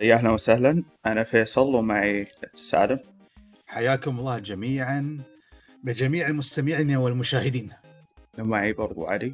يا 0.00 0.14
أهلا 0.14 0.30
وسهلا. 0.30 0.82
أنا 1.06 1.24
فيصل 1.24 1.74
ومعي 1.74 2.26
سالم. 2.54 2.98
حياكم 3.66 4.18
الله 4.18 4.38
جميعا 4.38 5.18
بجميع 5.84 6.28
المستمعين 6.28 6.96
والمشاهدين. 6.96 7.70
ومعي 8.38 8.72
برضو 8.72 9.06
علي. 9.06 9.32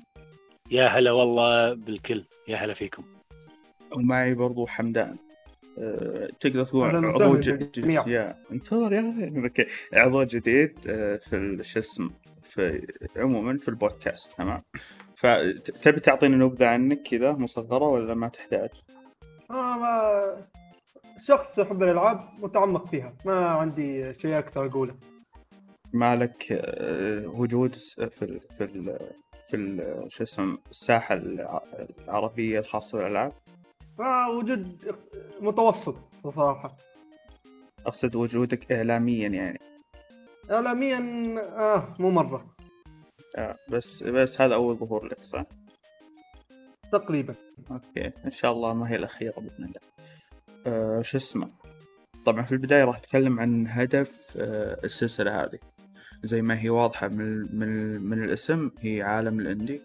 يا 0.70 0.86
هلا 0.86 1.10
والله 1.12 1.72
بالكل 1.74 2.24
يا 2.48 2.56
هلا 2.56 2.74
فيكم. 2.74 3.04
ومعي 3.96 4.34
برضو 4.34 4.66
حمدان. 4.66 5.16
أه، 5.78 6.28
تقدر 6.40 6.64
تقول 6.64 7.04
عضو 7.06 7.36
جديد. 7.36 7.86
يا 7.86 8.36
انتظر 8.52 8.92
يا 8.92 9.32
أوكي. 9.44 9.66
عضو 9.92 10.22
جديد 10.22 10.78
أه، 10.86 11.16
في 11.16 11.36
ال- 11.36 11.66
شو 11.66 11.78
اسمه 11.78 12.10
في 12.42 12.86
عموما 13.16 13.58
في 13.58 13.68
البودكاست. 13.68 14.32
تمام. 14.38 14.62
فتبي 15.16 16.00
تعطينا 16.00 16.36
نبذة 16.36 16.66
عنك 16.66 17.02
كذا 17.02 17.32
مصغرة 17.32 17.84
ولا 17.88 18.14
ما 18.14 18.28
تحتاج؟ 18.28 18.70
آه 19.50 19.76
ما 19.78 20.46
شخص 21.26 21.58
يحب 21.58 21.82
الألعاب 21.82 22.20
متعمق 22.38 22.86
فيها 22.86 23.14
ما 23.26 23.46
عندي 23.48 24.14
شيء 24.18 24.38
أكثر 24.38 24.66
أقوله. 24.66 24.94
مالك 25.92 26.52
أه، 26.52 27.26
وجود 27.28 27.74
في 27.74 28.22
ال 28.22 28.40
في 28.40 28.64
ال 28.64 28.98
في 29.48 29.56
ال- 29.56 30.12
شو 30.12 30.22
اسمه 30.24 30.58
الساحة 30.70 31.14
الع- 31.14 31.62
العربية 32.00 32.58
الخاصة 32.58 32.98
بالألعاب؟ 32.98 33.32
آه 34.00 34.30
وجود 34.30 34.92
متوسط 35.40 35.96
صراحة. 36.34 36.76
أقصد 37.86 38.16
وجودك 38.16 38.72
اعلاميا 38.72 39.28
يعني. 39.28 39.58
اعلاميا 40.50 40.98
آه 41.56 41.94
مو 41.98 42.10
مرة. 42.10 42.46
آه 43.36 43.56
بس 43.68 44.02
بس 44.02 44.40
هذا 44.40 44.54
أول 44.54 44.76
ظهور 44.76 45.04
لك 45.06 45.20
صح؟ 45.20 45.44
تقريبا 46.98 47.34
أوكي 47.70 48.12
إن 48.24 48.30
شاء 48.30 48.52
الله 48.52 48.74
ما 48.74 48.90
هي 48.90 48.96
الأخيرة 48.96 49.40
بإذن 49.40 49.64
الله. 49.64 49.80
أه 50.66 51.02
شو 51.02 51.16
اسمه؟ 51.16 51.48
طبعا 52.24 52.42
في 52.42 52.52
البداية 52.52 52.84
راح 52.84 52.96
أتكلم 52.96 53.40
عن 53.40 53.66
هدف 53.68 54.18
أه 54.36 54.78
السلسلة 54.84 55.42
هذه. 55.42 55.58
زي 56.24 56.42
ما 56.42 56.60
هي 56.60 56.70
واضحة 56.70 57.08
من 57.08 57.58
من 57.58 58.00
من 58.00 58.24
الاسم 58.24 58.70
هي 58.80 59.02
عالم 59.02 59.40
الإندي 59.40 59.82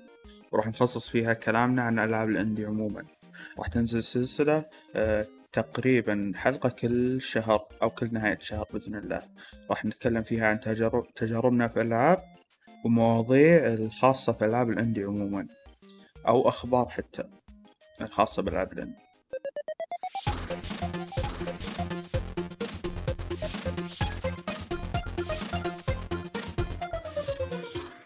وراح 0.52 0.68
نخصص 0.68 1.10
فيها 1.10 1.34
كلامنا 1.34 1.82
عن 1.82 2.00
ألعاب 2.00 2.30
الإندي 2.30 2.66
عموما. 2.66 3.06
راح 3.60 3.68
تنزل 3.68 4.04
سلسلة 4.04 4.66
أه 4.96 5.28
تقريبا 5.52 6.32
حلقة 6.36 6.70
كل 6.70 7.22
شهر 7.22 7.68
أو 7.82 7.90
كل 7.90 8.14
نهاية 8.14 8.38
شهر 8.42 8.66
بإذن 8.74 8.96
الله 8.96 9.22
راح 9.70 9.86
نتكلم 9.86 10.22
فيها 10.22 10.48
عن 10.48 10.60
تجارب 10.60 11.14
تجاربنا 11.16 11.68
في 11.68 11.82
الألعاب 11.82 12.18
ومواضيع 12.86 13.68
الخاصة 13.68 14.34
في 14.34 14.46
ألعاب 14.46 14.70
الأندي 14.70 15.04
عموما 15.04 15.48
أو 16.28 16.48
أخبار 16.50 16.90
حتى 16.90 17.24
الخاصة 18.02 18.42
بالألعاب 18.42 18.74
الأندي 18.74 19.00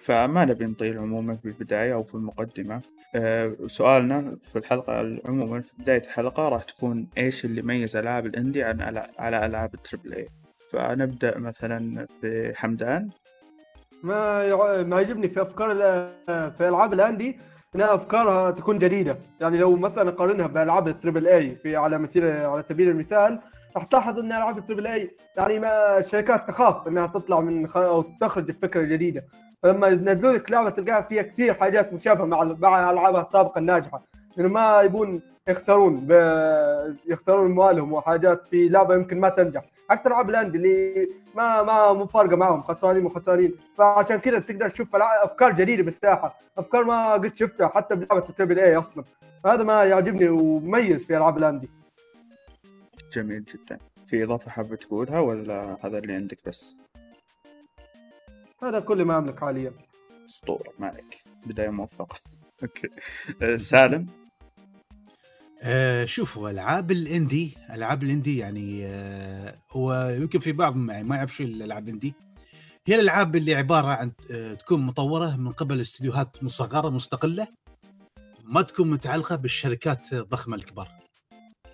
فما 0.02 0.45
نبي 0.45 0.66
نطيل 0.66 1.00
عموما 1.00 1.34
في 1.34 1.45
البداية 1.45 1.94
أو 1.94 2.03
في 2.03 2.16
المقدمة. 2.16 2.81
أه 3.16 3.56
سؤالنا 3.67 4.38
في 4.52 4.59
الحلقة 4.59 5.19
عموما 5.25 5.61
في 5.61 5.72
بداية 5.80 6.02
الحلقة 6.02 6.50
راح 6.50 6.64
تكون 6.64 7.08
إيش 7.17 7.45
اللي 7.45 7.61
يميز 7.61 7.95
ألعاب 7.95 8.25
الإندي 8.25 8.64
عن 8.64 8.81
على 9.19 9.45
ألعاب 9.45 9.73
التربل 9.73 10.14
إي 10.14 10.28
فنبدأ 10.72 11.38
مثلا 11.38 12.08
بحمدان. 12.23 13.09
ما 14.03 14.56
ما 14.84 14.95
يعجبني 15.02 15.28
في 15.30 15.41
أفكار 15.41 15.72
ال- 15.72 16.53
في 16.58 16.67
ألعاب 16.67 16.94
ال 16.93 17.01
indie 17.01 17.39
انها 17.75 17.95
أفكارها 17.95 18.52
تكون 18.52 18.79
جديدة. 18.79 19.17
يعني 19.39 19.57
لو 19.57 19.75
مثلا 19.75 20.11
قارنها 20.11 20.47
بألعاب 20.47 20.88
ال 20.88 20.93
triple 20.93 21.27
A 21.27 21.55
في 21.55 21.75
على 21.75 21.97
مثيل 21.97 22.25
على 22.27 22.63
سبيل 22.69 22.89
المثال 22.89 23.39
راح 23.75 23.83
تلاحظ 23.83 24.19
إن 24.19 24.31
ألعاب 24.31 24.57
ال 24.57 24.62
triple 24.62 24.88
A 24.88 25.11
يعني 25.38 25.59
ما 25.59 25.97
الشركات 25.97 26.47
تخاف 26.47 26.88
إنها 26.88 27.07
تطلع 27.07 27.39
من 27.39 27.67
خ... 27.67 27.77
أو 27.77 28.01
تخرج 28.01 28.44
بفكره 28.44 28.83
جديده 28.83 29.25
فلما 29.63 29.88
ينزلوا 29.88 30.33
لك 30.33 30.51
لعبة 30.51 30.69
تلقاها 30.69 31.01
فيها 31.01 31.22
كثير 31.22 31.53
حاجات 31.53 31.94
مشابهة 31.94 32.25
مع 32.25 32.44
مع 32.59 32.91
ألعابها 32.91 33.22
السابقة 33.22 33.59
الناجحة. 33.59 34.03
ما 34.38 34.81
يبون 34.81 35.21
يختارون 35.47 35.95
ب... 36.07 36.11
يختارون 37.05 37.51
اموالهم 37.51 37.94
وحاجات 37.94 38.47
في 38.47 38.69
لعبة 38.69 38.95
يمكن 38.95 39.19
ما 39.19 39.29
تنجح. 39.29 39.66
عكس 39.89 40.07
العاب 40.07 40.29
الأندي 40.29 40.57
اللي 40.57 41.07
ما 41.35 41.63
ما 41.63 41.94
مو 41.94 42.05
فارقه 42.05 42.35
معهم 42.35 42.63
خسرانين 42.63 43.05
وخسرانين 43.05 43.55
فعشان 43.77 44.17
كذا 44.17 44.39
تقدر 44.39 44.69
تشوف 44.69 44.95
أفكار 44.95 45.51
جديدة 45.51 45.83
بالساحة. 45.83 46.39
أفكار 46.57 46.83
ما 46.83 47.13
قد 47.13 47.38
شفتها 47.38 47.67
حتى 47.67 47.95
بلعبة 47.95 48.29
التربل 48.29 48.59
اي 48.59 48.75
أصلا. 48.75 49.03
هذا 49.45 49.63
ما 49.63 49.83
يعجبني 49.83 50.29
ومميز 50.29 51.05
في 51.05 51.17
ألعاب 51.17 51.38
الأندي. 51.38 51.69
جميل 53.13 53.43
جدا. 53.43 53.77
في 54.07 54.23
إضافة 54.23 54.51
حابة 54.51 54.75
تقولها 54.75 55.19
ولا 55.19 55.77
هذا 55.85 55.97
اللي 55.97 56.13
عندك 56.13 56.38
بس؟ 56.47 56.75
هذا 58.63 58.79
كل 58.79 59.05
ما 59.05 59.17
أملك 59.17 59.39
حاليا. 59.39 59.73
أسطورة 60.25 60.73
ما 60.79 60.88
عليك. 60.88 61.23
بداية 61.45 61.69
موفقة. 61.69 62.16
أوكي. 62.63 62.89
أه، 63.41 63.57
سالم؟ 63.57 64.22
آه 65.66 66.06
شوفوا 66.06 66.50
ألعاب 66.50 66.91
الإندي 66.91 67.57
ألعاب 67.69 68.03
الإندي 68.03 68.38
يعني 68.38 68.85
آه 68.88 69.56
هو 69.72 70.09
يمكن 70.19 70.40
في 70.40 70.51
بعض 70.51 70.75
ما 70.75 71.16
يعرف 71.16 71.35
شو 71.35 71.44
الألعاب 71.44 71.84
الإندي. 71.88 72.13
هي 72.88 72.96
الألعاب 72.96 73.35
اللي 73.35 73.56
عبارة 73.56 73.88
عن 73.88 74.12
آه 74.31 74.53
تكون 74.53 74.81
مطورة 74.81 75.35
من 75.35 75.52
قبل 75.52 75.81
استديوهات 75.81 76.44
مصغرة 76.44 76.90
مستقلة 76.90 77.47
ما 78.44 78.62
تكون 78.62 78.90
متعلقة 78.90 79.35
بالشركات 79.35 80.13
الضخمة 80.13 80.56
الكبار. 80.56 80.90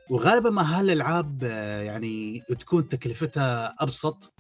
وغالبا 0.10 0.50
ما 0.50 0.80
هالألعاب 0.80 1.44
آه 1.44 1.82
يعني 1.82 2.40
تكون 2.40 2.88
تكلفتها 2.88 3.76
أبسط 3.80 4.34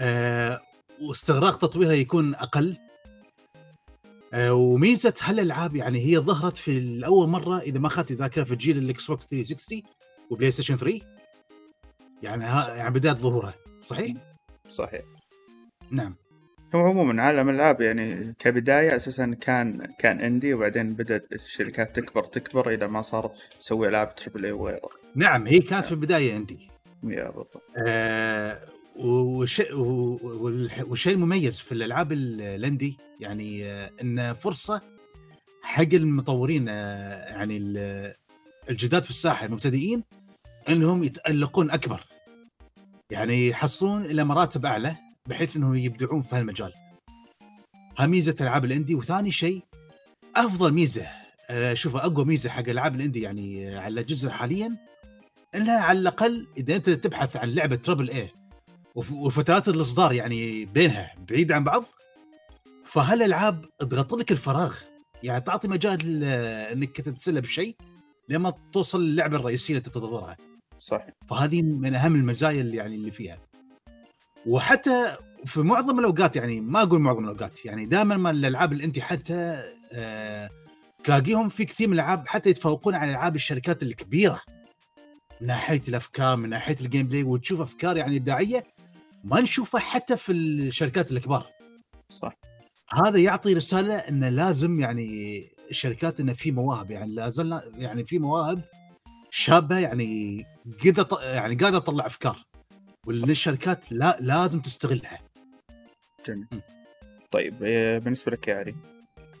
آه 0.00 0.60
واستغراق 1.02 1.56
تطويرها 1.56 1.92
يكون 1.92 2.34
أقل. 2.34 2.76
وميزة 4.34 5.14
هالالعاب 5.22 5.76
يعني 5.76 5.98
هي 6.06 6.18
ظهرت 6.18 6.56
في 6.56 6.78
الأول 6.78 7.28
مرة 7.28 7.58
إذا 7.58 7.78
ما 7.78 7.86
اخذت 7.86 8.12
ذاكرة 8.12 8.44
في 8.44 8.56
جيل 8.56 8.78
الاكس 8.78 9.06
بوكس 9.06 9.26
360 9.26 9.82
وبلاي 10.30 10.50
ستيشن 10.50 10.76
3 10.76 11.00
يعني 12.22 12.44
ها 12.44 12.74
يعني 12.74 12.94
بدايه 12.94 13.14
ظهورها 13.14 13.54
صحيح؟ 13.80 14.16
صحيح. 14.68 15.02
نعم. 15.90 16.16
هو 16.74 16.80
عموما 16.80 17.22
عالم 17.22 17.48
الألعاب 17.48 17.80
يعني 17.80 18.34
كبداية 18.38 18.96
أساسا 18.96 19.36
كان 19.40 19.86
كان 19.98 20.20
indie 20.20 20.54
وبعدين 20.54 20.88
بدأت 20.88 21.32
الشركات 21.32 21.96
تكبر 21.96 22.22
تكبر 22.22 22.70
إلى 22.70 22.88
ما 22.88 23.02
صارت 23.02 23.32
تسوي 23.60 23.88
ألعاب 23.88 24.14
triple 24.14 24.44
A 24.44 24.52
وغيره 24.52 24.88
نعم 25.14 25.46
هي 25.46 25.58
كانت 25.58 25.84
في 25.84 25.92
البداية 25.92 26.34
عندي 26.34 26.70
يا 27.04 27.30
بالضبط. 27.30 27.62
آه 27.76 28.58
والشيء 28.98 29.74
والشيء 29.74 31.12
المميز 31.14 31.58
في 31.60 31.72
الألعاب 31.72 32.12
ال- 32.12 32.40
الاندي 32.40 32.98
يعني 33.20 33.64
آه 33.66 33.90
انه 34.02 34.32
فرصة 34.32 34.80
حق 35.62 35.94
المطورين 35.94 36.68
آه 36.68 37.24
يعني 37.28 37.56
ال- 37.56 38.14
الجداد 38.70 39.04
في 39.04 39.10
الساحة 39.10 39.46
المبتدئين 39.46 40.04
إنهم 40.68 41.02
يتألقون 41.02 41.70
أكبر. 41.70 42.04
يعني 43.10 43.48
يحصلون 43.48 44.04
إلى 44.04 44.24
مراتب 44.24 44.66
أعلى 44.66 44.96
بحيث 45.26 45.56
إنهم 45.56 45.74
يبدعون 45.74 46.22
في 46.22 46.36
هالمجال. 46.36 46.72
ها 47.98 48.06
ميزة 48.06 48.36
ألعاب 48.40 48.64
الاندي 48.64 48.94
وثاني 48.94 49.30
شيء 49.30 49.62
أفضل 50.36 50.72
ميزة 50.72 51.06
آه، 51.50 51.74
شوف 51.74 51.96
أقوى 51.96 52.24
ميزة 52.24 52.50
حق 52.50 52.68
ألعاب 52.68 52.94
الاندي 52.94 53.20
يعني 53.20 53.76
على 53.76 54.00
الجزء 54.00 54.28
حاليا 54.28 54.76
إنها 55.54 55.78
على 55.80 55.98
الأقل 55.98 56.46
إذا 56.56 56.76
أنت 56.76 56.90
تبحث 56.90 57.36
عن 57.36 57.48
لعبة 57.54 57.76
تربل 57.76 58.10
اي 58.10 58.30
وفترات 59.12 59.68
الأصدار 59.68 60.12
يعني 60.12 60.64
بينها 60.64 61.14
بعيد 61.28 61.52
عن 61.52 61.64
بعض 61.64 61.84
فهالالعاب 62.84 63.64
تغطي 63.78 64.16
لك 64.16 64.32
الفراغ؟ 64.32 64.74
يعني 65.22 65.40
تعطي 65.40 65.68
مجال 65.68 66.24
إنك 66.72 67.00
تتسلى 67.00 67.40
بشيء 67.40 67.76
لما 68.28 68.52
توصل 68.72 69.04
للعبة 69.04 69.36
الرئيسية 69.36 69.74
اللي 69.74 69.80
تنتظرها 69.80 70.36
صح. 70.78 71.06
فهذه 71.30 71.62
من 71.62 71.94
أهم 71.94 72.14
المزايا 72.14 72.60
اللي 72.60 72.76
يعني 72.76 72.94
اللي 72.94 73.10
فيها. 73.10 73.38
وحتى 74.46 75.16
في 75.46 75.60
معظم 75.60 75.98
الأوقات 75.98 76.36
يعني 76.36 76.60
ما 76.60 76.82
أقول 76.82 77.00
معظم 77.00 77.24
الأوقات 77.24 77.64
يعني 77.64 77.86
دائما 77.86 78.16
ما 78.16 78.30
الألعاب 78.30 78.72
اللي 78.72 78.84
أنت 78.84 78.98
حتى 78.98 79.62
آه 79.92 80.50
تلاقيهم 81.04 81.48
في 81.48 81.64
كثير 81.64 81.88
من 81.88 81.94
الألعاب 81.94 82.28
حتى 82.28 82.50
يتفوقون 82.50 82.94
على 82.94 83.10
ألعاب 83.10 83.36
الشركات 83.36 83.82
الكبيرة. 83.82 84.40
من 85.40 85.46
ناحية 85.46 85.82
الأفكار 85.88 86.36
من 86.36 86.50
ناحية 86.50 86.76
ال 86.80 87.08
gameplay 87.08 87.22
وتشوف 87.22 87.60
أفكار 87.60 87.96
يعني 87.96 88.16
إبداعية 88.16 88.64
ما 89.24 89.40
نشوفها 89.40 89.80
حتى 89.80 90.16
في 90.16 90.32
الشركات 90.32 91.12
الكبار. 91.12 91.46
صح. 92.12 92.32
هذا 92.92 93.18
يعطي 93.18 93.54
رسالة 93.54 93.94
إنه 93.94 94.28
لازم 94.28 94.80
يعني 94.80 95.42
الشركات 95.70 96.20
إنه 96.20 96.32
في 96.32 96.50
مواهب 96.52 96.90
يعني 96.90 97.14
لازلنا 97.14 97.62
يعني 97.76 98.04
في 98.04 98.18
مواهب 98.18 98.60
شابة 99.30 99.78
يعني 99.78 100.44
ط- 101.02 101.20
يعني 101.22 101.54
قاعدة 101.54 101.78
تطلع 101.78 102.06
أفكار 102.06 102.36
والشركات 103.06 103.92
لا 103.92 104.16
لازم 104.20 104.60
تستغلها. 104.60 105.18
جميل. 106.26 106.46
طيب 107.30 107.54
أه، 107.62 107.98
بالنسبة 107.98 108.32
لك 108.32 108.48
يا 108.48 108.54
علي؟ 108.56 108.74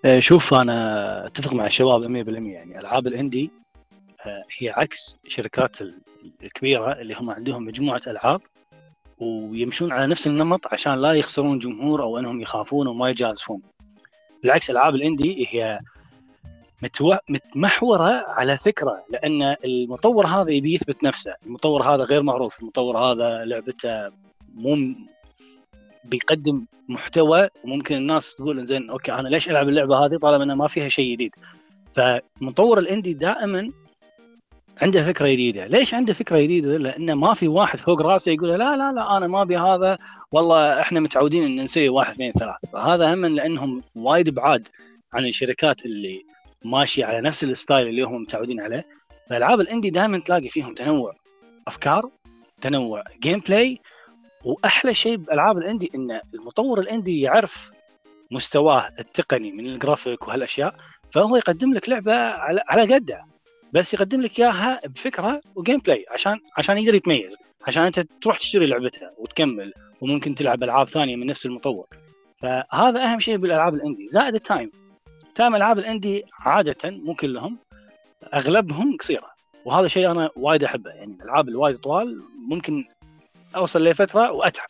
آه، 0.04 0.20
شوف 0.20 0.54
أنا 0.54 1.26
أتفق 1.26 1.52
مع 1.52 1.66
الشباب 1.66 2.02
100% 2.26 2.28
يعني 2.52 2.78
العاب 2.78 3.06
الاندي 3.06 3.50
آه، 4.26 4.44
هي 4.58 4.70
عكس 4.70 5.16
الشركات 5.26 5.82
ال- 5.82 6.00
الكبيرة 6.42 6.92
اللي 6.92 7.14
هم 7.14 7.30
عندهم 7.30 7.64
مجموعة 7.64 8.02
ألعاب 8.06 8.40
ويمشون 9.20 9.92
على 9.92 10.06
نفس 10.06 10.26
النمط 10.26 10.66
عشان 10.72 10.94
لا 10.94 11.12
يخسرون 11.12 11.58
جمهور 11.58 12.02
أو 12.02 12.18
أنهم 12.18 12.40
يخافون 12.40 12.86
وما 12.86 13.10
يجازفون. 13.10 13.62
بالعكس 14.42 14.70
ألعاب 14.70 14.94
الإندي 14.94 15.46
هي 15.48 15.78
متو... 16.82 17.16
متمحورة 17.28 18.24
على 18.28 18.58
فكرة 18.58 19.04
لأن 19.10 19.56
المطور 19.64 20.26
هذا 20.26 20.50
يبي 20.50 20.74
يثبت 20.74 21.04
نفسه، 21.04 21.34
المطور 21.46 21.82
هذا 21.82 22.04
غير 22.04 22.22
معروف، 22.22 22.60
المطور 22.60 22.98
هذا 22.98 23.44
لعبته 23.44 24.08
مو 24.54 24.94
بيقدم 26.04 26.66
محتوى 26.88 27.48
وممكن 27.64 27.96
الناس 27.96 28.34
تقول 28.34 28.66
زين 28.66 28.90
okay 28.90 29.12
أنا 29.12 29.28
ليش 29.28 29.50
ألعب 29.50 29.68
اللعبة 29.68 29.96
هذه 29.96 30.16
طالما 30.16 30.44
انها 30.44 30.54
ما 30.54 30.68
فيها 30.68 30.88
شيء 30.88 31.12
جديد. 31.12 31.34
فمطور 31.94 32.78
ال 32.78 32.84
indie 32.84 33.14
دائما 33.14 33.70
عنده 34.82 35.04
فكرة 35.04 35.28
جديدة، 35.28 35.66
ليش 35.66 35.94
عنده 35.94 36.14
فكرة 36.14 36.40
جديدة؟ 36.40 36.78
لأنه 36.78 37.14
ما 37.14 37.34
في 37.34 37.48
واحد 37.48 37.78
فوق 37.78 38.02
راسه 38.02 38.32
يقول 38.32 38.48
لا 38.48 38.76
لا 38.76 38.92
لا 38.92 39.16
أنا 39.16 39.26
ما 39.26 39.42
أبي 39.42 39.56
هذا 39.56 39.98
والله 40.32 40.80
إحنا 40.80 41.00
متعودين 41.00 41.44
إن 41.44 41.64
نسوي 41.64 41.88
واحد 41.88 42.12
اثنين 42.12 42.32
ثلاث، 42.32 42.56
فهذا 42.72 43.14
هم 43.14 43.26
لأنهم 43.26 43.82
وايد 43.94 44.34
بعاد 44.34 44.68
عن 45.12 45.26
الشركات 45.26 45.84
اللي 45.86 46.22
ماشية 46.64 47.04
على 47.04 47.20
نفس 47.20 47.44
ال 47.44 47.51
style 47.51 47.88
اللي 47.88 48.02
هم 48.02 48.22
متعودين 48.22 48.60
عليه، 48.60 48.86
فألعاب 49.30 49.60
ال 49.60 49.65
indie 49.65 49.90
دائما 49.90 50.18
تلاقي 50.18 50.48
فيهم 50.48 50.74
تنوع 50.74 51.14
أفكار، 51.66 52.10
تنوع 52.60 53.04
gameplay، 53.20 53.80
وأحلى 54.44 54.94
شيء 54.94 55.16
بألعاب 55.16 55.58
ال 55.58 55.63
indie 55.63 55.90
إن 55.94 56.20
المطور 56.34 56.80
ال 56.80 56.87
indie 56.87 57.20
يعرف 57.20 57.70
مستواه 58.30 58.88
التقني 58.98 59.52
من 59.52 59.66
ال 59.66 59.73
graphics 59.73 60.28
وهالأشياء 60.28 60.74
فهو 61.10 61.36
يقدم 61.36 61.74
لك 61.74 61.88
لعبة 61.88 62.14
على 62.14 62.62
على 62.68 62.94
قده. 62.94 63.37
بس 63.72 63.94
يقدم 63.94 64.20
لك 64.20 64.38
إياها 64.38 64.80
بفكرة 64.86 65.40
و 65.54 65.78
gameplay 65.78 66.06
عشان 66.10 66.40
عشان 66.56 66.78
يقدر 66.78 66.94
يتميز 66.94 67.36
عشان 67.66 67.82
أنت 67.82 68.00
تروح 68.00 68.38
تشتري 68.38 68.66
لعبته 68.66 69.08
وتكمل 69.18 69.72
وممكن 70.00 70.34
تلعب 70.34 70.62
ألعاب 70.62 70.88
ثانية 70.88 71.16
من 71.16 71.26
نفس 71.26 71.46
المطور. 71.46 71.86
فهذا 72.42 73.04
أهم 73.04 73.20
شيء 73.20 73.36
بالألعاب 73.36 73.74
ال 73.74 73.80
indie 73.80 74.08
زائد 74.08 74.34
ال 74.34 74.41
time 74.41 74.70
time 75.34 75.56
ألعاب 75.56 75.78
ال 75.78 75.86
indie 75.86 76.24
عادة 76.40 76.90
مو 76.90 77.14
كلهم 77.14 77.58
أغلبهم 78.34 78.96
قصيرة. 78.96 79.30
وهذا 79.64 79.88
شيء 79.88 80.10
أنا 80.10 80.30
وايد 80.36 80.64
أحبه 80.64 80.90
يعني 80.90 81.14
الألعاب 81.14 81.48
الوايد 81.48 81.76
طوال 81.76 82.22
ممكن 82.48 82.84
أوصل 83.56 83.84
لفتره 83.84 84.32
وأتعب. 84.32 84.68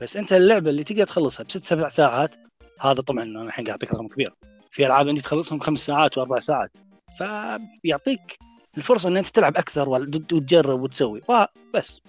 بس 0.00 0.16
أنت 0.16 0.32
اللعبة 0.32 0.70
اللي 0.70 0.84
تقدر 0.84 1.04
تخلصها 1.04 1.44
بست 1.44 1.64
سبع 1.64 1.88
ساعات 1.88 2.34
هذا 2.80 3.00
طبعا 3.00 3.22
أنا 3.22 3.42
الحين 3.42 3.64
قاعد 3.64 3.68
اعطيك 3.68 3.94
رقم 3.94 4.08
كبير 4.08 4.34
في 4.70 4.86
ألعاب 4.86 5.08
عندي 5.08 5.20
تخلصهم 5.20 5.60
خمس 5.60 5.86
ساعات 5.86 6.18
وأربع 6.18 6.38
ساعات. 6.38 6.70
فيعطيك 7.18 8.36
الفرصة 8.76 9.08
إن 9.08 9.16
أنت 9.16 9.26
تلعب 9.28 9.56
أكثر 9.56 9.88
وت- 9.88 10.32
وتجرب 10.32 10.80
وتسوي. 10.80 11.22
بس. 11.74 12.00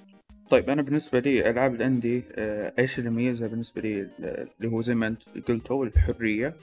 طيب 0.49 0.69
أنا 0.69 0.81
بالنسبة 0.81 1.19
لي 1.19 1.49
ألعاب 1.49 1.75
الأندي 1.75 2.23
آه، 2.35 2.73
إيش 2.79 2.99
اللي 2.99 3.09
يميزها 3.09 3.47
بالنسبة 3.47 3.81
لي؟ 3.81 4.09
اللي 4.19 4.71
هو 4.71 4.81
زي 4.81 4.95
ما 4.95 5.07
أنت 5.07 5.21
قلتوا 5.47 5.85
الحرية. 5.85 6.55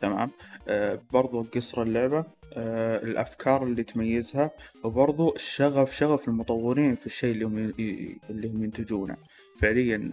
تمام؟ 0.00 0.30
آه، 0.68 1.00
برضو 1.12 1.42
قصر 1.42 1.82
اللعبة 1.82 2.24
آه، 2.52 2.96
الأفكار 3.04 3.62
اللي 3.64 3.82
تميزها 3.82 4.50
وبرضو 4.84 5.34
الشغف 5.36 5.96
شغف 5.96 6.28
المطورين 6.28 6.96
في 6.96 7.06
الشيء 7.06 7.32
اللي 7.32 7.44
هم 7.44 7.58
اللي 8.30 8.48
هم 8.50 8.64
ينتجونه. 8.64 9.16
فعليا 9.60 10.10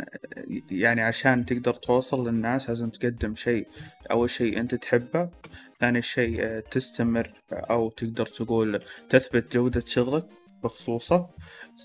يعني 0.72 1.02
عشان 1.02 1.46
تقدر 1.46 1.74
توصل 1.74 2.28
للناس 2.28 2.70
لازم 2.70 2.90
تقدم 2.90 3.36
شيء. 3.36 3.68
أول 4.12 4.30
شيء 4.30 4.60
أنت 4.60 4.76
تحبه 4.76 5.30
ثاني 5.80 6.02
شيء 6.02 6.44
آه، 6.44 6.60
تستمر 6.60 7.32
أو 7.54 7.90
تقدر 7.90 8.26
تقول 8.26 8.80
تثبت 9.10 9.54
جودة 9.54 9.84
شغلك 9.86 10.26
بخصوصه. 10.64 11.30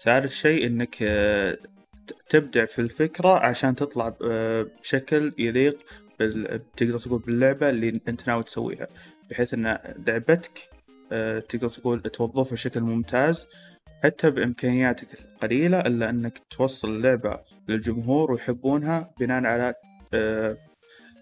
ثالث 0.03 0.33
شيء 0.33 0.67
إنك 0.67 0.97
آه، 1.03 1.59
تبدع 2.29 2.65
في 2.65 2.79
الفكرة 2.79 3.39
عشان 3.47 3.77
تطلع 3.77 4.15
آه، 4.25 4.67
بشكل 4.81 5.33
يليق 5.39 5.79
بال... 6.19 6.61
تقدر 6.77 6.99
تقول 6.99 7.19
باللعبة 7.19 7.71
اللي 7.71 8.01
أنت 8.09 8.29
ناوي 8.29 8.43
تسويها. 8.43 8.89
بحيث 9.31 9.55
إن 9.55 9.79
لعبتك 10.07 10.69
تقدر 11.49 11.69
تقول 11.69 12.01
توظفها 12.03 12.53
بشكل 12.53 12.81
ممتاز. 12.81 13.47
حتى 14.05 14.31
بإمكانياتك 14.31 15.09
القليلة 15.21 15.81
إلا 15.81 16.11
أنك 16.11 16.43
توصل 16.51 16.89
اللعبة 16.97 17.39
للجمهور 17.69 18.33
ويحبونها 18.33 19.11
بناء 19.21 19.45
على 19.47 19.75
آه، 20.15 20.57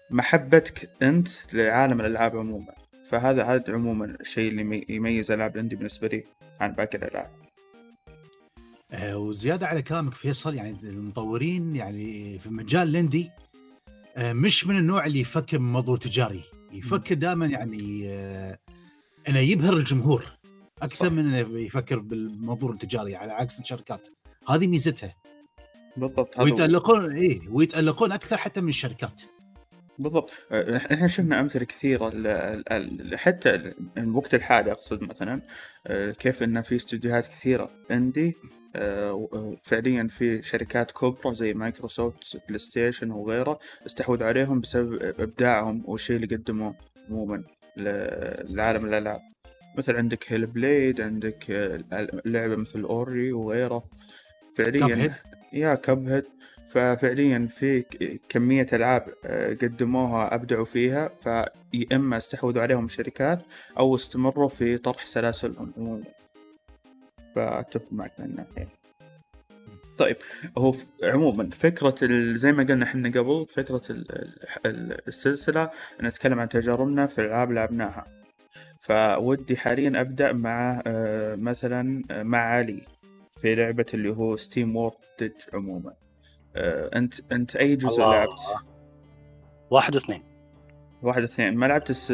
محبتك 0.09 0.89
أنت 1.03 1.27
لعالم 1.53 1.99
الألعاب 2.01 2.37
عموما. 2.37 2.73
فهذا 3.09 3.43
هذا 3.43 3.73
عموما 3.73 4.05
الشيء 4.21 4.49
اللي 4.51 4.61
يمي- 4.61 4.85
يميز 4.89 5.31
ألعاب 5.31 5.55
الأندي 5.55 5.75
بالنسبة 5.75 6.07
لي 6.07 6.23
عن 6.61 6.71
باقي 6.71 6.97
الألعاب. 6.97 7.31
آه، 8.91 9.17
وزيادة 9.17 9.67
على 9.67 9.81
كلامك 9.81 10.13
فيصل 10.13 10.55
يعني 10.55 10.77
المطورين 10.83 11.75
يعني 11.75 12.39
في 12.39 12.49
مجال 12.49 12.87
الأندي 12.89 13.29
آه، 14.17 14.33
مش 14.33 14.67
من 14.67 14.77
النوع 14.77 15.05
اللي 15.05 15.19
يفكر 15.19 15.57
بمنظور 15.57 15.97
تجاري. 15.97 16.43
يفكر 16.71 17.15
دائما 17.15 17.45
يعني 17.45 18.09
إنه 19.29 19.39
يبهر 19.39 19.73
الجمهور. 19.73 20.25
أكثر 20.81 21.05
صح. 21.05 21.11
من 21.11 21.19
إنه 21.33 21.59
يفكر 21.59 21.99
بالمنظور 21.99 22.71
التجاري 22.71 23.15
على 23.15 23.31
عكس 23.33 23.59
الشركات. 23.59 24.07
هذه 24.49 24.67
ميزتها. 24.67 25.13
بالضبط. 25.97 26.39
ويتألقون 26.39 27.11
إيه 27.15 27.49
ويتألقون 27.49 28.11
أكثر 28.11 28.37
حتى 28.37 28.61
من 28.61 28.69
الشركات. 28.69 29.21
بالضبط. 29.99 30.31
آه، 30.51 30.77
إحنا 30.77 31.07
شفنا 31.07 31.39
أمثلة 31.39 31.65
كثيرة 31.65 32.09
حتى 33.15 33.55
ال- 33.55 33.73
الوقت 33.97 34.33
الحالي 34.33 34.71
أقصد 34.71 35.03
مثلا 35.03 35.41
آه، 35.87 36.11
كيف 36.11 36.43
إن 36.43 36.61
في 36.61 36.75
استديوهات 36.75 37.27
كثيرة 37.27 37.69
اندي 37.91 38.33
و- 38.75 38.79
آه، 39.35 39.57
فعليا 39.63 40.07
في 40.11 40.41
شركات 40.43 40.91
كبرى 40.91 41.35
زي 41.35 41.53
مايكروسوفت 41.53 42.41
بلاي 42.47 42.59
ستيشن 42.59 43.11
وغيره 43.11 43.59
استحوذ 43.85 44.23
عليهم 44.23 44.59
بسبب 44.59 45.01
إبداعهم 45.19 45.83
والشيء 45.85 46.15
اللي 46.15 46.35
قدموه 46.35 46.75
عموما 47.09 47.43
لعالم 47.77 48.85
الألعاب. 48.85 49.21
مثل 49.77 49.95
عندك 49.95 50.31
Hellblade 50.31 51.01
عندك 51.01 51.51
آه، 51.51 51.83
لعبة 52.25 52.55
مثل 52.55 52.81
Ori 52.83 53.31
وغيره. 53.33 53.83
فعليا. 54.57 55.15
يا 55.53 55.75
Cuphead 55.75 56.23
ففعليا 56.69 57.47
في 57.51 57.81
كمية 58.29 58.65
ألعاب 58.73 59.13
آه، 59.25 59.53
قدموها 59.53 60.35
أبدعوا 60.35 60.65
فيها. 60.65 61.07
فيا 61.23 61.45
إما 61.91 62.17
استحوذوا 62.17 62.61
عليهم 62.61 62.85
الشركات 62.85 63.41
أو 63.79 63.95
استمروا 63.95 64.49
في 64.49 64.77
طرح 64.77 65.05
سلاسلهم 65.05 65.73
عموما 65.77 66.03
فأتفق 67.35 67.93
معك 67.93 68.11
من 68.19 68.25
الناحية 68.25 68.67
طيب 69.97 70.17
هو 70.57 70.75
عموما 71.03 71.49
فكرة 71.49 71.95
زي 72.35 72.51
ما 72.51 72.63
قلنا 72.63 72.85
إحنا 72.85 73.09
قبل 73.09 73.45
فكرة 73.49 73.81
ال- 73.89 74.11
ال- 74.11 74.39
ال- 74.65 75.07
السلسلة 75.07 75.69
نتكلم 76.01 76.39
عن 76.39 76.49
تجاربنا 76.49 77.05
في 77.05 77.21
الألعاب 77.21 77.49
اللي 77.49 77.59
لعبناها. 77.59 78.05
فودي 78.83 79.57
حاليا 79.57 80.01
أبدأ 80.01 80.33
مع 80.33 80.81
آه، 80.87 81.35
مثلا 81.35 82.03
آه، 82.11 82.23
مع 82.23 82.37
علي 82.39 82.81
في 83.41 83.55
لعبة 83.55 83.85
اللي 83.93 84.09
هو 84.09 84.35
SteamWorld 84.35 84.93
Dig 85.19 85.31
عموما 85.53 85.93
آه، 86.55 86.89
أنت 86.95 87.13
أنت 87.31 87.55
أي 87.55 87.75
جزء 87.75 88.03
الله. 88.03 88.15
لعبت؟ 88.15 88.39
واحد 89.69 89.95
واثنين 89.95 90.23
واحد 91.01 91.23
اثنين 91.23 91.55
ما 91.55 91.65
لعبت 91.65 91.89
الس... 91.89 92.11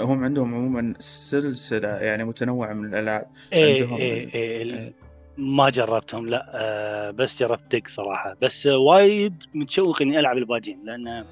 هم 0.00 0.24
عندهم 0.24 0.54
عموما 0.54 0.94
سلسلة 0.98 1.88
يعني 1.88 2.24
متنوعة 2.24 2.72
من 2.72 2.84
الألعاب 2.94 3.26
إيه 3.52 3.82
عندهم 3.82 3.96
ال- 3.96 4.00
إيه 4.00 4.62
ال- 4.62 4.74
إيه. 4.74 4.92
ما 5.38 5.70
جربتهم 5.70 6.28
لا 6.28 6.46
آه 6.54 7.10
بس 7.10 7.42
جربت 7.42 7.76
Dig 7.76 7.88
صراحة 7.88 8.36
بس 8.42 8.66
آه 8.66 8.76
وايد 8.76 9.42
متشوق 9.54 10.02
إني 10.02 10.18
ألعب 10.18 10.36
الباجين 10.36 10.80
لأن 10.84 11.24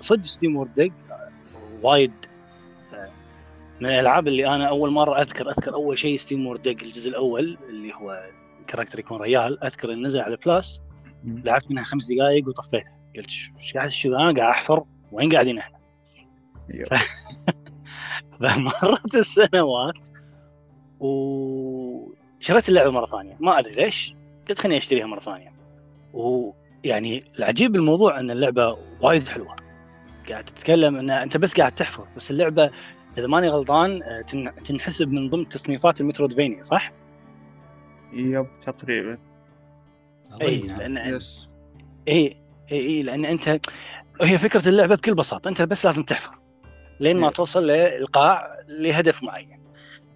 صدق 0.00 0.26
SteamWorld 0.26 0.74
Dig 0.76 0.92
وايد 1.82 2.12
آه، 2.94 3.10
من 3.82 3.88
الألعاب 3.88 4.28
اللي 4.28 4.46
أنا 4.54 4.68
أول 4.68 4.90
مرة 4.90 5.20
أذكر 5.22 5.50
أذكر 5.50 5.74
أول 5.74 5.98
شيء 5.98 6.16
SteamWorld 6.16 6.66
الجزء 6.66 7.10
الأول 7.10 7.58
اللي 7.68 7.94
هو 7.94 8.30
ال 8.60 8.64
character 8.64 8.98
يكون 8.98 9.20
ريال 9.22 9.64
أذكر 9.64 9.92
إنه 9.92 10.02
نزل 10.06 10.20
على 10.20 10.38
مم. 11.24 11.42
لعبت 11.44 11.70
منها 11.70 11.84
خمس 11.84 12.12
دقائق 12.12 12.48
وطفيتها. 12.48 12.98
قلت 13.16 13.30
"ش- 13.30 13.50
إيش 13.60 13.74
قاعد 13.74 13.88
شو 13.88 14.08
أنا 14.08 14.24
قاعد 14.24 14.38
أحفر 14.38 14.84
وين 15.12 15.32
قاعدين 15.32 15.58
إحنا؟ 15.58 15.78
فمرت 18.40 19.14
السنوات 19.14 20.08
وشريت 21.00 22.68
اللعبة 22.68 22.90
مرة 22.90 23.06
ثانية. 23.06 23.36
ما 23.40 23.58
أدري 23.58 23.74
ليش 23.74 24.14
قلت 24.48 24.58
خليني 24.58 24.78
أشتريها 24.78 25.06
مرة 25.06 25.20
ثانية. 25.20 25.52
ويعني 26.12 27.22
العجيب 27.38 27.72
بالموضوع 27.72 28.20
إن 28.20 28.30
اللعبة 28.30 28.76
وايد 29.00 29.28
حلوة. 29.28 29.56
قاعد 30.28 30.44
تتكلم 30.44 30.96
إن 30.96 31.10
أنت 31.10 31.36
بس 31.36 31.54
قاعد 31.54 31.72
تحفر 31.72 32.06
بس 32.16 32.30
اللعبة 32.30 32.70
إذا 33.18 33.26
ماني 33.26 33.48
غلطان 33.48 34.02
آه، 34.02 34.20
تن- 34.20 34.54
تنحسب 34.64 35.12
من 35.12 35.30
ضمن 35.30 35.48
تصنيفات 35.48 36.00
المترودفينيا 36.00 36.62
صح؟ 36.62 36.92
يب 38.12 38.46
تقريبا 38.66 39.18
اي 40.42 40.60
يعني. 40.60 40.78
لأن 40.94 41.16
yes 41.16 41.48
اي 42.08 42.36
اي 42.72 42.78
اي 42.78 43.02
لأن 43.02 43.24
أنت 43.24 43.60
هي 44.22 44.38
فكرة 44.38 44.68
اللعبة 44.68 44.94
بكل 44.94 45.14
بساطة 45.14 45.48
أنت 45.48 45.62
بس 45.62 45.86
لازم 45.86 46.02
تحفر 46.02 46.38
لين 47.00 47.16
ما 47.20 47.26
إيه. 47.26 47.32
توصل 47.32 47.66
للقاع 47.66 48.58
لهدف 48.68 49.22
معين 49.22 49.62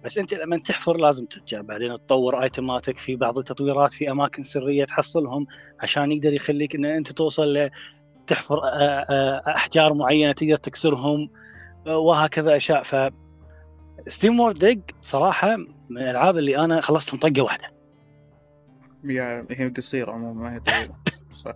بس 0.03 0.17
أنت 0.17 0.33
لما 0.33 0.57
تحفر 0.57 0.97
لازم 0.97 1.25
ترجع 1.25 1.61
بعدين 1.61 1.91
تطور 1.93 2.43
item 2.43 2.79
اتك 2.79 2.97
في 2.97 3.15
بعض 3.15 3.37
التطويرات 3.37 3.93
في 3.93 4.11
أماكن 4.11 4.43
سرية 4.43 4.85
تحصلهم 4.85 5.47
عشان 5.79 6.11
يقدر 6.11 6.33
يخليك 6.33 6.75
إن 6.75 6.85
أنت 6.85 7.11
توصل 7.11 7.53
ل 7.57 7.69
تحفر 8.27 8.57
آه، 8.63 8.69
آه، 9.09 9.43
أحجار 9.55 9.93
معينة 9.93 10.31
تقدر 10.31 10.55
تكسرهم 10.55 11.29
وهكذا 11.85 12.55
أشياء. 12.55 12.83
ف 12.83 12.95
SteamWorld 14.07 14.57
Dig 14.57 14.79
صراحة 15.01 15.55
من 15.89 15.97
الألعاب 15.97 16.37
اللي 16.37 16.57
أنا 16.57 16.81
خلصتهم 16.81 17.19
طقة 17.19 17.41
واحدة. 17.41 17.73
yeah 19.03 19.47
هي 19.51 19.69
قصيرة 19.69 20.11
عموما 20.11 20.41
ما 20.41 20.55
هي 20.55 20.59
طويلة. 20.59 20.95
صح. 21.31 21.53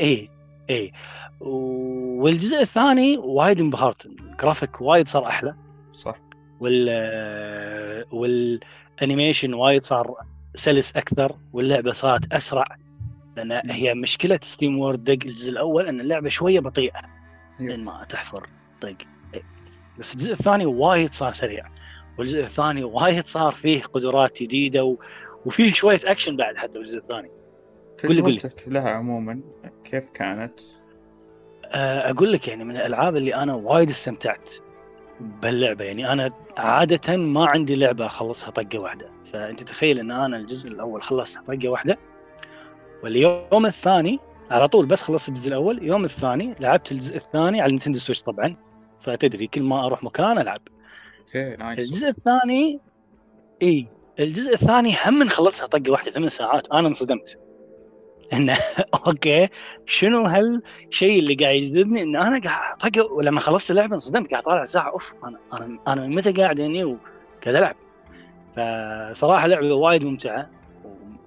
اي 0.00 0.30
اي 0.70 0.92
والجزء 1.40 2.60
الثاني 2.60 3.18
وايد 3.18 3.60
انبهرت. 3.60 4.06
الجرافيك 4.06 4.80
وايد 4.80 5.08
صار 5.08 5.26
أحلى. 5.26 5.54
صح. 5.92 6.20
وال 6.60 8.04
وال 8.12 8.38
animation 8.38 9.54
وايد 9.54 9.82
صار 9.82 10.14
سلس 10.54 10.96
أكثر 10.96 11.36
واللعبة 11.52 11.92
صارت 11.92 12.32
أسرع. 12.32 12.66
لأن 13.36 13.70
هي 13.70 13.94
مشكلة 13.94 14.38
SteamWorld 14.42 15.04
Dig 15.04 15.26
الجزء 15.26 15.50
الأول 15.50 15.88
إن 15.88 16.00
اللعبة 16.00 16.28
شوية 16.28 16.60
بطيئة. 16.60 17.00
لين 17.60 17.84
ما 17.84 18.04
تحفر 18.04 18.48
طق. 18.80 18.96
بس 19.98 20.12
الجزء 20.14 20.32
الثاني 20.32 20.66
وايد 20.66 21.14
صار 21.14 21.32
سريع. 21.32 21.64
والجزء 22.18 22.40
الثاني 22.40 22.84
وايد 22.84 23.26
صار 23.26 23.52
فيه 23.52 23.82
قدرات 23.82 24.42
جديدة 24.42 24.84
و... 24.84 24.96
وفيه 25.46 25.72
شوية 25.72 26.00
اكشن 26.04 26.36
بعد 26.36 26.56
حتى 26.56 26.78
بالجزء 26.78 26.98
الثاني. 26.98 27.30
قل 28.04 28.14
لي- 28.14 28.22
لها 28.66 28.90
عموما 28.90 29.40
كيف 29.84 30.10
كانت؟ 30.10 30.60
آه، 31.66 32.10
أقول 32.10 32.32
لك 32.32 32.48
يعني 32.48 32.64
من 32.64 32.76
الألعاب 32.76 33.16
اللي 33.16 33.34
أنا 33.34 33.54
وايد 33.54 33.90
استمتعت 33.90 34.50
باللعبة. 35.20 35.84
يعني 35.84 36.12
أنا 36.12 36.30
عادة 36.56 37.16
ما 37.16 37.46
عندي 37.46 37.74
لعبة 37.76 38.06
أخلصها 38.06 38.50
طقة 38.50 38.78
واحدة. 38.78 39.10
فأنت 39.32 39.62
تخيل 39.62 39.98
إن 39.98 40.10
أنا 40.10 40.36
الجزء 40.36 40.68
الأول 40.68 41.02
خلصته 41.02 41.40
طقة 41.40 41.68
واحدة 41.68 41.98
واليوم 43.02 43.66
الثاني 43.66 44.18
على 44.50 44.68
طول 44.68 44.86
بس 44.86 45.02
خلصت 45.02 45.28
الجزء 45.28 45.48
الأول 45.48 45.78
اليوم 45.78 46.04
الثاني 46.04 46.54
لعبت 46.60 46.92
الجزء 46.92 47.16
الثاني 47.16 47.60
على 47.60 47.70
Nintendo 47.72 47.98
Switch 47.98 48.22
طبعا. 48.22 48.56
فتدري 49.08 49.46
كل 49.46 49.62
ما 49.62 49.86
أروح 49.86 50.04
مكان 50.04 50.38
ألعب. 50.38 50.60
okay 51.20 51.56
nice 51.56 51.78
الجزء 51.78 52.08
الثاني 52.08 52.80
إي 53.62 53.88
الجزء 54.20 54.54
الثاني 54.54 54.94
هم 55.06 55.18
من 55.18 55.30
خلصها 55.30 55.66
طقه 55.66 55.90
واحدة 55.90 56.10
ثمان 56.10 56.28
ساعات 56.28 56.72
أنا 56.72 56.88
انصدمت. 56.88 57.38
إنه 58.32 58.58
okay 59.06 59.48
شنو 59.86 60.26
هالشيء 60.26 61.18
اللي 61.18 61.34
قاعد 61.34 61.54
يجذبني؟ 61.54 62.02
إن 62.02 62.16
أنا 62.16 62.40
قاعد 62.40 62.76
طقه 62.76 63.12
ولما 63.12 63.40
خلصت 63.40 63.70
اللعبة 63.70 63.94
انصدمت 63.94 64.30
قاعد 64.30 64.42
طالع 64.42 64.62
الساعة 64.62 64.90
أوف 64.90 65.14
أنا 65.24 65.38
أنا 65.52 65.78
أنا 65.88 66.00
من 66.06 66.14
متى 66.14 66.32
قاعد 66.32 66.60
هني 66.60 66.84
وقاعد 66.84 67.56
ألعب؟ 67.56 67.76
فصراحة 68.56 69.46
لعبة 69.46 69.74
وايد 69.74 70.04
ممتعة 70.04 70.50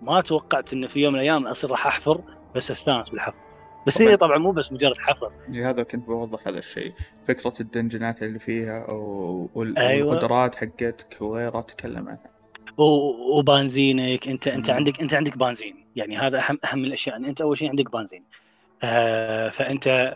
وما 0.02 0.22
توقعت 0.22 0.74
إنه 0.74 0.88
في 0.88 1.00
يوم 1.00 1.14
من 1.14 1.20
الأيام 1.20 1.48
أصير 1.48 1.72
راح 1.72 1.88
أحفر 1.88 2.22
بس 2.56 2.72
أستانس 2.72 3.10
بالحفر. 3.10 3.51
بس 3.88 4.02
هي 4.02 4.18
طبعاً. 4.18 4.38
مو 4.38 4.52
بس 4.52 4.72
مجرد 4.72 4.98
حفر 4.98 5.32
لهذا 5.50 5.84
كنت 5.84 6.08
بوضح 6.08 6.48
هذا 6.48 6.58
الشيء. 6.60 6.94
فكرة 7.28 7.54
ال 7.60 7.67
dungeon 7.67 8.17
ات 8.17 8.24
اللي 8.24 8.40
فيها 8.40 8.92
و- 8.92 9.50
وال- 9.56 9.78
أيوة. 9.78 10.10
والقدرات 10.10 10.56
حقتك 10.56 11.18
وغيرها 11.22 11.62
تكلم 11.62 12.08
عنها. 12.10 12.32
وبنزينك. 13.38 14.28
انت 14.28 14.48
أنت 14.48 14.70
مم. 14.70 14.76
عندك 14.76 15.02
أنت 15.02 15.14
عندك 15.14 15.38
بنزين. 15.38 15.86
يعني 15.96 16.18
هذا 16.18 16.40
اهم 16.40 16.58
أهم 16.66 16.84
الأشياء. 16.84 17.16
ان 17.16 17.26
أنت 17.26 17.42
أول 17.42 17.58
شيء 17.58 17.70
عندك 17.70 17.92
بنزين. 17.92 18.24
آه 18.84 19.50
فأنت 19.50 20.16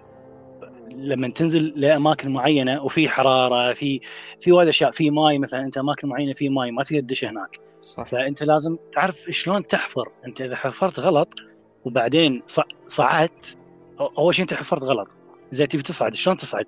لما 0.92 1.28
تنزل 1.30 1.74
لأماكن 1.76 2.32
معينة 2.34 2.84
وفي 2.84 3.10
حرارة 3.10 3.74
في 3.74 4.02
في 4.42 4.52
وايد 4.52 4.68
أشياء. 4.68 4.92
في 4.92 5.10
ماي 5.12 5.40
مثلا. 5.40 5.62
أنت 5.62 5.78
أماكن 5.78 6.08
معينة 6.08 6.34
في 6.34 6.50
ماي. 6.50 6.72
ما 6.72 6.84
تقدر 6.84 7.00
تدش 7.00 7.26
هناك. 7.26 7.60
صح. 7.82 8.04
فأنت 8.06 8.44
لازم 8.44 8.78
تعرف 8.96 9.16
شلون 9.30 9.68
تحفر. 9.68 10.12
أنت 10.28 10.42
إذا 10.42 10.56
حفرت 10.56 11.00
غلط 11.00 11.34
وبعدين 11.86 12.44
صعدت. 12.88 13.58
أول 14.18 14.36
شيء 14.36 14.44
أنت 14.44 14.54
حفرت 14.54 14.84
غلط. 14.84 15.18
زي 15.51 15.68
تبي 15.68 15.84
تصعد 15.84 16.15
شلون 16.15 16.38
تصعد؟ 16.38 16.65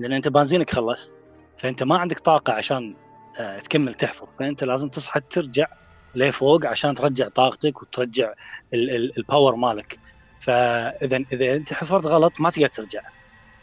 لأن 0.00 0.12
أنت 0.12 0.28
بنزينك 0.28 0.70
خلص 0.70 1.14
فأنت 1.58 1.82
ما 1.82 1.98
عندك 1.98 2.18
طاقة 2.18 2.52
عشان 2.52 2.96
آه، 3.38 3.58
تكمل 3.58 3.94
تحفر. 3.94 4.28
فأنت 4.38 4.64
لازم 4.64 4.88
تصعد 4.88 5.22
ترجع 5.22 5.66
لفوق 6.14 6.66
عشان 6.66 6.94
ترجع 6.94 7.28
طاقتك 7.28 7.82
وترجع 7.82 8.32
ال- 8.74 8.90
ال- 8.90 9.18
الباور 9.18 9.56
مالك. 9.56 9.98
فإذا 10.40 11.16
إذا 11.32 11.56
أنت 11.56 11.72
حفرت 11.72 12.06
غلط 12.06 12.32
ما 12.40 12.50
تقدر 12.50 12.66
ترجع. 12.66 13.00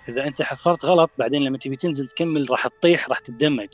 إذا 0.10 0.27
أنت 0.27 0.41
حفرت 0.41 0.86
غلط 0.86 1.12
بعدين 1.17 1.41
لما 1.43 1.57
تبي 1.57 1.75
تنزل 1.75 2.07
تكمل 2.07 2.50
راح 2.50 2.67
تطيح 2.67 3.10
راح 3.10 3.19
تتدمج. 3.19 3.67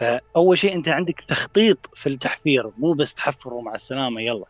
فأول 0.00 0.58
شيء 0.58 0.74
أنت 0.74 0.88
عندك 0.88 1.20
تخطيط 1.20 1.90
في 1.94 2.08
التحفير 2.08 2.70
مو 2.76 2.92
بس 2.92 3.14
تحفر 3.14 3.54
ومع 3.54 3.74
السلامة 3.74 4.20
يلا. 4.20 4.46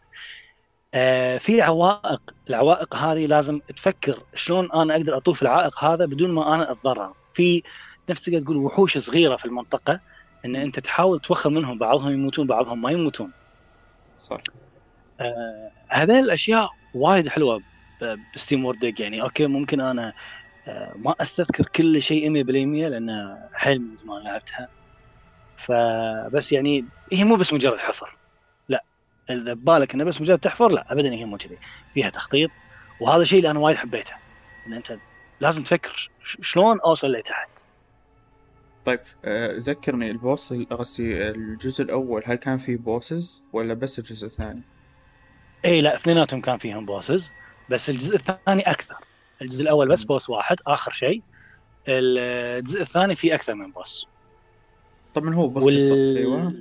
آه 0.94 1.38
في 1.38 1.62
عوائق. 1.62 2.22
العوائق 2.50 2.94
هذه 2.96 3.26
لازم 3.26 3.60
تفكر 3.76 4.24
شلون 4.34 4.72
أنا 4.72 4.96
أقدر 4.96 5.16
أطوف 5.16 5.42
العائق 5.42 5.84
هذا 5.84 6.06
بدون 6.06 6.30
ما 6.30 6.54
أنا 6.54 6.72
أتضرر. 6.72 7.14
في 7.32 7.62
نفس 8.10 8.22
تقول 8.24 8.56
وحوش 8.56 8.98
صغيرة 8.98 9.36
في 9.36 9.44
المنطقة 9.44 10.00
إن 10.44 10.56
أنت 10.56 10.78
تحاول 10.80 11.20
توخر 11.20 11.50
منهم 11.50 11.78
بعضهم 11.78 12.12
يموتون 12.12 12.46
بعضهم 12.46 12.82
ما 12.82 12.90
يموتون. 12.90 13.32
صح. 14.18 14.42
آه 15.20 15.72
هذه 15.90 16.20
الأشياء 16.20 16.68
وايد 16.92 17.28
حلوة 17.28 17.64
ب 18.34 18.64
SteamWorld 18.64 19.00
يعني 19.00 19.22
okay 19.22 19.46
ممكن 19.46 19.80
أنا 19.80 20.14
آه 20.68 20.94
ما 20.96 21.14
أستذكر 21.20 21.66
كل 21.76 22.02
شيء 22.02 22.30
100% 22.30 22.88
لأن 22.88 23.10
حيل 23.54 23.80
من 23.82 23.96
زمان 23.96 24.24
لعبتها. 24.24 24.68
فبس 25.56 26.52
يعني 26.52 26.90
هي 27.12 27.24
مو 27.24 27.36
بس 27.36 27.52
مجرد 27.54 27.78
حفر. 27.78 28.18
إذا 29.30 29.54
ببالك 29.54 29.94
إنه 29.94 30.04
بس 30.04 30.20
مجرد 30.20 30.38
تحفر 30.38 30.68
لا 30.68 30.92
ابدا 30.92 31.12
هي 31.12 31.24
مو 31.24 31.36
كذي. 31.36 31.58
فيها 31.94 32.10
تخطيط 32.10 32.50
وهذا 33.00 33.22
الشيء 33.22 33.38
اللي 33.38 33.50
أنا 33.50 33.58
وايد 33.58 33.76
حبيته 33.76 34.12
إن 34.66 34.72
أنت 34.72 34.98
لازم 35.40 35.62
تفكر 35.62 36.10
شلون 36.22 36.80
أوصل 36.80 37.12
لتحت 37.12 37.48
طيب 38.84 39.00
آه، 39.24 39.56
ذكرني 39.58 40.10
ال 40.10 40.19
boss 40.19 40.52
قصدي 40.52 41.30
الجزء 41.30 41.84
الأول 41.84 42.22
هل 42.26 42.34
كان 42.34 42.58
فيه 42.58 42.76
bosses 42.76 43.42
ولا 43.52 43.74
بس 43.74 43.98
الجزء 43.98 44.26
الثاني؟ 44.26 44.62
إي 45.64 45.80
لا 45.80 45.94
اثنيناتهم 45.94 46.40
كان 46.40 46.58
فيهم 46.58 46.86
bosses 46.86 47.32
بس 47.70 47.90
الجزء 47.90 48.16
الثاني 48.16 48.62
أكثر. 48.62 48.96
الجزء 49.42 49.62
الأول 49.62 49.88
بس 49.88 50.04
boss 50.04 50.30
واحد 50.30 50.56
آخر 50.66 50.92
شيء. 50.92 51.22
الجزء 51.88 52.80
الثاني 52.80 53.16
فيه 53.16 53.34
أكثر 53.34 53.54
من 53.54 53.70
boss 53.70 54.06
طبعا 55.14 55.34
هو 55.34 55.48
باختصار 55.48 55.96
أيوه. 55.96 56.54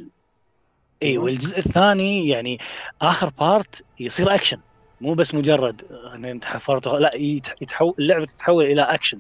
اي 1.04 1.08
أيوة. 1.08 1.24
والجزء 1.24 1.58
الثاني 1.58 2.28
يعني 2.30 2.58
آخر 3.02 3.30
part 3.30 3.84
يصير 4.00 4.36
اكشن 4.36 4.60
مو 5.02 5.14
بس 5.14 5.34
مجرد 5.36 5.82
إن 6.16 6.26
أنت 6.26 6.46
حفرت 6.46 6.88
لا 6.88 7.12
يتح- 7.16 7.56
يتحول 7.62 7.94
اللعبة 8.00 8.26
تتحول 8.26 8.66
إلى 8.66 8.82
اكشن 8.82 9.20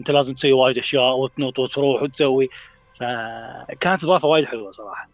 أنت 0.00 0.10
لازم 0.10 0.34
تسوي 0.34 0.52
وايد 0.52 0.78
أشياء 0.78 1.16
وتنط 1.18 1.58
وتروح 1.58 2.02
وتسوي. 2.02 2.48
فكانت 3.00 4.04
إضافة 4.04 4.28
وايد 4.28 4.44
حلوة 4.44 4.70
صراحة. 4.70 5.08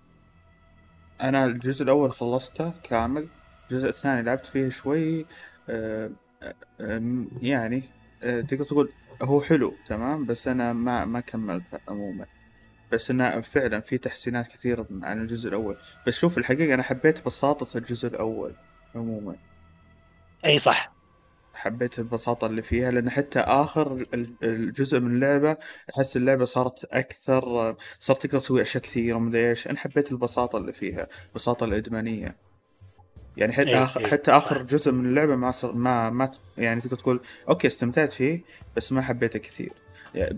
أنا 1.21 1.45
الجزء 1.45 1.83
الأول 1.85 2.13
خلصته 2.13 2.73
كامل. 2.83 3.29
الجزء 3.71 3.89
الثاني 3.89 4.23
لعبت 4.23 4.47
فيه 4.47 4.69
شوي 4.71 5.27
آه، 5.69 6.11
آه، 6.81 7.23
يعني 7.43 7.83
آه، 8.23 8.41
تقدر 8.41 8.65
تقول 8.65 8.93
هو 9.23 9.41
حلو 9.41 9.75
تمام؟ 9.89 10.27
بس 10.27 10.49
أنا 10.49 10.73
ما 10.73 11.05
ما 11.05 11.21
كملته 11.21 11.79
عموما. 11.89 12.27
بس 12.95 13.11
إنه 13.11 13.41
فعلا 13.41 13.81
في 13.81 13.99
تحسينات 13.99 14.47
كثيرة 14.49 14.87
عن 15.03 15.21
الجزء 15.21 15.49
الأول. 15.49 15.77
بس 16.07 16.15
شوف 16.15 16.39
الحقيقة 16.39 16.75
أنا 16.75 16.83
حبيت 16.83 17.27
بساطة 17.27 17.79
الجزء 17.79 18.09
الأول 18.09 18.55
عموما. 18.95 19.37
أي 20.45 20.59
صح. 20.59 20.95
حبيت 21.55 21.99
البساطة 21.99 22.47
اللي 22.47 22.63
فيها 22.63 22.91
لأن 22.91 23.11
حتى 23.11 23.39
آخر 23.41 23.93
ال- 24.15 24.35
الجزء 24.43 25.01
من 25.01 25.15
اللعبة 25.15 25.57
أحس 25.91 26.17
اللعبة 26.17 26.45
صارت 26.45 26.85
أكثر 26.85 27.77
صرت 27.99 28.27
تقدر 28.27 28.39
تسوي 28.41 28.63
أشياء 28.63 28.83
كثيرة 28.83 29.17
ومدري 29.17 29.51
إيش. 29.51 29.69
أنا 29.69 29.79
حبيت 29.79 30.13
البساطة 30.13 30.59
اللي 30.59 30.73
فيها 30.73 31.09
البساطة 31.29 31.65
الإدمانية. 31.65 32.37
يعني 33.37 33.53
حتى 33.53 33.69
إيه، 33.69 33.85
آخر 33.85 34.01
إيه. 34.01 34.07
حتى 34.07 34.31
آخر 34.31 34.63
جزء 34.63 34.93
من 34.93 35.07
اللعبة 35.07 35.37
ما 35.37 35.53
ما 35.65 36.11
ما 36.11 36.31
يعني 36.59 36.81
تقدر 36.81 36.97
تقول 36.97 37.21
okay 37.49 37.67
استمتعت 37.67 38.13
فيه 38.13 38.41
بس 38.77 38.93
ما 38.93 39.03
حبيته 39.03 39.39
كثير. 39.39 39.73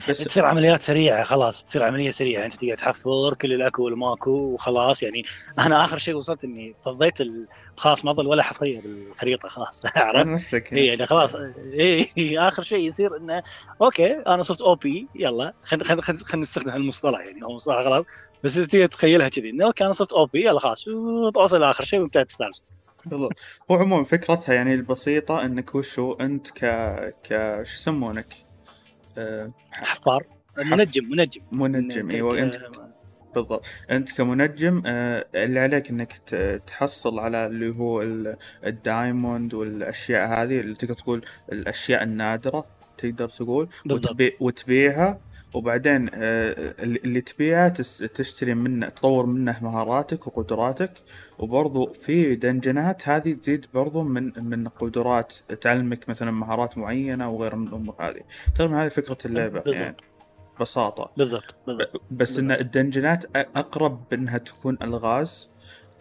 بس 0.08 0.18
تصير 0.18 0.46
عمليات 0.46 0.82
سريعة 0.82 1.22
خلاص 1.22 1.64
تصير 1.64 1.82
عملية 1.82 2.10
سريعة. 2.10 2.44
أنت 2.44 2.54
تقعد 2.54 2.76
تحفر 2.76 3.34
كل 3.34 3.52
الاكو 3.52 3.84
والماكو 3.84 4.30
وخلاص. 4.30 5.02
يعني 5.02 5.24
أنا 5.58 5.84
آخر 5.84 5.98
شيء 5.98 6.14
وصلت 6.16 6.44
إني 6.44 6.74
فضيت 6.84 7.14
خلاص 7.76 8.04
ما 8.04 8.12
ظل 8.12 8.26
ولا 8.26 8.42
حفريه 8.42 8.80
بالخريطة 8.80 9.48
خلاص. 9.48 9.82
عرفت؟ 9.96 10.30
نفسك 10.30 10.72
اي 10.72 10.86
يعني. 10.86 11.06
خلاص. 11.06 11.34
اي 11.34 12.38
آخر 12.38 12.62
شيء 12.62 12.88
يصير 12.88 13.16
إنه 13.16 13.42
أوكي 13.82 14.12
أنا 14.12 14.42
صرت 14.42 14.60
OP 14.60 15.08
يلا 15.14 15.52
خلينا 15.62 15.84
خلينا 15.84 16.02
خلينا 16.02 16.42
نستخدم 16.42 16.70
هالمصطلح. 16.70 17.20
يعني 17.20 17.44
هو 17.44 17.54
مصطلح 17.54 17.76
غلط. 17.76 18.06
بس 18.44 18.56
انت 18.56 18.70
تقدر 18.70 18.86
تتخيلها 18.86 19.28
كذي 19.28 19.50
إنه 19.50 19.66
okay 19.66 19.84
أنا 19.84 19.92
صرت 19.92 20.12
OP 20.12 20.44
يلا 20.44 20.60
خلاص. 20.60 20.84
توصل 21.34 21.60
لآخر 21.60 21.84
شيء 21.84 22.00
وانتهت 22.00 22.30
السالفة. 22.30 22.60
بالضبط. 23.06 23.40
هو 23.70 23.74
عموما 23.76 24.04
فكرتها 24.04 24.54
يعني 24.54 24.74
البسيطة 24.74 25.44
إنك 25.44 25.74
وشو 25.74 26.12
أنت 26.12 26.50
ك 26.50 26.64
ك 27.24 27.60
شو 27.64 27.74
يسمونك؟ 27.74 28.45
حفار. 29.72 30.26
منجم 30.58 31.10
منجم. 31.10 31.40
منجم 31.52 32.10
إيوه 32.10 32.38
أنت 32.42 32.58
بالضبط. 33.34 33.64
أنت 33.90 34.12
كمنجم 34.12 34.82
آه، 34.86 35.26
اللي 35.34 35.60
عليك 35.60 35.90
إنك 35.90 36.12
تحصل 36.66 37.18
على 37.18 37.46
اللي 37.46 37.68
هو 37.76 38.02
ال- 38.02 38.36
الدايموند 38.66 39.54
والأشياء 39.54 40.28
هذه 40.28 40.60
اللي 40.60 40.74
تقدر 40.74 40.94
تقول 40.94 41.24
الأشياء 41.52 42.02
النادرة 42.02 42.64
تقدر 42.98 43.28
تقول 43.28 43.68
بالضبط. 43.86 44.10
وتبي 44.10 44.36
وتبيعها 44.40 45.20
وبعدين 45.56 46.08
آه، 46.14 46.74
اللي 46.80 47.20
تس- 47.68 47.98
تشتري 47.98 48.54
منه 48.54 48.88
تطور 48.88 49.26
منه 49.26 49.58
مهاراتك 49.62 50.26
وقدراتك 50.26 50.92
وبرضو 51.38 51.92
في 51.92 52.34
دنجنات 52.36 53.08
هذه 53.08 53.32
تزيد 53.32 53.66
برضو 53.74 54.02
من 54.02 54.32
من 54.44 54.68
قدرات 54.68 55.32
تعلمك 55.60 56.08
مثلا 56.08 56.30
مهارات 56.30 56.78
معينة 56.78 57.30
وغير 57.30 57.56
من 57.56 57.68
الأمور 57.68 57.94
هذه. 58.00 58.20
تقريبا 58.54 58.82
هذه 58.84 58.88
فكرة 58.88 59.18
اللعبة 59.24 59.52
بالضبط. 59.60 59.74
يعني 59.74 59.96
ببساطة. 60.58 61.10
بالضبط 61.16 61.54
بالضبط. 61.66 62.02
بس 62.10 62.38
إن 62.38 62.52
الدنجنات 62.52 63.24
أقرب 63.36 64.12
انها 64.12 64.38
تكون 64.38 64.78
ألغاز 64.82 65.48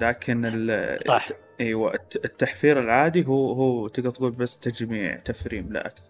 لكن 0.02 0.46
ال 0.46 1.00
صح. 1.08 1.28
أيوه 1.60 1.94
الت- 1.94 2.26
التحفير 2.26 2.80
العادي 2.80 3.26
هو 3.28 3.52
هو 3.54 3.88
تقدر 3.88 4.10
تقول 4.12 4.32
بس 4.32 4.58
تجميع 4.58 5.16
تفريم 5.16 5.74
لا 5.74 5.86
أكثر 5.88 6.04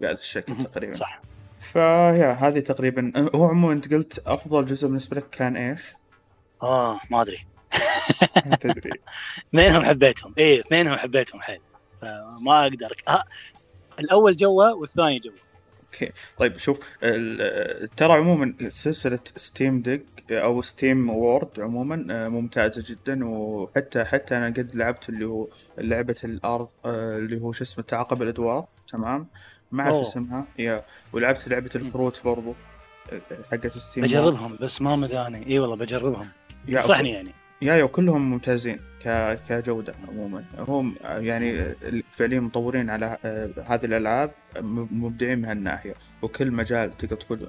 بهذا 0.00 0.18
الشكل. 0.18 0.64
تقريبا. 0.64 0.94
صح. 0.94 1.22
ف 1.60 1.74
yeah 1.74 2.32
هذه 2.32 2.60
تقريبا 2.60 3.12
هو 3.34 3.44
عموما 3.44 3.72
أنت 3.72 3.94
قلت 3.94 4.18
أفضل 4.26 4.64
جزء 4.66 4.86
بالنسبة 4.86 5.16
لك 5.16 5.30
كان 5.30 5.56
إيش؟ 5.56 5.92
آه 6.62 7.00
ما 7.10 7.22
أدري. 7.22 7.46
تدري. 8.60 8.90
اثنينهم 9.48 9.84
حبيتهم. 9.84 10.34
إيه 10.38 10.60
اثنينهم 10.60 10.96
حبيتهم 10.96 11.40
حيل. 11.42 11.60
فما 12.02 12.62
أقدر. 12.62 12.96
آه. 13.08 13.24
الأول 14.00 14.36
جوا 14.36 14.70
والثاني 14.70 15.18
جوا 15.18 15.32
okay. 15.84 16.12
طيب 16.38 16.58
شوف 16.58 16.78
ترى 17.96 18.12
عموما 18.12 18.54
سلسلة 18.68 19.20
Steam 19.36 19.82
Dig 19.82 20.32
أو 20.32 20.62
SteamWorld 20.62 21.60
عموما 21.60 22.06
آه، 22.10 22.28
ممتازة 22.28 22.84
جدا 22.86 23.24
وحتى 23.28 24.04
حتى 24.04 24.36
أنا 24.36 24.46
قد 24.46 24.76
لعبت 24.76 25.08
اللي 25.08 25.24
هو 25.24 25.48
لعبة 25.78 26.16
الأرض 26.24 26.68
اللي 26.86 27.40
هو 27.40 27.52
شو 27.52 27.64
اسمه 27.64 27.84
تعاقب 27.84 28.22
الأدوار. 28.22 28.66
تمام؟ 28.92 29.28
ما 29.72 29.82
أعرف. 29.82 30.06
اسمها. 30.06 30.44
yeah 30.58 30.84
ولعبت 31.12 31.48
لعبة 31.48 31.70
الكروت 31.74 32.20
برضو 32.24 32.54
آه، 33.12 33.20
حقت 33.50 33.78
Steam. 33.78 34.04
بجربهم 34.04 34.56
بس 34.60 34.82
ما 34.82 34.96
مداني. 34.96 35.46
إي 35.46 35.58
والله 35.58 35.76
بجربهم. 35.76 36.28
صحني 36.80 37.10
يعني. 37.10 37.30
yeah 37.62 37.74
yeah 37.74 37.86
كلهم 37.86 38.30
ممتازين 38.30 38.80
ك... 39.04 39.38
كجودة 39.48 39.94
عموما. 40.08 40.44
هم 40.58 40.96
يعني 41.02 41.74
فعليا 42.12 42.40
مطورين 42.40 42.90
على 42.90 43.16
آه، 43.24 43.50
هذه 43.66 43.84
الألعاب 43.84 44.30
م- 44.60 45.04
مبدعين 45.04 45.38
من 45.38 45.44
هالناحية. 45.44 45.94
وكل 46.22 46.50
مجال 46.50 46.96
تقدر 46.96 47.16
تقول 47.16 47.48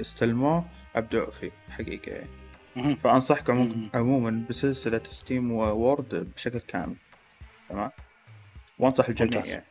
استلموه 0.00 0.64
أبدعوا 0.96 1.30
فيه 1.30 1.50
حقيقة 1.70 2.12
يعني. 2.12 2.30
مهم. 2.76 2.96
فأنصحكم 2.96 3.88
عموما- 3.94 4.44
بسلسلة 4.48 5.00
SteamWorld 5.10 6.26
بشكل 6.36 6.58
كامل. 6.58 6.94
تمام؟ 7.68 7.90
وأنصح 8.78 9.08
الجميع. 9.08 9.44
يعني. 9.46 9.64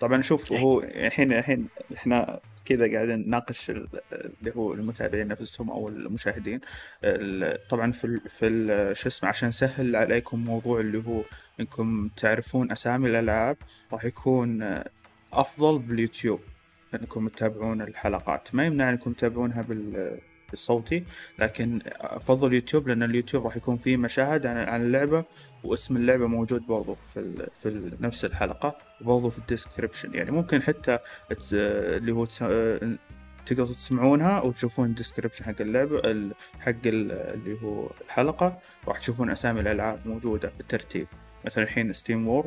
طبعا 0.00 0.22
شوف. 0.22 0.52
هو 0.52 0.80
الحين 0.82 1.32
الحين 1.32 1.68
إحنا 1.96 2.40
كذا 2.64 2.92
قاعدين 2.94 3.26
نناقش 3.26 3.70
ال- 3.70 3.88
اللي 4.12 4.52
هو 4.56 4.72
المتابعين 4.74 5.28
نفسهم 5.28 5.70
أو 5.70 5.88
المشاهدين 5.88 6.60
ال- 7.04 7.68
طبعا 7.68 7.92
في 7.92 8.04
ال 8.04 8.20
في 8.30 8.46
ال- 8.46 8.96
شو 8.96 9.08
اسمه 9.08 9.28
عشان 9.28 9.48
نسهل 9.48 9.96
عليكم 9.96 10.44
موضوع 10.44 10.80
اللي 10.80 11.02
هو 11.06 11.22
إنكم 11.60 12.08
تعرفون 12.16 12.72
أسامي 12.72 13.10
الألعاب 13.10 13.56
راح 13.92 14.04
يكون 14.04 14.82
أفضل 15.32 15.78
باليوتيوب 15.78 16.40
إنكم 16.94 17.28
تتابعون 17.28 17.82
الحلقات 17.82 18.54
ما 18.54 18.66
يمنع 18.66 18.90
إنكم 18.90 19.12
تتابعونها 19.12 19.62
بال 19.62 20.18
بالصوتي 20.50 21.04
لكن 21.38 21.80
أفضل 22.00 22.54
يوتيوب 22.54 22.88
لأن 22.88 23.02
اليوتيوب 23.02 23.44
راح 23.44 23.56
يكون 23.56 23.76
فيه 23.76 23.96
مشاهد 23.96 24.46
عن 24.46 24.82
اللعبة 24.82 25.24
واسم 25.64 25.96
اللعبة 25.96 26.26
موجود 26.26 26.66
برضو 26.66 26.96
في 27.14 27.20
ال 27.20 27.46
في 27.62 27.90
نفس 28.00 28.24
الحلقة 28.24 28.78
وبرضو 29.00 29.30
في 29.30 29.38
ال 29.38 29.44
description 29.44 30.14
يعني 30.14 30.30
ممكن 30.30 30.62
حتى 30.62 30.98
اللي 31.52 32.12
هو 32.12 32.24
تقدروا 33.46 33.74
تسمعونها 33.74 34.40
وتشوفون 34.40 34.86
ال 34.86 34.91
description 34.91 35.44
حق 35.44 35.60
اللعبة 35.60 35.98
ال- 35.98 36.34
حق 36.60 36.68
ال- 36.86 37.12
اللي 37.12 37.62
هو 37.62 37.90
الحلقة 38.04 38.58
راح 38.88 38.98
تشوفون 38.98 39.30
أسامي 39.30 39.60
الألعاب 39.60 40.00
موجودة 40.06 40.52
بالترتيب 40.58 41.06
مثلا 41.44 41.64
الحين 41.64 41.92
SteamWorld 41.92 42.46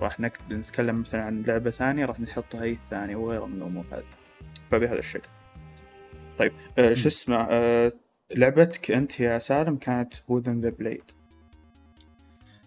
راح 0.00 0.20
نتكلم 0.20 1.00
مثلا 1.00 1.22
عن 1.22 1.42
لعبة 1.42 1.70
ثانية 1.70 2.06
راح 2.06 2.20
نحطها 2.20 2.64
هي 2.64 2.72
الثانية 2.72 3.16
وغيرها 3.16 3.46
من 3.46 3.56
الأمور 3.56 3.84
هذه. 3.92 4.04
فبهذا 4.70 4.98
الشكل. 4.98 5.28
طيب 6.38 6.52
آه 6.78 6.94
شو 6.94 7.08
اسمه 7.08 7.46
آه 7.50 7.92
لعبتك 8.34 8.90
أنت 8.90 9.20
يا 9.20 9.38
سالم 9.38 9.76
كانت 9.76 10.14
Within 10.28 10.60
the 10.60 10.68
Blade 10.68 11.02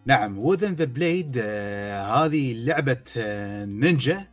نعم 0.05 0.37
Within 0.39 0.73
the 0.73 0.85
Blade 0.85 1.37
هذه 1.37 2.53
لعبة 2.53 3.03
آه، 3.17 3.65
نينجا. 3.65 4.27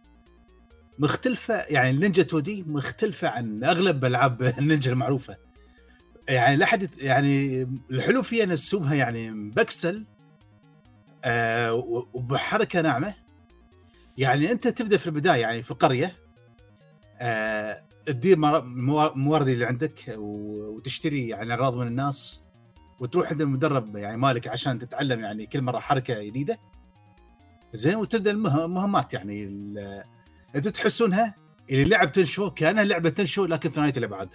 مختلفة 0.98 1.54
يعني 1.54 1.90
النينجا 1.90 2.22
2 2.22 2.42
D 2.42 2.62
مختلفة 2.62 3.28
عن 3.28 3.64
أغلب 3.64 4.04
ألعاب 4.04 4.42
النينجا 4.58 4.92
المعروفة. 4.92 5.36
يعني 6.28 6.56
لا 6.56 6.88
يعني 6.98 7.62
الحلو 7.90 8.22
فيها 8.22 8.44
إن 8.44 8.50
أسلوبها 8.50 8.94
يعني 8.94 9.30
بكسل 9.50 10.06
آه 11.24 11.74
وبحركة 12.12 12.80
ناعمة. 12.80 13.14
يعني 14.18 14.52
أنت 14.52 14.68
تبدأ 14.68 14.96
في 14.96 15.06
البداية 15.06 15.40
يعني 15.40 15.62
في 15.62 15.74
قرية 15.74 16.12
آه 17.20 17.85
تدير 18.06 18.38
مر- 18.38 18.64
موا- 18.64 19.16
موارد 19.16 19.48
اللي 19.48 19.64
عندك 19.64 20.14
وتشتري 20.18 21.28
يعني 21.28 21.54
أغراض 21.54 21.74
من 21.76 21.86
الناس 21.86 22.42
وتروح 23.00 23.30
عند 23.30 23.40
المدرب 23.40 23.96
يعني 23.96 24.16
مالك 24.16 24.48
عشان 24.48 24.78
تتعلم 24.78 25.20
يعني 25.20 25.46
كل 25.46 25.62
مرة 25.62 25.78
حركة 25.78 26.22
جديدة. 26.22 26.58
زين 27.74 27.96
وتبدأ 27.96 28.30
المه- 28.30 28.64
المهمات 28.64 29.14
يعني 29.14 29.44
أنت 30.56 30.68
تحسونها 30.68 31.34
اللي 31.70 31.84
لعب 31.84 32.12
Tenchu 32.12 32.50
كأنها 32.50 32.84
لعبة 32.84 33.10
Tenchu 33.10 33.44
لكن 33.44 33.68
ثنائيه 33.68 33.92
الابعاد 33.96 34.34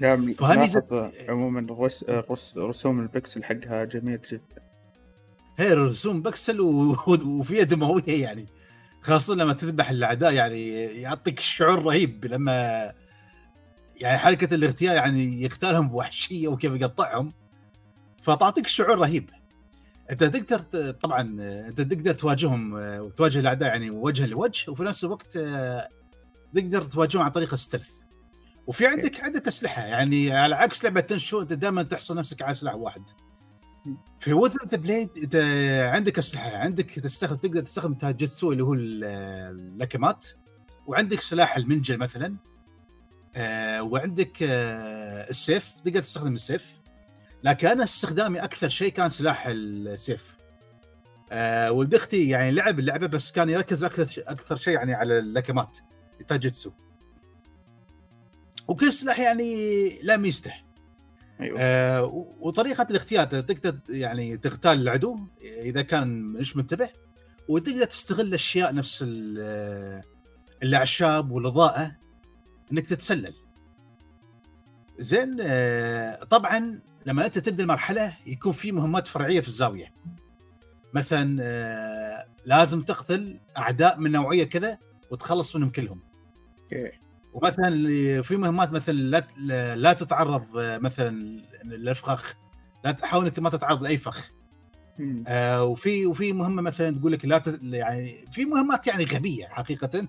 yeah 0.00 0.34
وهذه 0.40 0.58
ملاحظ 0.58 1.12
عموما 1.28 1.60
الرس... 1.60 2.02
الرس... 2.02 2.54
رسوم 2.56 3.00
البكسل 3.00 3.44
حقها 3.44 3.84
جميل 3.84 4.20
جدا. 4.32 4.62
هي 5.58 5.72
رسوم 5.72 6.22
بكسل 6.22 6.60
و... 6.60 6.96
وفيها 7.38 7.62
دموية 7.62 8.22
يعني. 8.22 8.46
خاصة 9.04 9.34
لما 9.34 9.52
تذبح 9.52 9.90
الأعداء 9.90 10.32
يعني 10.32 10.70
يعطيك 11.00 11.40
شعور 11.40 11.82
رهيب 11.82 12.24
لما 12.24 12.92
يعني 13.96 14.18
حركة 14.18 14.54
الاغتيال 14.54 14.96
يعني 14.96 15.42
يقتلهم 15.42 15.88
بوحشية 15.88 16.48
وكيف 16.48 16.72
يقطعهم 16.72 17.32
فتعطيك 18.22 18.66
شعور 18.66 18.98
رهيب. 18.98 19.30
أنت 20.10 20.24
تقدر 20.24 20.90
طبعا 20.90 21.20
أنت 21.68 21.80
تقدر 21.80 22.14
تواجههم 22.14 22.72
وتواجه 22.74 23.38
الأعداء 23.38 23.68
يعني 23.68 23.90
وجها 23.90 24.26
لوجه 24.26 24.70
وفي 24.70 24.82
نفس 24.82 25.04
الوقت 25.04 25.38
تقدر 26.54 26.82
تواجههم 26.82 27.22
عن 27.22 27.30
طريق 27.30 27.52
الستلث 27.52 27.90
وفي 28.66 28.86
عندك 28.86 29.24
عدة 29.24 29.42
أسلحة 29.48 29.82
يعني 29.82 30.32
على 30.32 30.54
عكس 30.54 30.84
لعبة 30.84 31.00
تنشو 31.00 31.42
أنت 31.42 31.52
دائما 31.52 31.82
تحصل 31.82 32.16
نفسك 32.16 32.42
على 32.42 32.54
سلاح 32.54 32.74
واحد. 32.74 33.02
في 34.20 34.32
Within 34.32 34.66
the 34.68 34.76
Blade 34.76 35.36
عندك 35.94 36.18
اسلحه 36.18 36.56
عندك 36.56 36.90
تستخدم 36.90 37.36
تقدر 37.36 37.60
تستخدم 37.60 37.94
taijutsu 37.94 38.52
اللي 38.52 38.64
هو 38.64 38.74
ال- 38.74 39.04
اللكمات 39.74 40.26
وعندك 40.86 41.20
سلاح 41.20 41.56
المنجل 41.56 41.98
مثلا 41.98 42.36
آه 43.36 43.82
وعندك 43.82 44.42
آه 44.42 45.30
السيف 45.30 45.70
تقدر 45.84 46.00
تستخدم 46.02 46.34
السيف. 46.34 46.72
لكن 47.44 47.66
أنا 47.68 47.84
استخدامي 47.84 48.38
أكثر 48.44 48.68
شيء 48.68 48.92
كان 48.92 49.10
سلاح 49.10 49.46
السيف. 49.48 50.36
آه 51.32 51.72
ولد 51.72 51.94
أختي 51.94 52.28
يعني 52.28 52.50
لعب 52.50 52.78
اللعبة 52.78 53.06
بس 53.06 53.32
كان 53.32 53.48
يركز 53.48 53.84
أكثر 53.84 54.22
أكثر 54.26 54.56
شيء 54.56 54.74
يعني 54.74 54.94
على 54.94 55.18
اللكمات 55.18 55.78
ال 56.20 56.26
taijutsu 56.26 56.70
وكل 58.68 58.92
سلاح 58.92 59.18
يعني 59.20 59.88
لا 60.02 60.16
ميزته 60.16 60.54
أيوه 61.40 61.60
آه 61.60 62.04
وطريقة 62.40 62.86
الاغتيال 62.90 63.28
تقدر 63.28 63.78
يعني 63.88 64.36
تغتال 64.36 64.72
العدو 64.72 65.18
إذا 65.42 65.82
كان 65.82 66.22
مش 66.22 66.56
منتبه 66.56 66.88
وتقدر 67.48 67.84
تستغل 67.84 68.34
أشياء 68.34 68.74
نفس 68.74 69.04
ال- 69.06 70.02
الأعشاب 70.62 71.30
والاضاءه 71.30 71.96
إنك 72.72 72.86
تتسلل. 72.88 73.34
زين 74.98 75.36
آه 75.40 76.24
طبعا 76.24 76.80
لما 77.06 77.26
أنت 77.26 77.38
تبدأ 77.38 77.62
المرحلة 77.62 78.16
يكون 78.26 78.52
في 78.52 78.72
مهمات 78.72 79.06
فرعية 79.06 79.40
في 79.40 79.48
الزاوية. 79.48 79.86
مثلا 80.94 81.38
آه 81.42 82.26
لازم 82.46 82.82
تقتل 82.82 83.40
أعداء 83.58 83.98
من 84.00 84.12
نوعية 84.12 84.44
كذا 84.44 84.78
وتخلص 85.10 85.56
منهم 85.56 85.70
كلهم. 85.70 86.02
أوكي 86.62 86.90
ومثلا 87.34 88.22
في 88.22 88.36
مهمات 88.36 88.72
مثلا 88.72 88.94
لا 88.94 89.76
لا 89.76 89.92
تتعرض 89.92 90.44
مثلا 90.54 91.40
للفخخ 91.64 92.34
لا 92.84 92.92
تحاول 92.92 93.24
إنك 93.26 93.38
ما 93.38 93.50
تتعرض 93.50 93.82
لأي 93.82 93.96
فخ. 93.96 94.30
آه 95.26 95.64
وفي 95.64 96.06
وفي 96.06 96.32
مهمة 96.32 96.62
مثلا 96.62 96.98
تقول 96.98 97.12
لك 97.12 97.24
لا 97.24 97.38
ت... 97.38 97.58
يعني 97.62 98.24
في 98.32 98.44
مهمات 98.44 98.86
يعني 98.86 99.04
غبية 99.04 99.46
حقيقه. 99.46 100.06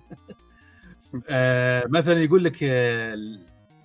آه 1.30 1.84
مثلا 1.88 2.22
يقول 2.22 2.44
لك 2.44 2.58
آه 2.62 3.14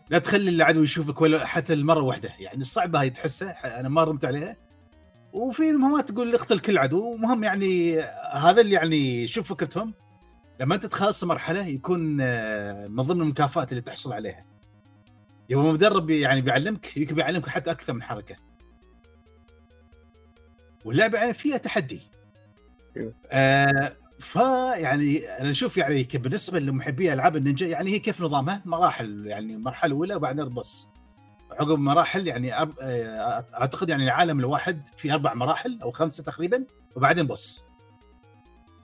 لا 0.10 0.20
تخلي 0.20 0.50
العدو 0.50 0.84
يشوفك 0.84 1.22
ولا 1.22 1.46
حتى 1.46 1.74
المرة 1.74 2.02
واحدة. 2.02 2.30
يعني 2.40 2.62
الصعبه 2.62 3.02
هاي 3.02 3.10
تحسها 3.10 3.80
أنا 3.80 3.90
ما 3.90 4.04
رمت 4.04 4.26
عليها. 4.26 4.58
وفي 5.34 5.72
مهمات 5.72 6.12
تقول 6.12 6.36
اقتل 6.36 6.60
كل 6.60 6.78
عدو. 6.78 7.18
مهم 7.18 7.44
يعني 7.44 8.00
هذا 8.34 8.62
اللي 8.62 8.74
يعني 8.74 9.28
شوف 9.28 9.50
فكرتهم. 9.50 9.94
لما 10.62 10.76
أنت 10.76 10.86
تخلص 10.86 11.24
مرحلة 11.24 11.66
يكون 11.66 12.18
آه، 12.22 12.88
من 12.88 13.04
ضمن 13.04 13.22
المكافآت 13.22 13.72
اللي 13.72 13.82
تحصل 13.82 14.14
عليها. 14.14 14.46
يوم 15.50 15.66
المدرب 15.66 16.10
يعني 16.10 16.42
بيعلمك 16.42 16.98
يمكن 16.98 17.16
بيعلمك 17.16 17.50
حتى 17.50 17.72
أكثر 17.72 17.94
من 17.94 18.04
حركة. 18.04 18.36
واللعبه 20.86 21.18
يعني 21.18 21.34
فيها 21.34 21.58
تحدي. 21.58 22.02
أيوه. 22.98 23.14
آه 23.32 23.98
فيعني 24.20 25.28
أنا 25.28 25.52
أشوف 25.52 25.78
يعني 25.78 26.08
بالنسبة 26.14 26.60
لمحبي 26.60 27.14
ألعاب 27.14 27.36
النينجا 27.36 27.68
يعني 27.68 27.92
هي 27.92 28.00
كيف 28.00 28.22
نظامها؟ 28.22 28.62
مراحل 28.66 29.28
يعني 29.28 29.54
المرحله 29.54 29.92
الاولى 29.92 30.16
وبعدين 30.16 30.46
البوس. 30.46 30.88
عقب 31.52 31.80
مراحل 31.80 32.28
يعني. 32.28 32.54
آه، 32.54 32.70
أعتقد 33.54 33.90
يعني 33.90 34.04
العالم 34.04 34.40
الواحد 34.40 34.88
في 34.98 35.14
أربع 35.14 35.34
مراحل 35.34 35.80
أو 35.84 35.92
خمسة 35.92 36.24
تقريبا 36.24 36.66
وبعدين 36.96 37.28
boss. 37.28 37.71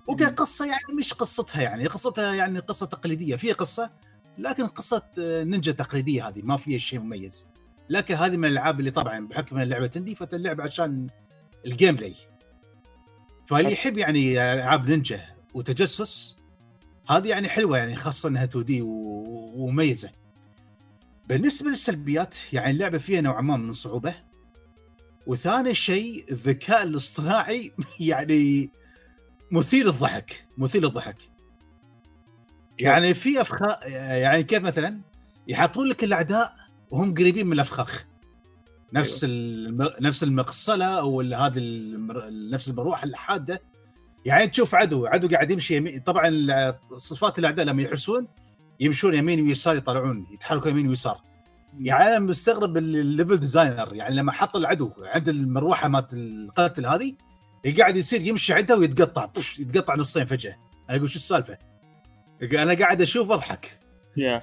وكقصة 0.08 0.66
يعني 0.66 0.94
مش 1.00 1.14
قصتها 1.14 1.62
يعني 1.62 1.88
قصتها 1.88 2.34
يعني 2.34 2.60
قصة 2.60 2.86
تقليدية 2.86 3.36
فيها 3.36 3.54
قصة 3.54 3.92
لكن 4.38 4.66
قصة 4.66 5.04
آه، 5.20 5.44
نينجا 5.44 5.72
تقليدية 5.72 6.28
هذه 6.28 6.42
ما 6.44 6.58
فيها 6.58 6.78
شيء 6.78 7.00
مميز. 7.00 7.48
لكن 7.90 8.16
هذه 8.16 8.38
من 8.38 8.46
الألعاب 8.46 8.80
اللي 8.80 8.92
طبعا 8.92 9.28
بحكم 9.28 9.60
اللعبة 9.60 9.88
indie 9.88 10.16
فتلعب 10.16 10.62
عشان 10.62 11.08
ال 11.66 11.96
gameplay. 11.96 12.16
فاللي 13.48 13.72
يحب 13.72 13.98
يعني 13.98 14.54
ألعاب 14.54 14.90
نينجا 14.90 15.26
وتجسس 15.54 16.38
هذه 17.10 17.28
يعني 17.28 17.50
حلوة 17.50 17.78
يعني 17.78 17.96
خاصة 17.96 18.30
إنها 18.30 18.44
2 18.44 18.66
D 18.66 18.82
ومميزة. 18.82 20.12
بالنسبة 21.28 21.70
للسلبيات 21.70 22.36
يعني 22.54 22.72
اللعبة 22.72 22.98
فيها 22.98 23.22
نوعا 23.22 23.42
ما 23.42 23.58
من 23.58 23.70
الصعوبه 23.70 24.16
وثاني 25.28 25.76
شيء 25.76 26.26
الذكاء 26.32 26.84
الاصطناعي 26.84 27.72
يعني 28.00 28.72
مثير 29.52 29.88
الضحك 29.88 30.46
مثير 30.58 30.86
الضحك. 30.88 31.18
يعني 32.80 33.14
في 33.14 33.42
افخاخ 33.42 33.86
يعني 33.94 34.44
كيف 34.44 34.64
مثلا؟ 34.64 35.02
يحطون 35.48 35.88
لك 35.88 36.04
الأعداء 36.04 36.52
وهم 36.90 37.14
قريبين 37.14 37.48
من 37.48 37.54
الأفخاخ. 37.54 38.06
نفس 38.94 39.24
الم... 39.24 39.90
نفس 40.02 40.24
المقصلة 40.24 40.86
أو 40.86 41.22
هذه 41.22 41.58
المر... 41.58 42.24
نفس 42.52 42.70
المروحة 42.70 43.04
الحادة. 43.04 43.62
يعني 44.26 44.48
تشوف 44.48 44.76
عدو 44.76 45.06
عدو 45.06 45.28
قاعد 45.28 45.52
يمشي 45.52 45.76
يمين 45.76 46.00
طبعا 46.00 46.32
صفات 46.98 47.40
الأعداء 47.40 47.66
لما 47.66 47.84
يحرسون 47.84 48.28
يمشون 48.80 49.16
يمين 49.16 49.48
ويسار 49.48 49.76
يطلعون 49.76 50.28
يتحركوا 50.34 50.70
يمين 50.70 50.88
ويسار. 50.90 51.22
يعني 51.80 52.04
أنا 52.04 52.20
مستغرب 52.20 52.78
ال- 52.78 52.96
الـ 52.96 53.03
level 53.03 53.38
designer 53.38 53.96
يعني 53.96 54.16
لما 54.16 54.32
حط 54.32 54.56
العدو 54.56 54.92
عند 55.00 55.30
المروحة 55.30 55.88
مالت 55.88 56.14
القتل 56.14 56.86
هذه 56.86 57.14
قاعد 57.80 57.98
يصير 57.98 58.22
يمشي 58.22 58.54
عندها 58.54 58.76
ويتقطع. 58.76 59.26
بوش، 59.26 59.60
يتقطع 59.60 59.96
نصين 59.96 60.26
فجأة. 60.26 60.56
أنا 60.90 60.98
أقول 60.98 61.10
شو 61.10 61.16
السالفة؟ 61.16 61.58
أنا 62.44 62.74
قاعد 62.74 63.02
أشوف 63.02 63.32
أضحك. 63.32 63.80
yeah. 64.18 64.42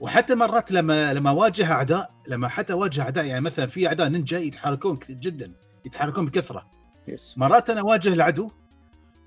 وحتى 0.00 0.34
مرات 0.34 0.72
لما 0.72 1.14
لما 1.14 1.30
اواجه 1.30 1.72
أعداء 1.72 2.10
لما 2.28 2.48
حتى 2.48 2.72
اواجه 2.72 3.02
أعداء 3.02 3.24
يعني 3.24 3.40
مثلا 3.40 3.66
في 3.66 3.86
أعداء 3.88 4.08
نينجا 4.08 4.38
يتحركون 4.38 4.96
كثير 4.96 5.16
جدا 5.16 5.52
يتحركون 5.86 6.26
بكثرة. 6.26 6.70
يس. 7.08 7.34
مرات 7.38 7.70
أنا 7.70 7.80
اواجه 7.80 8.12
العدو 8.12 8.50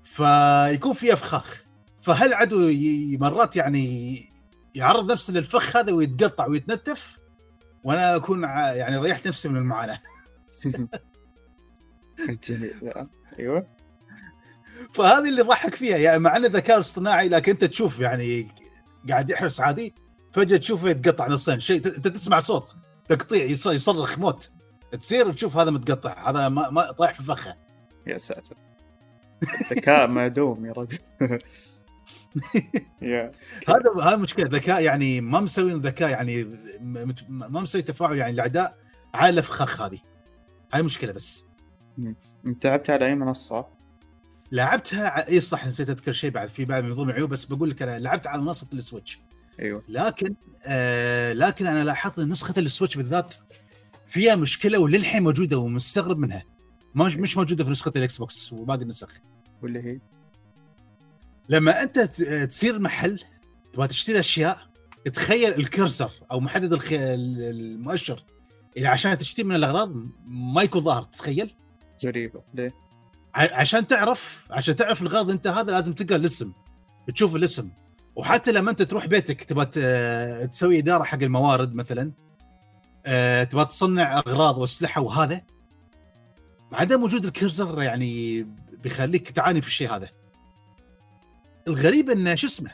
فيكون 0.04 0.92
في 0.94 1.12
أفخاخ. 1.12 1.62
فهالعدو 2.00 2.68
ي- 2.68 3.16
مرات 3.20 3.56
يعني 3.56 4.24
يعرض 4.74 5.12
نفسه 5.12 5.32
للفخ 5.32 5.76
هذا 5.76 5.92
ويتقطع 5.92 6.46
ويتنتف؟ 6.46 7.18
وأنا 7.84 8.16
أكون 8.16 8.42
يعني 8.42 8.96
ريحت 8.98 9.28
نفسي 9.28 9.48
من 9.48 9.56
المعاناة. 9.56 10.00
جميل 12.48 12.74
يا. 12.82 13.08
أيوه. 13.38 13.66
فهذه 14.92 15.28
اللي 15.28 15.42
ضحك 15.42 15.74
فيها 15.74 15.96
يعني 15.96 16.18
مع 16.18 16.36
انه 16.36 16.48
ذكاء 16.48 16.78
اصطناعي 16.78 17.28
لكن 17.28 17.52
أنت 17.52 17.64
تشوف 17.64 18.00
يعني 18.00 18.48
قاعد 19.08 19.30
يحرس 19.30 19.60
عادي 19.60 19.94
فجأة 20.32 20.56
تشوفه 20.56 20.88
يتقطع 20.88 21.28
نصين 21.28 21.60
شيء 21.60 21.76
أنت 21.86 22.08
تسمع 22.08 22.40
صوت 22.40 22.76
تقطيع 23.08 23.44
يص- 23.44 23.66
يصرخ 23.66 24.18
موت. 24.18 24.50
تصير 25.00 25.32
تشوف 25.32 25.56
هذا 25.56 25.70
متقطع 25.70 26.30
هذا 26.30 26.48
ما, 26.48 26.70
ما 26.70 26.92
طايح 26.92 27.12
في 27.14 27.22
فخه. 27.22 27.56
يا 28.06 28.18
ساتر. 28.18 28.56
الذكاء 29.70 30.06
معدوم 30.16 30.66
يا 30.66 30.72
رجل. 30.72 30.98
هذا 33.68 34.02
هذا 34.02 34.16
مشكلة 34.16 34.46
ذكاء 34.46 34.82
يعني 34.82 35.20
ما 35.20 35.40
مسوين 35.40 35.80
ذكاء 35.80 36.08
يعني 36.10 36.44
ما 37.28 37.60
مسوي 37.60 37.82
تفاعل 37.82 38.16
يعني 38.16 38.32
الأعداء 38.32 38.76
على 39.14 39.28
الافخاخ 39.28 39.80
هذه. 39.80 39.98
هاي 40.72 40.82
مشكلة 40.82 41.12
بس. 41.12 41.44
انت 42.46 42.66
لعبت 42.66 42.90
على 42.90 43.06
أي 43.06 43.14
منصة؟ 43.14 43.66
لعبتها 44.52 45.28
اي 45.28 45.40
صح 45.40 45.66
نسيت 45.66 45.90
أذكر 45.90 46.12
شيء 46.12 46.30
بعد 46.30 46.48
في 46.48 46.64
بعد 46.64 46.84
من 46.84 46.94
ضمن 46.94 47.10
عيوب 47.10 47.30
بس 47.30 47.44
بقول 47.44 47.70
لك 47.70 47.82
أنا 47.82 47.98
لعبت 47.98 48.26
على 48.26 48.42
منصة 48.42 48.66
السويتش. 48.72 49.20
أيوه. 49.60 49.82
لكن 49.88 50.34
آه 50.66 51.32
لكن 51.32 51.66
أنا 51.66 51.84
لاحظت 51.84 52.18
إن 52.18 52.28
نسخة 52.28 52.54
ال 52.60 52.65
Switch 52.65 52.96
بالذات 52.96 53.34
فيها 54.06 54.36
مشكلة 54.36 54.78
وللحين 54.78 55.22
موجودة 55.22 55.58
ومستغرب 55.58 56.18
منها. 56.18 56.42
مش, 56.94 57.16
مش 57.16 57.36
موجودة 57.36 57.64
في 57.64 57.70
نسخة 57.70 57.92
ال 57.96 58.18
Xbox 58.18 58.52
وباقي 58.52 58.82
النسخ. 58.82 59.20
واللي 59.62 59.82
هي؟ 59.82 60.00
لما 61.48 61.82
أنت 61.82 61.98
ت- 62.00 62.22
تسير 62.22 62.78
محل 62.78 63.20
تبغى 63.72 63.86
تشتري 63.88 64.18
أشياء 64.18 64.58
تخيل 65.14 65.54
ال 65.54 65.62
cursor 65.62 66.10
أو 66.32 66.40
محدد 66.40 66.80
المؤشر. 66.92 68.24
اللي 68.76 68.88
عشان 68.88 69.18
تشتري 69.18 69.44
من 69.48 69.54
الأغراض 69.54 69.92
ما 70.26 70.62
يكون 70.62 70.82
ظاهر 70.82 71.02
تخيل 71.02 71.54
غريبة. 72.04 72.42
ليه؟ 72.54 72.72
عشان 73.34 73.86
تعرف 73.86 74.46
عشان 74.50 74.76
تعرف 74.76 75.02
الغرض 75.02 75.30
انت 75.30 75.46
هذا 75.46 75.72
لازم 75.72 75.92
تقرأ 75.92 76.16
الاسم 76.16 76.52
تشوف 77.14 77.36
الاسم. 77.36 77.70
وحتى 78.16 78.52
لما 78.52 78.70
انت 78.70 78.82
تروح 78.82 79.06
بيتك 79.06 79.44
تبغى 79.44 79.66
تسوي 80.46 80.78
إدارة 80.78 81.02
حق 81.02 81.22
الموارد 81.22 81.74
مثلا 81.74 82.12
آه، 83.06 83.44
تبغى 83.44 83.64
تصنع 83.64 84.18
أغراض 84.18 84.58
وأسلحة 84.58 85.00
وهذا 85.00 85.42
عدم 86.72 87.02
وجود 87.02 87.24
ال 87.24 87.32
cursor 87.32 87.82
يعني 87.82 88.42
بيخليك 88.82 89.30
تعاني 89.30 89.62
في 89.62 89.68
الشيء 89.68 89.96
هذا. 89.96 90.08
الغريب 91.68 92.10
إنه 92.10 92.34
شو 92.34 92.46
اسمه؟ 92.46 92.70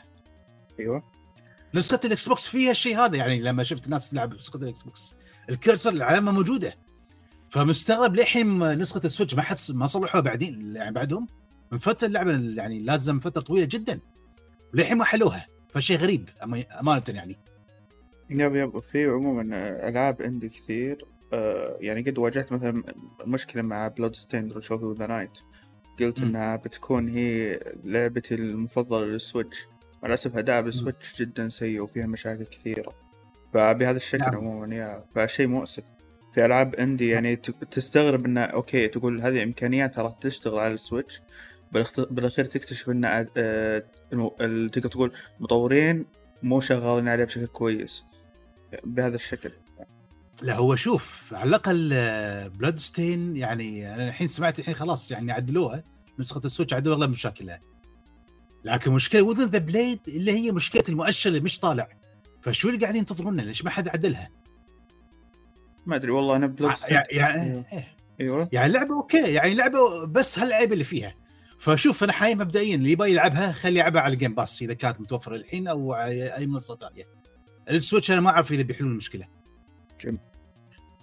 أيوه. 0.79 1.03
نسخة 1.73 1.99
ال 2.05 2.27
Xbox 2.27 2.47
فيها 2.47 2.71
الشيء 2.71 2.97
هذا 2.97 3.17
يعني 3.17 3.39
لما 3.39 3.63
شفت 3.63 3.85
الناس 3.85 4.09
تلعب 4.09 4.33
نسخه 4.33 4.57
ال 4.57 4.81
Xbox 4.81 5.15
ال 5.49 5.55
cursor 5.55 5.89
العلامة 5.89 6.31
موجودة. 6.31 6.75
فمستغرب 7.51 8.15
للحين 8.15 8.77
نسخة 8.79 9.01
ال 9.05 9.09
Switch 9.09 9.35
ما 9.35 9.41
حد 9.41 9.57
ما 9.69 9.87
صلحوها 9.87 10.21
بعدين 10.21 10.75
يعني 10.75 10.91
بعدهم. 10.91 11.27
من 11.71 11.77
فترة 11.77 12.07
اللعبة 12.07 12.31
يعني 12.31 12.79
لازم 12.79 13.19
فترة 13.19 13.41
طويلة 13.41 13.65
جدا. 13.71 13.99
وللحين 14.73 14.97
ما 14.97 15.03
حلوها 15.03 15.47
فشيء 15.69 15.97
غريب 15.97 16.29
أمانة 16.79 17.03
يعني. 17.09 17.37
yep 18.29 18.55
yep. 18.55 18.79
في 18.79 19.05
عموما 19.05 19.41
ألعاب 19.89 20.21
عندي 20.21 20.49
كثير 20.49 21.05
آه، 21.33 21.77
يعني 21.79 22.01
قد 22.01 22.17
واجهت 22.17 22.51
مثلا 22.51 22.83
مشكلة 23.25 23.61
مع 23.61 23.87
Bloodstained 23.87 24.57
the 24.97 25.07
Night 25.07 25.37
قلت 25.99 26.19
مم. 26.19 26.27
إنها 26.27 26.55
بتكون 26.55 27.09
هي 27.09 27.59
لعبتي 27.83 28.35
المفضلة 28.35 29.05
لل 29.05 29.19
Switch. 29.19 29.67
مع 30.03 30.09
الاسف 30.09 30.37
أداء 30.37 30.61
بال 30.61 30.76
Switch 30.76 31.21
جدا 31.21 31.49
سيء 31.49 31.81
وفيها 31.81 32.05
مشاكل 32.05 32.43
كثيرة. 32.43 32.93
فبهذا 33.53 33.97
الشكل 33.97 34.23
نعم. 34.23 34.35
عموما 34.35 34.75
yeah. 34.75 35.05
فشيء 35.15 35.47
مؤسف. 35.47 35.83
في 36.33 36.45
ألعاب 36.45 36.75
عندي 36.79 37.07
يعني 37.07 37.35
تستغرب 37.71 38.25
انها 38.25 38.43
okay 38.43 38.87
تقول 38.87 39.21
هذه 39.21 39.43
امكانياتها 39.43 40.01
راح 40.01 40.13
تشتغل 40.13 40.59
على 40.59 40.73
ال 40.73 40.79
Switch. 40.79 41.21
بالأخير 42.11 42.45
تكتشف 42.45 42.89
إن 42.89 43.25
آه، 43.37 43.83
تقدر 44.67 44.89
تقول 44.89 45.11
مطورين 45.39 46.05
مو 46.43 46.61
شغالين 46.61 47.07
عليه 47.07 47.23
بشكل 47.23 47.45
كويس. 47.45 48.03
بهذا 48.83 49.15
الشكل. 49.15 49.51
لا 50.41 50.55
هو 50.55 50.75
شوف 50.75 51.33
على 51.33 51.49
الأقل 51.49 51.89
Bloodstained 52.49 53.37
يعني 53.37 53.95
أنا 53.95 54.07
الحين 54.07 54.27
سمعت 54.27 54.59
الحين 54.59 54.73
خلاص 54.73 55.11
يعني 55.11 55.31
عدلوها 55.31 55.83
نسخة 56.19 56.41
ال 56.45 56.49
Switch 56.49 56.73
عدلوا 56.73 56.95
أغلب 56.95 57.09
مشاكلها. 57.09 57.59
لكن 58.63 58.91
مشكلة 58.91 59.21
Within 59.21 59.45
the 59.45 59.59
Blade 59.59 59.99
اللي 60.07 60.31
هي 60.31 60.51
مشكلة 60.51 60.83
المؤشر 60.89 61.29
اللي 61.29 61.39
مش 61.39 61.59
طالع. 61.59 61.89
فشو 62.41 62.69
اللي 62.69 62.79
قاعدين 62.79 62.99
ينتظرونه 62.99 63.43
ليش 63.43 63.63
ما 63.63 63.69
حد 63.69 63.87
عدلها؟ 63.87 64.29
ما 65.85 65.95
أدري 65.95 66.11
والله 66.11 66.35
أنا 66.35 66.47
Blood 66.47 66.71
يعني, 66.89 67.07
يعني, 67.11 67.63
أيوه. 68.21 68.49
يعني 68.51 68.73
لعبة 68.73 68.95
okay 68.95 69.33
يعني 69.33 69.55
لعبة 69.55 70.05
بس 70.05 70.39
هالعيب 70.39 70.73
اللي 70.73 70.83
فيها. 70.83 71.15
فشوف 71.59 72.03
أنا 72.03 72.13
حاليا 72.13 72.35
مبدئيا 72.35 72.75
اللي 72.75 72.91
يبغى 72.91 73.11
يلعبها 73.11 73.51
خلي 73.51 73.79
يلعبها 73.79 74.01
على 74.01 74.13
ال 74.13 74.17
Game 74.17 74.35
Pass 74.35 74.61
إذا 74.61 74.73
كانت 74.73 75.01
متوفرة 75.01 75.35
الحين 75.35 75.67
أو 75.67 75.93
على 75.93 76.35
أي 76.35 76.47
منصة 76.47 76.75
ثانية. 76.75 77.03
ال 77.69 77.75
Switch 77.75 78.11
أنا 78.11 78.21
ما 78.21 78.29
أعرف 78.29 78.51
إذا 78.51 78.61
بيحلون 78.61 78.91
المشكلة. 78.91 79.27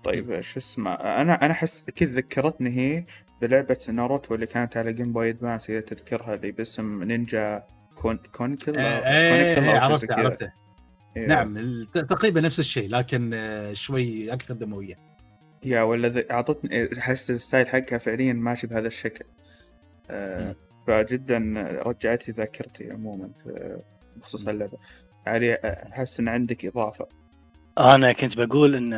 طيب 0.04 0.40
شو 0.40 0.58
اسمه؟ 0.58 0.92
أنا 0.92 1.44
أنا 1.44 1.52
أحس 1.52 1.84
كذا 1.84 2.10
ذكرتني 2.10 2.70
هي 2.70 3.04
بلعبة 3.42 3.78
ناروتو 3.88 4.34
اللي 4.34 4.46
كانت 4.46 4.76
على 4.76 4.92
Game 4.92 5.12
Boy 5.12 5.30
Advance 5.30 5.70
إذا 5.70 5.80
تذكرها 5.80 6.34
اللي 6.34 6.50
باسم 6.50 7.02
Ninja 7.02 7.66
Coun 7.94 8.16
Council 8.16 8.78
آه، 8.78 9.00
شيء 9.00 9.64
زي 9.64 9.70
عرفته. 9.70 10.14
عرفته. 10.14 10.52
إيه. 11.18 11.26
نعم 11.26 11.85
تقريبا 11.94 12.40
نفس 12.40 12.59
الشيء 12.61 12.88
لكن 12.90 13.31
آه، 13.35 13.72
شوي 13.72 14.33
أكثر 14.33 14.54
دموية. 14.54 14.94
yeah 15.64 15.82
ولا 15.83 16.24
أعطتني 16.31 16.98
احس 16.98 17.31
ال 17.30 17.37
style 17.37 17.68
حقها 17.68 17.98
فعليا 17.98 18.33
ماشي 18.33 18.66
بهذا 18.66 18.87
الشكل. 18.87 19.24
آه،. 20.11 20.57
فجدا 20.87 21.38
رجعت 21.87 22.28
لي 22.28 22.35
ذاكرتي 22.35 22.90
عموما 22.90 23.31
في- 23.44 23.81
بخصوص 24.16 24.48
اللعبة. 24.48 24.78
علي 25.26 25.54
أحس 25.92 26.20
إن 26.20 26.28
عندك 26.28 26.64
إضافة. 26.66 27.09
أنا 27.78 28.12
كنت 28.12 28.38
بقول 28.38 28.74
إن 28.74 28.92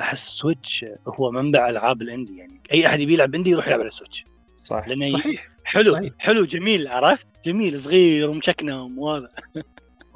أحس 0.00 0.28
Switch 0.28 0.84
هو 1.08 1.30
منبع 1.30 1.68
ألعاب 1.70 2.02
ال 2.02 2.08
indie 2.08 2.36
يعني 2.36 2.60
أي 2.72 2.86
أحد 2.86 3.00
يبي 3.00 3.12
يلعب 3.14 3.34
indie 3.34 3.50
يروح 3.50 3.66
يلعب 3.66 3.80
على 3.80 3.86
ال 3.86 3.91
Switch 3.91 4.24
صح. 4.56 4.88
لأنه 4.88 5.10
صحيح. 5.10 5.48
حلو 5.64 5.92
صحيح. 5.92 6.12
حلو 6.18 6.44
جميل 6.44 6.88
عرفت؟ 6.88 7.26
جميل 7.44 7.80
صغير 7.80 8.30
ومشكنم 8.30 8.98
وهذا 8.98 9.28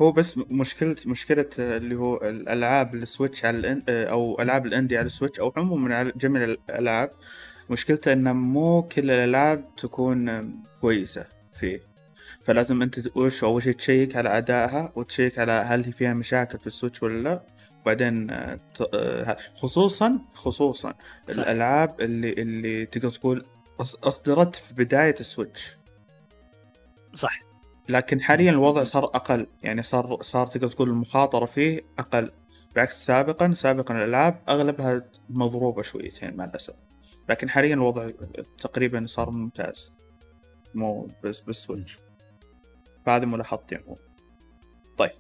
هو 0.00 0.12
بس 0.12 0.38
مشكلة 0.38 0.96
مشكلة 1.06 1.46
اللي 1.58 1.94
هو 1.94 2.16
الألعاب 2.16 2.94
ال 2.94 3.02
Switch 3.02 3.44
على 3.44 3.58
ال 3.58 3.62
in... 3.62 3.82
أو 3.88 4.42
ألعاب 4.42 4.66
ال 4.66 4.72
indie 4.72 4.98
على 4.98 5.06
ال 5.06 5.11
Switch 5.11 5.40
أو 5.40 5.52
عموما 5.56 5.96
على 5.96 6.12
جميع 6.16 6.44
الألعاب 6.44 7.10
مشكلته 7.70 8.12
إن 8.12 8.36
مو 8.36 8.82
كل 8.82 9.10
الألعاب 9.10 9.76
تكون 9.76 10.54
كويسة 10.80 11.26
فيه. 11.60 11.80
فلازم 12.42 12.82
أنت 12.82 13.16
وش 13.16 13.44
أول 13.44 13.62
شيء 13.62 13.72
تشيك 13.72 14.16
على 14.16 14.38
أدائها 14.38 14.92
وتشيك 14.96 15.38
على 15.38 15.52
هل 15.52 15.84
هي 15.84 15.92
فيها 15.92 16.14
مشاكل 16.14 16.58
في 16.58 16.66
ال 16.66 16.72
Switch 16.72 17.02
ولا 17.02 17.22
لا. 17.22 17.42
وبعدين 17.82 18.30
آه، 18.30 18.58
آه، 18.94 19.36
خصوصا 19.56 20.18
خصوصا 20.34 20.94
صح. 21.28 21.34
الألعاب 21.38 22.00
اللي 22.00 22.32
اللي 22.32 22.86
تقدر 22.86 23.10
تقول 23.10 23.46
أص- 23.82 24.04
أصدرت 24.04 24.56
في 24.56 24.74
بداية 24.74 25.14
ال 25.20 25.27
Switch. 25.27 25.76
صح. 27.14 27.45
لكن 27.88 28.20
حاليا 28.20 28.50
الوضع 28.50 28.84
صار 28.84 29.04
أقل. 29.04 29.46
يعني 29.62 29.82
صار 29.82 30.22
صار 30.22 30.46
تقدر 30.46 30.70
تقول 30.70 30.88
المخاطرة 30.88 31.46
فيه 31.46 31.80
أقل. 31.98 32.30
بعكس 32.76 33.06
سابقا 33.06 33.54
سابقا 33.54 33.94
الألعاب 33.96 34.42
أغلبها 34.48 35.10
مضروبة 35.28 35.82
شويتين 35.82 36.36
مع 36.36 36.44
الاسف 36.44 36.74
لكن 37.28 37.48
حاليا 37.50 37.74
الوضع 37.74 38.10
تقريبا 38.58 39.06
صار 39.06 39.30
ممتاز. 39.30 39.92
مو 40.74 41.08
بس 41.24 41.40
بالسويتش 41.40 41.98
فهذه 43.06 43.24
ملاحظتي 43.24 43.76
عموما 43.76 44.00
طيب. 44.96 45.10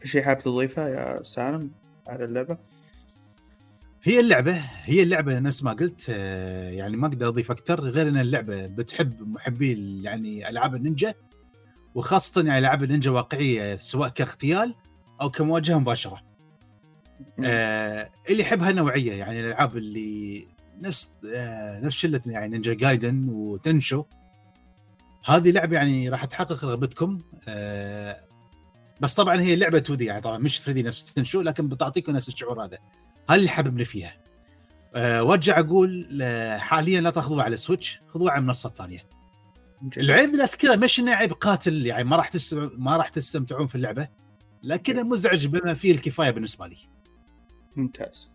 في 0.00 0.08
شيء 0.08 0.22
حابب 0.22 0.40
تضيفه 0.40 0.88
يا 0.88 1.22
سالم 1.22 1.70
على 2.08 2.24
اللعبة؟ 2.24 2.58
هي 4.04 4.20
اللعبة 4.20 4.56
هي 4.84 5.02
اللعبة 5.02 5.38
نفس 5.38 5.62
ما 5.62 5.72
قلت 5.72 6.06
آه، 6.10 6.70
يعني 6.70 6.96
ما 6.96 7.06
أقدر 7.06 7.28
أضيف 7.28 7.50
أكثر 7.50 7.80
غير 7.80 8.08
إن 8.08 8.16
اللعبة 8.16 8.66
بتحب 8.66 9.28
محبي 9.28 10.02
يعني 10.02 10.48
ألعاب 10.48 10.74
النينجا 10.74 11.14
وخاصة 11.94 12.42
يعني 12.42 12.58
ألعاب 12.58 12.82
النينجا 12.82 13.10
واقعية 13.10 13.78
سواء 13.78 14.08
كاغتيال 14.08 14.74
أو 15.20 15.30
كمواجهة 15.30 15.78
مباشرة. 15.78 16.22
آه 17.44 18.10
اللي 18.30 18.42
يحب 18.42 18.62
هالنوعيه 18.62 19.12
يعني 19.12 19.40
الألعاب 19.40 19.76
اللي 19.76 20.46
نفس 20.80 21.12
آه 21.34 21.80
نفس 21.80 21.96
شلة 21.96 22.20
يعني 22.26 22.48
Ninja 22.48 22.74
Gaiden 22.74 23.28
و 23.28 23.39
Tenchu 23.39 24.04
هذه 25.24 25.50
لعبة 25.50 25.76
يعني 25.76 26.08
راح 26.08 26.24
تحقق 26.24 26.64
رغبتكم 26.64 27.20
آه 27.48 28.20
بس 29.02 29.14
طبعا 29.14 29.40
هي 29.40 29.56
لعبة 29.56 29.78
2D 29.78 30.04
يعني 30.04 30.20
طبعا 30.20 30.38
مش 30.38 30.60
3D 30.60 30.82
نفس 30.82 31.14
Tenchu 31.14 31.40
لكن 31.40 31.68
بتعطيكم 31.68 32.12
نفس 32.12 32.28
الشعور 32.28 32.64
هذا. 32.64 32.78
هذا 33.30 33.38
اللي 33.38 33.48
حببني 33.48 33.84
فيها. 33.84 34.14
أه 34.94 35.22
وارجع 35.22 35.58
أقول 35.58 36.18
آه، 36.22 36.58
حاليا 36.58 37.00
لا 37.00 37.10
تأخذوها 37.10 37.44
على 37.44 37.56
Switch 37.56 38.00
خذوها 38.08 38.32
على 38.32 38.40
منصات 38.40 38.76
ثانية 38.76 39.06
العيب 39.96 40.34
لا 40.34 40.46
كذا 40.46 40.76
مش 40.76 41.00
إنه 41.00 41.12
عيب 41.12 41.32
قاتل 41.32 41.86
يعني 41.86 42.04
ما 42.04 42.16
راح 42.16 42.28
تستمع 42.28 42.70
ما 42.76 42.96
راح 42.96 43.08
تستمتعون 43.08 43.66
في 43.66 43.74
اللعبة 43.74 44.08
لكنه 44.62 45.02
مزعج 45.02 45.46
بما 45.46 45.74
فيه 45.74 45.92
الكفاية 45.92 46.30
بالنسبة 46.30 46.66
لي. 46.66 46.76
ممتاز. 47.76 48.30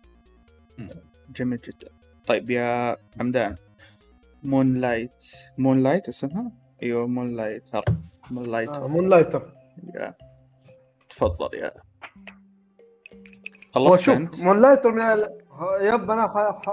مم. 0.78 0.90
جميل 1.36 1.60
جدا. 1.60 1.88
طيب 2.26 2.50
يا 2.50 2.96
حمدان 3.18 3.54
Moonlight 4.42 5.22
Moonlight 5.58 6.08
اسمها؟ 6.08 6.52
أيوه 6.82 7.06
Moonlight 7.06 7.68
Moonlight 8.30 8.68
آه 8.68 8.86
Moonlighter 8.86 9.52
يا 9.94 10.14
تفضل 11.18 11.54
يا 11.58 11.70
خلصت 13.74 14.00
شوف؟ 14.00 14.42
Moonlighter 14.42 14.92
من 14.92 15.00
ال... 15.02 15.28
yep 15.80 16.10
أنا 16.10 16.28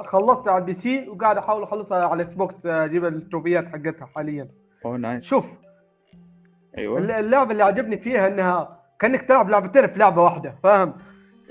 خلصت 0.06 0.48
على 0.48 0.58
ال 0.58 0.74
PC 0.74 1.10
وقاعد 1.10 1.38
أحاول 1.38 1.64
أخلصها 1.64 2.06
على 2.06 2.24
ال 2.24 2.36
Xbox 2.36 2.66
أجيب 2.66 3.06
التروفيات 3.06 3.68
حقتها 3.68 4.06
حاليا. 4.06 4.48
أوه 4.86 4.98
nice 4.98 5.24
شوف 5.24 5.46
أيوه. 6.78 6.98
الل- 6.98 7.12
اللعبة 7.12 7.52
اللي 7.52 7.64
عجبني 7.64 7.98
فيها 7.98 8.28
إنها 8.28 8.80
كأنك 9.00 9.22
تلعب 9.22 9.50
لعبتين 9.50 9.88
في 9.88 10.00
لعبة 10.00 10.24
واحدة 10.24 10.56
فاهم؟ 10.64 10.94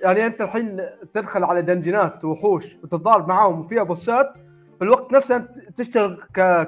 يعني 0.02 0.26
أنت 0.26 0.40
الحين 0.40 0.80
تدخل 1.14 1.44
على 1.44 1.62
دنجنات 1.62 2.24
وحوش 2.24 2.74
وتتضارب 2.83 3.28
معاهم 3.28 3.61
وفيها 3.61 3.83
بوسات 3.83 4.38
في 4.78 4.85
الوقت 4.85 5.12
نفسه 5.12 5.37
أنت 5.37 5.59
تشتغل 5.76 6.22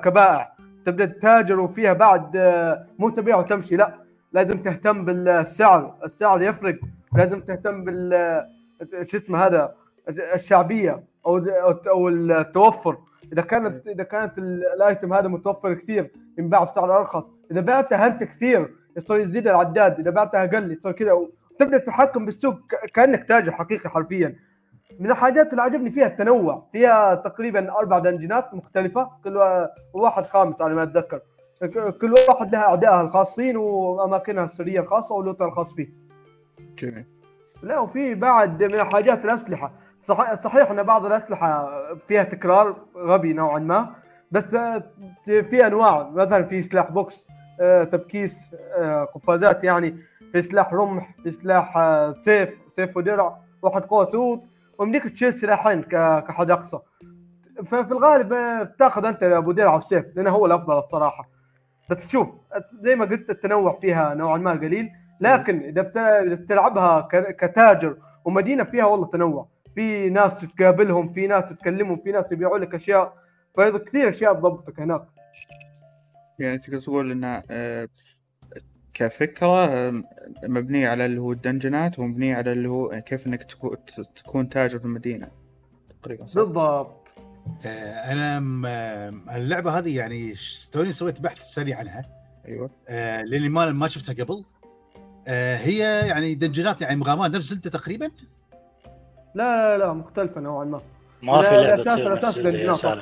كبائع 0.05 0.53
تبدأ 0.87 1.07
تتاجر 1.07 1.61
وفيها 1.61 1.93
بعد 1.93 2.37
آه، 2.37 2.87
مو 2.99 3.11
تبيع 3.11 3.37
وتمشي 3.37 3.77
لا. 3.77 4.06
لازم 4.33 4.63
تهتم 4.63 5.05
بالسعر 5.05 5.95
السعر 6.05 6.43
يفرق. 6.43 6.79
لازم 7.15 7.41
تهتم 7.41 7.85
بال 7.85 8.45
شو 9.03 9.17
اسمه 9.17 9.47
هذا؟ 9.47 9.75
الشعبية 10.09 11.03
أو 11.27 11.39
أو 11.89 12.09
التوفر. 12.09 12.97
إذا 13.33 13.43
كانت 13.43 13.87
إذا 13.87 14.05
كانت 14.05 14.39
ال- 14.39 14.65
الآيتم 14.77 15.13
هذا 15.13 15.29
متوفر 15.29 15.75
كثير 15.75 16.11
ينباع 16.39 16.63
بسعر 16.65 16.99
ارخص 16.99 17.29
إذا 17.51 17.61
بعته 17.61 18.07
أنت 18.07 18.25
كثير 18.25 18.75
يصير 18.97 19.21
يزيد 19.21 19.49
العداد 19.49 19.99
إذا 20.01 20.11
بعته 20.11 20.45
أقل 20.45 20.73
يصير 20.73 20.93
كذا 20.93 21.13
وتبدا 21.13 21.79
تتحكم 21.79 22.25
بالسوق 22.25 22.55
كأنك 22.95 23.29
تاجر 23.29 23.53
حقيقي 23.53 23.89
حرفيا. 23.91 24.37
من 25.01 25.11
الحاجات 25.11 25.51
اللي 25.51 25.63
عجبني 25.63 25.91
فيها 25.91 26.07
التنوع 26.07 26.67
فيها 26.73 27.15
تقريبا 27.15 27.73
أربع 27.79 27.99
دنجنات 27.99 28.55
مختلفة 28.55 29.11
كل 29.25 29.37
وا- 29.37 29.67
واحد 29.95 30.27
خامس 30.27 30.63
على 30.63 30.75
ما 30.75 30.83
أتذكر. 30.83 31.21
كل 32.01 32.15
واحد 32.29 32.53
لها 32.53 32.63
اعدائها 32.63 33.01
الخاصين 33.01 33.57
واماكنها 33.57 34.45
السرية 34.45 34.81
الخاصة 34.81 35.15
ولوتها 35.15 35.47
الخاص 35.47 35.75
فيه. 35.75 35.89
جميل. 36.79 37.05
لا 37.63 37.79
وفي 37.79 38.15
بعد 38.15 38.63
من 38.63 38.75
الحاجات 38.75 39.25
الأسلحة. 39.25 39.73
صح 40.05 40.35
صحيح 40.35 40.71
إن 40.71 40.83
بعض 40.83 41.07
الأسلحة 41.07 41.71
فيها 41.95 42.25
تكرار 42.25 42.77
غبي 42.97 43.33
نوعا 43.33 43.59
ما 43.59 43.95
بس 44.31 44.45
في 45.25 45.67
أنواع. 45.67 46.11
مثلا 46.11 46.45
في 46.45 46.63
سلاح 46.63 46.91
بوكس 46.91 47.27
تبكيس 47.93 48.51
قفازات 49.15 49.65
يعني 49.65 49.97
في 50.33 50.43
سلاح 50.43 50.75
رمح 50.75 51.15
في 51.23 51.31
سلاح 51.31 51.79
سيف 52.21 52.59
سيف 52.77 52.97
ودرع 52.97 53.37
واحد 53.63 53.85
great 53.85 54.05
sword 54.05 54.41
ويمديك 54.79 55.11
تشيل 55.11 55.35
سلاحين 55.35 55.83
كحد 55.83 56.51
أقصى. 56.51 56.79
ففي 57.65 57.93
الغالب 57.93 58.35
بتاخذ 58.63 59.05
أنت 59.05 59.23
أبو 59.23 59.53
درع 59.53 59.75
والسيف 59.75 60.17
لأنه 60.17 60.31
هو 60.31 60.47
الأفضل 60.47 60.79
الصراحة. 60.79 61.36
بس 61.91 62.09
شوف 62.09 62.29
زي 62.81 62.97
ما 62.97 63.05
قلت 63.05 63.31
التنوع 63.31 63.79
فيها 63.81 64.15
نوعا 64.15 64.39
ما 64.39 64.51
قليل. 64.51 64.91
لكن 65.21 65.63
إذا 65.63 65.83
بتلعبها 66.35 67.09
كتاجر 67.13 67.97
ومدينة 68.25 68.65
فيها 68.65 68.85
والله 68.85 69.07
تنوع. 69.07 69.49
في 69.75 70.11
ناس 70.11 70.37
تقابلهم 70.37 71.13
في 71.13 71.27
ناس 71.27 71.51
تتكلمهم 71.51 71.97
في 72.05 72.13
ناس 72.13 72.33
يبيعوا 72.33 72.59
لك 72.59 72.75
أشياء. 72.75 73.15
فكثير 73.55 74.09
أشياء 74.09 74.35
تضبطك 74.35 74.81
هناك. 74.81 75.03
يعني 76.39 76.59
تقدر 76.59 76.81
تقول 76.81 77.11
انها 77.11 77.43
آه، 77.51 77.89
كفكرة 78.95 79.65
آه، 79.67 80.03
مبنية 80.45 80.89
على 80.89 81.07
اللي 81.07 81.21
هو 81.21 81.33
الدنجنات 81.33 81.99
ومبنية 81.99 82.37
على 82.37 82.53
اللي 82.53 82.69
هو 82.69 83.03
كيف 83.07 83.27
إنك 83.27 83.43
تكو- 83.43 84.03
تكون 84.15 84.49
تاجر 84.49 84.79
في 84.79 84.85
المدينة. 84.85 85.29
تقريبا؟ 86.03 86.23
بالضبط. 86.23 87.06
أنا 87.65 88.41
م- 88.41 88.67
آه، 88.67 89.09
اللعبة 89.37 89.79
هذه 89.79 89.97
يعني 89.97 90.35
توني 90.73 90.93
سويت 90.93 91.21
بحث 91.21 91.43
سريع 91.43 91.79
عنها. 91.79 92.05
أيوه. 92.49 92.71
آه 92.89 93.23
لأني 93.23 93.49
ما 93.49 93.73
ما 93.73 93.89
شفتها 93.89 94.25
قبل. 94.25 94.45
آه 95.29 95.57
هي 95.57 95.79
يعني 96.09 96.35
دنجنات 96.35 96.83
يعني 96.83 96.97
مغامرات 96.97 97.31
نفس 97.31 97.47
Zelda 97.47 97.71
تقريبا؟ 97.71 98.11
لا 99.35 99.79
لا 99.79 99.79
لا 99.79 99.93
مختلفة 99.93 100.41
نوعا 100.41 100.65
ما. 100.65 100.81
ما 101.23 101.43
في 101.43 101.51
لعبة 101.55 101.83
تصير 101.83 102.13
نفس 102.71 102.97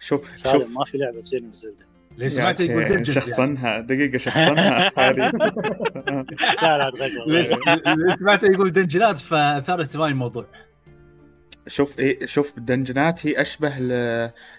شوف 0.00 0.36
شوف. 0.36 0.76
ما 0.78 0.84
في 0.84 0.98
لعبة 0.98 1.20
تصير 1.20 1.46
نفس 1.46 1.62
Zelda. 1.62 1.90
اللي 2.14 2.30
سمعته 2.30 2.62
يعني 2.62 2.72
يقول 2.72 2.84
dungeon 2.84 3.12
يعني. 3.12 3.20
شخصنها 3.20 3.80
دقيقة 3.80 4.18
شخصنها 4.18 4.92
هذه 4.98 5.18
لا 6.62 6.78
لا 6.78 6.90
تغير 6.90 7.22
اللي 7.26 7.44
اللي 7.86 8.16
سمعته 8.16 8.46
يقول 8.52 8.72
دنجنات؟ 8.72 9.18
فاثار 9.18 9.80
اهتمامي 9.80 10.10
الموضوع. 10.12 10.46
شوف 11.70 11.98
إيه 11.98 12.26
شوف 12.26 12.58
الدنجنات 12.58 13.26
هي 13.26 13.40
أشبه 13.40 13.78
ل, 13.78 13.88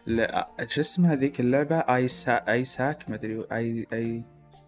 ل... 0.08 0.28
شو 0.68 0.82
اسمها 0.82 1.16
ذيك 1.16 1.40
اللعبة 1.40 1.76
Isa... 1.80 2.32
Isaac 2.52 3.10
ما 3.10 3.16
أدري 3.16 3.46
اي 3.52 3.88
اي 3.94 4.24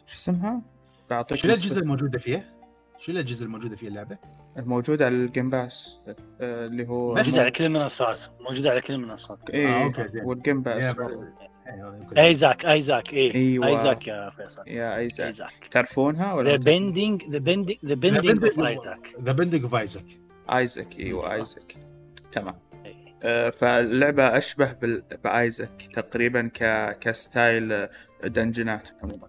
شو 0.08 0.16
اسمها؟ 0.18 0.62
بعطيك 1.10 1.38
شو 1.38 1.48
الاجهزه 1.48 1.82
الموجودة 1.82 2.20
فيها؟ 2.20 2.44
شو 3.00 3.12
الاجهزه 3.12 3.46
الموجودة 3.46 3.76
في 3.76 3.88
اللعبة؟ 3.88 4.18
موجودة 4.58 5.06
على 5.06 5.16
ال 5.16 5.23
Game 5.23 5.50
Pass 5.50 5.98
آه، 6.42 6.66
اللي 6.66 6.88
هو 6.88 7.14
بس 7.14 7.36
على 7.38 7.52
كل 7.52 7.64
المنصات 7.64 8.20
موجوده 8.40 8.72
على 8.72 8.82
كل 8.82 8.94
المنصات 8.94 9.50
إيه 9.50 9.68
آه، 9.68 10.08
زين. 10.08 10.24
وال 10.24 10.37
Game 10.37 10.62
Pass 10.62 10.86
يا 10.86 10.92
برضو. 10.92 11.24
أيوة، 11.68 12.04
كل- 12.10 12.18
Isaac 12.20 12.66
Isaac 12.66 13.14
اي 13.14 13.36
أيوة. 13.36 13.68
Isaac 13.68 14.08
يا 14.08 14.30
فيصل 14.30 14.64
يا 14.68 14.98
ايزاك 14.98 15.28
ايزاك 15.28 15.68
تعرفونها 15.72 16.34
ولا 16.34 16.50
ذا؟ 16.52 16.56
بيندينج 16.58 17.24
ذا 17.30 17.38
بيندينج 17.38 17.80
ذا 17.86 17.94
بيندينج 17.96 18.44
اوف 18.46 18.60
ايزاك 18.60 19.16
The 19.22 19.32
Binding 19.32 19.64
of 19.64 19.76
Isaac 19.76 20.06
Isaac 20.54 21.00
إيوه 21.00 21.34
Isaac 21.34 21.76
تمام. 22.34 22.56
إيه. 22.86 23.16
آه، 23.24 23.50
فاللعبة 23.50 24.38
أشبه. 24.38 24.76
ب 25.24 25.35
Isaac 25.35 25.90
تقريبا 25.94 26.50
ك... 26.54 26.90
ك 27.00 27.12
style 27.12 27.72
آه، 27.72 27.90
دنجنات 28.24 28.90
عموما. 29.04 29.28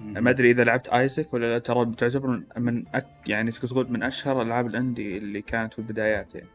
ما 0.00 0.30
أدري 0.30 0.50
إذا 0.50 0.64
لعبت 0.64 0.88
Isaac 0.88 1.34
ولا 1.34 1.52
لا 1.52 1.58
ترى 1.58 1.92
تعتبر 1.98 2.42
من 2.56 2.84
أك... 2.94 3.06
يعني 3.26 3.50
تقدر 3.50 3.68
تقول 3.68 3.92
من 3.92 4.02
أشهر 4.02 4.42
ألعاب 4.42 4.66
ال 4.66 4.75
indie 4.75 5.18
اللي 5.18 5.42
كانت 5.42 5.72
في 5.72 5.78
البدايات 5.78 6.34
يعني. 6.34 6.48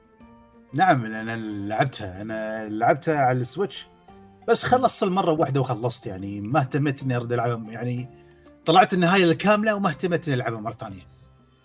نعم 0.73 1.05
أنا 1.05 1.37
لعبتها. 1.37 2.21
أنا 2.21 2.69
لعبتها 2.69 3.17
على 3.17 3.41
ال 3.41 3.48
Switch 3.48 3.87
بس 4.47 4.63
خلصت 4.63 5.03
المرة 5.03 5.31
واحدة 5.31 5.61
وخلصت 5.61 6.07
يعني. 6.07 6.41
ما 6.41 6.59
اهتميت 6.59 7.03
إني 7.03 7.15
أرد 7.15 7.33
العبها 7.33 7.71
يعني 7.71 8.09
طلعت 8.65 8.93
النهاية 8.93 9.23
الكاملة 9.23 9.75
وما 9.75 9.89
اهتميت 9.89 10.27
إني 10.27 10.35
ألعبها 10.35 10.59
مرة 10.59 10.73
ثانية. 10.73 11.01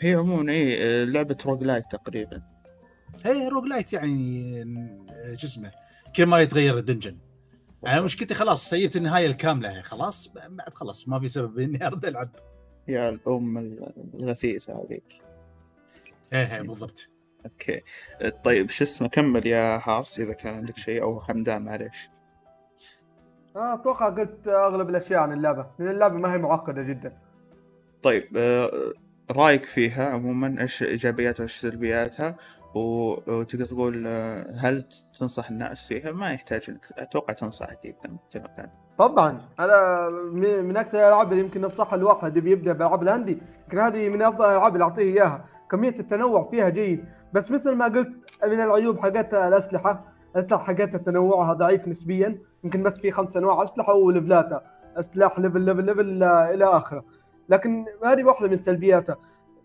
هي 0.00 0.14
عموما 0.14 0.52
آه، 0.52 1.04
لعبة 1.04 1.36
roguelite 1.46 1.84
تقريبا. 1.90 2.55
هي 3.24 3.48
roguelite 3.48 3.92
يعني 3.92 4.64
شو 5.36 5.46
اسمه 5.46 5.72
كل 6.16 6.26
ما 6.26 6.40
يتغير 6.40 6.78
ال 6.78 6.83
dungeon. 6.83 7.18
أنا 7.86 8.00
مشكلتي 8.00 8.34
خلاص 8.34 8.70
سيبت 8.70 8.96
النهاية 8.96 9.26
الكاملة 9.26 9.82
خلاص 9.82 10.28
بعد 10.48 10.74
خلاص 10.74 11.08
ما 11.08 11.20
في 11.20 11.28
سبب 11.28 11.58
إني 11.58 11.78
أرد 11.86 12.04
ألعب. 12.04 12.28
يا 12.88 13.08
الأم 13.08 13.58
الغثيثة 14.14 14.72
هذيك. 14.72 15.22
إيه 16.32 16.56
إيه، 16.56 16.62
بالضبط. 16.62 17.08
okay. 17.44 17.82
آه، 18.20 18.28
طيب 18.28 18.70
شو 18.70 18.84
اسمه 18.84 19.08
كمل 19.08 19.46
يا 19.46 19.80
هارس 19.84 20.20
إذا 20.20 20.32
كان 20.32 20.54
عندك 20.54 20.76
شيء 20.76 21.02
أو 21.02 21.20
حمدان 21.20 21.62
معليش. 21.62 22.08
آه، 23.56 23.74
أتوقع 23.74 24.08
قلت 24.08 24.48
أغلب 24.48 24.90
الأشياء 24.90 25.20
عن 25.20 25.32
اللعبة 25.32 25.66
لأن 25.78 25.90
اللعبة 25.90 26.14
ما 26.14 26.34
هي 26.34 26.38
معقدة 26.38 26.82
جدا. 26.82 27.18
طيب 28.02 28.36
آه، 28.36 28.92
رأيك 29.30 29.64
فيها 29.64 30.08
عموما 30.08 30.56
إيش 30.60 30.82
إيجابياتها 30.82 31.42
وايش 31.42 31.56
سلبياتها؟ 31.60 32.36
وتقدر 32.74 33.64
تقول 33.64 34.04
آه، 34.06 34.56
هل 34.58 34.84
تنصح 35.18 35.50
الناس 35.50 35.86
فيها؟ 35.86 36.12
ما 36.12 36.30
يحتاج 36.30 36.66
إنك 36.68 36.86
أتوقع 36.98 37.34
تنصح 37.34 37.70
أكيد 37.70 37.94
طبعا. 38.98 39.40
أنا 39.60 40.08
من 40.62 40.76
أكثر 40.76 40.98
الألعاب 40.98 41.32
اللي 41.32 41.44
يمكن 41.44 41.60
ننصحها 41.60 41.96
الواحد 41.96 42.28
اللي 42.28 42.40
بيبدأ 42.40 42.72
بألعاب 42.72 43.02
الهندي 43.02 43.38
يمكن 43.64 43.78
هذه 43.78 44.08
من 44.08 44.22
أفضل 44.22 44.44
الألعاب 44.44 44.74
اللي 44.74 44.84
أعطيه 44.84 45.02
إياها. 45.02 45.44
كمية 45.70 45.94
التنوع 45.98 46.48
فيها 46.50 46.68
جيد. 46.68 47.04
بس 47.32 47.50
مثل 47.50 47.74
ما 47.74 47.84
قلت 47.84 48.12
من 48.44 48.60
العيوب 48.60 48.98
حقتها 48.98 49.48
الأسلحة 49.48 50.04
الأسلحة 50.36 50.64
حقتها 50.64 50.98
تنوعها 50.98 51.52
ضعيف 51.52 51.88
نسبيا. 51.88 52.38
يمكن 52.64 52.82
بس 52.82 52.98
في 52.98 53.10
خمس 53.10 53.36
أنواع 53.36 53.62
أسلحة 53.62 53.94
وليفلاتها 53.94 54.62
سلاح 55.00 55.38
level 55.38 55.60
level 55.60 55.84
level 55.84 56.22
آه، 56.22 56.50
إلى 56.54 56.64
آخره. 56.64 57.04
لكن 57.48 57.84
هذه 58.04 58.24
واحدة 58.24 58.48
من 58.48 58.62
سلبياتها. 58.62 59.16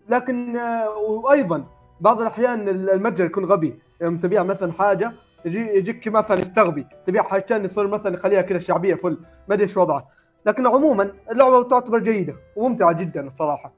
لكن 0.08 0.56
آه، 0.56 0.90
وأيضا 0.98 1.64
بعض 2.02 2.20
الأحيان 2.20 2.68
المتجر 2.68 3.24
يكون 3.24 3.44
غبي 3.44 3.78
يوم 4.00 4.18
تبيع 4.18 4.42
مثلا 4.42 4.72
حاجة 4.72 5.12
يجي 5.44 5.58
يجيك 5.58 6.08
مثلا 6.08 6.38
يستغبي 6.40 6.86
تبيع 7.06 7.22
حاجتين 7.22 7.64
يصير 7.64 7.86
مثلا 7.86 8.14
يخليها 8.14 8.42
كذا 8.42 8.58
شعبية 8.58 8.94
full 8.94 9.18
ما 9.48 9.54
أدري 9.54 9.62
إيش 9.62 9.76
وضعه 9.76 10.08
لكن 10.46 10.66
عموما 10.66 11.12
اللعبة 11.30 11.62
تعتبر 11.68 11.98
جيدة 11.98 12.34
وممتعة 12.56 12.92
جدا 12.92 13.26
الصراحة. 13.26 13.72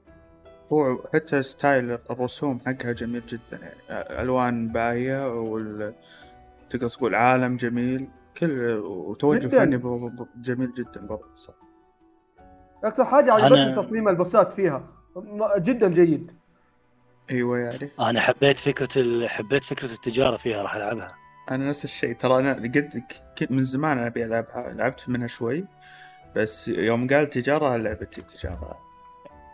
هو 0.73 0.97
حتى 1.13 1.43
style 1.43 1.97
الرسوم 2.11 2.59
حقها 2.65 2.91
جميل 2.91 3.21
جدا 3.25 3.59
يعني 3.61 4.21
ألوان 4.21 4.67
باهية 4.67 5.39
وال 5.39 5.93
تقدر 6.69 6.89
تقول 6.89 7.15
عالم 7.15 7.55
جميل 7.55 8.07
كل 8.37 8.77
وتوجه 8.85 9.47
جداً. 9.47 9.65
فني 9.65 10.11
جميل 10.41 10.73
جدا 10.73 11.01
برضه 11.07 11.35
صح. 11.35 11.53
أكثر 12.83 13.05
حاجة 13.05 13.31
أنا- 13.31 13.43
عجبتني 13.43 13.75
تصميم 13.75 14.07
البوسات 14.09 14.53
فيها 14.53 14.83
جدا 15.57 15.87
جيد. 15.87 16.31
أيوه 17.31 17.59
يعني 17.59 17.89
أنا 17.99 18.21
حبيت 18.21 18.57
فكرة 18.57 19.01
ال... 19.01 19.29
حبيت 19.29 19.63
فكرة 19.63 19.91
التجارة 19.91 20.37
فيها 20.37 20.61
راح 20.63 20.75
ألعبها. 20.75 21.07
أنا 21.51 21.69
نفس 21.69 21.83
الشيء 21.85 22.15
ترى 22.15 22.39
أنا 22.39 22.53
قد 22.53 23.03
ك- 23.37 23.51
من 23.51 23.63
زمان 23.63 23.97
أنا 23.97 24.07
أبي 24.07 24.25
ألعبها 24.25 24.73
لعبت 24.73 25.09
منها 25.09 25.27
شوي 25.27 25.65
بس 26.35 26.67
يوم 26.67 27.07
قال 27.07 27.29
تجارة 27.29 27.77
لعبتي 27.77 28.21
تجارة. 28.21 28.79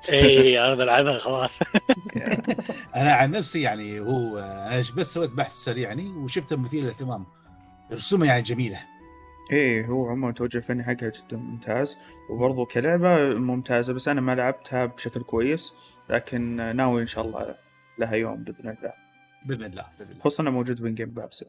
إي 0.09 0.59
أنا 0.59 0.75
بلعبها 0.75 1.17
خلاص. 1.17 1.59
أنا 2.95 3.13
عن 3.13 3.31
نفسي 3.31 3.61
يعني 3.61 3.99
هو 3.99 4.37
أنا 4.39 4.83
بس 4.95 5.13
سويت 5.13 5.31
بحث 5.31 5.53
سريع 5.53 5.87
يعني 5.87 6.09
وشفته 6.09 6.55
مثير 6.57 6.81
للاهتمام. 6.83 7.25
رسومه 7.91 8.25
يعني 8.25 8.41
جميلة. 8.41 8.79
إيه 9.51 9.85
هو 9.85 10.07
عموما 10.09 10.31
توجه 10.33 10.57
الفني 10.57 10.83
حقها 10.83 11.09
جدا 11.09 11.37
ممتاز 11.37 11.97
وبرضو 12.29 12.65
كلعبة 12.65 13.33
ممتازة 13.33 13.93
بس 13.93 14.07
أنا 14.07 14.21
ما 14.21 14.35
لعبتها 14.35 14.85
بشكل 14.85 15.21
كويس. 15.23 15.73
لكن 16.11 16.55
ناوي 16.75 17.01
إن 17.01 17.07
شاء 17.07 17.25
الله 17.25 17.55
لها 17.99 18.15
يوم 18.15 18.43
بإذن 18.43 18.69
الله. 18.69 18.93
بإذن 19.45 19.63
الله 19.63 19.85
بإذن 19.99 20.11
الله. 20.11 20.19
خصوصا 20.21 20.43
إنه 20.43 20.51
موجود 20.51 20.81
بين 20.81 20.95
Game 20.95 21.09
Pass 21.09 21.45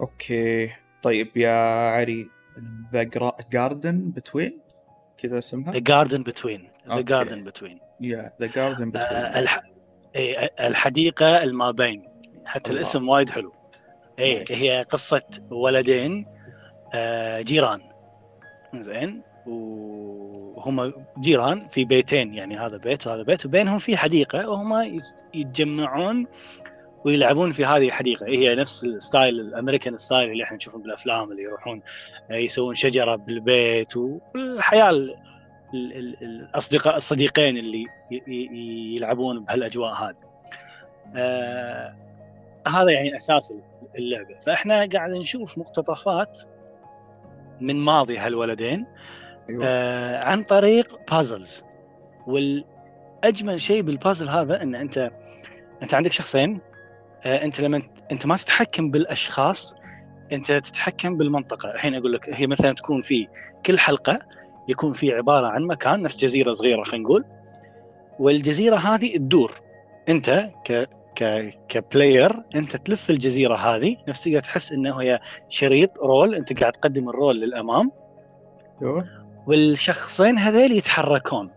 okay. 0.00 0.70
طيب 1.02 1.36
يا 1.36 1.52
علي 1.90 2.28
The 2.92 3.02
Garden 3.52 4.10
Between 4.10 4.60
كذا 5.18 5.38
اسمها؟ 5.38 5.72
The 5.72 5.78
Garden 5.78 6.22
Between 6.22 6.70
the. 6.88 7.00
Garden 7.00 7.42
Between 7.42 7.78
يا 8.00 8.32
The 8.40 8.46
Garden 8.46 8.90
Between 8.90 9.10
الح... 9.12 9.60
إيه، 10.14 10.50
الحديقة 10.60 11.42
الما 11.42 11.70
بين 11.70 12.08
حتى 12.46 12.70
الله. 12.70 12.80
الاسم 12.80 13.08
وايد 13.08 13.30
حلو. 13.30 13.52
اي 14.18 14.44
Nice. 14.44 14.52
هي 14.52 14.82
قصة 14.90 15.22
ولدين 15.50 16.26
آه، 16.94 17.40
جيران. 17.40 17.80
زين. 18.74 19.22
وهم 20.66 20.92
جيران 21.20 21.60
في 21.68 21.84
بيتين 21.84 22.34
يعني 22.34 22.58
هذا 22.58 22.76
بيت 22.76 23.06
وهذا 23.06 23.22
بيت 23.22 23.46
وبينهم 23.46 23.78
في 23.78 23.96
حديقة 23.96 24.48
وهم 24.48 24.82
يت- 24.82 25.24
يتجمعون 25.34 26.26
ويلعبون 27.04 27.52
في 27.52 27.64
هذه 27.64 27.86
الحديقة. 27.88 28.26
هي 28.26 28.54
نفس 28.54 28.84
الستايل 28.84 29.40
ال 29.40 29.46
American 29.46 29.98
style 29.98 30.30
اللي 30.30 30.44
إحنا 30.44 30.56
نشوفه 30.56 30.78
بالأفلام 30.78 31.30
اللي 31.30 31.42
يروحون 31.42 31.82
يسوون 32.30 32.74
شجرة 32.74 33.16
بالبيت 33.16 33.96
والحياة 33.96 34.90
ال- 34.90 35.14
ال- 35.74 35.92
ال- 35.96 36.16
الأصدقاء 36.22 36.96
الصديقين 36.96 37.56
اللي 37.56 37.84
يلعبون 38.96 39.44
بهالأجواء 39.44 39.92
هذه. 39.94 40.16
آه 41.16 41.94
هذا 42.68 42.90
يعني 42.90 43.16
أساس 43.16 43.54
اللعبة. 43.98 44.34
فإحنا 44.34 44.88
قاعد 44.92 45.10
نشوف 45.10 45.58
مقتطفات 45.58 46.38
من 47.60 47.76
ماضي 47.76 48.18
هالولدين. 48.18 48.86
أيوه. 49.50 49.62
آه 49.66 50.24
عن 50.24 50.42
طريق 50.42 51.10
بازلز 51.10 51.62
والأجمل 52.26 53.60
شيء 53.60 53.82
بالبازل 53.82 54.28
هذا 54.28 54.62
إن 54.62 54.74
أنت 54.74 55.10
أنت 55.82 55.94
عندك 55.94 56.12
شخصين 56.12 56.60
آه 57.24 57.44
أنت 57.44 57.60
لما 57.60 57.82
أنت 58.12 58.26
ما 58.26 58.36
تتحكم 58.36 58.90
بالأشخاص 58.90 59.74
أنت 60.32 60.52
تتحكم 60.52 61.16
بالمنطقة. 61.16 61.74
الحين 61.74 61.94
أقول 61.94 62.12
لك 62.12 62.30
هي 62.30 62.46
مثلا 62.46 62.72
تكون 62.72 63.00
في 63.00 63.28
كل 63.66 63.78
حلقة 63.78 64.18
يكون 64.68 64.92
في 64.92 65.12
عبارة 65.12 65.46
عن 65.46 65.62
مكان 65.62 66.02
نفس 66.02 66.16
جزيرة 66.16 66.54
صغيرة 66.54 66.82
خلينا 66.82 67.04
نقول. 67.04 67.24
والجزيرة 68.18 68.76
هذه 68.76 69.16
تدور. 69.16 69.60
أنت 70.08 70.50
ك 70.64 70.88
ك 71.16 71.50
ك 71.68 71.79
player 71.79 72.42
أنت 72.54 72.76
تلف 72.76 73.10
الجزيرة 73.10 73.54
هذه 73.54 73.96
نفس 74.08 74.24
تقدر 74.24 74.40
تحس 74.40 74.72
إنه 74.72 75.00
هي 75.00 75.20
شريط 75.48 75.98
roll 75.98 76.34
أنت 76.34 76.60
قاعد 76.60 76.72
تقدم 76.72 77.08
ال 77.08 77.14
roll 77.14 77.40
للأمام. 77.40 77.90
أيوه. 78.82 79.23
والشخصين 79.46 80.38
هذيل 80.38 80.72
يتحركون. 80.72 81.50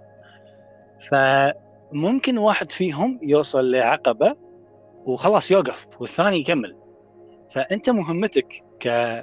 فممكن 1.12 2.38
واحد 2.38 2.72
فيهم 2.72 3.20
يوصل 3.24 3.72
لعقبة 3.72 4.36
وخلاص 5.06 5.52
يوقف 5.52 5.86
والثاني 6.00 6.40
يكمل. 6.40 6.76
فأنت 7.56 7.90
مهمتك 7.90 8.64
ك 8.80 9.22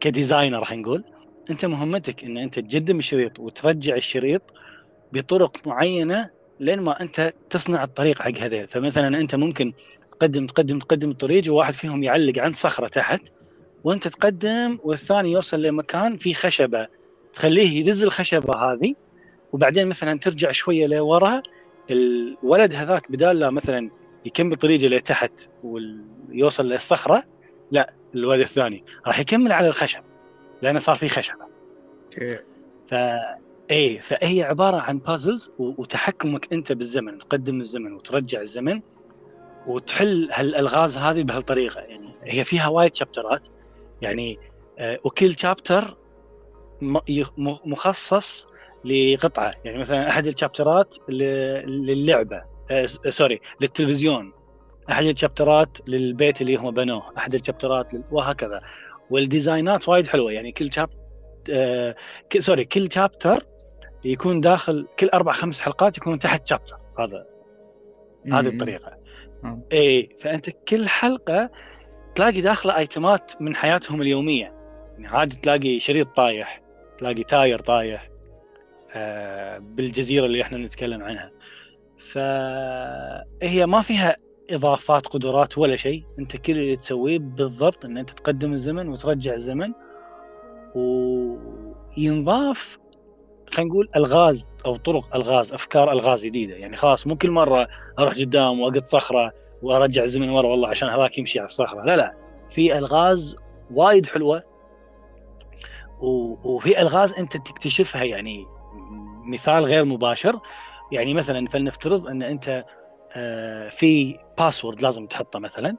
كديزاينر 0.00 0.64
خلينا 0.64 0.82
نقول 0.82 1.04
أنت 1.50 1.64
مهمتك 1.64 2.24
إن 2.24 2.36
أنت 2.36 2.58
تقدم 2.58 2.98
الشريط 2.98 3.38
وترجع 3.40 3.96
الشريط 3.96 4.42
بطرق 5.12 5.66
معينة 5.66 6.30
لين 6.60 6.80
ما 6.80 7.00
أنت 7.00 7.32
تصنع 7.50 7.84
الطريق 7.84 8.22
حق 8.22 8.38
هذيل. 8.38 8.68
فمثلا 8.68 9.20
أنت 9.20 9.34
ممكن 9.34 9.72
تقدم 10.10 10.46
تقدم 10.46 10.78
تقدم 10.78 11.10
الطريق 11.10 11.52
وواحد 11.52 11.72
فيهم 11.72 12.02
يعلق 12.02 12.38
عند 12.38 12.56
صخرة 12.56 12.88
تحت 12.88 13.32
وأنت 13.84 14.08
تقدم 14.08 14.78
والثاني 14.84 15.32
يوصل 15.32 15.62
لمكان 15.62 16.16
فيه 16.16 16.34
خشبة. 16.34 16.86
تخليه 17.36 17.80
يدز 17.80 18.02
الخشبة 18.02 18.56
هذه 18.56 18.94
وبعدين 19.52 19.88
مثلا 19.88 20.18
ترجع 20.18 20.52
شوية 20.52 20.86
لورا 20.86 21.42
الولد 21.90 22.74
هذاك 22.74 23.10
بدال 23.10 23.38
لا 23.38 23.50
مثلا 23.50 23.90
يكمل 24.24 24.56
طريقه 24.56 24.86
لتحت 24.86 25.32
ويوصل 25.64 26.68
للصخرة 26.68 27.24
لا 27.70 27.94
الولد 28.14 28.40
الثاني 28.40 28.84
راح 29.06 29.18
يكمل 29.18 29.52
على 29.52 29.68
الخشب 29.68 30.00
لأنه 30.62 30.78
صار 30.78 30.96
في 30.96 31.08
خشبة. 31.08 31.46
okay. 32.04 32.38
ف 32.90 32.94
إيه 33.70 34.00
فهي 34.00 34.42
عبارة 34.42 34.76
عن 34.76 34.98
puzzles 34.98 35.50
وتحكمك 35.58 36.52
أنت 36.52 36.72
بالزمن 36.72 37.18
تقدم 37.18 37.60
الزمن 37.60 37.92
وترجع 37.92 38.40
الزمن 38.40 38.80
وتحل 39.66 40.28
هالألغاز 40.32 40.96
هذه 40.96 41.22
بهالطريقة. 41.22 41.80
يعني 41.80 42.14
هي 42.22 42.44
فيها 42.44 42.68
وايد 42.68 42.94
شابترات 42.94 43.48
يعني 44.02 44.38
آه، 44.78 44.98
وكل 45.04 45.38
chapter 45.38 46.05
مخصص 47.66 48.46
لقطعة 48.84 49.54
يعني 49.64 49.78
مثلا 49.78 50.08
أحد 50.08 50.26
الشابترات 50.26 50.94
للعبة 51.08 52.42
آه، 52.70 52.86
س- 52.86 52.98
sorry 53.08 53.40
للتلفزيون. 53.60 54.32
أحد 54.90 55.04
الشابترات 55.04 55.78
للبيت 55.88 56.40
اللي 56.42 56.56
هم 56.56 56.70
بنوه 56.70 57.12
أحد 57.18 57.34
الشابترات 57.34 57.94
لل- 57.94 58.04
وهكذا. 58.10 58.60
والديزاينات 59.10 59.88
وايد 59.88 60.08
حلوة 60.08 60.32
يعني 60.32 60.52
كل 60.52 60.72
شاب 60.72 60.90
آه، 61.52 61.96
ك- 62.30 62.38
sorry 62.38 62.64
كل 62.64 62.92
chapter 62.92 63.46
يكون 64.04 64.40
داخل 64.40 64.86
كل 64.98 65.08
أربع 65.08 65.32
خمس 65.32 65.60
حلقات 65.60 65.96
يكون 65.96 66.18
تحت 66.18 66.46
chapter. 66.46 66.76
هذا 66.98 67.26
هذه. 68.32 68.46
الطريقة. 68.48 68.96
آه. 69.44 69.62
إي 69.72 70.16
فأنت 70.20 70.50
كل 70.50 70.88
حلقة 70.88 71.50
تلاقي 72.14 72.40
داخلة 72.40 72.76
ايتمات 72.76 73.32
من 73.40 73.56
حياتهم 73.56 74.02
اليومية. 74.02 74.54
يعني 74.92 75.06
عادي 75.08 75.36
تلاقي 75.36 75.80
شريط 75.80 76.16
طايح 76.16 76.62
تلاقي 76.98 77.24
تاير 77.24 77.58
طايح 77.58 78.10
آه 78.94 79.58
بالجزيرة 79.58 80.26
اللي 80.26 80.42
إحنا 80.42 80.58
نتكلم 80.58 81.02
عنها. 81.02 81.30
فهي 81.98 83.66
ما 83.66 83.82
فيها 83.82 84.16
إضافات 84.50 85.06
قدرات 85.06 85.58
ولا 85.58 85.76
شيء. 85.76 86.04
أنت 86.18 86.36
كل 86.36 86.52
اللي 86.52 86.76
تسويه 86.76 87.18
بالضبط 87.18 87.84
إن 87.84 87.98
أنت 87.98 88.10
تقدم 88.10 88.52
الزمن 88.52 88.88
وترجع 88.88 89.34
الزمن. 89.34 89.72
وينضاف 90.74 92.78
خلينا 93.50 93.70
نقول 93.70 93.88
ألغاز 93.96 94.48
أو 94.66 94.76
طرق 94.76 95.16
ألغاز 95.16 95.52
أفكار 95.52 95.92
ألغاز 95.92 96.24
جديدة. 96.24 96.54
يعني 96.54 96.76
خلاص 96.76 97.06
مو 97.06 97.16
كل 97.16 97.30
مرة 97.30 97.68
أروح 97.98 98.14
قدام 98.14 98.60
واقط 98.60 98.84
صخرة 98.84 99.32
وأرجع 99.62 100.02
الزمن 100.02 100.28
ورا 100.28 100.48
والله 100.48 100.68
عشان 100.68 100.88
هذاك 100.88 101.18
يمشي 101.18 101.38
على 101.38 101.46
الصخرة. 101.46 101.84
لا 101.84 101.96
لا. 101.96 102.16
في 102.50 102.78
ألغاز 102.78 103.36
وايد 103.70 104.06
حلوة 104.06 104.42
وفي 106.44 106.80
ألغاز 106.80 107.12
أنت 107.12 107.36
تكتشفها 107.36 108.04
يعني 108.04 108.46
مثال 109.24 109.64
غير 109.64 109.84
مباشر. 109.84 110.40
يعني 110.92 111.14
مثلا 111.14 111.46
فلنفترض 111.46 112.06
أن 112.06 112.22
أنت 112.22 112.64
آه، 113.12 113.68
في 113.68 114.18
password 114.38 114.82
لازم 114.82 115.06
تحطه 115.06 115.38
مثلا. 115.38 115.76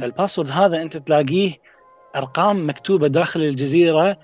فال 0.00 0.10
password 0.10 0.50
هذا 0.50 0.82
أنت 0.82 0.96
تلاقيه 0.96 1.54
أرقام 2.16 2.68
مكتوبة 2.68 3.08
داخل 3.08 3.40
الجزيرة 3.40 4.18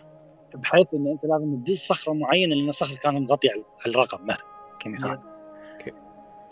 بحيث 0.54 0.94
أن 0.94 1.06
أنت 1.08 1.24
لازم 1.24 1.56
تدز 1.56 1.78
صخرة 1.78 2.12
معينة 2.12 2.54
لأن 2.54 2.68
الصخرة 2.68 2.96
كانت 2.96 3.30
مغطيه 3.30 3.50
على 3.50 3.64
الرقم 3.94 4.26
مثلا 4.26 4.46
كمثال. 4.80 5.20
okay. 5.72 5.92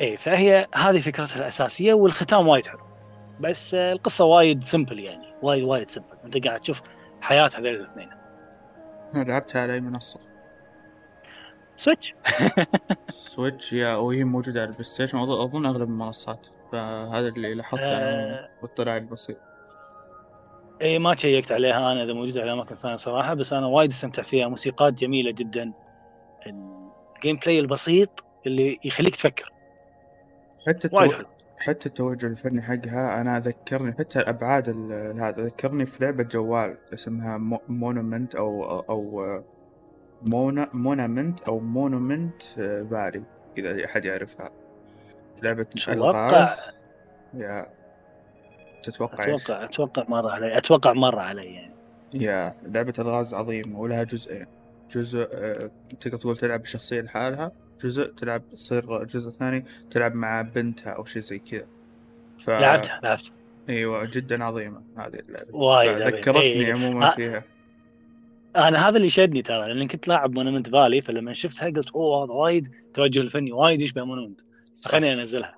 اي 0.01 0.17
فهي 0.17 0.67
هذه 0.75 1.01
فكرتها 1.01 1.37
الأساسية 1.37 1.95
والختام 1.95 2.49
وايد 2.49 2.67
حلو. 2.67 2.81
بس 3.41 3.75
آه، 3.75 3.93
القصة 3.93 4.25
وايد 4.25 4.65
simple 4.65 5.01
يعني 5.01 5.35
وايد 5.43 5.65
وايد 5.65 5.91
سمبل 5.91 6.17
أنت 6.25 6.47
قاعد 6.47 6.61
تشوف 6.61 6.83
حياة 7.21 7.51
هذول 7.55 7.75
الاثنين. 7.75 8.09
لعبتها 9.25 9.63
على 9.63 9.75
أي 9.75 9.81
منصة؟ 9.81 10.21
Switch. 11.77 12.15
Switch 13.09 13.73
yeah 13.73 13.95
وهي 13.95 14.25
موجودة 14.25 14.61
على 14.61 14.69
ال 14.69 14.85
PlayStation. 14.85 15.19
اظن 15.19 15.67
أغلب 15.67 15.89
المنصات. 15.89 16.47
فهذا 16.73 17.29
اللي 17.29 17.55
لاحظته 17.55 17.99
أنا 17.99 18.41
آه. 18.41 18.49
واطلاعي 18.63 18.99
البسيط. 18.99 19.37
اي 20.83 20.99
ما 20.99 21.17
شيكت 21.17 21.53
عليها 21.53 21.93
أنا 21.93 22.03
إذا 22.03 22.13
موجودة 22.13 22.41
على 22.41 22.53
أماكن 22.53 22.75
ثانية 22.75 22.97
صراحة 22.97 23.35
بس 23.35 23.53
أنا 23.53 23.67
وايد 23.67 23.91
استمتع 23.91 24.23
فيها. 24.23 24.49
موسيقات 24.49 24.93
جميلة 24.93 25.31
جدا. 25.31 25.73
ال 26.47 27.37
gameplay 27.37 27.61
البسيط 27.61 28.25
اللي 28.47 28.79
يخليك 28.85 29.17
تفكر. 29.17 29.53
حتى 30.67 30.89
وايد 30.93 31.11
التو... 31.11 31.36
حتى 31.59 31.87
التوجه 31.87 32.27
الفني 32.27 32.63
حقها 32.63 33.21
أنا 33.21 33.41
ذكرني 33.41 33.93
حتى 33.93 34.19
الأبعاد 34.19 34.69
ال- 34.69 35.21
هذا 35.21 35.43
ذكرني 35.45 35.87
في 35.87 36.05
لعبة 36.05 36.23
جوال 36.23 36.77
اسمها 36.95 37.39
Mo... 37.39 37.61
Monument 37.69 38.35
أو 38.35 38.65
أو 38.81 39.43
Mona 40.23 40.69
Monument 40.73 41.41
أو 41.43 41.61
Monument 41.61 42.43
Valley 42.91 43.23
إذا 43.59 43.85
أحد 43.85 44.05
يعرفها. 44.05 44.51
لعبة 45.43 45.67
أتوقع- 45.79 45.89
الغاز 45.89 46.71
yeah. 47.35 47.67
تتوقع 48.83 49.25
إيش؟ 49.25 49.43
أتوقع 49.45 49.65
أتوقع 49.65 50.05
مره 50.09 50.31
علي 50.31 50.59
أتوقع 50.59 50.93
مره 50.93 51.21
علي 51.21 51.55
يعني. 51.55 51.75
يا. 52.15 52.55
لعبة 52.63 52.93
ألغاز 52.99 53.35
عظيمة 53.35 53.81
ولها 53.81 54.03
جزئين 54.03 54.47
جزء 54.91 55.29
آه، 55.33 55.71
تقدر 56.01 56.19
تقول 56.19 56.37
تلعب 56.37 56.63
بشخصية 56.63 57.01
لحالها. 57.01 57.53
جزء 57.83 58.05
تلعب 58.05 58.43
تصير 58.53 59.05
جزء 59.05 59.31
ثاني 59.31 59.65
تلعب 59.91 60.15
مع 60.15 60.43
بنتها 60.43 60.91
أو 60.91 61.05
شيء 61.05 61.23
زي 61.23 61.39
كذا 61.39 61.67
ف... 62.39 62.51
لعبتها 62.51 63.01
لعبتها 63.03 63.33
أيوة 63.69 64.05
جدا 64.05 64.45
عظيمة 64.45 64.83
هذه 64.97 65.15
اللعبة 65.15 65.57
وايد. 65.57 65.97
ذكرتني 65.97 66.41
إيه. 66.41 66.73
عموما 66.73 67.07
آه. 67.07 67.15
فيها 67.15 67.45
أنا 68.57 68.89
هذا 68.89 68.97
اللي 68.97 69.11
شدني 69.11 69.43
ترى 69.43 69.75
لأن 69.75 69.89
كنت 69.89 70.09
لاعب 70.09 70.35
Monument 70.35 70.71
Valley 70.71 71.03
فلما 71.03 71.33
شفتها 71.33 71.71
قلت 71.71 71.89
أوه 71.89 72.25
هذا 72.25 72.33
وايد 72.33 72.69
توجه 72.95 73.21
الفني 73.21 73.53
وايد 73.53 73.81
يشبه 73.81 74.05
Monument. 74.05 74.41
خليني 74.87 75.23
أنزلها 75.23 75.57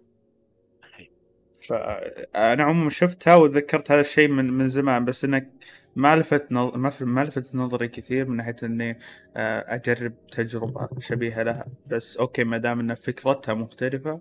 فأنا 1.61 2.63
عموما 2.63 2.91
شفتها 2.91 3.35
وتذكرت 3.35 3.91
هذا 3.91 4.01
الشيء 4.01 4.29
من 4.29 4.51
من 4.51 4.69
زمان 4.69 5.05
بس 5.05 5.25
إنك 5.25 5.51
ما 5.99 6.17
لفت 6.17 6.53
نظ... 6.53 6.77
ما 6.77 6.93
ما 7.01 7.25
لفت 7.25 7.55
نظري 7.55 7.89
كثير 7.89 8.29
من 8.29 8.37
ناحية 8.37 8.57
إني 8.63 8.99
آه، 9.37 9.75
أجرب 9.75 10.27
تجربة 10.27 10.89
شبيهة 10.99 11.43
لها. 11.43 11.67
بس 11.87 12.17
okay 12.17 12.45
ما 12.45 12.59
دام 12.59 12.81
إن 12.81 12.95
فكرتها 12.95 13.55
مختلفة 13.55 14.21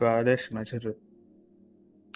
فليش 0.00 0.52
ما 0.52 0.60
أجرب؟ 0.60 0.94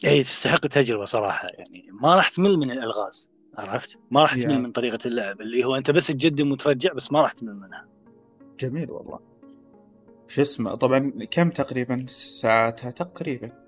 اي 0.05 0.23
تستحق 0.23 0.65
التجربة 0.65 1.05
صراحة. 1.05 1.49
يعني 1.49 1.87
ما 2.03 2.17
راح 2.17 2.29
تمل 2.29 2.57
من 2.57 2.71
الألغاز 2.71 3.31
عرفت؟ 3.59 3.99
ما 4.11 4.23
راح 4.23 4.35
تمل. 4.35 4.61
من 4.61 4.73
طريقة 4.73 4.99
اللعب 5.07 5.41
اللي 5.41 5.65
هو 5.65 5.77
أنت 5.77 5.91
بس 5.91 6.07
تقدم 6.07 6.53
وترجع 6.53 6.93
بس 6.93 7.13
ما 7.13 7.23
راح 7.23 7.33
تمل 7.33 7.55
منها. 7.55 7.89
جميل 8.61 8.91
والله. 8.91 9.21
شو 10.29 10.43
اسمه 10.43 10.75
طبعا 10.75 11.13
كم 11.31 11.51
تقريبا؟ 11.51 12.07
ساعتها 12.09 12.91
تقريبا. 12.91 13.62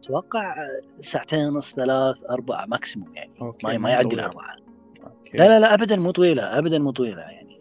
أتوقع 0.00 0.54
ساعتين 1.00 1.46
ونص 1.46 1.74
ثلاث 1.74 2.16
أربع 2.30 2.66
maximum 2.66 3.14
يعني. 3.14 3.32
okay 3.40 3.66
ما, 3.66 3.78
ما 3.78 3.90
يعدي. 3.90 4.14
الاربعه 4.14 4.56
okay. 5.06 5.38
لا 5.38 5.48
لا 5.48 5.60
لا 5.60 5.74
ابدا 5.74 5.96
مو 5.96 6.10
طويلة 6.10 6.58
ابدا 6.58 6.78
مو 6.78 6.90
طويلة 6.90 7.20
يعني. 7.22 7.60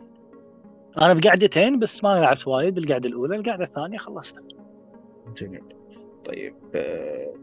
أنا 1.01 1.13
بقعدتين 1.13 1.79
بس 1.79 2.03
ما 2.03 2.09
لعبت 2.09 2.47
وايد 2.47 2.73
بالقعدة 2.75 3.09
الأولى 3.09 3.35
القعدة 3.35 3.63
الثانية 3.63 3.97
خلصت 3.97 4.35
جميل. 5.37 5.63
طيب 6.25 6.55
آه، 6.75 7.33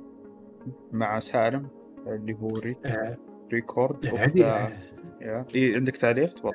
مع 0.92 1.20
سالم 1.20 1.68
اللي 2.06 2.34
هو 2.34 2.48
Rec 2.58 2.86
آه، 2.86 3.16
Record 3.52 4.06
عندي. 4.06 4.44
إيه 5.54 5.74
عندك 5.76 5.96
تعليق؟ 5.96 6.34
تفضل. 6.34 6.52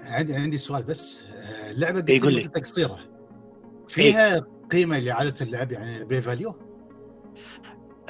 عندي 0.00 0.34
عندي 0.34 0.58
سؤال 0.58 0.82
بس. 0.82 1.22
آه، 1.22 1.70
اللعبه 1.70 1.98
قلت 2.00 2.10
إيه، 2.10 2.20
قول 2.20 2.34
لي. 2.34 2.42
قصيره 2.42 2.98
فيها 3.88 4.46
قيمة 4.70 4.98
لاعاده 4.98 5.34
اللعب 5.42 5.72
يعني 5.72 6.04
replay 6.04 6.22
value 6.22 6.54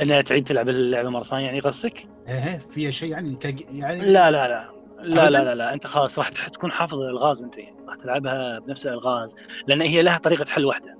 إنها 0.00 0.20
تعيد 0.20 0.44
تلعب 0.44 0.68
اللعبة 0.68 1.08
مرة 1.08 1.22
ثانية 1.22 1.44
يعني 1.44 1.60
قصدك؟ 1.60 2.06
إيه 2.28 2.58
فيها 2.70 2.90
شيء 2.90 3.10
يعني 3.10 3.34
كج- 3.34 3.74
يعني 3.74 4.00
لا 4.00 4.30
لا 4.30 4.48
لا 4.48 4.68
لا؟ 5.02 5.30
لا 5.30 5.44
لا, 5.44 5.54
لا. 5.54 5.72
أنت 5.74 5.86
خلاص 5.86 6.18
راح 6.18 6.28
تكون 6.48 6.72
حافظ 6.72 6.98
الألغاز 7.00 7.42
أنت 7.42 7.58
يعني 7.58 7.76
راح 7.86 7.96
تلعبها 7.96 8.58
بنفس 8.58 8.86
الألغاز 8.86 9.34
لأن 9.66 9.80
هي 9.82 10.02
لها 10.02 10.18
طريقة 10.18 10.44
حل 10.50 10.64
واحدة 10.64 10.98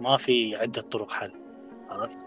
ما 0.00 0.16
في 0.16 0.56
عدة 0.56 0.80
طرق 0.82 1.10
حل 1.10 1.32
عرفت؟ 1.90 2.18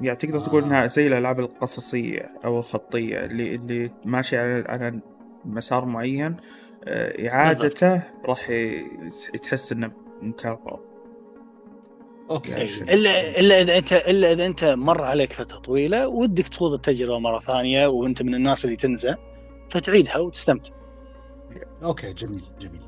يعني 0.00 0.16
تقدر 0.16 0.40
تقول 0.40 0.62
آه. 0.62 0.66
إنها 0.66 0.86
زي 0.86 1.06
الألعاب 1.06 1.40
القصصية 1.40 2.30
أو 2.44 2.58
الخطية 2.58 3.24
اللي 3.24 3.54
اللي 3.54 3.90
ماشي 4.04 4.38
على 4.38 4.64
على 4.68 5.00
مسار 5.44 5.84
معين 5.84 6.36
آه، 6.84 7.28
إعادته 7.28 8.02
راح 8.24 8.52
تحس 9.42 9.72
إنه 9.72 9.92
مكرر 10.22 10.80
okay 12.30 12.50
يعني. 12.50 12.64
إلا 12.94 13.40
إلا 13.40 13.60
إذا 13.60 13.78
أنت 13.78 13.92
إلا 13.92 14.32
إذا 14.32 14.46
أنت 14.46 14.64
مر 14.64 15.02
عليك 15.04 15.32
فترة 15.32 15.58
طويلة 15.58 16.08
ودك 16.08 16.48
تخوض 16.48 16.72
التجربة 16.74 17.18
مرة 17.18 17.38
ثانية 17.38 17.86
وأنت 17.86 18.22
من 18.22 18.34
الناس 18.34 18.64
اللي 18.64 18.76
تنسى 18.76 19.14
فتعيدها 19.70 20.18
وتستمتع. 20.18 20.70
okay 21.82 22.12
جميل 22.12 22.42
جميل 22.60 22.80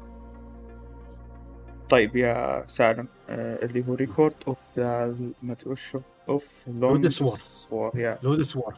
طيب 1.89 2.17
يا 2.17 2.65
سالم 2.67 3.09
آه، 3.31 3.65
اللي 3.65 3.85
هو 3.89 3.95
Record 3.95 4.35
of 4.49 4.57
the 4.77 5.17
ما 5.43 5.53
أدري 5.53 5.71
وش 5.71 5.97
of 6.29 6.49
War. 6.69 7.73
War 7.73 7.99
يا 7.99 8.19
Lodoss 8.23 8.57
War 8.57 8.75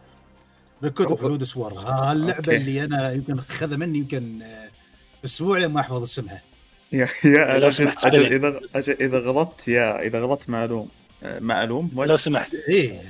ريكورد 0.84 1.10
اوف. 1.10 1.22
لودس 1.22 1.56
وور 1.56 1.72
هاللعبه. 1.72 2.54
اللي 2.56 2.84
أنا 2.84 3.12
يمكن 3.12 3.40
خذ 3.40 3.76
مني 3.76 3.98
يمكن 3.98 4.42
آه، 4.42 4.68
أسبوع 5.24 5.58
لما 5.58 5.80
أحفظ 5.80 6.02
اسمها 6.02 6.42
يا 6.92 7.08
يا 7.24 7.58
لو 7.58 7.70
سمحت 7.70 8.04
أجل 8.06 8.28
spelling. 8.28 8.32
إذا 8.32 8.60
أجل 8.74 8.96
إذا 9.00 9.18
غلطت 9.18 9.68
يا 9.68 10.02
إذا 10.02 10.20
غلطت 10.20 10.48
معلوم. 10.48 10.88
آه، 11.22 11.38
معلوم 11.38 11.90
لو 11.96 12.16
سمحت. 12.16 12.54
إيه. 12.54 13.00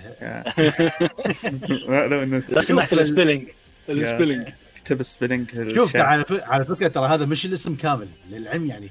لو 2.06 2.40
سمحت 2.40 2.92
ال 2.92 2.98
spelling 2.98 3.48
ال 3.88 3.95
spelling 3.95 4.48
اكتب 4.76 5.02
spelling 5.02 5.74
شوف 5.74 5.96
على 5.96 6.24
ف... 6.24 6.32
على 6.42 6.64
فكرة 6.64 6.88
ترى 6.88 7.06
هذا 7.06 7.26
مش 7.26 7.44
الاسم 7.46 7.74
كامل 7.74 8.08
للعلم 8.30 8.66
يعني. 8.66 8.88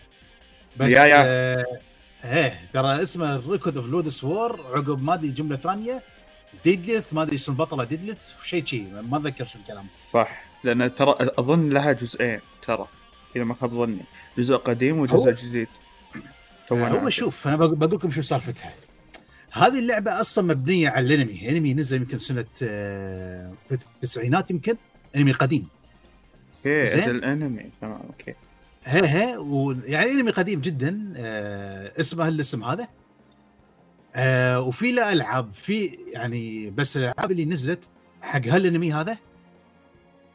بس 0.78 0.92
يا- 0.92 1.06
يا. 1.06 1.24
آه 1.26 1.66
إيه 2.26 2.60
ترى 2.74 3.04
اسمه 3.04 3.50
Record 3.50 3.78
of 3.78 3.88
Lodoss 3.88 4.24
War 4.24 4.60
عقب 4.74 5.04
ما 5.04 5.14
أدري 5.14 5.28
جملة 5.28 5.56
ثانية. 5.56 6.04
Deedlit 6.64 7.14
ما 7.14 7.22
أدري 7.22 7.36
اسم 7.36 7.52
البطله 7.52 7.84
Deedlit 7.84 8.32
شيء 8.46 8.66
شيء 8.66 8.88
ما 9.10 9.18
أتذكر 9.18 9.46
شو 9.46 9.60
الكلام. 9.60 9.86
صح. 9.90 10.44
لأن 10.64 10.96
ترى 10.96 11.16
أظن 11.20 11.70
لها 11.70 11.92
جزئين 11.92 12.40
ترى. 12.68 12.88
اذا 13.36 13.44
ما 13.44 13.54
خاب 13.54 13.74
ظني. 13.74 14.02
جزء 14.38 14.56
قديم 14.56 15.00
وجزء 15.00 15.16
هو- 15.16 15.32
جديد. 15.32 15.68
هو. 16.72 17.10
شوف 17.10 17.48
أنا 17.48 17.56
بق- 17.56 17.66
بقول 17.74 17.94
لكم 17.96 18.12
شو 18.12 18.22
سالفتها. 18.22 18.74
هذه 19.52 19.80
اللعبة 19.80 20.22
أصلا 20.22 20.46
مبنية 20.46 20.90
على 20.90 21.14
الأنمي. 21.16 21.50
أنمي 21.50 21.74
نزل 21.74 21.98
يمكن 21.98 22.20
سنة 22.20 22.46
آه، 22.64 23.54
في 23.70 23.74
التسعينات 23.96 24.52
يمكن. 24.52 24.76
أنمي 25.16 25.32
قديم. 25.32 25.68
okay 26.58 26.88
زين. 26.90 27.00
أجل 27.04 27.24
أنمي. 27.24 27.70
تمام 27.82 28.02
okay. 28.10 28.34
هي 28.86 29.08
هي 29.08 29.38
ويعني 29.38 30.12
أنمي 30.12 30.32
قديم 30.32 30.62
جدا. 30.62 31.14
آه 31.18 31.92
اسمه 32.00 32.28
الاسم 32.28 32.64
هذا. 32.64 32.88
آه 34.16 34.60
وفي 34.60 34.92
له 34.92 35.12
ألعاب 35.12 35.54
في 35.54 35.86
يعني 36.14 36.70
بس 36.70 36.98
الألعاب 36.98 37.32
اللي 37.32 37.46
نزلت 37.46 37.90
حق 38.22 38.46
هالأنمي 38.48 38.94
هذا. 38.94 39.18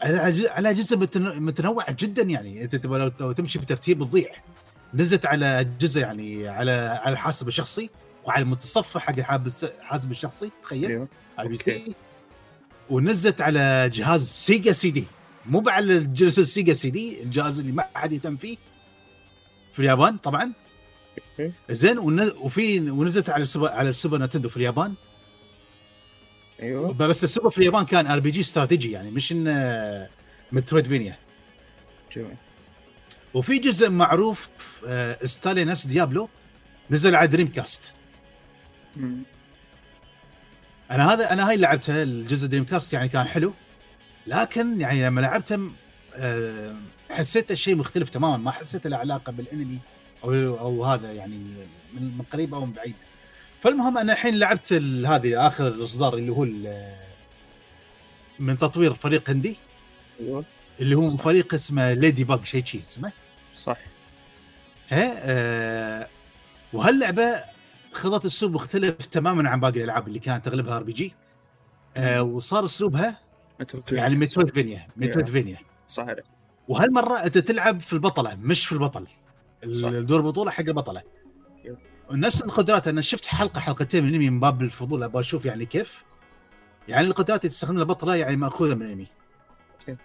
على 0.02 0.48
على 0.48 0.74
جزء 0.74 0.96
متن- 0.96 1.38
متنوع 1.40 1.90
جدا 1.90 2.22
يعني. 2.22 2.64
أنت 2.64 2.76
تبغى 2.76 2.98
لو, 2.98 3.10
لو 3.20 3.32
تمشي 3.32 3.58
بترتيب 3.58 3.98
تضيع 4.04 4.28
نزلت 4.94 5.26
على 5.26 5.60
اجهزه 5.60 6.00
يعني 6.00 6.48
على 6.48 6.72
على 7.02 7.12
الحاسب 7.12 7.48
الشخصي 7.48 7.90
وعلى 8.24 8.42
المتصفح 8.42 9.00
حق 9.00 9.18
الحاسب 9.18 10.10
الشخصي 10.10 10.50
تخيل. 10.62 11.06
على 11.38 11.48
ال 11.48 11.53
P 11.53 11.58
أوكي. 11.58 11.84
C 11.84 11.94
ونزلت 12.90 13.40
على 13.40 13.90
جهاز 13.92 14.28
Sega 14.28 14.72
CD. 14.72 15.04
مو 15.46 15.62
على 15.66 15.96
الجهاز 15.98 16.38
ال 16.38 16.74
Sega 16.74 16.90
CD 16.90 17.22
الجهاز 17.22 17.58
اللي 17.60 17.72
ما 17.72 17.84
حد 17.94 18.12
يهتم 18.12 18.36
فيه. 18.36 18.56
في 19.72 19.78
اليابان 19.78 20.16
طبعا. 20.16 20.52
زين 21.70 21.98
ونزلت 22.90 23.30
على 23.30 23.42
السوبر 23.42 23.68
على 23.68 23.88
ال 23.90 23.95
Super 23.95 24.18
Nintendo 24.18 24.48
في 24.48 24.56
اليابان. 24.56 24.94
أيوه. 26.62 26.92
بس 26.92 27.24
السوبر 27.24 27.50
في 27.50 27.58
اليابان 27.58 27.84
كان 27.84 28.06
RPG 28.06 28.30
strategy 28.30 28.92
يعني 28.92 29.10
مش 29.10 29.32
انه 29.32 30.08
metroidvania. 30.52 31.16
جميل. 32.12 32.36
وفي 33.34 33.58
جزء 33.58 33.90
معروف 33.90 34.48
آه، 34.86 35.26
style 35.26 35.66
نفس 35.66 35.86
Diablo 35.86 36.28
نزل 36.90 37.14
على 37.14 37.28
Dreamcast 37.28 37.92
مم. 38.96 39.22
أنا 40.90 41.12
هذا 41.12 41.32
أنا 41.32 41.48
هاي 41.48 41.56
لعبتها 41.56 42.02
الجزء 42.02 42.48
Dreamcast 42.48 42.92
يعني 42.92 43.08
كان 43.08 43.24
حلو. 43.24 43.52
لكن 44.26 44.80
يعني 44.80 45.06
لما 45.06 45.20
لعبته 45.20 45.70
آه، 46.14 46.74
حسيت 47.10 47.54
شيء 47.54 47.74
مختلف 47.74 48.08
تماما. 48.08 48.36
ما 48.36 48.50
حسيت 48.50 48.86
له 48.86 48.96
علاقه 48.96 49.32
بالأنمي 49.32 49.78
أو 50.24 50.32
أو 50.58 50.84
هذا 50.84 51.12
يعني 51.12 51.36
من 51.94 52.02
من 52.18 52.24
قريب 52.32 52.54
أو 52.54 52.66
من 52.66 52.72
بعيد. 52.72 52.96
فالمهم 53.66 53.98
أنا 53.98 54.12
الحين 54.12 54.38
لعبت 54.38 54.72
هذه 55.06 55.46
آخر 55.46 55.68
الاصدار 55.68 56.14
اللي 56.14 56.32
هو 56.32 56.46
من 58.38 58.58
تطوير 58.58 58.94
فريق 58.94 59.30
indie. 59.30 59.56
أيوه. 60.20 60.44
اللي 60.80 60.94
هو 60.94 61.10
صح. 61.10 61.16
فريق 61.16 61.54
اسمه 61.54 61.92
Ladybug 61.92 62.44
شيء 62.44 62.64
شيء 62.64 62.82
اسمه؟ 62.82 63.12
صح. 63.54 63.78
ها 64.88 65.12
آه 65.16 66.08
وهاللعبة 66.72 67.44
خذت 67.92 68.24
اسلوب 68.24 68.52
مختلف 68.52 69.06
تماما 69.06 69.50
عن 69.50 69.60
باقي 69.60 69.78
الألعاب 69.78 70.08
اللي 70.08 70.18
كانت 70.18 70.48
أغلبها 70.48 70.76
RPG 70.76 71.14
آه 71.96 72.22
وصار 72.22 72.64
أسلوبها 72.64 73.18
يعني 73.92 74.14
metroidvania 74.14 74.86
metroidvania 74.96 75.58
صح 75.88 76.04
عليك 76.04 76.24
وهالمرة 76.68 77.14
أنت 77.14 77.38
تلعب 77.38 77.80
في 77.80 77.92
البطلة 77.92 78.34
مش 78.34 78.66
في 78.66 78.72
البطل. 78.72 79.06
صح. 79.72 79.88
الدور 79.88 80.20
البطوله 80.20 80.50
حق 80.50 80.64
البطلة. 80.64 81.02
yep. 82.06 82.12
ونفس 82.14 82.42
القدرات 82.42 82.88
أنا 82.88 83.00
شفت 83.00 83.26
حلقة 83.26 83.60
حلقتين 83.60 84.02
من 84.02 84.08
الانمي 84.08 84.30
من 84.30 84.40
باب 84.40 84.62
الفضول 84.62 85.02
أبغى 85.02 85.20
أشوف 85.20 85.44
يعني 85.44 85.66
كيف. 85.66 86.04
يعني 86.88 87.06
القدرات 87.06 87.40
اللي 87.40 87.50
تستخدمها 87.50 87.82
البطلة 87.82 88.16
يعني 88.16 88.36
مأخوذة 88.36 88.74
من 88.74 88.82
الانمي 88.82 89.06
أوكي. 89.80 89.96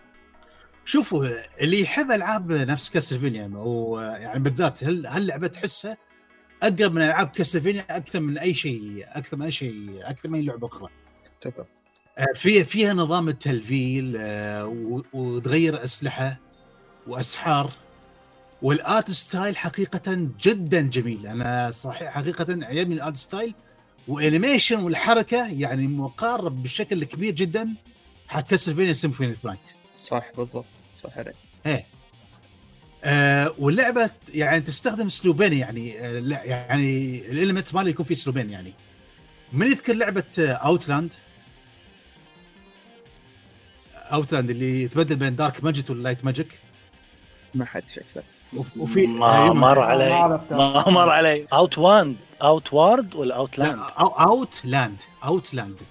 شوفوا 0.86 1.28
اللي 1.62 1.82
يحب 1.82 2.12
ألعاب 2.12 2.52
نفس 2.52 2.90
Castlevania 2.90 3.52
ويعني 3.56 4.40
بالذات 4.40 4.84
هل 4.84 5.06
هاللعبه 5.08 5.48
تحسها 5.48 5.98
أقرب 6.64 6.92
من 6.92 7.02
ألعاب 7.02 7.28
Castlevania 7.28 7.86
أكثر 7.90 8.20
من 8.20 8.38
أي 8.38 8.54
شيء 8.54 9.06
أكثر 9.08 9.38
من 9.38 9.44
أي 9.46 9.52
شيء 9.52 10.00
أكثر 10.02 10.30
من 10.30 10.40
أي 10.40 10.46
لعبة 10.46 10.68
أخرى. 10.68 10.90
أتفق. 11.42 11.68
آه، 12.18 12.34
في 12.36 12.64
فيها 12.64 12.94
نظام 12.94 13.30
التلفيل 13.30 14.16
آه، 14.18 15.04
وتغير 15.14 15.84
أسلحة 15.84 16.38
وأسحار. 17.08 17.72
وال 18.62 18.82
art 18.82 19.12
style 19.12 19.58
حقيقة 19.58 20.28
جدا 20.42 20.82
جميل. 20.82 21.28
أنا 21.28 21.72
صحيح 21.72 22.14
حقيقة 22.14 22.46
عجبني 22.66 22.96
ال 22.96 23.01
art 23.01 23.18
style. 23.18 23.54
و 24.08 24.15
animation 24.15 24.80
والحركة 24.80 25.48
يعني 25.48 25.88
مقارب 25.88 26.64
بشكل 26.64 27.04
كبير 27.04 27.34
جدا 27.34 27.74
حق 28.28 28.42
Castlevania 28.42 28.94
Symphony 28.94 29.30
of 29.30 29.46
Night 29.46 29.72
صح 29.98 30.26
بالضبط. 30.38 30.66
صح 30.96 31.18
عليك. 31.18 31.36
إيه. 31.66 31.86
آه 33.04 33.56
واللعبة 33.60 34.10
يعني 34.34 34.62
تستخدم 34.62 35.08
اسلوبين 35.08 35.54
يعني 35.54 36.00
آه 36.00 36.20
لا 36.20 36.44
يعني 36.44 37.20
ال 37.32 37.37
element 37.37 37.76
ماله 37.76 37.90
يكون 37.90 38.06
فيه 38.06 38.16
اسلوبين 38.16 38.50
يعني. 38.50 38.74
من 39.54 39.68
يذكر 39.68 39.94
لعبة 39.94 40.24
اوتلاند 40.40 41.14
اوتلاند 43.96 44.50
اللي 44.50 44.88
تبدل 44.88 45.16
بين 45.16 45.36
دارك 45.36 45.64
ماجيك 45.64 45.90
واللايت 45.90 46.26
ماجيك 46.26 46.60
ما 47.54 47.66
حد 47.66 47.90
شكله. 47.90 48.24
وفي 48.78 49.08
ما 49.08 49.44
أيوة. 49.44 49.54
مر 49.66 49.80
علي. 49.80 50.10
ما 50.52 50.90
مر 50.90 51.10
علي 51.10 51.48
اوت 51.54 51.78
واند 51.78 52.16
اوت 52.42 52.74
وارد 52.74 53.16
ولا 53.16 53.36
اوت 53.36 53.58
لاند؟ 53.58 53.80
اوت 54.00 54.62
لاند 54.66 55.02
اوت 55.24 55.54
لاند 55.54 55.82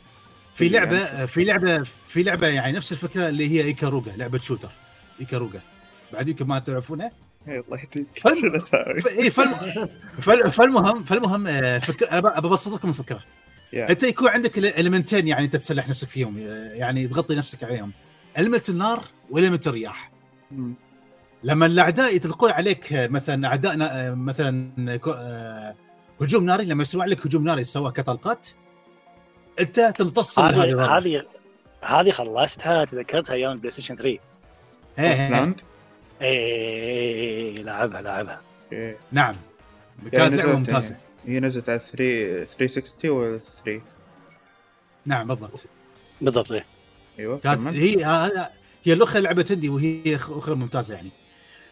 في 0.55 0.67
اللي 0.67 0.79
لعبه. 0.79 1.27
في 1.27 1.45
لعبه 1.45 1.85
في 2.09 2.23
لعبة 2.23 2.47
يعني 2.47 2.77
نفس 2.77 2.93
الفكرة 2.93 3.29
اللي 3.29 3.49
هي 3.51 3.65
ايكاروجا 3.65 4.13
لعبة 4.17 4.39
شوتر 4.39 4.71
ايكاروجا 5.21 5.61
بعد 6.13 6.29
يمكن 6.29 6.47
ما 6.47 6.59
تعرفونها 6.59 7.13
اي 7.49 7.59
الله 7.59 7.79
يهديك 7.81 8.07
شو 8.23 9.09
إيه، 9.09 9.31
فال- 10.23 10.53
فالمهم 10.53 11.05
فالمهم 11.05 11.47
آه، 11.47 11.79
فكر 11.79 12.11
أنا 12.13 12.21
ببسط 12.41 12.73
لكم 12.75 12.89
الفكرة 12.89 13.21
يا. 13.73 13.91
أنت 13.91 14.03
يكون 14.03 14.29
عندك 14.29 14.59
element 14.59 15.13
ين 15.13 15.29
يعني 15.29 15.45
أنت 15.45 15.57
تسلح 15.57 15.89
نفسك 15.89 16.09
فيهم 16.09 16.39
آه، 16.39 16.73
يعني 16.73 17.09
تغطي 17.09 17.35
نفسك 17.35 17.65
عليهم 17.65 17.93
element 18.39 18.69
النار 18.69 19.05
و 19.31 19.35
element 19.36 19.69
الرياح 19.69 20.11
مم. 20.51 20.75
لما 21.45 21.67
الأعداء 21.67 22.17
يطلقون 22.17 22.51
عليك 22.51 22.89
مثلا 22.93 23.49
اعدائنا 23.49 24.15
مثلا 24.15 24.71
آه، 25.07 25.75
هجوم 26.21 26.45
ناري 26.45 26.65
لما 26.65 26.83
يسوون 26.83 27.05
عليك 27.05 27.27
هجوم 27.27 27.45
ناري 27.45 27.65
سواء 27.65 27.93
كطلقات 27.93 28.49
أنت 29.61 29.81
تمتص 29.81 30.39
هذه 30.39 30.99
هذه. 30.99 31.27
هذه 31.83 32.11
خلصتها 32.11 32.85
تذكرتها 32.85 33.35
أيام 33.35 33.59
PlayStation 33.59 33.97
3 33.97 34.09
إيه، 34.09 34.19
إيه، 34.99 35.23
Outland 35.23 35.61
اي 36.23 37.63
لعبها 37.63 38.03
لعبها. 38.03 38.41
إيه. 38.73 38.99
نعم. 39.13 39.37
يعني 39.99 40.11
كانت 40.11 40.35
لعبة 40.35 40.53
نزلت 40.53 40.71
ممتازة. 40.71 40.97
هي 41.27 41.41
نزلت 41.41 41.69
على 41.69 41.79
3 41.79 42.45
360 42.45 43.11
و 43.11 43.39
3 43.39 43.81
نعم 45.07 45.29
بالضبط. 45.29 45.65
بالضبط 46.21 46.53
إيه. 46.53 46.65
أيوه 47.19 47.39
كانت. 47.39 47.67
هي 47.67 48.05
هي 48.85 48.93
الاخرى 48.93 49.23
لعبة 49.23 49.47
هندي 49.51 49.69
وهي 49.69 50.17
أخرى 50.17 50.55
ممتازة 50.55 50.95
يعني. 50.95 51.11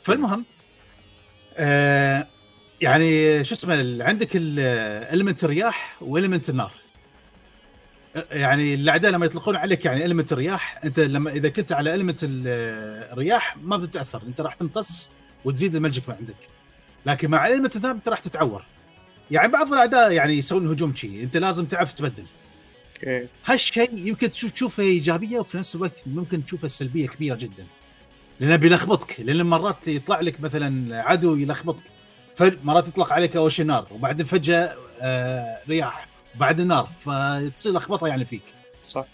فالمهم 0.08 0.44
آه 1.56 2.26
يعني 2.80 3.44
شو 3.44 3.54
اسمه 3.54 4.04
عندك 4.04 4.28
المنت 4.34 5.44
الرياح 5.44 5.96
والمنت 6.00 6.50
النار. 6.50 6.72
يعني 8.30 8.74
الاعداء 8.74 9.12
لما 9.12 9.26
يطلقون 9.26 9.56
عليك 9.56 9.84
يعني 9.84 10.04
المنت 10.04 10.32
الرياح 10.32 10.78
انت 10.84 11.00
لما 11.00 11.30
إذا 11.30 11.48
كنت 11.48 11.72
على 11.72 11.94
المنت 11.94 12.18
الرياح 12.22 13.56
ما 13.56 13.76
بتتأثر 13.76 14.22
انت 14.22 14.40
راح 14.40 14.54
تمتص 14.54 15.10
وتزيد 15.44 15.74
الملجك 15.76 16.08
ما 16.08 16.14
عندك. 16.20 16.36
لكن 17.06 17.30
مع 17.30 17.46
المنت 17.46 17.76
النار 17.76 17.90
أنت 17.90 18.08
راح 18.08 18.18
تتعور. 18.18 18.64
يعني 19.30 19.52
بعض 19.52 19.72
الأعداء 19.72 20.12
يعني 20.12 20.32
يسوون 20.34 20.66
هجوم 20.66 20.94
شي 20.94 21.22
أنت 21.22 21.36
لازم 21.36 21.64
تعرف 21.66 21.92
تبدل. 21.92 22.24
أوكي. 22.96 23.26
هالشيء 23.46 24.06
يمكن 24.06 24.30
تشوف- 24.30 24.52
تشوفه 24.52 24.82
إيجابية 24.82 25.38
وفي 25.38 25.58
نفس 25.58 25.74
الوقت 25.74 26.02
ممكن 26.06 26.44
تشوفه 26.46 26.68
سلبية 26.68 27.06
كبيرة 27.08 27.34
جدا. 27.34 27.66
لأنه 28.40 28.56
بيلخبطك 28.56 29.20
لأن 29.20 29.46
مرات 29.46 29.88
يطلع 29.88 30.20
لك 30.20 30.40
مثلا 30.40 31.02
عدو 31.02 31.36
يلخبطك. 31.36 31.84
فمرات 32.36 32.88
يطلق 32.88 33.12
عليك 33.12 33.36
اول 33.36 33.52
شيء 33.52 33.66
نار 33.66 33.86
وبعدين 33.90 34.26
فجأة 34.26 34.76
آه 35.00 35.58
رياح 35.68 36.08
وبعدين 36.36 36.66
نار 36.66 36.88
فتصير 37.04 37.72
لخبطة 37.72 38.06
يعني 38.06 38.24
فيك. 38.24 38.42
صح. 38.84 39.06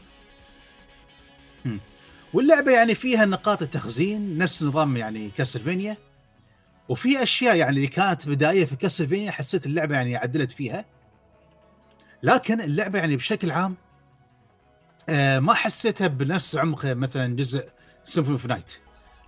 واللعبة 2.33 2.73
يعني 2.73 2.95
فيها 2.95 3.25
نقاط 3.25 3.63
التخزين 3.63 4.39
نفس 4.39 4.63
نظام 4.63 4.97
يعني 4.97 5.31
Castlevania. 5.31 5.97
وفي 6.89 7.23
أشياء 7.23 7.57
يعني 7.57 7.77
اللي 7.77 7.87
كانت 7.87 8.29
بدائية 8.29 8.65
في 8.65 8.77
Castlevania 8.77 9.31
حسيت 9.31 9.67
اللعبة 9.67 9.95
يعني 9.95 10.17
عدلت 10.17 10.53
فيها. 10.53 10.85
لكن 12.23 12.61
اللعبة 12.61 12.99
يعني 12.99 13.17
بشكل 13.17 13.51
عام 13.51 13.75
آه 15.09 15.39
ما 15.39 15.55
حسيتها 15.55 16.07
بنفس 16.07 16.57
عمق 16.57 16.85
مثلا 16.85 17.37
جزء 17.37 17.69
Symphony 18.05 18.35
of 18.35 18.47
Night 18.47 18.79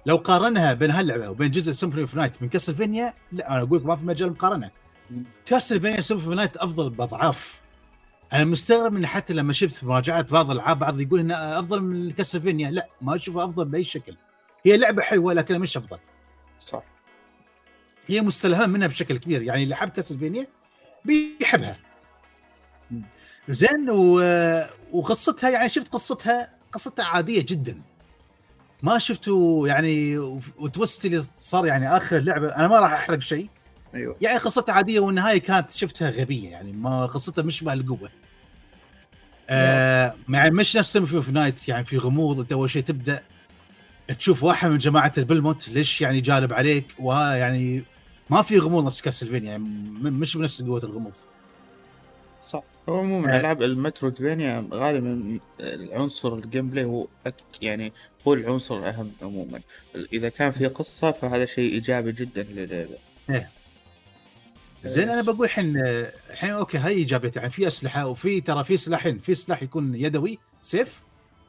لو 0.06 0.16
قارنها 0.16 0.72
بين 0.72 0.90
هاللعبة 0.90 1.30
وبين 1.30 1.50
جزء 1.50 1.72
Symphony 1.72 2.02
of 2.02 2.14
Night 2.14 2.42
من 2.42 2.48
Castlevania 2.48 3.14
لا 3.32 3.50
أنا 3.50 3.62
أقول 3.62 3.78
لك 3.78 3.86
ما 3.86 3.96
في 3.96 4.04
مجال 4.04 4.30
مقارنة. 4.30 4.70
مم. 5.10 5.24
Castlevania 5.46 6.00
Symphony 6.00 6.30
of 6.30 6.38
Night 6.38 6.56
أفضل 6.56 6.90
بأضعاف. 6.90 7.60
أنا 8.32 8.44
مستغرب 8.44 8.96
ان 8.96 9.06
حتى 9.06 9.34
لما 9.34 9.52
شفت 9.52 9.84
مراجعة 9.84 10.22
بعض 10.22 10.50
الألعاب 10.50 10.78
بعض 10.78 11.00
يقول 11.00 11.20
إنها 11.20 11.58
أفضل 11.58 11.82
من 11.82 12.10
كاسلفينيا 12.10 12.70
لا 12.70 12.88
ما 13.02 13.16
أشوفها 13.16 13.44
أفضل 13.44 13.64
بأي 13.64 13.84
شكل. 13.84 14.16
هي 14.66 14.76
لعبة 14.76 15.02
حلوة 15.02 15.32
لكنها 15.32 15.58
مش 15.58 15.76
أفضل. 15.76 15.98
صح. 16.60 16.82
هي 18.06 18.20
مستلهمة 18.20 18.66
منها 18.66 18.86
بشكل 18.86 19.18
كبير. 19.18 19.42
يعني 19.42 19.62
اللي 19.62 19.76
حب 19.76 19.88
كاسلفينيا 19.88 20.46
بيحبها. 21.04 21.76
زين 23.48 23.90
و... 23.90 24.20
وقصتها 24.92 25.50
يعني 25.50 25.68
شفت 25.68 25.88
قصتها؟ 25.88 26.50
قصتها 26.72 27.04
عادية 27.04 27.44
جدا. 27.48 27.80
ما 28.86 28.98
شفتوا 28.98 29.68
يعني 29.68 30.18
وتوست 30.58 31.04
اللي 31.04 31.24
صار 31.36 31.66
يعني 31.66 31.96
آخر 31.96 32.18
لعبة 32.18 32.48
أنا 32.48 32.68
ما 32.68 32.80
راح 32.80 32.92
أحرق 32.92 33.18
شيء. 33.18 33.48
أيوه. 33.94 34.16
يعني 34.20 34.38
قصتها 34.38 34.72
عادية 34.72 35.00
والنهاية 35.00 35.38
كانت 35.38 35.70
شفتها 35.70 36.10
غبية 36.10 36.50
يعني 36.50 36.72
ما 36.72 37.06
قصتها 37.06 37.42
مش 37.42 37.64
بهالقوه 37.64 38.10
آه 39.50 40.14
يعني 40.28 40.50
مش 40.50 40.76
نفس 40.76 40.92
Symphony 40.92 41.16
of 41.16 41.30
Night 41.30 41.68
يعني 41.68 41.84
في 41.84 41.98
غموض 41.98 42.40
أنت 42.40 42.52
أول 42.52 42.70
شيء 42.70 42.82
تبدأ 42.82 43.22
تشوف 44.18 44.42
واحد 44.42 44.70
من 44.70 44.78
جماعة 44.78 45.12
ال 45.18 45.25
Belmont 45.25 45.68
ليش 45.68 46.00
يعني 46.00 46.20
جالب 46.20 46.52
عليك 46.52 46.86
وها 46.98 47.34
يعني 47.34 47.84
ما 48.30 48.42
في 48.42 48.58
غموض 48.58 48.86
نفس 48.86 49.00
Castlevania 49.00 49.50
يعني 49.50 49.64
مش 50.10 50.36
بنفس 50.36 50.62
قوة 50.62 50.80
الغموض. 50.84 51.12
صح. 52.42 52.62
هو 52.88 52.98
عموما 52.98 53.36
آه. 53.36 53.40
العاب 53.40 53.62
ال 53.62 53.71
metroidvania 53.71 54.68
غالبا 54.72 55.38
العنصر 55.60 56.34
ال 56.34 56.70
gameplay 56.70 56.84
هو 56.84 57.06
أك 57.26 57.34
يعني 57.62 57.92
هو 58.28 58.34
العنصر 58.34 58.78
الأهم 58.78 59.12
عموما. 59.22 59.60
إذا 60.12 60.28
كان 60.28 60.50
في 60.50 60.66
قصة 60.66 61.12
فهذا 61.12 61.44
شيء 61.44 61.72
إيجابي 61.72 62.12
جدا 62.12 62.42
للعبة. 62.42 62.98
زين 64.84 65.08
أنا. 65.08 65.22
بقول 65.22 65.44
الحين 65.46 65.76
الحين 66.30 66.50
أوكي 66.50 66.78
هاي 66.78 66.94
ايجابيات 66.94 67.36
يعني 67.36 67.50
في 67.50 67.66
أسلحة 67.66 68.06
وفي 68.06 68.40
ترى 68.40 68.64
في 68.64 68.76
سلاحين. 68.76 69.18
في 69.18 69.34
سلاح 69.34 69.62
يكون 69.62 69.94
يدوي 69.94 70.38
سيف. 70.62 71.00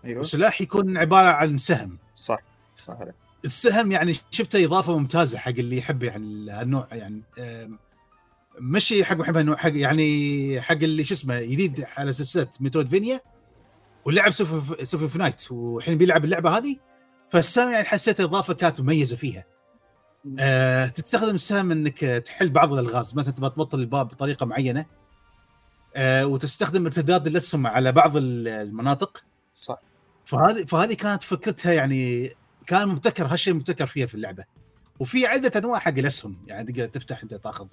أيوه. 0.05 0.19
وسلاح 0.19 0.61
يكون 0.61 0.97
عبارة 0.97 1.27
عن 1.27 1.57
سهم. 1.57 1.97
صح 2.15 2.39
صح. 2.77 2.97
السهم 3.45 3.91
يعني 3.91 4.13
شفته 4.31 4.65
إضافة 4.65 4.97
ممتازة 4.97 5.37
حق 5.37 5.49
اللي 5.49 5.77
يحب 5.77 6.03
يعني 6.03 6.51
هالنوع 6.51 6.87
يعني 6.91 7.21
آم، 8.59 8.71
مش 8.71 8.93
حق 9.01 9.15
محب 9.15 9.55
حق 9.55 9.71
يعني 9.75 10.61
حق 10.61 10.75
اللي 10.75 11.03
شو 11.03 11.13
اسمه 11.13 11.41
جديد 11.41 11.85
على 11.97 12.13
سلسلة 12.13 12.47
metroidvania 12.59 13.21
ولعب 14.05 14.31
Symphony 14.31 15.07
of 15.07 15.17
Night 15.17 15.51
والحين 15.51 15.97
بيلعب 15.97 16.25
اللعبة 16.25 16.57
هذه 16.57 16.77
فالسهم 17.31 17.71
يعني 17.71 17.85
حسيت 17.85 18.19
إضافة 18.21 18.53
كانت 18.53 18.81
مميزة 18.81 19.15
فيها. 19.15 19.45
آه 20.39 20.85
تستخدم 20.85 21.35
السهم 21.35 21.71
إنك 21.71 21.99
تحل 21.99 22.49
بعض 22.49 22.73
الألغاز 22.73 23.15
مثلا 23.15 23.33
تبغى 23.33 23.49
تبطل 23.49 23.79
الباب 23.79 24.07
بطريقة 24.07 24.45
معينة 24.45 24.85
آه 25.95 26.25
وتستخدم 26.25 26.85
ارتداد 26.85 27.27
الأسهم 27.27 27.67
على 27.67 27.91
بعض 27.91 28.11
المناطق. 28.17 29.23
صح. 29.55 29.81
فهذه 30.25 30.65
فهذه 30.65 30.93
كانت 30.93 31.23
فكرتها 31.23 31.73
يعني 31.73 32.31
كان 32.67 32.89
مبتكر 32.89 33.25
هالشيء 33.25 33.53
مبتكر 33.53 33.85
فيها 33.85 34.05
في 34.05 34.15
اللعبة. 34.15 34.43
وفي 34.99 35.27
عدة 35.27 35.59
أنواع 35.59 35.79
حق 35.79 35.97
الأسهم 35.97 36.37
يعني 36.47 36.71
تقدر 36.71 36.87
تفتح 36.87 37.23
أنت 37.23 37.33
تاخذ. 37.33 37.67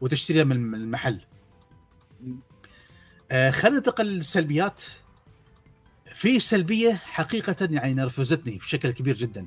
وتشتريها 0.00 0.44
من 0.44 0.74
المحل. 0.74 1.20
آه 3.30 3.50
خلينا 3.50 3.76
ننتقل 3.76 4.06
للسلبيات. 4.06 4.82
في 6.14 6.40
سلبية 6.40 6.92
حقيقة 6.92 7.56
يعني 7.70 7.94
نرفزتني 7.94 8.56
بشكل 8.56 8.90
كبير 8.90 9.16
جدا. 9.16 9.46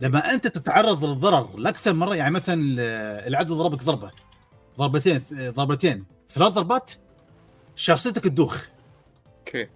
لما 0.00 0.32
أنت 0.34 0.46
تتعرض 0.46 1.04
للضرر 1.04 1.56
لاكثر 1.56 1.92
مرة 1.92 2.14
يعني 2.14 2.34
مثلا 2.34 2.76
آه، 2.80 3.28
العدو 3.28 3.54
ضربك 3.54 3.82
ضربة. 3.82 4.10
ضربتين 4.78 5.22
آه، 5.38 5.50
ضربتين. 5.50 6.04
ثلاث 6.28 6.52
ضربات 6.52 6.92
شخصيتك 7.76 8.24
تدوخ. 8.24 8.66
أوكي. 9.38 9.68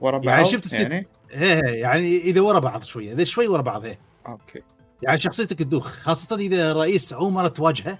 ورا 0.00 0.18
بعض 0.18 0.26
يعني 0.26 0.44
شفت 0.46 0.64
الست- 0.64 0.72
يعني؟ 0.74 1.06
إيه 1.30 1.62
يعني 1.80 2.16
إذا 2.16 2.40
ورا 2.40 2.58
بعض 2.58 2.82
شوية 2.82 3.12
إذا 3.12 3.24
شوي 3.24 3.48
ورا 3.48 3.62
بعض 3.62 3.84
إيه. 3.84 3.98
أوكي. 4.26 4.62
يعني 5.02 5.18
شخصيتك 5.18 5.58
تدوخ 5.58 5.86
خاصة 5.86 6.36
إذا 6.36 6.72
رئيس 6.72 7.12
عمره 7.12 7.48
تواجهه. 7.48 7.98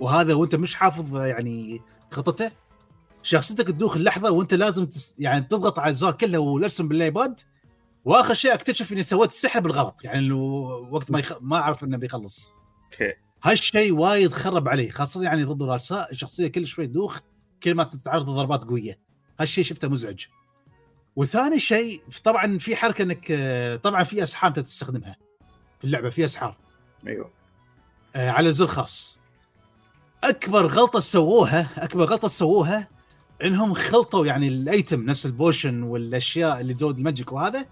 وهذا 0.00 0.34
وانت 0.34 0.54
مش 0.54 0.74
حافظ 0.74 1.16
يعني 1.16 1.80
خطته. 2.10 2.50
شخصيتك 3.22 3.66
تدوخ 3.66 3.96
اللحظة 3.96 4.30
وانت 4.30 4.54
لازم 4.54 4.86
تس 4.86 5.14
يعني 5.18 5.40
تضغط 5.40 5.78
على 5.78 5.90
الزر 5.90 6.12
كله 6.12 6.38
والارسم 6.38 6.88
بالايباد 6.88 7.40
وآخر 8.04 8.34
شيء 8.34 8.54
أكتشف 8.54 8.92
إني 8.92 9.02
سويت 9.02 9.30
السحر 9.30 9.60
بالغلط 9.60 10.04
يعني 10.04 10.18
انه 10.18 10.36
وقت 10.90 11.10
ما 11.10 11.18
يخ... 11.18 11.32
ما 11.40 11.56
أعرف 11.56 11.84
إنه 11.84 11.96
بيخلص. 11.96 12.52
okay. 12.84 13.12
هالشيء 13.44 13.92
وايد 13.92 14.32
خرب 14.32 14.68
عليه 14.68 14.90
خاصة 14.90 15.22
يعني 15.22 15.44
ضد 15.44 15.62
الرؤساء 15.62 16.12
الشخصية 16.12 16.48
كل 16.48 16.66
شوي 16.66 16.86
تدوخ 16.86 17.18
كل 17.62 17.74
ما 17.74 17.84
تتعرض 17.84 18.30
لضربات 18.30 18.64
قوية. 18.64 18.98
هالشيء 19.40 19.64
شفته 19.64 19.88
مزعج. 19.88 20.24
وثاني 21.16 21.60
شيء 21.60 22.02
طبعا 22.24 22.58
في 22.58 22.76
حركة 22.76 23.02
إنك 23.02 23.32
طبعا 23.82 24.04
في 24.04 24.22
أسحار 24.22 24.48
أنت 24.48 24.58
تستخدمها 24.58 25.16
في 25.78 25.84
اللعبة 25.84 26.10
في 26.10 26.24
أسحار. 26.24 26.56
أيوه. 27.06 27.30
آه، 28.16 28.30
على 28.30 28.52
زر 28.52 28.66
خاص. 28.66 29.19
أكبر 30.24 30.66
غلطة 30.66 31.00
سووها 31.00 31.68
أكبر 31.78 32.04
غلطة 32.04 32.28
سووها 32.28 32.88
إنهم 33.44 33.74
خلطوا 33.74 34.26
يعني 34.26 34.48
ال 34.48 34.59
item 34.59 35.02
نفس 35.02 35.26
ال 35.26 35.34
potion 35.34 35.82
والأشياء 35.82 36.60
اللي 36.60 36.74
تزود 36.74 36.98
ال 36.98 37.04
magic 37.04 37.32
وهذا 37.32 37.66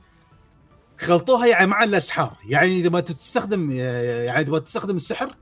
خلطوها 1.01 1.47
يعني 1.47 1.67
مع 1.67 1.85
الأسحار. 1.85 2.37
يعني 2.47 2.81
إذا 2.81 2.89
ما 2.89 3.01
تستخدم 3.01 3.71
يعني 3.71 4.41
إذا 4.41 4.51
ما 4.51 4.59
تستخدم 4.59 4.97
السحر 4.97 5.35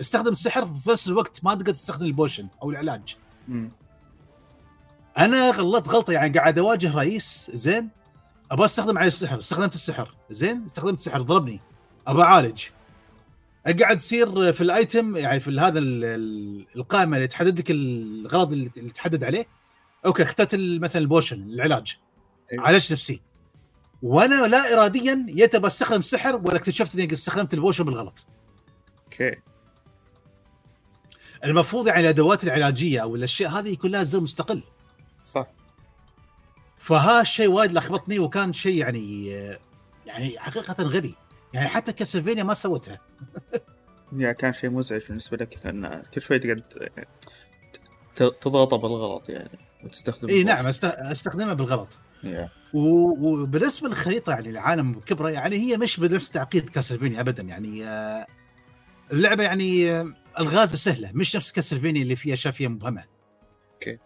استخدم 0.00 0.32
السحر 0.32 0.66
في 0.66 0.90
نفس 0.90 1.08
الوقت 1.08 1.44
ما 1.44 1.54
تقدر 1.54 1.72
تستخدم 1.72 2.06
ال 2.06 2.12
potion 2.12 2.48
أو 2.62 2.70
العلاج. 2.70 3.16
امم 3.48 3.70
أنا 5.18 5.50
غلطت 5.50 5.88
غلطة 5.88 6.12
يعني 6.12 6.38
قاعد 6.38 6.58
أواجه 6.58 6.96
رئيس 6.96 7.50
زين 7.54 7.88
أبغى 8.50 8.66
أستخدم 8.66 8.98
عليه 8.98 9.08
السحر 9.08 9.38
استخدمت 9.38 9.74
السحر 9.74 10.14
زين 10.30 10.64
استخدمت 10.64 10.98
السحر 10.98 11.22
ضربني 11.22 11.60
ابى 12.06 12.22
أعالج. 12.22 12.62
اقعد 13.66 13.96
تصير 13.98 14.52
في 14.52 14.60
ال 14.60 14.71
item 14.71 15.16
يعني 15.16 15.40
في 15.40 15.50
هذا 15.60 15.78
ال- 15.78 16.04
ال- 16.04 16.66
القائمة 16.76 17.16
اللي 17.16 17.28
تحدد 17.28 17.58
لك 17.58 17.70
الغرض 17.70 18.52
اللي 18.52 18.90
تحدد 18.94 19.24
عليه. 19.24 19.46
okay 20.06 20.22
اخترت 20.22 20.54
مثلا 20.54 21.02
ال 21.02 21.08
potion 21.08 21.42
العلاج. 21.42 21.96
أيوة. 22.52 22.64
عالجت 22.66 22.92
نفسي. 22.92 23.22
وأنا 24.02 24.46
لا 24.46 24.72
اراديا 24.74 25.26
ياي 25.28 25.46
ابى 25.46 25.66
استخدم 25.66 25.98
السحر 25.98 26.36
ولا 26.36 26.56
اكتشفت 26.56 26.94
إني 26.94 27.12
استخدمت 27.12 27.54
ال 27.54 27.58
potion 27.58 27.84
بالغلط. 27.84 28.26
okay. 29.04 29.36
المفروض 31.44 31.86
يعني 31.88 32.00
الأدوات 32.00 32.44
العلاجية 32.44 33.02
أو 33.02 33.16
الأشياء 33.16 33.50
هذه 33.50 33.68
يكون 33.68 33.90
لها 33.90 34.02
زر 34.02 34.20
مستقل. 34.20 34.62
صح. 35.24 35.46
فها 36.78 37.20
الشيء 37.20 37.48
وايد 37.48 37.72
لخبطني 37.72 38.18
وكان 38.18 38.52
شيء 38.52 38.74
يعني 38.74 39.26
يعني 40.06 40.38
حقيقة 40.38 40.84
غبي. 40.84 41.14
يعني 41.54 41.68
حتى 41.68 41.92
كاسلفينيا 41.92 42.42
ما 42.42 42.54
سوتها 42.54 42.98
يا 44.16 44.32
كان 44.32 44.52
شيء 44.52 44.70
مزعج 44.70 45.00
بالنسبة 45.08 45.36
لك 45.36 45.58
لأن 45.64 46.02
كل 46.14 46.20
شوي 46.20 46.38
تقعد 46.38 46.62
تضغطه 48.16 48.76
بالغلط 48.76 49.28
يعني 49.28 49.58
وتستخدم 49.84 50.28
إي. 50.28 50.44
نعم 50.44 50.72
أست- 50.72 50.84
استخدمها 50.84 51.54
بالغلط. 51.54 51.98
و- 52.74 53.28
وبالنسبة 53.42 53.88
للخريطة 53.88 54.30
يعني 54.30 54.48
العالم 54.50 54.92
بكبره 54.92 55.30
يعني 55.30 55.56
هي 55.56 55.76
مش 55.76 56.00
بنفس 56.00 56.30
تعقيد 56.30 56.68
كاسلفينيا 56.68 57.20
ابدا 57.20 57.42
يعني 57.42 57.88
آه، 57.88 58.26
اللعبة 59.12 59.42
يعني 59.44 59.90
آه، 59.92 60.14
ألغاز 60.40 60.74
سهلة 60.74 61.10
مش 61.14 61.36
نفس 61.36 61.52
Castlevania 61.52 62.02
اللي 62.02 62.16
فيها 62.16 62.34
اشياء 62.34 62.54
فيها 62.54 62.68
مبهمة 62.68 63.04
okay. 63.74 63.98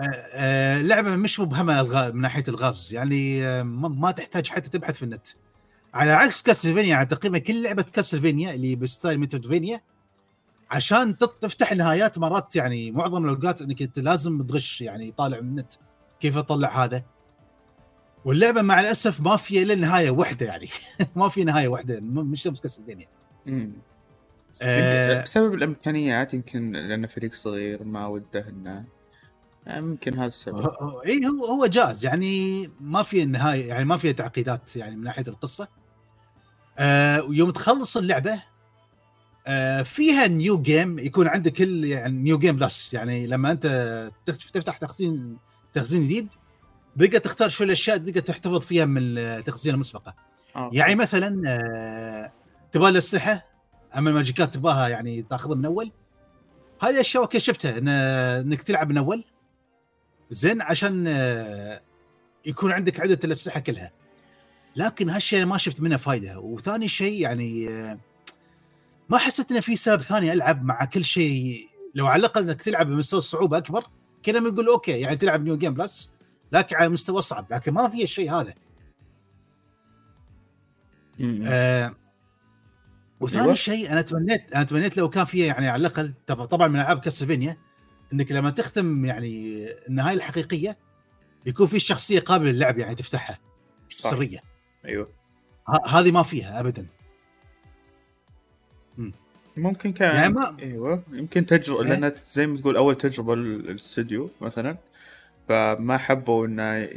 آه، 0.00 0.02
آه، 0.32 0.80
لعبة 0.82 1.16
مش 1.16 1.40
مبهمة 1.40 1.82
من 2.10 2.20
ناحية 2.20 2.44
الغاز 2.48 2.88
يعني 2.92 3.42
ما 3.64 4.10
تحتاج 4.10 4.46
حتى 4.48 4.70
تبحث 4.70 4.96
في 4.96 5.02
النت 5.02 5.26
على 5.94 6.10
عكس 6.10 6.42
Castlevania 6.42 6.88
يعني 6.90 7.06
تقريبا 7.06 7.38
كل 7.38 7.62
لعبة 7.62 7.82
Castlevania 7.82 8.54
اللي 8.54 8.76
ب 8.76 8.83
style 8.83 9.18
Metroidvania 9.18 9.80
عشان 10.70 11.18
تفتح 11.18 11.72
نهايات 11.72 12.18
مرات 12.18 12.56
يعني 12.56 12.90
معظم 12.90 13.24
الأوقات 13.24 13.62
إنك 13.62 13.82
أنت 13.82 13.98
لازم 13.98 14.42
تغش 14.42 14.80
يعني 14.80 15.12
تطالع 15.12 15.40
من 15.40 15.48
النت. 15.48 15.72
كيف 16.20 16.36
أطلع 16.36 16.84
هذا؟ 16.84 17.02
واللعبة 18.24 18.62
مع 18.62 18.80
الأسف 18.80 19.20
ما 19.20 19.36
فيها 19.36 19.62
إلا 19.62 19.74
نهاية 19.74 20.10
واحدة 20.10 20.46
يعني. 20.46 20.68
ما 21.16 21.28
في 21.28 21.44
نهاية 21.44 21.68
واحدة 21.68 22.00
مش 22.00 22.46
نفس 22.46 22.60
Castlevania. 22.60 23.06
آه. 24.62 25.22
بسبب 25.22 25.54
الإمكانيات 25.54 26.34
يمكن 26.34 26.72
لأنه 26.72 27.06
فريق 27.06 27.34
صغير 27.34 27.84
ما 27.84 28.06
وده 28.06 28.48
إنه 28.48 28.84
يعني 29.66 29.86
يمكن 29.86 30.14
هذا 30.14 30.26
السبب. 30.26 30.70
اي 31.06 31.26
هو 31.26 31.44
هو 31.44 31.66
جايز 31.66 32.04
يعني 32.04 32.68
ما 32.80 33.02
في 33.02 33.24
نهاية 33.24 33.68
يعني 33.68 33.84
ما 33.84 33.96
فيها 33.96 34.12
تعقيدات 34.12 34.76
يعني 34.76 34.96
من 34.96 35.04
ناحية 35.04 35.24
القصة. 35.28 35.81
آه 36.82 37.22
ويوم 37.22 37.50
تخلص 37.50 37.96
اللعبة 37.96 38.42
آه 39.46 39.82
فيها 39.82 40.26
new 40.26 40.62
game 40.62 40.98
يكون 40.98 41.26
عندك 41.28 41.52
كل 41.52 41.84
يعني 41.84 42.18
new 42.18 42.38
game 42.38 42.56
plus 42.56 42.94
يعني 42.94 43.26
لما 43.26 43.50
أنت 43.50 43.66
تف- 44.26 44.50
تفتح 44.50 44.76
تخزين 44.76 45.36
تخزين 45.72 46.02
جديد 46.02 46.32
تقدر 46.98 47.18
تختار 47.18 47.48
شو 47.48 47.64
الأشياء 47.64 47.96
تقدر 47.96 48.20
تحتفظ 48.20 48.60
فيها 48.60 48.84
من 48.84 49.18
التخزين 49.18 49.74
المسبقة. 49.74 50.14
آه. 50.56 50.70
يعني 50.72 50.94
مثلا 50.94 51.42
آه، 51.46 52.32
تبغى 52.72 52.88
الاسلحه 52.90 53.46
أما 53.96 54.10
الماجيكات 54.10 54.54
تبغاها 54.54 54.88
يعني 54.88 55.22
تأخذها 55.22 55.54
من 55.54 55.64
أول. 55.64 55.92
هذه 56.82 57.00
اشياء 57.00 57.22
okay 57.22 57.40
شفتها 57.40 57.78
إن 57.78 57.88
إنك 57.88 58.62
تلعب 58.62 58.90
من 58.90 58.98
أول. 58.98 59.24
زين 60.30 60.62
عشان 60.62 61.04
آه، 61.08 61.80
يكون 62.46 62.72
عندك 62.72 63.00
عدة 63.00 63.18
الأسلحة 63.24 63.60
كلها. 63.60 63.92
لكن 64.76 65.10
هالشيء 65.10 65.44
ما 65.46 65.58
شفت 65.58 65.80
منه 65.80 65.96
فايدة. 65.96 66.38
وثاني 66.40 66.88
شيء 66.88 67.20
يعني 67.20 67.68
آه، 67.68 67.98
ما 69.08 69.18
حسيت 69.18 69.50
إنه 69.50 69.60
في 69.60 69.76
سبب 69.76 70.02
ثاني 70.02 70.32
ألعب 70.32 70.64
مع 70.64 70.84
كل 70.84 71.04
شيء. 71.04 71.68
لو 71.94 72.06
على 72.06 72.20
الأقل 72.20 72.42
إنك 72.48 72.62
تلعب 72.62 72.86
بمستوى 72.86 73.18
الصعوبة 73.18 73.56
أكبر 73.58 73.84
كنا 74.24 74.40
بنقول 74.40 74.66
okay 74.68 75.00
يعني 75.00 75.16
تلعب 75.16 75.44
new 75.44 75.56
game 75.58 75.74
plus 75.74 76.10
لكن 76.52 76.76
على 76.76 76.88
مستوى 76.88 77.22
صعب 77.22 77.46
لكن 77.52 77.72
ما 77.72 77.88
في 77.88 78.02
الشيء 78.02 78.32
هذا. 78.32 78.54
آه 81.44 81.94
وثاني. 83.20 83.56
شيء 83.56 83.92
أنا 83.92 84.02
تمنيت 84.02 84.52
أنا 84.54 84.64
تمنيت 84.64 84.96
لو 84.96 85.08
كان 85.08 85.24
فيها 85.24 85.46
يعني 85.46 85.68
على 85.68 85.80
الأقل 85.80 86.12
طب- 86.26 86.44
طبعا 86.44 86.68
من 86.68 86.80
ألعاب 86.80 87.00
Castlevania 87.00 87.56
إنك 88.12 88.32
لما 88.32 88.50
تختم 88.50 89.04
يعني 89.04 89.66
النهاية 89.88 90.16
الحقيقية 90.16 90.78
يكون 91.46 91.66
في 91.66 91.80
شخصية 91.80 92.20
قابلة 92.20 92.50
للعب 92.50 92.78
يعني 92.78 92.94
تفتحها 92.94 93.38
صح. 93.90 94.10
سرية. 94.10 94.51
أيوه. 94.84 95.08
ه- 95.68 95.86
هذه 95.98 96.10
ما 96.10 96.22
فيها 96.22 96.60
ابدا. 96.60 96.86
ممكن 99.56 99.92
كان 99.92 100.14
يعني 100.16 100.34
ما- 100.34 100.56
أيوه. 100.62 101.02
يمكن 101.12 101.46
تجربة 101.46 101.82
إيه؟ 101.82 101.88
لأن 101.98 102.12
زي 102.30 102.46
ما 102.46 102.60
تقول 102.60 102.76
أول 102.76 102.94
تجربة 102.94 103.36
للاستوديو 103.36 104.30
مثلا 104.40 104.76
فما 105.48 105.98
حبوا 105.98 106.46
انه 106.46 106.88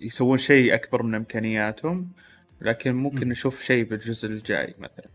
يسوون 0.00 0.38
شيء 0.38 0.74
أكبر 0.74 1.02
من 1.02 1.14
إمكانياتهم 1.14 2.08
لكن 2.60 2.94
ممكن 2.94 3.24
مم. 3.26 3.32
نشوف 3.32 3.62
شيء 3.62 3.84
بالجزء 3.84 4.28
الجاي 4.28 4.74
مثلا. 4.78 5.06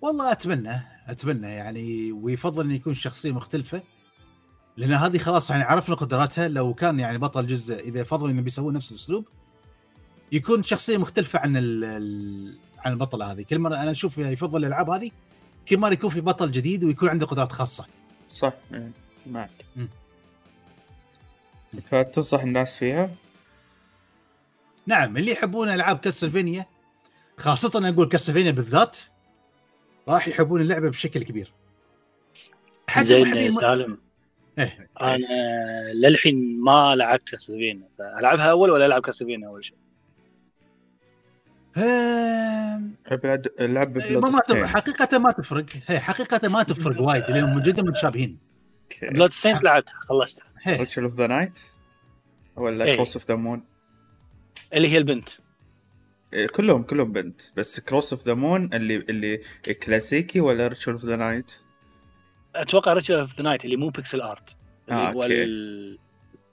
والله 0.00 0.32
أتمنى 0.32 0.80
أتمنى 1.06 1.46
يعني 1.48 2.12
ويفضل 2.12 2.64
إن 2.64 2.70
يكون 2.70 2.94
شخصية 2.94 3.32
مختلفة 3.32 3.82
لأن 4.76 4.92
هذه 4.92 5.18
خلاص 5.18 5.50
يعني 5.50 5.62
عرفنا 5.62 5.94
قدراتها 5.94 6.48
لو 6.48 6.74
كان 6.74 6.98
يعني 7.00 7.18
بطل 7.18 7.46
جزء 7.46 7.80
إذا 7.80 8.02
فضلوا 8.02 8.30
انهم 8.30 8.44
بيسوون 8.44 8.74
نفس 8.74 8.90
الأسلوب 8.92 9.28
يكون 10.32 10.62
شخصية 10.62 10.96
مختلفة 10.98 11.38
عن 11.38 11.56
ال 11.56 11.84
ال 11.84 12.58
عن 12.78 12.92
البطلة 12.92 13.32
هذه 13.32 13.42
كل 13.42 13.58
مرة 13.58 13.76
أنا 13.76 13.90
أشوف 13.90 14.18
يفضل 14.18 14.58
الألعاب 14.60 14.90
هذه 14.90 15.10
كل 15.68 15.78
مرة 15.78 15.92
يكون 15.92 16.10
في 16.10 16.20
بطل 16.20 16.50
جديد 16.50 16.84
ويكون 16.84 17.08
عنده 17.08 17.26
قدرات 17.26 17.52
خاصة 17.52 17.86
صح 18.30 18.52
إيه، 18.74 18.90
معك. 19.26 19.50
فتنصح 21.86 22.40
الناس 22.42 22.78
فيها 22.78 23.10
نعم 24.86 25.16
اللي 25.16 25.32
يحبون 25.32 25.68
ألعاب 25.68 25.98
Castlevania 25.98 26.66
خاصة 27.38 27.78
أنا 27.78 27.88
أقول 27.88 28.08
Castlevania 28.08 28.50
بالذات 28.50 28.96
راح 30.08 30.28
يحبون 30.28 30.60
اللعبة 30.60 30.88
بشكل 30.88 31.22
كبير 31.22 31.52
حتى 32.88 33.06
زين 33.06 33.32
الم- 33.32 33.52
سالم 33.52 33.98
إيه. 34.58 34.88
أنا 35.00 35.92
للحين 35.92 36.60
ما 36.64 36.94
لعبت 36.96 37.28
Castlevania 37.28 37.88
فألعبها 37.98 38.50
أول 38.50 38.70
ولا 38.70 38.86
ألعب 38.86 39.02
Castlevania 39.02 39.48
أول 39.48 39.64
شيء؟ 39.64 39.76
بلاد 41.76 43.52
اللعب 43.60 43.98
إيه، 43.98 44.20
ما 44.20 44.66
حقيقة 44.66 45.18
ما 45.18 45.32
تفرق. 45.32 45.66
هي 45.86 46.00
حقيقة 46.00 46.48
ما 46.48 46.62
تفرق 46.62 47.00
وايد 47.00 47.30
لأنهم 47.30 47.62
جدا 47.62 47.82
متشابهين. 47.82 48.38
Bloodstained 49.02 49.64
لعبتها 49.64 49.94
خلصتها. 50.08 50.46
Ritual 50.66 51.02
of 51.04 51.14
the 51.14 51.26
Night 51.26 51.58
ولا 52.56 52.84
إيه. 52.84 52.96
Curse 52.96 53.16
of 53.16 53.28
the 53.28 53.34
Moon 53.34 53.64
اللي 54.74 54.88
هي 54.88 54.98
البنت. 54.98 55.28
كلهم 56.52 56.82
كلهم 56.82 57.12
بنت. 57.12 57.40
بس 57.56 57.80
Curse 57.80 58.12
of 58.12 58.26
the 58.26 58.34
Moon 58.34 58.74
اللي 58.74 58.96
اللي 58.96 59.40
كلاسيكي 59.82 60.40
ولا 60.40 60.68
Ritual 60.68 60.92
of 60.92 61.04
the 61.04 61.16
Night 61.16 61.52
أتوقع 62.54 62.92
Ritual 62.92 63.14
of 63.14 63.36
the 63.36 63.42
Night 63.42 63.64
اللي 63.64 63.76
مو 63.76 63.88
pixel 63.88 64.20
art 64.20 64.56
اللي 64.88 65.00
آه، 65.00 65.10
هو. 65.10 65.22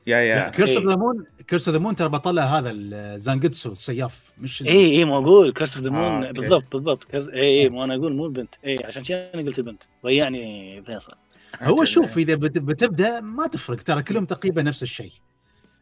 يا 0.07 0.17
يا 0.17 0.49
Curse 0.49 0.69
of 0.69 0.83
إيه. 0.83 0.89
the 0.89 0.95
Moon 0.95 1.25
Curse 1.47 1.67
of 1.67 1.77
the 1.77 1.83
Moon 1.83 1.95
ترى 1.95 2.09
بطلها 2.09 2.59
هذا 2.59 2.71
ال 2.71 2.82
Zangetsu 2.82 3.71
السياف 3.71 4.31
مش 4.37 4.61
اي 4.61 4.91
اي 4.91 5.05
ما 5.05 5.17
أقول. 5.17 5.53
Curse 5.53 5.75
of 5.75 5.83
the 5.85 5.89
آه، 5.89 5.93
Moon 5.93 6.25
okay. 6.25 6.41
بالضبط 6.41 6.71
بالضبط. 6.71 7.03
Curse... 7.03 7.27
اي 7.27 7.61
اي 7.61 7.69
ما 7.69 7.83
أنا 7.83 7.95
أقول 7.95 8.15
مو 8.15 8.25
البنت. 8.25 8.55
اي 8.65 8.85
عشان 8.85 9.03
كذا 9.03 9.33
أنا 9.33 9.41
قلت 9.41 9.59
البنت. 9.59 9.83
ضيعني 10.05 10.83
فيصل. 10.83 11.13
هو 11.61 11.85
شوف 11.85 12.17
إذا 12.17 12.35
بت- 12.35 12.57
بتبدأ 12.57 13.21
ما 13.21 13.47
تفرق 13.47 13.77
ترى 13.83 14.03
كلهم 14.03 14.25
تقريبا 14.25 14.61
نفس 14.61 14.83
الشيء. 14.83 15.11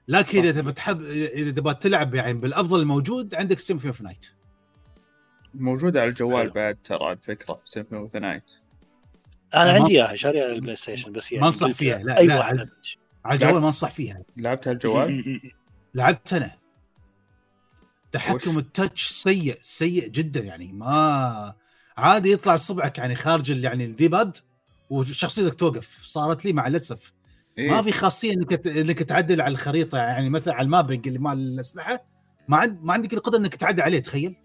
لكن. 0.08 0.40
إذا 0.40 0.52
تبى 0.62 0.72
تحب 0.72 1.04
إذا 1.06 1.52
تبغى 1.52 1.74
تلعب 1.74 2.16
يعني 2.16 2.34
بالأفضل 2.34 2.80
الموجود 2.80 3.36
عندك 3.36 3.60
Symphony 3.60 3.88
of 3.88 4.02
Night. 4.02 4.26
موجودة 5.54 6.02
على 6.02 6.10
الجوال 6.10 6.42
حلو. 6.44 6.52
بعد 6.52 6.78
ترى 6.84 7.12
الفكرة 7.12 7.62
Symphony 7.66 8.02
of 8.02 8.16
Night. 8.16 8.44
أنا 9.56 9.72
عندي 9.72 9.92
إياها 9.92 10.16
شاريها 10.16 10.44
على 10.44 10.54
ال 10.54 10.76
PlayStation 10.76 11.12
بس 11.12 11.32
يعني 11.32 11.46
ما 11.46 11.52
قلت 11.52 11.76
فيها، 11.76 11.98
لا، 11.98 12.18
أي 12.18 12.28
لا، 12.28 12.38
واحدة 12.38 12.70
على 13.30 13.36
الجوال 13.36 13.62
ما 13.62 13.68
أنصح 13.68 13.92
فيها. 13.92 14.22
لعبتها 14.38 14.70
على 14.70 14.76
الجوال 14.76 15.42
لعبت 15.96 16.34
أنا. 16.34 16.52
تحكم 18.12 18.58
ال 18.58 18.66
touch 18.66 19.10
سيء 19.10 19.58
سيء 19.62 20.08
جدا 20.08 20.40
يعني. 20.40 20.72
ما 20.74 21.54
عادي 21.98 22.32
يطلع 22.32 22.56
صبعك 22.58 22.98
يعني 22.98 23.16
خارج 23.16 23.50
يعني 23.50 23.86
ال 23.86 23.94
D-pad 23.94 24.38
وشخصيتك 24.90 25.56
توقف. 25.56 26.00
صارت 26.04 26.46
لي 26.46 26.54
مع 26.54 26.68
الأسف. 26.68 27.14
إيه؟ 27.58 27.70
ما 27.70 27.82
في 27.82 27.92
خاصية 27.92 28.34
إنك 28.34 28.68
إنك 28.68 29.00
تعدل 29.00 29.42
على 29.42 29.52
الخريطة 29.52 29.98
يعني 29.98 30.30
مثلا 30.30 30.54
على 30.54 30.66
ال 30.66 30.71
mapping 30.71 31.08
اللي 31.08 31.20
مال 31.20 31.38
الأسلحة. 31.38 32.04
ما 32.48 32.58
عند 32.58 32.80
ما 32.82 32.94
عندك 32.94 33.14
القدرة 33.14 33.40
إنك 33.40 33.56
تعدل 33.56 33.82
عليه 33.82 34.00
تخيل. 34.00 34.36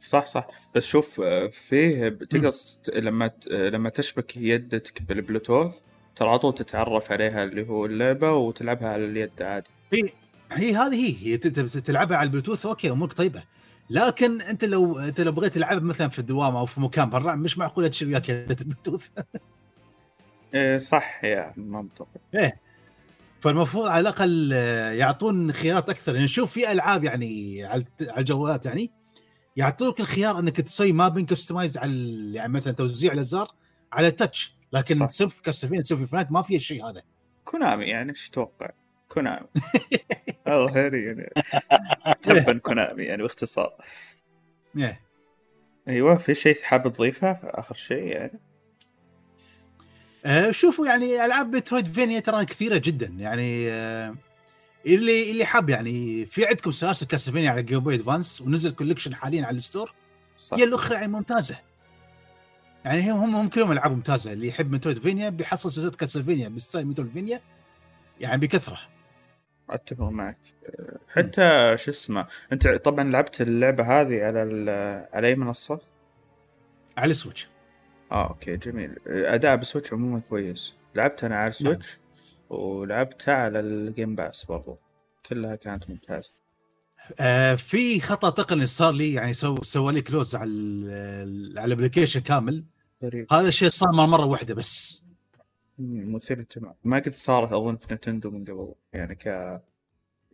صح 0.00 0.26
صح. 0.26 0.46
بس 0.74 0.84
شوف 0.84 1.20
آه، 1.20 1.46
فيه 1.46 2.08
تقدر 2.08 2.52
لما 2.94 3.30
لما 3.50 3.88
تشبك 3.88 4.36
يدك 4.36 5.02
بالبلوتوث 5.02 5.80
ترى 6.18 6.28
على 6.28 6.38
طول 6.38 6.54
تتعرف 6.54 7.12
عليها 7.12 7.44
اللي 7.44 7.68
هو 7.68 7.86
اللعبة 7.86 8.32
وتلعبها 8.32 8.88
على 8.88 9.04
اليد 9.04 9.42
عادي. 9.42 9.70
هي 9.92 10.10
هي 10.52 10.76
هذه 10.76 11.16
هي 11.22 11.36
تلعبها 11.36 12.16
على 12.16 12.26
ال 12.26 12.30
Bluetooth 12.30 12.66
okay 12.66 12.90
أمورك 12.90 13.12
طيبة. 13.12 13.42
لكن 13.90 14.40
أنت 14.40 14.64
لو 14.64 14.98
أنت 14.98 15.20
لو 15.20 15.32
بغيت 15.32 15.54
تلعبها 15.54 15.80
مثلا 15.80 16.08
في 16.08 16.18
الدوام 16.18 16.56
أو 16.56 16.66
في 16.66 16.80
مكان 16.80 17.10
برا 17.10 17.34
مش 17.34 17.58
معقولة 17.58 17.88
تشيل 17.88 18.08
وياك 18.08 18.30
البلوتوث. 18.30 19.08
إيه 20.54 20.78
صح 20.78 21.24
يا 21.24 21.52
منطقي. 21.56 22.52
فالمفروض 23.40 23.86
على 23.86 24.00
الأقل 24.00 24.52
يعطون 24.98 25.52
خيارات 25.52 25.88
أكثر. 25.88 26.14
يعني 26.14 26.28
شوف 26.28 26.52
في 26.52 26.72
ألعاب 26.72 27.04
يعني 27.04 27.64
على 27.64 27.84
الجوالات 28.18 28.66
يعني 28.66 28.90
يعطونك 29.56 30.00
الخيار 30.00 30.38
أنك 30.38 30.60
تسوي 30.60 30.92
mapping 30.92 31.28
customize 31.28 31.78
على 31.78 32.32
يعني 32.34 32.52
مثلا 32.52 32.72
توزيع 32.72 33.12
الأزرار 33.12 33.48
على 33.92 34.06
ال 34.06 34.14
touch 34.14 34.57
لكن 34.72 34.94
صح. 34.94 35.10
سيلف 35.10 35.40
كاستفين 35.40 35.82
سيلف 35.82 36.10
فنايت 36.10 36.32
ما 36.32 36.42
في 36.42 36.56
الشيء 36.56 36.90
هذا. 36.90 37.02
Konami 37.44 37.84
يعني 37.84 38.10
إيش 38.10 38.28
تتوقع؟ 38.28 38.70
Konami. 39.08 39.46
الله 40.48 40.78
يعني 40.78 41.30
تبا 42.22 42.58
Konami 42.58 43.04
يعني 43.04 43.22
باختصار. 43.22 43.74
إيه. 44.76 45.00
أيوه 45.88 46.18
في 46.18 46.34
شيء 46.34 46.62
حاب 46.62 46.92
تضيفه؟ 46.92 47.30
آخر 47.32 47.74
شيء 47.74 48.04
يعني؟ 48.04 48.40
آه، 50.24 50.50
شوفوا 50.50 50.86
يعني 50.86 51.24
ألعاب 51.24 51.56
Metroidvania 51.56 52.20
ترى 52.20 52.44
كثيرة 52.44 52.78
جدا 52.78 53.06
يعني 53.06 53.70
آه، 53.70 54.14
اللي 54.86 55.30
اللي 55.30 55.44
حاب 55.44 55.70
يعني 55.70 56.26
في 56.26 56.46
عندكم 56.46 56.70
سلاسل 56.70 57.06
Castlevania 57.06 57.50
على 57.50 57.62
Game 57.62 57.80
Boy 57.80 57.94
Advance 57.94 58.40
ونزل 58.40 58.70
collection 58.70 59.14
حاليا 59.14 59.46
على 59.46 59.56
ال 59.56 59.61
store. 59.61 59.94
صح. 60.38 60.56
هي 60.56 60.64
الأخرى 60.64 60.94
يعني 60.94 61.08
ممتازة. 61.08 61.56
يعني 62.84 63.10
هم 63.12 63.18
هم, 63.18 63.36
هم 63.36 63.48
كلهم 63.48 63.72
العاب 63.72 63.92
ممتازه 63.92 64.32
اللي 64.32 64.48
يحب 64.48 64.72
Metroidvania 64.72 65.28
بيحصل 65.28 65.72
سلسله 65.72 65.90
Castlevania 65.90 66.48
ب 66.48 66.86
style 66.86 67.12
Metroidvania 67.12 67.40
يعني 68.20 68.40
بكثرة. 68.40 68.80
أتفق 69.70 70.08
معك. 70.08 70.38
حتى 71.08 71.74
شو 71.78 71.90
اسمه 71.90 72.26
أنت 72.52 72.68
طبعا 72.68 73.04
لعبت 73.04 73.40
اللعبة 73.40 73.84
هذه 74.00 74.24
على 74.24 74.42
ال- 74.42 75.08
على 75.12 75.26
أي 75.28 75.34
منصة؟ 75.34 75.80
على 76.96 77.10
ال 77.10 77.15
Switch. 77.15 77.48
آه 78.12 78.28
okay 78.28 78.56
جميل. 78.56 78.94
أداء 79.06 79.56
ب 79.56 79.61
Switch 79.61 79.92
عموما 79.92 80.20
كويس. 80.20 80.74
لعبت 80.94 81.24
أنا 81.24 81.36
على 81.38 81.50
ال 81.50 81.57
Switch 81.57 81.98
ولعبتها 82.50 83.34
على 83.34 83.60
ال 83.60 83.71
Game 83.71 84.14
Pass 84.14 84.44
برضو. 84.44 84.78
كلها 85.26 85.56
كانت 85.56 85.90
ممتازة. 85.90 86.30
آه 87.20 87.54
في 87.54 88.00
خطأ 88.00 88.30
تقني 88.30 88.66
صار 88.66 88.92
لي 88.92 89.12
يعني 89.12 89.34
سو 89.34 89.62
سوى 89.62 89.92
لي 89.92 90.00
close 90.02 90.34
على 90.34 90.50
على 91.56 91.64
ال 91.64 91.69
application 91.69 92.20
كامل. 92.20 92.64
غريب. 93.04 93.32
هذا 93.32 93.48
الشيء 93.48 93.70
صار 93.70 93.92
مرة 93.92 94.24
واحدة 94.24 94.54
بس. 94.54 95.02
مثير 95.78 96.46
ما 96.84 96.98
قد 96.98 97.16
صارت 97.16 97.52
أظن 97.52 97.76
في 97.76 97.94
Nintendo 97.94 98.30
من 98.30 98.44
قبل 98.44 98.74
يعني 98.92 99.14
ك 99.14 99.26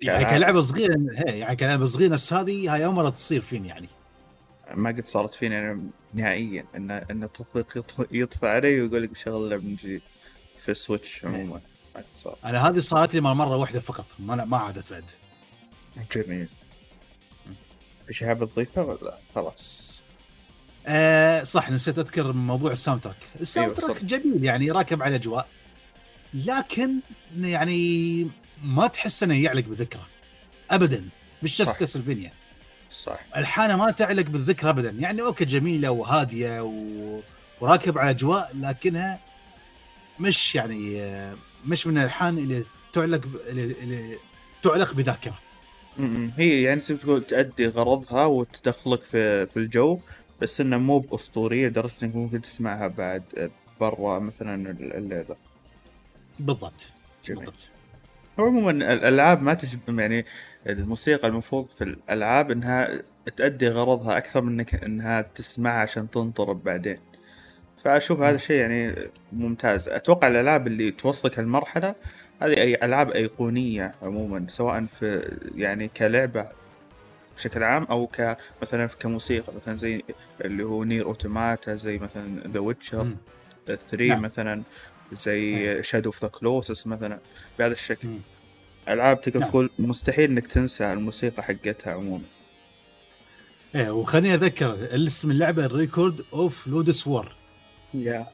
يعني. 0.02 0.24
كلعبة 0.24 0.60
صغيرة 0.60 0.96
هي 1.12 1.38
يعني 1.38 1.56
كلعبة 1.56 1.86
صغيرة 1.86 2.12
نفس 2.12 2.32
هذه 2.32 2.74
هاي 2.74 2.84
أول 2.84 2.94
مرة 2.94 3.08
تصير 3.08 3.40
فيني 3.40 3.68
يعني. 3.68 3.88
ما 4.74 4.90
قد 4.90 5.06
صارت 5.06 5.34
فيني 5.34 5.58
أنا 5.58 5.80
نهائيا 6.14 6.64
ان 6.76 6.90
إن 6.90 7.24
التطبيق 7.24 7.78
يط- 7.78 8.06
يطفى 8.12 8.46
علي 8.48 8.80
ويقول 8.80 9.02
لك 9.02 9.10
بشغل 9.10 9.50
لعبة 9.50 9.62
من 9.62 9.74
جديد 9.76 10.02
في 10.58 10.70
ال 10.70 10.78
Switch 10.78 11.24
عموما. 11.24 11.60
ما 11.94 12.00
قد 12.00 12.04
صار. 12.14 12.38
أنا 12.44 12.68
هذه 12.68 12.78
صارت 12.80 13.14
لي 13.14 13.20
مرة 13.20 13.56
واحدة 13.56 13.80
فقط 13.80 14.06
ما 14.18 14.44
ما 14.44 14.56
عادت 14.56 14.92
بعد. 14.92 15.04
جميل 16.16 16.48
في 18.06 18.12
شيء 18.12 18.28
حاب 18.28 18.44
تضيفه 18.52 18.82
ولا 18.84 19.18
خلاص؟ 19.34 19.84
آه 20.86 21.42
صح 21.42 21.70
نسيت 21.70 21.98
أذكر 21.98 22.32
موضوع 22.32 22.72
ال 22.72 23.00
soundtrack 23.00 23.16
ال 23.40 23.45
sound 23.45 23.68
أيوة، 23.68 23.80
track 23.80 23.96
تفضل. 23.98 24.06
جميل 24.06 24.44
يعني 24.44 24.70
راكب 24.70 25.02
على 25.02 25.14
الاجواء 25.14 25.48
لكن 26.34 26.90
يعني 27.40 28.28
ما 28.62 28.86
تحس 28.86 29.22
إنه 29.22 29.42
يعلق 29.42 29.64
بالذكرى 29.64 30.02
ابدا 30.70 31.08
مش 31.42 31.60
نفس. 31.60 31.78
Castlevania 31.78 32.32
صح 32.92 33.20
ألحانه 33.36 33.76
ما 33.76 33.90
تعلق 33.90 34.22
بالذكرى 34.26 34.70
ابدا 34.70 34.90
يعني 34.90 35.22
okay 35.22 35.44
جميلة 35.44 35.90
وهادية 35.90 36.60
و... 36.62 37.20
وراكب 37.60 37.98
على 37.98 38.10
اجواء 38.10 38.50
لكنها 38.54 39.20
مش 40.20 40.54
يعني 40.54 41.02
آه، 41.02 41.36
مش 41.66 41.86
من 41.86 41.98
الالحان 41.98 42.38
اللي 42.38 42.64
تعلق 42.92 43.26
ب... 43.26 43.36
اللي... 43.36 43.62
اللي 43.64 44.18
تعلق 44.62 44.92
بذاكرة. 44.92 45.38
هي 46.36 46.62
يعني 46.62 46.80
زي 46.80 46.96
تقول 46.96 47.24
تأدي 47.24 47.66
غرضها 47.66 48.24
وتدخلك 48.24 49.02
في 49.02 49.46
في 49.46 49.56
الجو 49.56 49.98
بس 50.40 50.60
إنه 50.60 50.76
مو 50.76 50.98
بأسطورية 50.98 51.68
لدرجة 51.68 51.92
إنك 52.02 52.16
ممكن 52.16 52.40
تسمعها 52.40 52.88
بعد 52.88 53.50
برا 53.80 54.18
مثلا 54.18 54.70
اللعبه 54.70 55.36
بالضبط. 56.38 56.86
جميل 57.24 57.38
بالضبط. 57.38 57.68
هو 58.40 58.44
عموما 58.44 58.70
الألعاب 58.70 59.42
ما 59.42 59.54
تجب 59.54 59.98
يعني 59.98 60.24
الموسيقى 60.66 61.28
المفروض 61.28 61.68
في 61.78 61.84
الألعاب 61.84 62.50
إنها 62.50 63.02
تأدي 63.36 63.68
غرضها 63.68 64.18
أكثر 64.18 64.40
من 64.40 64.52
انك 64.52 64.84
إنها 64.84 65.22
تسمعها 65.22 65.80
عشان 65.80 66.10
تنطرب 66.10 66.64
بعدين. 66.64 66.98
فأشوف 67.84 68.20
هذا 68.20 68.36
الشيء 68.36 68.56
يعني 68.56 68.94
ممتاز. 69.32 69.88
أتوقع 69.88 70.28
الألعاب 70.28 70.66
اللي 70.66 70.90
توصلك 70.90 71.38
هالمرحلة 71.38 71.94
هذه 72.44 72.54
اي 72.54 72.74
ألعاب 72.74 73.10
أيقونية 73.10 73.94
عموما 74.02 74.46
سواء 74.48 74.84
في 74.84 75.36
يعني 75.54 75.88
كلعبة 75.88 76.48
بشكل 77.36 77.62
عام 77.62 77.84
أو 77.84 78.06
كمثلا 78.06 78.86
كموسيقى 78.86 79.52
مثلا 79.56 79.76
زي 79.76 80.02
اللي 80.44 80.62
هو 80.62 80.84
NieR 80.84 81.04
Automata 81.04 81.76
زي 81.76 81.98
مثلا 81.98 82.50
The 82.52 82.60
Witcher 82.60 83.04
مم. 83.04 83.16
3 83.66 84.04
نعم. 84.04 84.22
مثلا 84.22 84.62
زي 85.12 85.82
Shadow 85.82 86.08
of 86.08 86.22
the 86.22 86.28
Colossus 86.28 86.86
مثلا 86.86 87.18
بهذا 87.58 87.72
الشكل 87.72 88.08
مم. 88.08 88.18
ألعاب 88.88 89.20
تقدر 89.20 89.40
نعم. 89.40 89.50
تقول 89.50 89.70
مستحيل 89.78 90.30
إنك 90.30 90.46
تنسى 90.46 90.92
الموسيقى 90.92 91.42
حقتها 91.42 91.92
عموما 91.92 92.24
إيه 93.74 93.90
وخليني 93.90 94.34
أذكر 94.34 94.76
اسم 94.96 95.30
اللعبة 95.30 95.66
Record 95.66 96.24
of 96.32 96.66
Lodoss 96.66 97.06
War 97.06 97.32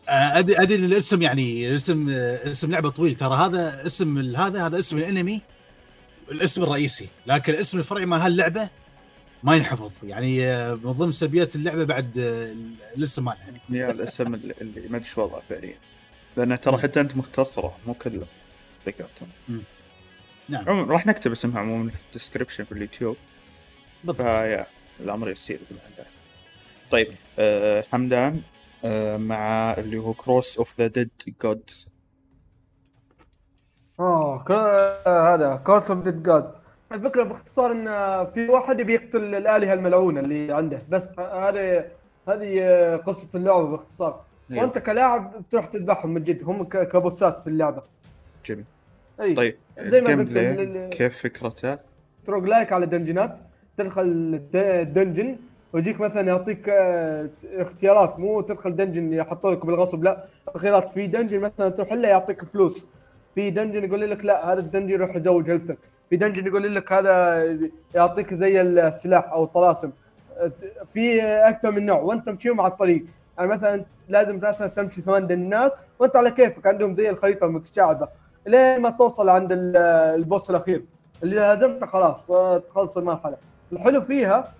ادري 0.09 0.57
أدري 0.57 0.75
إن 0.79 0.85
الاسم 0.85 1.23
يعني 1.23 1.75
اسم 1.75 2.09
آه، 2.11 2.51
اسم 2.51 2.71
لعبة 2.71 2.91
طويل. 2.91 3.15
ترى 3.15 3.35
هذا 3.37 3.87
اسم 3.87 4.19
ال- 4.19 4.37
هذا 4.37 4.67
هذا 4.67 4.79
اسم 4.79 4.99
الأنمي 4.99 5.41
الاسم 6.33 6.63
الرئيسي. 6.63 7.09
لكن 7.27 7.53
الاسم 7.53 7.79
الفرعي 7.79 8.07
مال 8.07 8.21
هاللعبة 8.21 8.69
ما 9.43 9.57
ينحفظ. 9.57 9.93
يعني 10.03 10.47
آه، 10.47 10.75
من 10.75 10.93
ضمن 10.93 11.13
سلبيات 11.13 11.57
اللعبة 11.57 11.85
بعد 11.85 12.19
آه، 12.19 12.55
الاسم 12.97 13.25
مالها. 13.25 13.45
yeah 13.70 13.91
الاسم 13.91 14.35
اللي, 14.35 14.55
اللي 14.61 14.89
ما 14.89 14.97
أدري 14.97 15.09
شو 15.09 15.23
وضعه 15.23 15.43
فعليا. 15.49 15.75
لأن 16.37 16.61
ترى 16.61 16.79
حتى 16.79 17.01
أنت 17.01 17.17
مختصرة 17.17 17.77
مو 17.87 17.95
كله. 17.95 18.27
ذكرتهم 18.87 19.29
نعم. 20.49 20.91
راح 20.91 21.07
نكتب 21.07 21.33
اسمها 21.33 21.61
عموما 21.61 21.91
في 21.91 21.97
ال 22.09 22.13
description 22.13 22.64
في 22.65 22.73
اليوتيوب. 22.73 23.17
بالضبط. 24.05 24.27
ف 24.26 24.35
yeah 24.35 24.66
الأمر 25.01 25.31
يسير. 25.31 25.59
الله. 25.71 25.81
طيب 26.91 27.09
آه 27.39 27.85
حمدان 27.93 28.35
آه 28.35 28.41
مع 29.16 29.74
اللي 29.78 29.99
هو 29.99 30.12
Curse 30.14 30.59
of 30.59 30.74
the 30.81 30.87
Dead 30.87 31.11
Gods 31.43 31.93
آه 34.01 34.45
هذا 35.35 35.57
Curse 35.66 35.91
of 35.91 36.05
Dead 36.05 36.22
God 36.22 36.53
الفكرة 36.93 37.22
باختصار 37.22 37.72
إن 37.72 37.87
في 38.35 38.49
واحد 38.49 38.81
يبي 38.81 38.95
يقتل 38.95 39.35
الآلهة 39.35 39.72
الملعونة 39.74 40.20
اللي 40.20 40.53
عنده. 40.53 40.83
بس 40.89 41.09
هذه 41.18 41.85
هذه 42.28 42.97
قصة 42.97 43.28
اللعبة 43.35 43.66
باختصار. 43.66 44.24
أيوه. 44.51 44.62
وأنت 44.62 44.78
كلاعب 44.78 45.33
تروح 45.51 45.66
تذبحهم 45.66 46.14
من 46.14 46.24
جد. 46.24 46.45
هم 46.45 46.64
ك 46.64 46.77
boss 46.77 47.26
ات 47.26 47.39
في 47.41 47.47
اللعبة. 47.47 47.83
جميل. 48.47 48.64
اي 49.20 49.35
طيب 49.35 49.57
زي 49.78 50.01
ما 50.01 50.09
قلت 50.14 50.95
كيف 50.95 51.18
فكرته؟ 51.22 51.78
roguelike 52.26 52.72
على 52.72 52.87
dungeon 52.87 53.27
ات. 53.27 53.39
تدخل 53.76 54.03
الد- 54.03 54.57
ال 54.57 54.66
dungeon 54.66 55.37
ويجيك 55.73 56.01
مثلا 56.01 56.21
يعطيك 56.29 56.68
آه، 56.68 57.29
اختيارات 57.57 58.18
مو 58.18 58.41
تدخل 58.41 58.77
dungeon 58.76 59.12
يحطوا 59.12 59.51
لك 59.51 59.66
بالغصب 59.66 60.05
لا 60.05 60.25
خيارات 60.57 60.91
في 60.91 61.07
dungeon 61.07 61.41
مثلا 61.41 61.68
تروح 61.68 61.93
له 61.93 62.09
يعطيك 62.09 62.45
فلوس. 62.45 62.87
في 63.35 63.51
dungeon 63.51 63.85
يقول 63.85 64.11
لك 64.11 64.25
لا 64.25 64.53
هذا 64.53 64.61
ال 64.61 64.64
dungeon 64.64 64.91
يروح 64.91 65.16
يزود 65.16 65.51
health 65.51 65.74
ك 65.74 65.78
في 66.11 66.16
dungeon 66.16 66.47
يقول 66.47 66.75
لك 66.75 66.93
هذا 66.93 67.45
يعطيك 67.95 68.35
زي 68.35 68.61
السلاح 68.61 69.33
أو 69.33 69.45
الطلاسم 69.45 69.91
في 70.93 71.23
أكثر 71.23 71.71
من 71.71 71.87
نوع 71.87 72.01
وأنت 72.01 72.27
تمشيهم 72.27 72.61
على 72.61 72.71
الطريق. 72.73 73.05
يعني 73.39 73.51
مثلا 73.51 73.85
لازم 74.09 74.37
مثلا 74.37 74.66
تمشي 74.66 75.03
ثمان 75.03 75.27
دنجنات 75.27 75.73
وأنت 75.99 76.16
على 76.16 76.31
كيفك 76.31 76.66
عندهم 76.66 76.95
زي 76.95 77.11
الخريطة 77.11 77.45
المتشعبة. 77.47 78.09
لين 78.47 78.81
ما 78.81 78.91
توصل 78.91 79.29
عند 79.29 79.53
ال- 79.53 79.77
البوس 80.16 80.51
الأخير 80.51 80.83
اللي 81.23 81.41
هزمته 81.41 81.87
خلاص 81.87 82.16
تخلص 82.68 82.97
المرحلة. 82.99 83.37
الحلو 83.73 84.01
فيها 84.01 84.53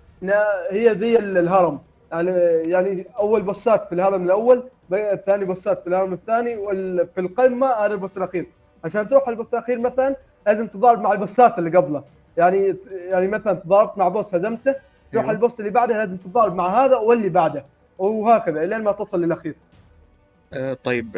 هي 0.71 0.95
زي 0.99 1.17
ال- 1.17 1.37
الهرم. 1.37 1.79
يعني 2.11 2.31
يعني 2.71 3.05
أول 3.19 3.41
بوسات 3.41 3.87
في 3.87 3.95
الهرم 3.95 4.23
الأول 4.25 4.63
الثاني 4.93 5.45
بوسات 5.45 5.81
في 5.81 5.87
الهرم 5.87 6.13
الثاني 6.13 6.55
وفي 6.57 7.19
القمه 7.21 7.67
هذا 7.67 7.93
البوس 7.93 8.17
الأخير. 8.17 8.45
عشان 8.83 9.07
تروح 9.07 9.27
البوس 9.27 9.47
الأخير 9.53 9.79
مثلا 9.79 10.15
لازم 10.47 10.67
تضارب 10.67 11.01
مع 11.01 11.11
البوسات 11.11 11.59
اللي 11.59 11.77
قبله. 11.77 12.03
يعني 12.37 12.75
يعني 13.09 13.27
مثلا 13.27 13.53
تضاربت 13.53 13.97
مع 13.97 14.07
بوس 14.07 14.35
هزمته 14.35 14.75
تروح 15.11 15.23
أيوه. 15.23 15.35
البوس 15.35 15.59
اللي 15.59 15.71
بعده 15.71 15.97
لازم 15.97 16.17
تضارب 16.17 16.55
مع 16.55 16.85
هذا 16.85 16.95
واللي 16.95 17.29
بعده 17.29 17.65
وهكذا 17.97 18.65
لين 18.65 18.81
ما 18.83 18.91
توصل 18.91 19.21
للأخير. 19.21 19.55
آه 20.53 20.73
طيب 20.83 21.17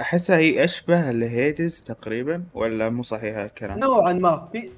احسها 0.00 0.36
هي 0.36 0.64
أشبه 0.64 1.10
لهيدز 1.10 1.80
تقريبا 1.82 2.42
ولا 2.54 2.88
مو 2.88 3.02
صحيح 3.02 3.36
الكلام؟ 3.36 3.78
نوعا 3.78 4.12
ما. 4.12 4.48
في 4.52 4.70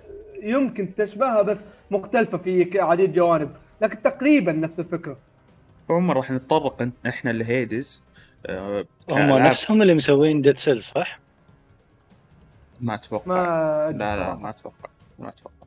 يمكن 0.42 0.94
تشبهها 0.94 1.42
بس 1.42 1.58
مختلفة 1.90 2.38
في 2.38 2.80
عديد 2.80 3.12
جوانب. 3.12 3.50
لكن 3.80 4.02
تقريبا 4.02 4.52
نفس 4.52 4.80
الفكرة. 4.80 5.16
عموما 5.90 6.12
راح 6.12 6.30
نتطرق 6.30 6.88
إحنا 7.06 7.30
لهيدز 7.30 8.02
آه 8.46 8.84
هم 9.10 9.38
نفسهم 9.38 9.82
اللي 9.82 9.94
مسوين 9.94 10.42
Dead 10.42 10.58
Cell 10.58 10.82
صح؟ 10.82 11.18
ما 12.80 12.94
أتوقع. 12.94 13.26
ما 13.26 13.88
أدري 13.88 13.98
لا 13.98 14.16
لا. 14.16 14.34
ما 14.34 14.50
أتوقع 14.50 14.90
ما 15.18 15.28
أتوقع. 15.28 15.66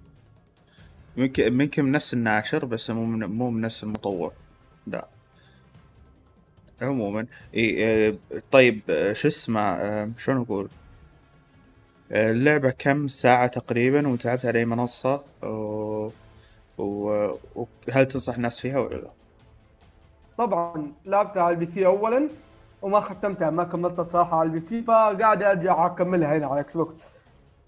يمكن 1.18 1.62
يمكن 1.62 1.86
من 1.86 1.91
نفس 1.91 2.14
الناشر 2.14 2.66
بس 2.66 2.89
مو 2.89 3.05
من 3.05 3.26
مو 3.26 3.49
من 3.49 3.62
نفس 3.62 3.84
المطور. 3.84 4.34
لا. 4.88 5.07
عموما 6.82 7.26
إي 7.55 7.86
آه، 8.07 8.16
طيب 8.51 8.82
آه، 8.89 9.14
شو 9.14 9.28
اسمه 9.28 9.62
آه، 9.62 10.12
شلون 10.18 10.41
أقول؟ 10.41 10.70
آه، 12.12 12.32
اللعبة 12.32 12.72
كم 12.72 13.07
ساعة 13.07 13.47
تقريبا؟ 13.47 14.07
وتلعبت 14.07 14.45
على 14.45 14.60
أي 14.60 14.66
منصة؟ 14.66 15.24
و... 15.43 16.10
وهل 16.80 18.05
تنصح 18.05 18.36
الناس 18.36 18.59
فيها 18.59 18.80
ولا 18.80 18.95
لا؟ 18.95 19.09
طبعا 20.38 20.91
لعبتها 21.05 21.43
على 21.43 21.53
ال 21.53 21.66
PC 21.66 21.86
اولا 21.86 22.30
وما 22.82 22.99
ختمتها 22.99 23.49
ما 23.49 23.63
كملتها 23.63 24.07
صراحة 24.11 24.39
على 24.39 24.47
ال 24.47 24.60
PC 24.60 24.82
فقاعد 24.82 25.43
أرجع 25.43 25.86
أكملها 25.86 26.38
هنا 26.38 26.47
على 26.47 26.59
Xbox 26.60 26.93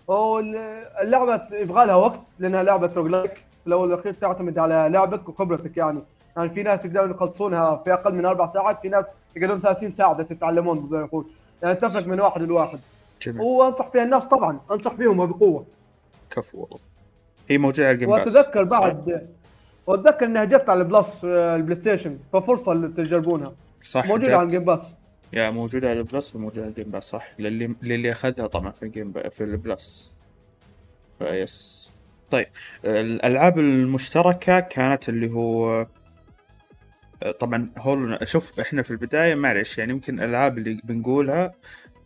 واللعبة 0.07 1.41
يبغى 1.51 1.85
لها 1.85 1.95
وقت 1.95 2.19
لأنها 2.39 2.63
لعبة 2.63 2.93
roguelike 2.95 3.43
الأول 3.67 3.91
والأخير 3.91 4.13
تعتمد 4.13 4.57
على 4.59 4.89
لعبك 4.91 5.29
وخبرتك 5.29 5.77
يعني. 5.77 5.99
يعني 6.37 6.49
في 6.49 6.63
ناس 6.63 6.85
يقدرون 6.85 7.11
يخلصونها 7.11 7.75
في 7.75 7.93
أقل 7.93 8.15
من 8.15 8.25
أربع 8.25 8.51
ساعات 8.51 8.81
في 8.81 8.89
ناس 8.89 9.05
يقعدون 9.35 9.61
30 9.61 9.93
ساعة 9.93 10.13
بس 10.13 10.31
يتعلمون 10.31 10.79
بالضبط 10.79 11.07
يقول 11.07 11.25
يعني 11.63 11.75
تفرق 11.75 12.07
من 12.07 12.19
واحد 12.19 12.41
لواحد. 12.41 12.79
جميل. 13.21 13.41
وأنصح 13.41 13.87
فيها 13.87 14.03
الناس 14.03 14.23
طبعا 14.25 14.59
أنصح 14.71 14.93
فيهم 14.93 15.19
وبقوه 15.19 15.65
كفو 16.29 16.61
والله. 16.61 16.90
هي 17.51 17.57
موجودة 17.57 17.87
على 17.87 17.93
ال 17.93 17.96
Game 17.96 18.09
Pass 18.09 18.35
وأتذكر؟ 18.35 18.63
بعد 18.63 19.27
وأتذكر 19.87 20.25
إنها 20.25 20.43
جت 20.43 20.69
على 20.69 20.81
ال 20.81 20.86
Plus 20.86 21.07
آه، 21.25 21.55
ال 21.55 21.75
PlayStation 21.81 22.17
ففرصة 22.33 22.71
اللي 22.71 22.87
تجربونها. 22.87 23.53
صح 23.83 24.05
موجودة 24.05 24.27
جد. 24.27 24.33
على 24.33 24.43
ال 24.43 24.47
Game 24.47 24.63
Pass 24.65 24.81
yeah 25.33 25.49
موجودة 25.49 25.89
على 25.89 25.99
ال 25.99 26.06
Plus 26.06 26.35
وموجودة 26.35 26.61
على 26.61 26.69
ال 26.69 26.73
Game 26.73 26.91
Pass 26.91 27.03
صح. 27.03 27.27
للي 27.39 27.75
للي 27.81 28.11
أخذها 28.11 28.47
طبعا 28.47 28.71
في 28.71 28.83
ال 28.83 28.89
Game 28.89 29.11
Pa... 29.11 29.29
في 29.29 29.43
ال 29.43 29.54
Plus. 29.54 30.11
فيس. 31.19 31.91
طيب 32.31 32.47
الألعاب 32.85 33.59
المشتركة 33.59 34.59
كانت 34.59 35.09
اللي 35.09 35.31
هو 35.31 35.87
طبعا 37.39 37.69
هول 37.77 38.17
شوف 38.23 38.59
إحنا 38.59 38.81
في 38.81 38.91
البداية 38.91 39.35
معلش 39.35 39.77
يعني 39.77 39.91
يمكن 39.91 40.19
الألعاب 40.19 40.57
اللي 40.57 40.81
بنقولها 40.83 41.53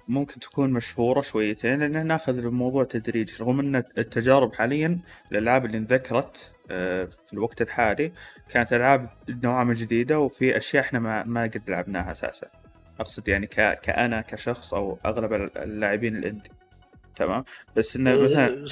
ممكن 0.07 0.39
تكون 0.39 0.69
مشهورة 0.69 1.21
شويتين 1.21 1.79
لأن 1.79 2.07
ناخذ 2.07 2.37
الموضوع 2.37 2.83
تدريجي 2.83 3.33
رغم 3.39 3.59
أن 3.59 3.75
التجارب 3.75 4.53
حاليا 4.53 4.99
الألعاب 5.31 5.65
اللي 5.65 5.77
انذكرت 5.77 6.51
آه، 6.71 7.05
في 7.05 7.33
الوقت 7.33 7.61
الحالي 7.61 8.11
كانت 8.49 8.73
ألعاب 8.73 9.09
نوعا 9.29 9.63
ما 9.63 9.73
جديدة 9.73 10.19
وفي 10.19 10.57
أشياء 10.57 10.83
إحنا 10.83 10.99
ما, 10.99 11.23
ما 11.23 11.43
قد 11.43 11.69
لعبناها 11.69 12.11
أساسا. 12.11 12.47
أقصد 12.99 13.27
يعني 13.27 13.47
ك... 13.47 13.79
كأنا 13.79 14.21
كشخص 14.21 14.73
أو 14.73 14.97
أغلب 15.05 15.33
اللاعبين 15.57 16.15
الإندي 16.15 16.49
تمام؟ 17.15 17.43
بس 17.75 17.95
إنه 17.95 18.21
مثلا 18.21 18.65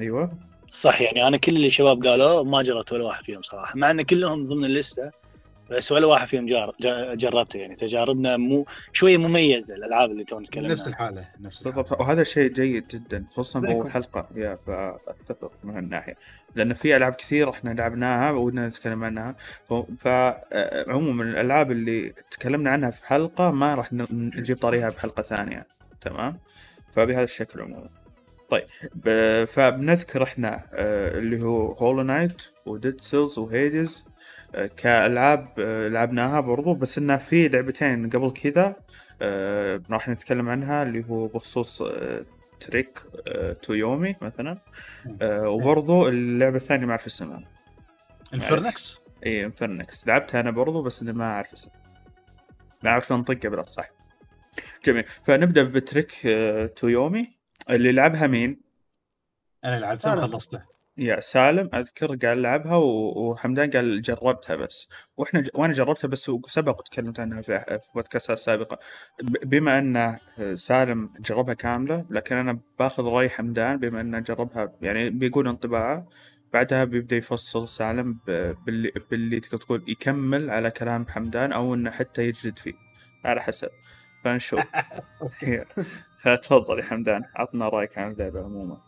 أيوه. 0.00 0.38
صح 0.72 1.00
يعني 1.00 1.28
أنا 1.28 1.36
كل 1.36 1.56
اللي 1.56 1.66
الشباب 1.66 2.06
قالوا 2.06 2.42
ما 2.42 2.62
جربت 2.62 2.92
ولا 2.92 3.04
واحد 3.04 3.24
فيهم 3.24 3.42
صراحة 3.42 3.76
مع 3.76 3.90
إن 3.90 4.02
كلهم 4.02 4.46
ضمن 4.46 4.64
اللسته 4.64 5.10
بس 5.70 5.92
ولا 5.92 6.06
واحد 6.06 6.28
فيهم 6.28 6.46
جار 6.46 6.74
جا- 6.80 7.14
جربته 7.14 7.56
يعني 7.58 7.76
تجاربنا 7.76 8.36
مو 8.36 8.66
شوية 8.92 9.16
مميزة 9.16 9.74
الألعاب 9.74 10.10
اللي 10.10 10.24
تو 10.24 10.40
نتكلم 10.40 10.66
نفس 10.66 10.88
الحالة 10.88 11.28
نفس 11.40 11.60
الحالة. 11.66 11.82
بالضبط. 11.82 12.00
وهذا 12.00 12.22
شيء 12.24 12.52
جيد 12.52 12.88
جدا 12.88 13.24
خصوصا 13.30 13.58
يكون. 13.68 13.90
حلقة. 13.90 14.28
yeah 14.34 14.58
فأتفق 14.66 15.52
من 15.64 15.74
هالناحية. 15.76 16.14
لأن 16.54 16.74
في 16.74 16.96
ألعاب 16.96 17.12
كثير 17.12 17.50
إحنا 17.50 17.70
لعبناها 17.70 18.30
ودنا 18.30 18.68
نتكلم 18.68 19.04
عنها. 19.04 19.34
فعموما 19.98 21.22
الألعاب 21.24 21.70
اللي 21.70 22.12
تكلمنا 22.30 22.70
عنها 22.70 22.90
في 22.90 23.06
حلقة 23.06 23.50
ما 23.50 23.74
راح 23.74 23.92
ن- 23.92 24.06
نجيب 24.12 24.58
طاريها 24.58 24.90
بحلقة 24.90 25.22
ثانية. 25.22 25.66
تمام؟ 26.00 26.38
فبهذا 26.92 27.24
الشكل 27.24 27.60
عموما. 27.60 27.88
طيب. 28.48 28.64
فبنذكر 29.44 30.22
إحنا 30.22 30.62
آه، 30.74 31.18
اللي 31.18 31.42
هو 31.42 31.72
Hollow 31.72 32.02
Knight 32.02 32.42
و 32.66 32.73
Dead 32.73 33.00
Cells 33.00 33.38
و 33.38 33.49
Hades 33.49 34.04
كألعاب 34.76 35.48
آه، 35.58 35.88
لعبناها 35.88 36.40
برضو 36.40 36.74
بس 36.74 36.98
إنه 36.98 37.16
في 37.16 37.48
لعبتين 37.48 38.10
قبل 38.10 38.30
كذا 38.30 38.76
آه، 39.22 39.82
راح 39.90 40.08
نتكلم 40.08 40.48
عنها 40.48 40.82
اللي 40.82 41.04
هو 41.10 41.26
بخصوص 41.26 41.82
آه، 41.82 42.24
Trek 42.60 43.02
آه، 43.28 43.52
to 43.52 43.73
Yomi 43.73 44.16
مثلا. 44.20 44.58
وبرضو 45.22 46.08
اللعبة 46.08 46.56
الثانية 46.56 46.86
ما 46.86 46.90
أعرف 46.90 47.06
اسمها. 47.06 47.42
انفرنكس 48.34 48.98
إي 49.26 49.44
انفرنكس 49.44 50.06
لعبتها 50.06 50.40
أنا 50.40 50.50
برضو 50.50 50.82
بس 50.82 51.02
إني 51.02 51.12
ما 51.12 51.24
أعرف 51.24 51.52
اسمها. 51.52 51.76
ما 52.82 52.90
أعرف 52.90 53.12
أنطقها 53.12 53.48
بالأصح 53.48 53.90
جميل. 54.84 55.04
فنبدأ 55.24 55.62
ب 55.62 55.75
Trek 55.75 56.26
آه، 56.26 56.66
to 56.66 56.86
Yomi. 56.86 57.36
اللي 57.70 57.92
لعبها 57.92 58.26
مين؟ 58.26 58.60
أنا 59.64 59.80
لعبتها. 59.80 60.14
وخلصتها. 60.14 60.66
يا 60.98 61.20
سالم 61.20 61.70
أذكر 61.74 62.16
قال 62.16 62.42
لعبها 62.42 62.76
و- 62.76 63.30
وحمدان 63.30 63.70
قال 63.70 64.02
جربتها 64.02 64.56
بس. 64.56 64.88
وإحنا 65.16 65.40
ج... 65.40 65.48
وأنا 65.54 65.72
جربتها 65.72 66.08
بس 66.08 66.30
سبق 66.48 66.78
وتكلمت 66.80 67.20
عنها 67.20 67.42
في 67.42 67.58
في 67.68 67.78
بودكاستات 67.94 68.38
سابقة. 68.38 68.78
ب... 69.22 69.48
بما 69.50 69.78
أن 69.78 70.18
سالم 70.56 71.10
جربها 71.20 71.54
كاملة 71.54 72.06
لكن 72.10 72.36
أنا 72.36 72.58
باخذ 72.78 73.04
رأي 73.04 73.28
حمدان 73.28 73.76
بما 73.76 74.00
أنه 74.00 74.18
جربها 74.20 74.72
يعني 74.82 75.10
بيقول 75.10 75.48
انطباعه 75.48 76.08
بعدها 76.52 76.84
بيبدأ 76.84 77.16
يفصل 77.16 77.68
سالم 77.68 78.12
ب... 78.26 78.54
باللي 78.66 78.92
باللي 79.10 79.40
تقدر 79.40 79.58
تقول 79.58 79.84
يكمل 79.88 80.50
على 80.50 80.70
كلام 80.70 81.06
حمدان 81.08 81.52
أو 81.52 81.74
إنه 81.74 81.90
حتى 81.90 82.22
يجلد 82.28 82.58
فيه 82.58 82.74
على 83.24 83.42
حسب. 83.42 83.68
فنشوف. 84.24 84.60
تفضل 86.42 86.78
يا 86.78 86.84
حمدان 86.84 87.22
عطنا 87.36 87.68
رأيك 87.68 87.98
عن 87.98 88.10
اللعبة 88.10 88.40
عموما. 88.44 88.78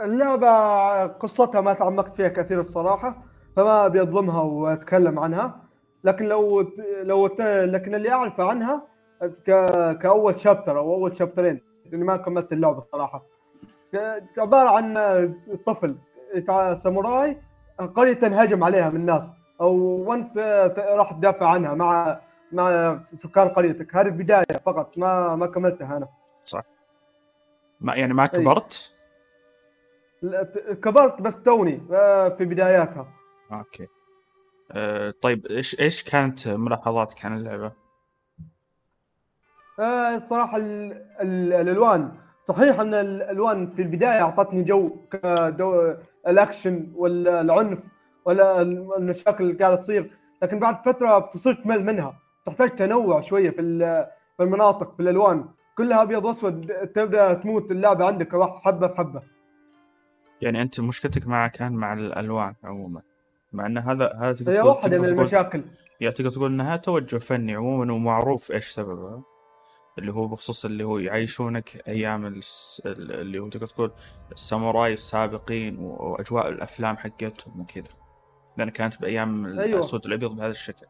اللعبة 0.00 1.06
قصتها 1.06 1.60
ما 1.60 1.72
تعمقت 1.74 2.16
فيها 2.16 2.28
كثير 2.28 2.60
الصراحة 2.60 3.16
فما 3.56 3.86
أبي 3.86 4.02
أظلمها 4.02 4.42
وأتكلم 4.42 5.18
عنها. 5.18 5.56
لكن 6.04 6.24
لو 6.24 6.60
لو 7.02 7.26
لكن 7.64 7.94
اللي 7.94 8.12
أعرفه 8.12 8.44
عنها 8.44 8.82
كأول 10.00 10.40
شابتر 10.40 10.78
أو 10.78 10.94
أول 10.94 11.16
شابترين 11.16 11.60
لأني 11.86 12.04
ما 12.04 12.16
كملت 12.16 12.52
اللعبة 12.52 12.78
الصراحة 12.78 13.22
ك- 13.92 14.22
عبارة 14.38 14.68
عن 14.70 14.94
طفل 15.66 15.96
ساموراي 16.82 17.40
قرية 17.94 18.12
تنهجم 18.12 18.64
عليها 18.64 18.90
من 18.90 18.96
الناس 19.00 19.22
أو 19.60 19.74
وأنت 20.06 20.38
راح 20.78 21.12
تدافع 21.12 21.46
عنها 21.48 21.74
مع 21.74 22.20
مع 22.52 22.98
سكان 23.18 23.48
قريتك. 23.48 23.96
هذه 23.96 24.06
البداية 24.06 24.44
فقط 24.66 24.98
ما 24.98 25.36
ما 25.36 25.46
كملتها 25.46 25.96
أنا. 25.96 26.08
ما 27.80 27.94
يعني 27.94 28.14
ما 28.14 28.22
أي. 28.22 28.28
كبرت؟ 28.28 28.94
كبرت 30.82 31.22
بس 31.22 31.42
توني 31.42 31.82
آه، 31.92 32.28
في 32.28 32.44
بداياتها. 32.44 33.06
okay. 33.52 33.86
أه 34.72 35.14
طيب 35.22 35.46
إيش 35.46 35.80
إيش 35.80 36.02
كانت 36.02 36.48
ملاحظاتك 36.48 37.24
عن 37.24 37.36
اللعبة؟ 37.36 37.72
آه، 39.80 40.16
الصراحة 40.16 40.56
ال 40.56 40.92
ال 41.20 41.52
الألوان. 41.52 42.12
صحيح 42.48 42.80
أن 42.80 42.94
الألوان 42.94 43.70
في 43.70 43.82
البداية 43.82 44.22
أعطتني 44.22 44.62
جو 44.62 44.96
كدو 45.12 45.94
الأكشن 46.28 46.92
والعنف 46.94 47.78
ولا 48.24 48.62
المشاكل 48.62 49.44
اللي 49.44 49.54
قاعدة 49.54 49.76
تصير. 49.76 50.10
لكن 50.42 50.58
بعد 50.58 50.84
فترة 50.84 51.18
بتصير 51.18 51.54
تمل 51.54 51.84
منها. 51.84 52.18
تحتاج 52.44 52.70
تنوع 52.76 53.20
شوية 53.20 53.50
في 53.50 53.60
ال- 53.60 54.06
في 54.36 54.42
المناطق 54.42 54.94
في 54.94 55.00
الألوان. 55.02 55.48
كلها 55.76 56.02
أبيض 56.02 56.24
وأسود 56.24 56.66
تبدأ 56.94 57.34
تموت 57.34 57.70
اللعبة 57.70 58.06
عندك. 58.06 58.36
حبة 58.42 58.86
بحبة 58.86 59.22
يعني 60.42 60.62
أنت 60.62 60.80
مشكلتك 60.80 61.26
معها 61.26 61.48
كان 61.48 61.72
مع 61.72 61.92
الألوان 61.92 62.54
عموما. 62.64 63.02
مع 63.52 63.66
إن 63.66 63.78
هذا 63.78 64.12
هذا 64.20 64.32
تقدر 64.32 64.52
هي 64.52 64.56
تقدر 64.56 64.98
من 64.98 65.04
المشاكل. 65.04 65.62
يعني 66.00 66.14
تقدر 66.14 66.30
تقول 66.30 66.52
إنها 66.52 66.76
توجه 66.76 67.16
فني 67.16 67.54
عموما 67.54 67.92
ومعروف 67.92 68.52
إيش 68.52 68.68
سببه 68.68 69.22
اللي 69.98 70.12
هو 70.12 70.26
بخصوص 70.26 70.64
اللي 70.64 70.84
هو 70.84 70.98
يعيشونك 70.98 71.88
أيام 71.88 72.40
اللي 72.86 73.38
هو 73.38 73.48
تقدر 73.48 73.66
تقول 73.66 73.92
الساموراي 74.32 74.92
السابقين 74.92 75.78
وأجواء 75.78 76.48
الأفلام 76.48 76.96
حقتهم 76.96 77.60
وكذا. 77.60 77.88
لأن 78.56 78.70
كانت 78.70 79.00
بأيام 79.00 79.46
أيوة. 79.46 79.64
الأسود 79.64 80.06
الابيض 80.06 80.36
بهذا 80.36 80.50
الشكل. 80.50 80.86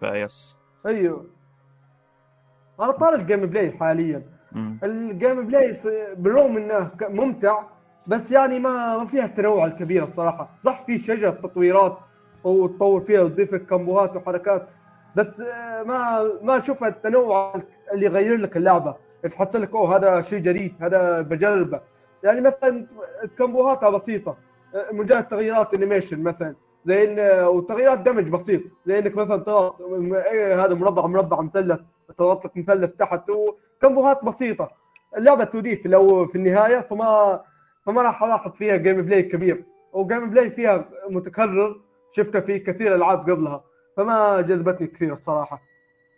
فيس. 0.00 0.56
أيوه. 0.86 1.26
على 2.78 2.92
طار 2.92 3.14
ال 3.14 3.46
gameplay 3.46 3.72
حاليا. 3.78 4.33
ال 4.84 5.46
gameplay 5.46 5.76
بالرغم 6.16 6.56
إنه 6.56 6.90
ممتع 7.00 7.62
بس 8.06 8.30
يعني 8.30 8.58
ما 8.58 8.98
ما 8.98 9.06
فيها 9.06 9.24
التنوع 9.24 9.64
الكبير 9.64 10.02
الصراحة. 10.02 10.48
صح 10.64 10.84
في 10.86 10.98
شجرة 10.98 11.30
تطويرات 11.30 11.98
وتطور 12.44 13.00
فيها 13.00 13.22
وتضيف 13.22 13.54
لك 13.54 13.66
combo 13.66 14.02
هات 14.02 14.16
وحركات 14.16 14.68
بس 15.16 15.40
آه، 15.40 15.82
ما 15.82 16.30
ما 16.42 16.58
أشوف 16.58 16.84
التنوع 16.84 17.54
اللي 17.92 18.06
يغير 18.06 18.36
لك 18.36 18.56
اللعبة. 18.56 18.94
تحط 19.22 19.56
لك 19.56 19.74
أوه 19.74 19.96
هذا 19.96 20.20
شيء 20.20 20.38
جديد 20.38 20.74
هذا 20.80 21.20
بجربه. 21.20 21.80
يعني 22.24 22.40
مثلا 22.40 22.86
combo 23.38 23.71
هاتها 23.71 23.90
بسيطة 23.90 24.36
آه، 24.74 24.92
مجرد 24.92 25.26
تغييرات 25.26 25.74
animation 25.74 26.22
مثلا 26.22 26.54
زي 26.86 27.04
ان 27.04 27.44
وتغييرات 27.46 27.98
دمج 27.98 28.28
بسيط. 28.28 28.60
زي 28.86 28.98
إنك 28.98 29.16
مثلا 29.16 29.36
تضغط 29.36 29.80
إيه 30.12 30.64
هذا 30.64 30.74
مربع 30.74 31.06
مربع 31.06 31.40
مثلث 31.40 31.80
تضغط 32.18 32.44
لك 32.44 32.56
مثلث 32.56 32.94
تحت 32.94 33.30
و 33.84 33.89
combo 33.89 34.14
هات 34.14 34.24
بسيطة. 34.24 34.70
اللعبة 35.16 35.42
2D 35.42 35.76
في 35.76 35.88
لو 35.88 36.26
في 36.26 36.36
النهاية 36.36 36.80
فما 36.80 37.40
فما 37.86 38.02
راح 38.02 38.22
ألاحظ 38.22 38.52
فيها 38.52 38.76
gameplay 38.76 39.22
كبير. 39.22 39.64
و 39.92 40.30
gameplay 40.30 40.50
فيها 40.50 40.88
متكرر 41.10 41.80
شفته 42.12 42.40
في 42.40 42.58
كثير 42.58 42.94
ألعاب 42.94 43.30
قبلها. 43.30 43.64
فما 43.96 44.40
جذبتني 44.40 44.86
كثير 44.86 45.12
الصراحة. 45.12 45.60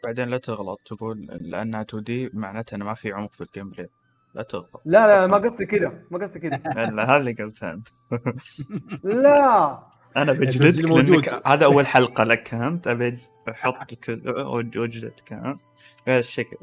بعدين 0.05 0.29
لا 0.29 0.39
تغلط 0.39 0.81
تقول 0.85 1.27
لأنها 1.41 1.83
2D 1.83 2.31
معناته 2.35 2.75
إنه 2.75 2.85
ما 2.85 2.95
في 2.95 3.13
عمق 3.13 3.33
في 3.33 3.41
ال 3.41 3.71
gameplay 3.71 3.89
لا 4.35 4.43
تغلط. 4.43 4.83
لا 4.85 5.07
لا 5.07 5.27
ما 5.27 5.37
قصدي 5.39 5.67
كذا 5.67 5.93
ما 6.11 6.19
قصدي 6.19 6.39
كذا. 6.39 6.57
لا 6.97 7.05
هذا 7.05 7.17
اللي 7.17 7.33
قلته 7.33 7.73
انت 7.73 7.89
لا. 9.05 9.79
أنا 10.17 10.33
بجلدك. 10.33 10.91
لأنك 10.91 11.47
هذا 11.47 11.65
أول 11.65 11.87
حلقة 11.87 12.25
لك 12.25 12.55
انت 12.55 12.87
أبي 12.87 13.19
احطك 13.51 14.21
وجلدك 14.77 15.33
ها 15.33 15.57
بهذا 16.07 16.19
الشكل 16.19 16.57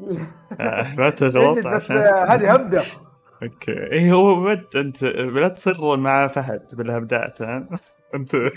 لا 0.98 1.10
تغلط 1.10 1.66
عشان 1.66 1.96
آه، 1.96 2.34
هذه 2.34 2.54
هبده 2.54 2.82
okay. 3.42 3.92
اي 3.92 4.12
هو 4.12 4.44
بد 4.44 4.76
أنت 4.76 5.04
لا 5.04 5.48
تصر 5.48 5.96
مع 5.96 6.26
فهد 6.26 6.66
بالهبدات 6.72 7.38
أنت. 8.14 8.34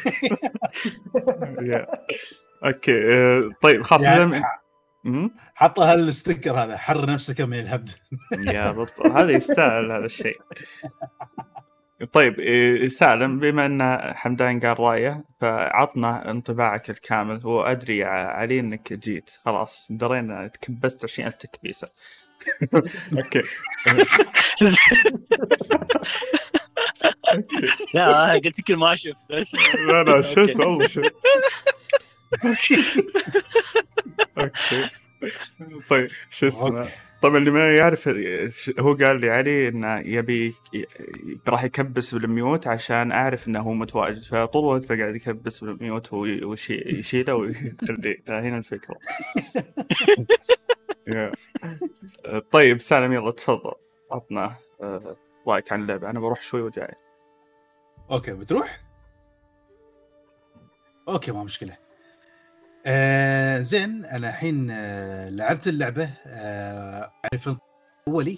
okay 2.66 3.14
آه، 3.14 3.50
طيب 3.62 3.82
خلاص 3.84 4.04
يعني؟ 4.04 4.42
حط 5.56 5.80
هال 5.80 5.95
sticker 5.95 6.51
هذا 6.52 6.78
حر 6.78 7.06
نفسك 7.06 7.42
من 7.42 7.60
الهبد. 7.60 7.90
yeah 8.32 8.72
بالضبط. 8.72 9.08
هذا 9.08 9.32
يستاهل 9.32 9.92
هذا 9.92 10.06
الشيء. 10.06 10.42
طيب 12.14 12.39
إيه، 12.39 12.88
سالم 12.88 13.39
بما 13.39 13.66
أن 13.66 14.14
حمدان 14.16 14.60
قال 14.60 14.80
رأيه 14.80 15.24
فعطنا 15.41 16.32
انطباعك 16.32 16.89
الكامل. 16.89 17.45
وادري 17.48 18.04
علي 18.04 18.60
إنك 18.60 18.93
جيت. 18.93 19.30
خلاص 19.45 19.88
درينا 19.89 20.48
تكبست 20.48 21.04
20000 21.04 21.34
تكبيسه 21.36 21.88
okay. 23.18 23.41
okay 23.88 24.76
لا 27.93 28.34
قلت 28.34 28.60
لك 28.60 28.72
ما 28.72 28.93
أشوف. 28.93 29.16
بس. 29.30 29.56
لا 29.88 30.04
لا 30.04 30.22
شفت. 30.22 30.60
والله 30.60 30.88
شفت. 30.88 31.16
okay. 32.45 32.84
طيب 35.89 36.10
شو 36.30 36.48
اسمه؟ 36.48 36.89
طبعا 37.22 37.38
اللي 37.38 37.51
ما 37.51 37.76
يعرف 37.76 38.07
هو 38.80 38.93
قال 38.93 39.22
لي 39.22 39.30
علي 39.30 39.68
إنه 39.68 39.99
يبي 39.99 40.53
راح 41.47 41.63
يكبس 41.63 42.15
بال 42.16 42.33
mute 42.33 42.68
عشان 42.68 43.11
أعرف 43.11 43.47
إنه 43.47 43.59
هو 43.59 43.74
متواجد. 43.74 44.24
فطول 44.24 44.65
وقته 44.65 44.97
قاعد 44.97 45.15
يكبس 45.15 45.63
بال 45.64 45.80
mute 45.80 46.14
ويشيله 46.13 47.36
ويخليه. 47.36 48.24
هنا 48.30 48.57
الفكرة. 48.57 48.95
طيب 52.51 52.82
سالم 52.82 53.13
يلا 53.13 53.32
تفضل. 53.32 53.74
عطنا 54.11 54.55
آه، 54.82 55.15
رايك 55.47 55.72
عن 55.74 55.82
اللعبة. 55.82 56.09
أنا 56.09 56.20
بروح 56.20 56.41
شوي 56.41 56.61
وجاي. 56.61 56.93
okay 58.12 58.34
بتروح؟ 58.34 58.82
أوكي 61.07 61.32
ما 61.32 61.43
مشكلة. 61.43 61.78
آه 62.90 63.60
زين 63.60 64.06
أنا 64.06 64.30
الحين 64.30 64.68
آه 64.72 65.30
لعبت 65.30 65.68
اللعبة 65.68 66.10
آه 66.28 67.12
في 67.38 67.56
اولي 68.08 68.38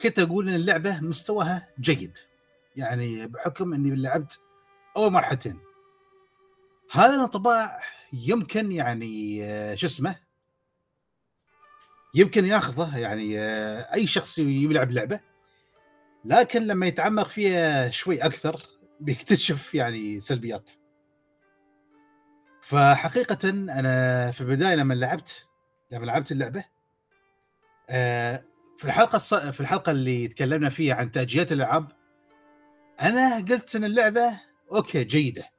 كنت 0.00 0.18
أقول 0.18 0.48
إن 0.48 0.54
اللعبة 0.54 1.00
مستواها 1.00 1.68
جيد. 1.80 2.18
يعني 2.76 3.26
بحكم 3.26 3.74
إني 3.74 3.96
لعبت 3.96 4.40
أول 4.96 5.12
مرحلتين. 5.12 5.58
هذا 6.92 7.14
الانطباع 7.14 7.80
يمكن 8.12 8.72
يعني 8.72 9.44
آه 9.44 9.74
شو 9.74 9.86
اسمه؟ 9.86 10.16
يمكن 12.14 12.44
ياخذه 12.44 12.98
يعني 12.98 13.38
آه 13.38 13.94
أي 13.94 14.06
شخص 14.06 14.38
يلعب 14.38 14.90
لعبة. 14.90 15.20
لكن 16.24 16.62
لما 16.66 16.86
يتعمق 16.86 17.28
فيها 17.28 17.90
شوي 17.90 18.24
أكثر 18.24 18.62
بيكتشف 19.00 19.74
يعني 19.74 20.20
سلبيات. 20.20 20.70
فحقيقة 22.62 23.48
أنا 23.50 24.30
في 24.30 24.40
البداية 24.40 24.74
لما 24.74 24.94
لعبت 24.94 25.48
لما 25.90 26.06
لعبت 26.06 26.32
اللعبة 26.32 26.64
آه، 27.90 28.44
في 28.76 28.84
الحلقة 28.84 29.16
الص... 29.16 29.34
في 29.34 29.60
الحلقة 29.60 29.92
اللي 29.92 30.28
تكلمنا 30.28 30.70
فيها 30.70 30.94
عن 30.94 31.10
تأجيلات 31.12 31.52
الألعاب 31.52 31.92
أنا 33.00 33.36
قلت 33.36 33.76
إن 33.76 33.84
اللعبة 33.84 34.40
أوكي 34.72 35.04
جيدة. 35.04 35.50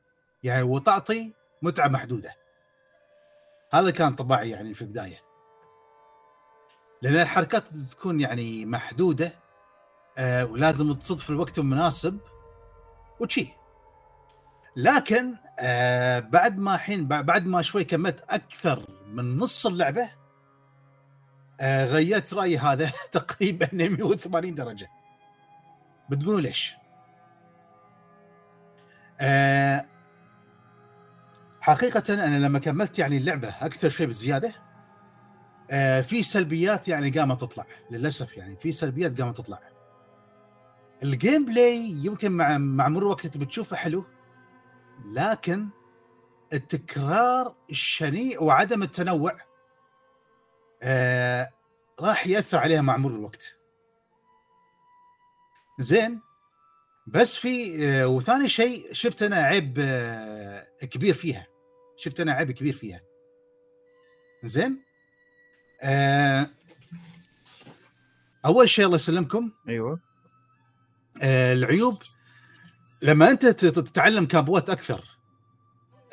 يعني 0.43 0.63
وتعطي 0.63 1.33
متعة 1.61 1.87
محدودة. 1.87 2.35
هذا 3.71 3.91
كان 3.91 4.15
طباعي 4.15 4.49
يعني 4.49 4.73
في 4.73 4.81
البداية. 4.81 5.19
لأن 7.01 7.15
الحركات 7.15 7.67
تكون 7.67 8.21
يعني 8.21 8.65
محدودة 8.65 9.33
آه 10.17 10.45
ولازم 10.45 10.93
تصد 10.93 11.19
في 11.19 11.29
الوقت 11.29 11.59
المناسب 11.59 12.19
وشي. 13.19 13.62
لكن 14.75 15.35
آه 15.59 16.19
بعد 16.19 16.57
ما 16.57 16.77
حين 16.77 17.07
بعد 17.07 17.45
ما 17.45 17.61
شوي 17.61 17.83
كملت 17.83 18.23
أكثر 18.29 18.85
من 19.07 19.37
نص 19.37 19.65
اللعبة 19.65 20.09
آه 21.59 21.85
غيرت 21.85 22.33
رأيي 22.33 22.57
هذا 22.57 22.91
تقريبا 23.11 23.69
180 23.73 24.55
درجة 24.55 24.89
بتقولوا 26.09 26.41
ليش؟ 26.41 26.75
آه 29.21 29.85
حقيقة 31.61 32.13
أنا 32.13 32.45
لما 32.45 32.59
كملت 32.59 32.99
يعني 32.99 33.17
اللعبة 33.17 33.49
أكثر 33.61 33.89
شيء 33.89 34.07
بزيادة 34.07 34.53
آه 35.71 36.01
في 36.01 36.23
سلبيات 36.23 36.87
يعني 36.87 37.09
قامت 37.09 37.41
تطلع 37.41 37.65
للأسف 37.91 38.37
يعني 38.37 38.55
في 38.55 38.71
سلبيات 38.71 39.21
قامت 39.21 39.37
تطلع 39.37 39.59
ال 41.03 41.45
gameplay 41.45 41.95
يمكن 42.03 42.31
مع 42.31 42.57
مع 42.57 42.89
مرور 42.89 43.21
انت 43.25 43.37
بتشوفه 43.37 43.75
حلو 43.75 44.05
لكن 45.05 45.69
التكرار 46.53 47.55
الشنيع 47.69 48.41
وعدم 48.41 48.83
التنوع 48.83 49.37
آه 50.83 51.53
راح 51.99 52.27
يأثر 52.27 52.57
عليها 52.57 52.81
مع 52.81 52.97
مرور 52.97 53.15
الوقت. 53.15 53.57
زين؟ 55.79 56.21
بس 57.07 57.35
في 57.35 57.85
آه 57.87 58.07
وثاني 58.07 58.47
شيء 58.47 58.93
شفت 58.93 59.23
أنا 59.23 59.35
عيب 59.35 59.77
آه 59.79 60.67
كبير 60.81 61.13
فيها. 61.13 61.47
شفت 61.97 62.19
أنا 62.19 62.31
عيب 62.33 62.51
كبير 62.51 62.73
فيها. 62.73 63.01
زين؟ 64.43 64.83
آه 65.81 66.49
أول 68.45 68.69
شيء 68.69 68.85
الله 68.85 68.95
يسلمكم. 68.95 69.51
أيوه. 69.69 69.99
آه 71.21 71.53
العيوب 71.53 72.01
لما 73.03 73.31
أنت 73.31 73.45
تتعلم 73.45 74.25
كابوات 74.25 74.69
أكثر 74.69 75.03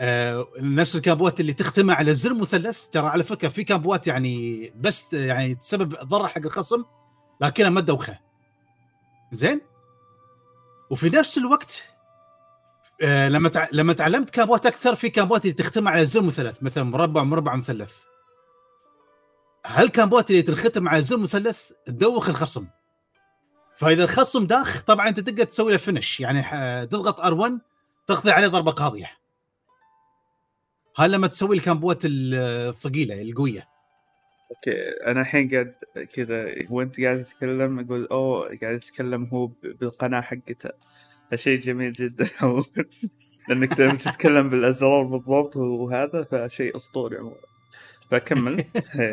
آه 0.01 0.47
نفس 0.61 0.97
الكابوات 0.97 1.41
اللي 1.41 1.53
تختمها 1.53 1.95
على 1.95 2.15
زر 2.15 2.35
مثلث 2.35 2.89
ترى 2.89 3.07
على 3.09 3.25
فكرة 3.25 3.49
في 3.49 3.65
كابوات 3.65 4.07
يعني 4.07 4.73
بس 4.77 5.13
يعني 5.13 5.55
تسبب 5.55 5.95
ضرر 5.95 6.29
حق 6.29 6.39
الخصم 6.39 6.85
لكنها 7.41 7.71
ما 7.71 7.81
تدوخه 7.81 8.19
زين؟ 9.33 9.61
وفي 10.91 11.09
نفس 11.09 11.39
الوقت 11.39 11.85
آه 13.03 13.29
لما. 13.29 13.69
لما 13.73 13.93
تعلمت 13.93 14.31
combo 14.31 14.56
وات 14.56 14.67
أكثر 14.67 14.95
في 14.95 15.11
combo 15.11 15.34
وات 15.34 15.43
اللي 15.43 15.55
تختمها 15.55 15.93
على 15.93 16.07
زر 16.07 16.23
مثلث 16.23 16.63
مثلا 16.63 16.85
مربع 16.85 17.23
مربع 17.23 17.57
مثلث. 17.57 17.97
هال 19.67 19.81
combo 19.81 20.16
وات 20.16 20.31
اللي 20.31 20.43
تنختم 20.43 20.89
على 20.89 21.03
زر 21.03 21.17
مثلث 21.17 21.71
تدوخ 21.87 22.29
الخصم؟ 22.29 22.67
فاذا 23.81 24.05
الخصم 24.05 24.47
داخ 24.47 24.83
طبعا 24.83 25.09
انت 25.09 25.21
تقدر 25.21 25.45
تسوي 25.45 25.73
له 25.73 25.79
finish 25.79 26.21
يعني 26.21 26.43
تضغط 26.87 27.21
R1 27.21 27.53
تقضي 28.07 28.31
عليه 28.31 28.49
ضربة 28.49 28.71
قاضية. 28.71 29.11
هذا 30.97 31.07
لما 31.07 31.27
تسوي 31.27 31.57
ال 31.57 31.62
combo 31.62 31.88
وات 31.88 31.99
الثقيلة 32.05 33.23
القوية. 33.23 33.69
okay 34.51 34.91
أنا 35.07 35.21
الحين 35.21 35.51
قاعد 35.51 35.75
كذا 36.15 36.55
وانت 36.71 37.01
قاعد 37.01 37.25
تتكلم؟ 37.25 37.81
أقول 37.81 38.07
أوه 38.07 38.59
قاعد 38.63 38.75
يتكلم 38.75 39.25
هو 39.25 39.47
بالقناة 39.63 40.21
حقته. 40.21 40.71
شيء 41.35 41.61
جميل 41.61 41.93
جدا. 41.93 42.29
لأنك 43.49 43.75
تتكلم 43.75 44.49
بالأزرار 44.49 45.03
بالضبط 45.03 45.57
وهذا 45.57 46.25
فشيء 46.25 46.77
أسطوري 46.77 47.17
عموما. 47.19 47.37
فكمل 48.11 48.65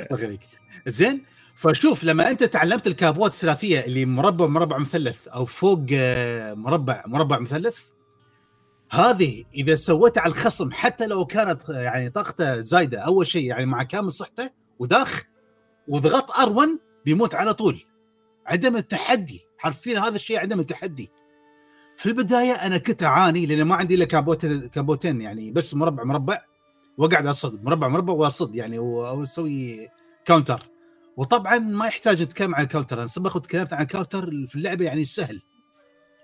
زين 0.87 1.23
فشوف 1.57 2.03
لما 2.03 2.29
أنت 2.29 2.43
تعلمت 2.43 2.87
الكابوات 2.87 3.31
الثلاثية 3.31 3.79
اللي 3.79 4.05
مربع 4.05 4.45
مربع 4.45 4.77
مثلث 4.77 5.27
أو 5.27 5.45
فوق 5.45 5.85
مربع 6.53 7.03
مربع 7.07 7.39
مثلث 7.39 7.79
هذه 8.91 9.43
إذا 9.55 9.75
سويتها 9.75 10.21
على 10.21 10.31
الخصم 10.31 10.71
حتى 10.71 11.07
لو 11.07 11.25
كانت 11.25 11.69
يعني 11.69 12.09
طاقته 12.09 12.59
زايدة 12.59 12.99
أول 12.99 13.27
شيء 13.27 13.43
يعني 13.43 13.65
مع 13.65 13.83
كامل 13.83 14.13
صحته 14.13 14.49
وداخ 14.79 15.23
وضغط 15.87 16.31
R1 16.31 16.69
بيموت 17.05 17.35
على 17.35 17.53
طول. 17.53 17.85
عدم 18.45 18.75
التحدي 18.75 19.45
حرفيا 19.57 19.99
هذا 19.99 20.15
الشيء 20.15 20.39
عدم 20.39 20.59
التحدي. 20.59 21.11
في 21.97 22.05
البداية 22.05 22.51
أنا 22.51 22.77
كنت 22.77 23.03
أعاني 23.03 23.45
لأن 23.45 23.63
ما 23.63 23.75
عندي 23.75 23.95
إلا 23.95 24.05
combo 24.05 24.45
combo 24.45 24.93
تين 24.93 25.21
يعني 25.21 25.51
بس 25.51 25.73
مربع 25.73 26.03
مربع 26.03 26.41
وأقعد 26.97 27.27
أصد 27.27 27.63
مربع 27.63 27.87
مربع 27.87 28.13
وأصد 28.13 28.55
يعني 28.55 28.79
واسوي 28.79 29.89
counter 30.25 30.76
وطبعا 31.17 31.57
ما 31.57 31.87
يحتاج 31.87 32.23
نتكلم 32.23 32.55
عن 32.55 32.63
ال 32.63 32.68
counter 32.68 32.99
أنا 32.99 33.07
سبق 33.07 33.35
وتكلمت 33.35 33.73
عن 33.73 33.81
ال 33.81 33.87
counter 33.88 34.31
في 34.47 34.55
اللعبة 34.55 34.85
يعني 34.85 35.05
سهل. 35.05 35.41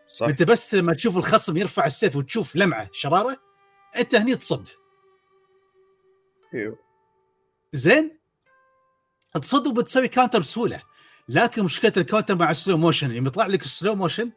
صح. 0.07 0.27
أنت 0.27 0.43
بس 0.43 0.75
لما 0.75 0.93
تشوف 0.93 1.17
الخصم 1.17 1.57
يرفع 1.57 1.85
السيف 1.85 2.15
وتشوف 2.15 2.55
لمعة 2.55 2.89
شرارة 2.91 3.37
أنت 3.99 4.15
هني 4.15 4.35
تصد. 4.35 4.67
إيوه. 6.53 6.79
زين؟ 7.73 8.19
تصد 9.41 9.67
وبتسوي 9.67 10.07
counter 10.07 10.39
بسهولة. 10.39 10.81
لكن 11.29 11.63
مشكلة 11.63 11.93
ال 11.97 12.02
counter 12.02 12.35
مع 12.35 12.51
ال 12.51 12.56
slow 12.56 12.77
motion 12.77 13.11
لما 13.11 13.27
يطلع 13.27 13.45
لك 13.45 13.61
ال 13.61 13.68
slow 13.68 13.95
motion 13.95 14.31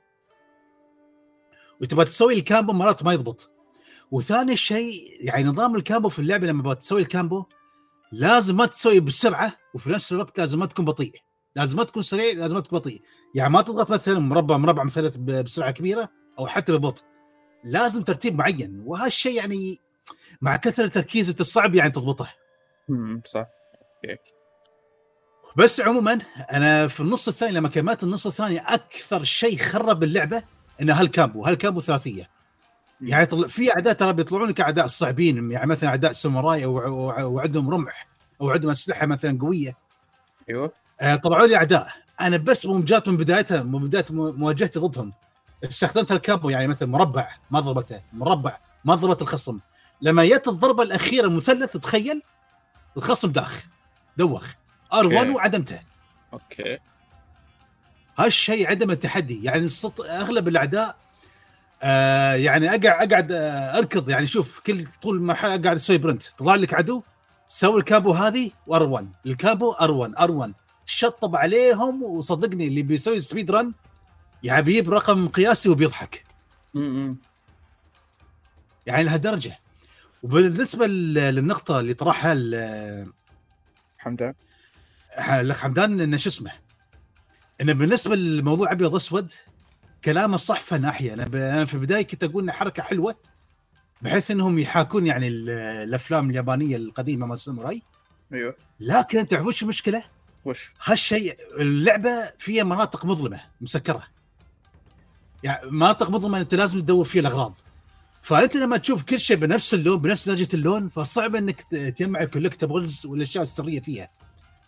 وتبغى 1.81 2.05
تسوي 2.05 2.35
ال 2.35 2.41
combo 2.41 2.73
مرات 2.73 3.05
ما 3.05 3.13
يضبط. 3.13 3.51
وثاني 4.11 4.57
شيء 4.57 5.17
يعني 5.21 5.45
نظام 5.45 5.77
ال 5.77 5.82
combo 5.82 6.09
في 6.09 6.19
اللعبة 6.19 6.47
لما 6.47 6.75
تسوي 6.75 7.03
ال 7.03 7.10
combo 7.10 7.45
لازم 8.13 8.57
ما 8.57 8.67
تسوي 8.67 9.01
بسرعة 9.01 9.53
وفي 9.75 9.91
نفس 9.91 10.13
الوقت 10.13 10.39
لازم 10.39 10.59
ما 10.59 10.67
تكون 10.67 10.85
بطيء. 10.85 11.13
لازم 11.57 11.77
ما 11.77 11.85
تكون 11.85 12.03
سريع 12.03 12.33
لازم 12.33 12.55
ما 12.55 12.61
تكون 12.61 12.79
بطيء. 12.79 13.03
يعني 13.35 13.53
ما 13.53 13.63
تضغط 13.63 13.91
مثلا 13.91 14.19
مربع 14.19 14.57
مربع 14.57 14.85
مثلث 14.85 15.17
بسرعة 15.17 15.71
كبيرة 15.71 16.09
أو 16.39 16.47
حتى 16.47 16.73
ببطء. 16.73 17.03
لازم 17.65 18.03
ترتيب 18.03 18.39
معين 18.39 18.83
وهالشيء 18.85 19.33
يعني 19.33 19.81
مع 20.41 20.57
كثرة 20.57 20.85
التركيز 20.85 21.41
الصعب 21.41 21.75
يعني 21.75 21.91
تضبطه. 21.91 22.29
امم 22.91 23.23
صح. 23.25 23.47
بس 25.57 25.81
عموما 25.81 26.19
أنا 26.53 26.89
في 26.89 27.01
النص 27.01 27.29
الثاني 27.29 27.53
لما 27.53 27.69
كملت 27.69 28.03
النص 28.03 28.27
الثاني 28.27 28.59
أكثر 28.59 29.25
شيء 29.25 29.59
خرب 29.59 30.03
اللعبة 30.03 30.43
إنه 30.81 31.01
هالكامبو. 31.01 31.45
هالكامبو 31.45 31.81
ثلاثية. 31.81 32.36
يعني 33.01 33.27
في 33.49 33.73
أعداء 33.73 33.95
ترى 33.95 34.13
بيطلعون 34.13 34.49
لك 34.49 34.61
اعداء 34.61 34.87
صعبين 34.87 35.51
يعني 35.51 35.67
مثلا 35.67 35.89
أعداء 35.89 36.13
ساموراي 36.13 36.65
أو 36.65 37.33
وعندهم 37.35 37.71
رمح 37.71 38.09
أو 38.41 38.51
عندهم 38.51 38.71
أسلحة 38.71 39.07
مثلا 39.07 39.39
قوية. 39.41 39.77
أيوه. 40.49 40.73
آه 41.01 41.17
طلعوا 41.17 41.47
لي 41.47 41.57
أعداء. 41.57 41.89
أنا 42.21 42.37
بس 42.37 42.67
مجات 42.67 43.09
من 43.09 43.17
بدايتها 43.17 43.63
من 43.63 43.85
بداية 43.85 44.05
مواجهتي 44.11 44.79
ضدهم. 44.79 45.13
استخدمت 45.65 46.13
ال 46.13 46.19
combo 46.19 46.51
يعني 46.51 46.67
مثلا 46.67 46.89
مربع 46.89 47.29
ما 47.51 47.61
ضربته 47.61 48.01
مربع 48.13 48.59
ما 48.85 48.95
ضربت 48.95 49.23
الخصم. 49.23 49.59
لما 50.03 50.25
جت 50.25 50.49
الضربة 50.49 50.83
الأخيرة 50.83 51.27
المثلث 51.27 51.77
تخيل 51.77 52.23
الخصم 52.97 53.33
داخ 53.33 53.67
دوخ. 54.17 54.53
R1 54.93 55.29
وعدمته. 55.29 55.81
okay. 56.33 56.79
هالشيء 58.19 58.71
عدم 58.71 58.91
التحدي. 58.91 59.45
يعني 59.45 59.69
أغلب 60.01 60.49
الأعداء 60.49 60.97
آه 61.83 62.35
يعني 62.35 62.69
اقعد 62.69 62.87
أقعد 62.87 63.33
آه 63.33 63.79
أركض. 63.79 64.09
يعني 64.11 64.27
شوف 64.27 64.61
كل 64.61 64.87
طول 65.03 65.17
المرحله 65.17 65.51
أقعد 65.55 65.67
أسوي 65.67 65.99
sprint. 65.99 66.23
طلع 66.23 66.55
لك 66.55 66.75
عدو 66.75 67.03
سوي 67.49 67.79
ال 67.81 67.86
combo 67.86 68.13
هذه 68.13 68.51
و 68.67 68.71
R1 68.71 68.79
ال 68.79 68.83
combo 68.83 69.73
R1 69.73 69.91
R1 69.91 70.53
شطب 70.87 71.37
عليهم 71.37 72.03
وصدقني 72.03 72.67
اللي 72.67 72.83
بيسوي 72.83 73.21
speed 73.21 73.51
run 73.51 73.73
يعني 74.43 74.63
بيجيب 74.63 74.91
رقم 74.91 75.29
قياسي 75.29 75.69
وبيضحك. 75.69 76.25
يعني 78.87 79.05
لهالدرجة. 79.05 79.59
وبالنسبة 80.23 80.87
للنقطة 80.87 81.81
اللي 81.81 81.95
طرحها 81.95 82.35
حمدان. 83.99 84.33
الاخ 85.19 85.59
حمدان 85.59 86.01
إنه 86.01 86.17
شو 86.17 86.29
اسمه؟ 86.29 86.53
إنه 87.61 87.73
بالنسبة 87.73 88.17
للموضوع 88.17 88.73
أبيض 88.73 88.95
اسود 88.95 89.33
كلامه 90.05 90.37
صح 90.37 90.61
في 90.61 90.79
ناحية. 90.79 91.15
أنا 91.15 91.65
في 91.65 91.75
البداية 91.75 92.03
كنت 92.03 92.25
أقول 92.25 92.43
انه 92.43 92.53
حركة 92.53 92.83
حلوة 92.83 93.17
بحيث 94.03 94.31
إنهم 94.31 94.59
يحاكون 94.59 95.07
يعني 95.07 95.29
ال- 95.29 95.51
الأفلام 95.89 96.31
اليابانية 96.31 96.77
القديمة 96.77 97.27
مال 97.27 97.35
الساموراي. 97.35 97.83
أيوه. 98.33 98.57
لكن 98.81 99.27
تعرفون 99.29 99.53
شو 99.53 99.65
المشكلة؟ 99.65 100.05
وش؟ 100.45 100.73
هالشيء 100.85 101.37
اللعبة 101.61 102.25
فيها 102.39 102.65
مناطق 102.65 103.05
مظلمة 103.05 103.41
مسكرة. 103.61 104.03
يعني 105.43 105.71
مناطق 105.71 106.11
مظلمة 106.11 106.41
أنت 106.41 106.55
لازم 106.55 106.81
تدور 106.81 107.05
فيها 107.05 107.21
الأغراض. 107.21 107.55
فأنت 108.23 108.57
لما 108.57 108.77
تشوف 108.77 109.03
كل 109.03 109.21
شيء 109.21 109.37
بنفس 109.37 109.75
اللون 109.75 109.99
بنفس 109.99 110.29
درجة 110.29 110.49
اللون 110.55 110.89
فصعب 110.89 111.37
إنك 111.37 111.61
تجمع 111.61 112.21
ال 112.21 112.27
collectibles 112.27 113.07
والأشياء 113.07 113.43
السرية 113.43 113.81
فيها. 113.81 114.09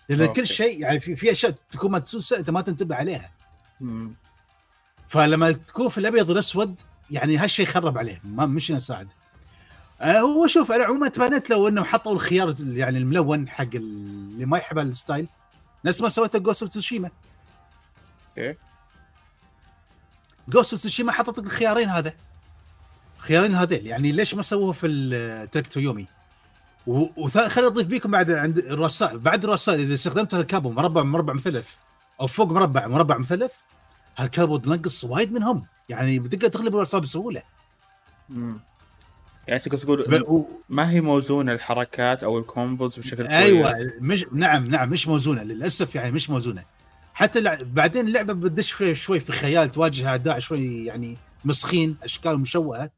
لأن 0.08 0.20
okay. 0.20 0.40
كل 0.40 0.46
شيء 0.46 0.80
يعني 0.80 1.00
في, 1.00 1.16
في 1.16 1.32
أشياء 1.32 1.54
تكون 1.70 1.90
مدسوسه 1.92 2.38
أنت 2.38 2.50
ما 2.50 2.60
تنتبه 2.60 2.96
عليها. 2.96 3.32
مم. 3.80 4.14
فلما 5.08 5.52
تكون 5.52 5.88
في 5.88 5.98
الأبيض 5.98 6.30
والأسود 6.30 6.80
يعني 7.10 7.36
هالشيء 7.36 7.66
خرب 7.66 7.98
عليه 7.98 8.20
ما 8.24 8.46
مش 8.46 8.70
نساعد 8.70 9.08
آه 10.00 10.18
هو 10.18 10.46
شوف 10.46 10.72
أنا 10.72 10.84
عموما 10.84 11.08
تمنيت 11.08 11.50
لو 11.50 11.68
إنه 11.68 11.84
حطوا 11.84 12.12
الخيار 12.12 12.54
يعني 12.60 12.98
الملون 12.98 13.48
حق 13.48 13.74
اللي 13.74 14.46
ما 14.46 14.58
يحب 14.58 14.78
ال 14.78 14.85
style. 14.85 15.26
نفس 15.84 16.00
ما 16.00 16.08
سويته 16.08 16.38
Ghost 16.38 16.62
of 16.62 16.70
Tsushima 16.70 17.10
okay 18.38 18.58
Ghost 20.48 20.72
of 20.72 20.80
Tsushima 20.80 21.12
حطت 21.12 21.38
الخيارين 21.38 21.88
هذا. 21.88 22.14
خيارين 23.18 23.54
هذيل 23.54 23.86
يعني 23.86 24.12
ليش 24.12 24.34
ما 24.34 24.42
سووه 24.42 24.72
في 24.72 24.86
Trek 24.86 25.68
to 25.68 25.81
Yomi 25.81 26.06
وخليني 26.86 27.68
أضيف 27.68 27.86
بيكم 27.86 28.10
بعد 28.10 28.30
عند 28.30 28.58
الرؤساء 28.58 29.16
بعد 29.16 29.44
الرؤساء 29.44 29.74
إذا 29.74 29.94
استخدمت 29.94 30.34
هال 30.34 30.44
combo 30.44 30.70
مربع 30.70 31.02
مربع 31.02 31.32
مثلث 31.32 31.74
أو 32.20 32.26
فوق 32.26 32.52
مربع 32.52 32.86
مربع 32.86 33.18
مثلث 33.18 33.54
هالكابو 34.18 34.56
تنقص 34.56 35.04
وايد 35.04 35.32
منهم. 35.32 35.66
يعني 35.88 36.18
بتقدر 36.18 36.48
تغلب 36.48 36.74
الرؤساء 36.74 37.00
بسهولة. 37.00 37.42
مم. 38.28 38.60
يعني 39.48 39.60
تقدر 39.60 39.78
تقول 39.78 40.46
ما 40.68 40.90
هي 40.90 41.00
موزونة 41.00 41.52
الحركات 41.52 42.22
أو 42.22 42.38
الكومبوز 42.38 42.98
بشكل 42.98 43.26
أيوه 43.26 43.74
مش 44.00 44.26
نعم 44.32 44.64
نعم 44.64 44.90
مش 44.90 45.08
موزونة. 45.08 45.42
للأسف 45.42 45.94
يعني 45.94 46.10
مش 46.10 46.30
موزونة. 46.30 46.64
حتى. 47.14 47.64
بعدين 47.64 48.06
اللعبة 48.06 48.32
بتدش 48.32 48.74
شوي 48.92 49.20
في 49.20 49.32
خيال 49.32 49.72
تواجه 49.72 50.08
أعداء 50.08 50.38
شوي 50.38 50.84
يعني 50.84 51.16
مسخين 51.44 51.96
أشكال 52.02 52.40
مشوهة. 52.40 52.90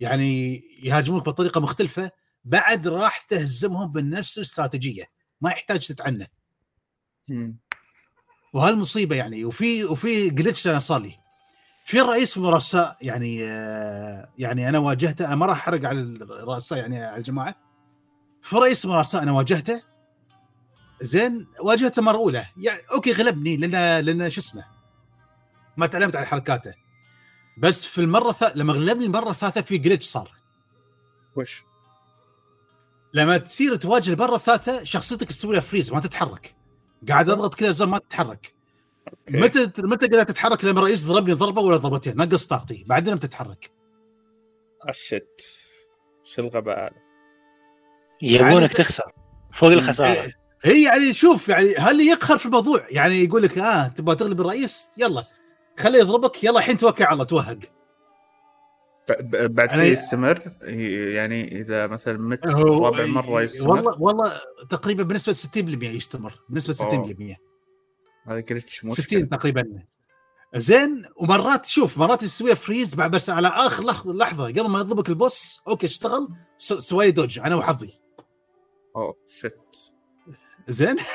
يعني 0.00 0.62
يهاجمونك 0.82 1.24
بطريقة 1.24 1.60
مختلفة. 1.60 2.10
بعد 2.44 2.88
راح 2.88 3.22
تهزمهم 3.22 3.92
بنفس 3.92 4.38
الاستراتيجية. 4.38 5.04
ما 5.40 5.50
يحتاج 5.50 5.86
تتعنى. 5.86 6.30
وهالمصيبة 8.52 9.16
يعني. 9.16 9.44
وفي 9.44 9.84
وفي 9.84 10.30
glitch 10.30 10.66
أنا 10.66 10.78
صار 10.78 11.00
لي. 11.00 11.18
في 11.84 12.00
رئيس 12.00 12.38
مرساء 12.38 12.96
يعني 13.02 13.38
آه، 13.42 14.28
يعني 14.38 14.68
أنا 14.68 14.78
واجهته 14.78 15.26
أنا 15.26 15.34
ما 15.34 15.46
راح 15.46 15.56
أحرق 15.56 15.88
على 15.88 16.00
الرؤساء 16.00 16.78
يعني 16.78 17.04
على 17.04 17.16
الجماعة. 17.16 17.54
في 18.42 18.56
رئيس 18.56 18.86
مرساء 18.86 19.22
أنا 19.22 19.32
واجهته. 19.32 19.82
زين 21.00 21.46
واجهته 21.60 22.02
مرة 22.02 22.16
أولى. 22.16 22.46
يعني 22.56 22.80
okay 22.94 23.12
غلبني 23.12 23.56
لأن 23.56 24.04
لأن 24.04 24.30
شو 24.30 24.40
اسمه؟ 24.40 24.64
ما 25.76 25.86
تعلمت 25.86 26.16
على 26.16 26.26
حركاته. 26.26 26.74
بس 27.58 27.84
في 27.84 28.00
المرة 28.00 28.30
الث... 28.30 28.42
لما 28.54 28.72
غلبني 28.72 29.04
المرة 29.04 29.30
الثالثة 29.30 29.60
في 29.60 29.78
glitch 29.78 30.06
صار. 30.06 30.30
وش؟ 31.36 31.62
لما 33.14 33.38
تصير 33.38 33.76
تواجه 33.76 34.12
المرة 34.12 34.34
الثالثة 34.34 34.84
شخصيتك 34.84 35.28
تسوي 35.28 35.52
لها 35.52 35.60
freeze 35.60 35.92
ما 35.92 36.00
تتحرك. 36.00 36.61
قاعد 37.08 37.30
اضغط 37.30 37.54
كل 37.54 37.66
الزر 37.66 37.86
ما 37.86 37.98
تتحرك. 37.98 38.54
okay. 39.08 39.36
متى 39.36 39.72
متى 39.78 40.06
قدرت 40.06 40.28
تتحرك 40.28 40.64
لما 40.64 40.78
الرئيس 40.80 41.06
ضربني 41.06 41.32
ضربة 41.32 41.62
ولا 41.62 41.76
ضربتين؟ 41.76 42.16
نقص 42.16 42.46
طاقتي 42.46 42.84
بعدين 42.88 43.14
بتتحرك. 43.14 43.70
اشت 44.82 45.40
شو 46.24 46.42
الغباء 46.42 46.78
هذا؟ 46.78 47.02
يبونك 48.22 48.52
يعني- 48.52 48.68
تخسر. 48.68 49.12
فوق 49.52 49.70
الخسارة. 49.70 50.32
هي 50.62 50.82
يعني 50.82 51.14
شوف 51.14 51.48
يعني 51.48 51.74
هل 51.74 52.00
يقهر 52.00 52.38
في 52.38 52.46
الموضوع؟ 52.46 52.86
يعني 52.90 53.24
يقول 53.24 53.42
لك 53.42 53.58
آه 53.58 53.88
تبغى 53.88 54.16
تغلب 54.16 54.40
الرئيس؟ 54.40 54.90
يلا. 54.96 55.24
خليه 55.78 55.98
يضربك 55.98 56.44
يلا 56.44 56.58
الحين 56.58 56.76
توكل 56.76 57.04
على 57.04 57.12
الله 57.12 57.24
توهق. 57.24 57.58
بعد 59.30 59.68
كذا 59.68 59.84
يستمر. 59.84 60.52
يعني 61.12 61.60
إذا 61.60 61.86
مثلا 61.86 62.18
مت 62.18 62.46
رابع 62.46 63.06
مرة 63.06 63.42
يستمر. 63.42 63.70
والله 63.70 64.02
والله 64.02 64.32
تقريبا 64.70 65.02
بنسبة 65.02 65.32
60% 65.32 65.84
يستمر. 65.84 66.40
بنسبة 66.48 66.74
60% 66.74 67.36
هذا 68.26 68.40
glitch 68.40 68.84
مشكلة. 68.84 69.06
60 69.06 69.28
تقريبا. 69.28 69.82
زين 70.54 71.04
ومرات 71.16 71.66
شوف 71.66 71.98
مرات 71.98 72.22
يسويها 72.22 72.54
freeze 72.54 72.94
مع 72.94 73.06
بس 73.06 73.30
على 73.30 73.48
آخر 73.48 73.84
لحظه 73.84 74.12
لحظة. 74.12 74.44
قبل 74.44 74.68
ما 74.68 74.80
يضربك 74.80 75.08
ال 75.08 75.19
boss 75.19 75.62
okay 75.68 75.86
اشتغل 75.86 76.28
سوي 76.58 77.10
dodge 77.10 77.38
أنا 77.38 77.56
وحظي. 77.56 77.92
oh 78.96 79.16
shit 79.28 79.58
زين. 80.68 80.96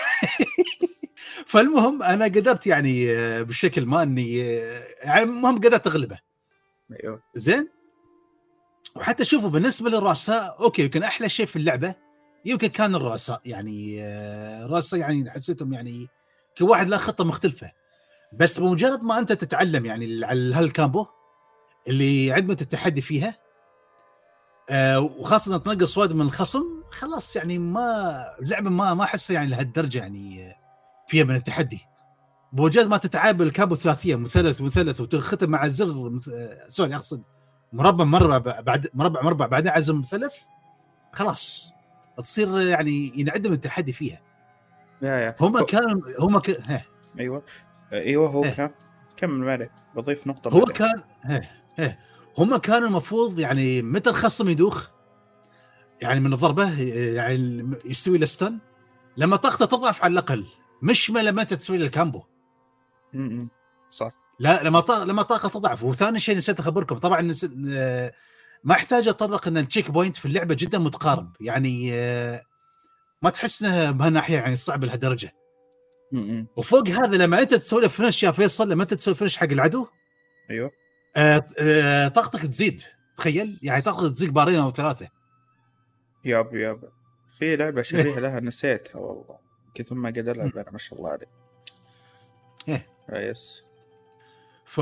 فالمهم 1.46 2.04
أنا 2.04 2.26
قدرت 2.26 2.68
يعني 2.68 3.12
آه، 3.12 3.42
بشكل 3.42 3.86
ما 3.86 4.04
إني 4.04 4.44
آه، 4.44 4.84
يعني 5.04 5.24
المهم 5.24 5.56
قدرت 5.58 5.88
أغلبه. 5.88 6.20
أيوه. 7.04 7.22
زين. 7.36 7.77
وحتى 8.96 9.26
شوفوا 9.26 9.50
بالنسبة 9.50 9.90
للرؤساء 9.90 10.58
أوكي 10.64 10.82
يمكن 10.84 11.04
أحلى 11.04 11.30
شيء 11.30 11.46
في 11.46 11.56
اللعبة 11.56 11.96
يمكن 12.46 12.68
كان 12.68 12.96
الرؤساء 12.96 13.42
يعني 13.46 14.04
آه، 14.04 14.66
الرؤساء 14.66 15.00
يعني 15.00 15.32
حسيتهم 15.32 15.74
يعني 15.74 16.08
كل 16.58 16.66
واحد 16.66 16.88
له 16.88 16.98
خطة 16.98 17.24
مختلفة. 17.24 17.72
بس 18.34 18.60
بمجرد 18.60 19.04
ما 19.04 19.20
أنت 19.20 19.32
تتعلم 19.32 19.86
يعني 19.86 20.26
على 20.26 20.56
هالكامبو 20.56 21.06
اللي 21.88 22.32
عدمه 22.32 22.58
التحدي 22.62 23.02
فيها 23.02 23.36
آه 24.70 25.00
وخاصة 25.00 25.58
تنقص 25.58 25.98
وايد 25.98 26.14
من 26.14 26.22
الخصم 26.22 26.64
خلاص 26.92 27.36
يعني 27.36 27.58
ما 27.60 28.16
اللعبة 28.42 28.70
ما 28.70 28.94
ما 28.94 29.04
أحسها 29.04 29.34
يعني 29.34 29.50
لهالدرجة 29.50 30.00
يعني 30.00 30.48
آه، 30.50 30.56
فيها 31.08 31.24
من 31.24 31.36
التحدي. 31.36 31.80
بمجرد 32.54 32.88
ما 32.88 32.98
تتعامل 32.98 33.42
الكامبو 33.42 33.76
ثلاثيه 33.76 34.16
مثلث 34.16 34.62
مثلث 34.62 35.02
وتختم 35.02 35.50
مع 35.50 35.68
زر 35.68 36.10
مث- 36.10 36.30
آه، 36.30 36.70
سوري 36.70 36.96
أقصد 36.96 37.24
مربع 37.78 38.04
مربع 38.06 38.60
بعد 38.60 38.88
مربع 38.94 39.22
مربع 39.22 39.46
بعدين 39.48 39.72
عزم 39.72 40.00
مثلث 40.00 40.36
خلاص. 41.14 41.74
تصير 42.18 42.58
يعني 42.60 43.12
ينعدم 43.16 43.54
التحدي 43.54 43.94
فيها. 43.94 44.22
يا 45.02 45.16
يا. 45.16 45.36
هم 45.42 45.60
كانوا 45.66 46.02
هم 46.20 46.40
ك... 46.40 46.50
أيوه. 47.20 47.44
أيوه 47.94 48.30
هو 48.30 48.44
إيه. 48.44 48.52
كان 48.54 48.70
كمل 49.18 49.34
ما 49.46 49.52
عليك. 49.52 49.72
بضيف 49.96 50.28
نقطة 50.28 50.50
هو 50.50 50.60
بعدين. 50.60 50.74
كان 50.74 51.04
هم 52.38 52.58
كانوا 52.58 52.88
المفروض 52.88 53.40
يعني 53.40 53.82
متى 53.82 54.10
الخصم 54.10 54.50
يدوخ؟ 54.50 54.88
يعني 56.02 56.20
من 56.20 56.34
الضربة 56.34 56.80
يعني 56.82 57.70
يستوي 57.86 58.18
لستن 58.18 58.60
لما 59.18 59.36
طاقته 59.36 59.66
تضعف 59.66 60.04
على 60.04 60.12
الأقل 60.12 60.46
مش 60.82 61.10
ما 61.10 61.20
لما 61.20 61.42
انت 61.42 61.54
تسوي 61.54 61.78
له 61.78 61.86
ال 61.86 61.91
combo. 61.91 62.24
م- 63.14 63.38
م. 63.38 63.50
صح. 63.90 64.12
لا 64.40 64.64
لما 64.64 64.80
طاقة 64.80 65.04
لما 65.06 65.22
طاقة 65.22 65.50
تضعف 65.50 65.84
وثاني 65.84 66.20
شيء 66.20 66.38
نسيت 66.38 66.60
أخبركم 66.60 66.98
طبعا 66.98 67.22
نس... 67.22 67.44
ما 68.64 68.74
أحتاج 68.74 69.08
اتطرق 69.08 69.48
إن 69.48 69.58
ال 69.58 69.92
checkpoint 69.92 70.16
في 70.16 70.26
اللعبة 70.26 70.56
جدا 70.60 70.80
متقارب. 70.80 71.36
يعني 71.40 71.94
آه، 71.94 72.42
ما 73.22 73.30
تحس 73.30 73.64
إنها 73.64 73.92
بهالناحية 73.92 74.36
يعني 74.36 74.56
صعب 74.56 74.84
لهالدرجة. 74.84 75.34
وفوق 76.58 76.88
هذا 76.88 77.18
لما 77.18 77.42
أنت 77.42 77.54
تسوي 77.54 77.82
له 77.82 77.88
finish 77.88 78.24
يا 78.24 78.32
فيصل 78.32 78.70
لما 78.70 78.84
أنت 78.84 78.94
تسوي 78.94 79.16
finish 79.16 79.38
حق 79.38 79.48
العدو 79.52 79.88
أيوه. 80.50 80.72
آه، 81.18 81.46
آه، 81.60 82.08
طاقتك 82.08 82.42
تزيد. 82.42 82.82
تخيل؟ 83.18 83.60
يعني 83.64 83.82
طاقتك 83.82 84.10
تزيد 84.14 84.34
بارين 84.34 84.60
أو 84.60 84.72
ثلاثة. 84.72 85.10
yep 86.26 86.56
yep. 86.56 86.90
في 87.40 87.56
لعبة 87.56 87.82
شبيهة 87.88 88.20
لها 88.20 88.40
نسيتها 88.40 89.00
والله. 89.00 89.38
كثر 89.74 89.96
ما 89.96 90.10
قد 90.10 90.18
ألعب 90.28 90.58
أنا 90.58 90.72
ما 90.72 90.78
شاء 90.78 91.00
الله 91.00 91.10
عليك. 91.10 91.30
إيه. 92.68 92.88
آه، 93.10 93.22
yes. 93.22 93.67
ف 94.68 94.82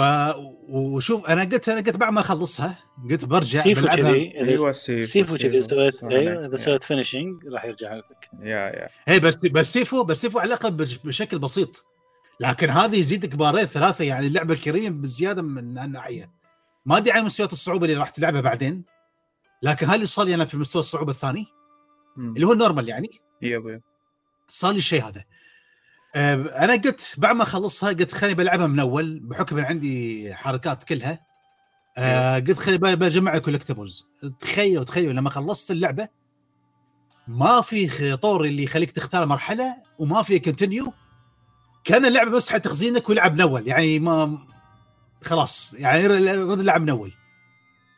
وشوف 0.69 1.25
أنا 1.25 1.41
قلت 1.43 1.69
أنا 1.69 1.77
قلت 1.81 1.97
بعد 1.97 2.13
ما 2.13 2.21
أخلصها 2.21 2.77
قلت 3.09 3.25
برجع 3.25 3.61
Sifu 3.61 3.87
كذي 3.87 4.31
إذا- 4.31 4.37
أيوه 4.37 4.71
Sifu 4.71 5.07
Sifu 5.07 5.37
كذي 5.37 5.61
سويت 5.61 6.03
أيوه. 6.03 6.45
إذا 6.45 6.57
سويت 6.57 6.83
finishing 6.83 7.47
راح 7.47 7.65
يرجع 7.65 7.93
لك. 7.93 8.29
yeah 8.41 8.47
yeah. 8.47 8.89
اي 9.07 9.19
بس 9.19 9.35
بس 9.35 9.73
Sifu 9.73 10.03
بس 10.03 10.21
Sifu 10.21 10.39
على 10.39 10.47
الأقل 10.47 10.71
بش- 10.71 10.97
بشكل 10.97 11.39
بسيط. 11.39 11.85
لكن 12.39 12.69
هذه 12.69 12.99
يزيدك 12.99 13.35
بارين 13.35 13.65
ثلاثة 13.65 14.03
يعني 14.03 14.27
اللعبة 14.27 14.55
كريمه 14.55 15.01
بزيادة 15.01 15.41
من 15.41 15.77
الناحيه 15.79 16.31
ما 16.85 16.97
أدري 16.97 17.11
عن 17.11 17.23
مستويات 17.25 17.53
الصعوبة 17.53 17.85
اللي 17.85 17.97
راح 17.97 18.09
تلعبها 18.09 18.41
بعدين 18.41 18.83
لكن 19.61 19.89
هل 19.89 20.07
صار 20.07 20.25
لي 20.25 20.35
أنا 20.35 20.45
في 20.45 20.57
مستوى 20.57 20.79
الصعوبة 20.79 21.11
الثاني؟ 21.11 21.45
م. 22.17 22.33
اللي 22.35 22.47
هو 22.47 22.53
ال 22.53 22.58
normal 22.58 22.89
يعني؟ 22.89 23.09
yep 23.41 23.67
yep. 23.67 23.81
صار 24.47 24.71
لي 24.71 24.77
الشيء 24.77 25.03
هذا. 25.07 25.23
أنا 26.15 26.73
قلت 26.73 27.13
بعد 27.17 27.35
ما 27.35 27.43
أخلصها 27.43 27.89
قلت 27.89 28.11
خليني 28.11 28.35
بلعبها 28.35 28.67
من 28.67 28.79
أول 28.79 29.19
بحكم 29.19 29.57
إن 29.57 29.63
عندي 29.65 30.33
حركات 30.35 30.83
كلها. 30.83 31.19
آه 31.97 32.35
قلت 32.39 32.59
خلي 32.59 32.77
ب- 32.77 32.99
بجمع 32.99 33.35
ال 33.35 33.41
collectibles 33.41 34.05
تخيلوا 34.39 34.83
تخيلوا 34.83 35.13
لما 35.13 35.29
خلصت 35.29 35.71
اللعبة 35.71 36.07
ما 37.27 37.61
في 37.61 38.15
طور 38.17 38.45
اللي 38.45 38.63
يخليك 38.63 38.91
تختار 38.91 39.25
مرحلة 39.25 39.75
وما 39.99 40.23
في 40.23 40.39
continue 40.39 40.93
كان 41.83 42.05
اللعبة 42.05 42.31
بس 42.31 42.49
حتى 42.49 42.59
تخزينك 42.69 43.09
ويلعب 43.09 43.33
من 43.33 43.41
أول. 43.41 43.67
يعني 43.67 43.99
ما 43.99 44.37
خلاص 45.23 45.73
يعني 45.73 46.07
رد 46.07 46.59
اللعب 46.59 46.81
من 46.81 46.89
أول. 46.89 47.11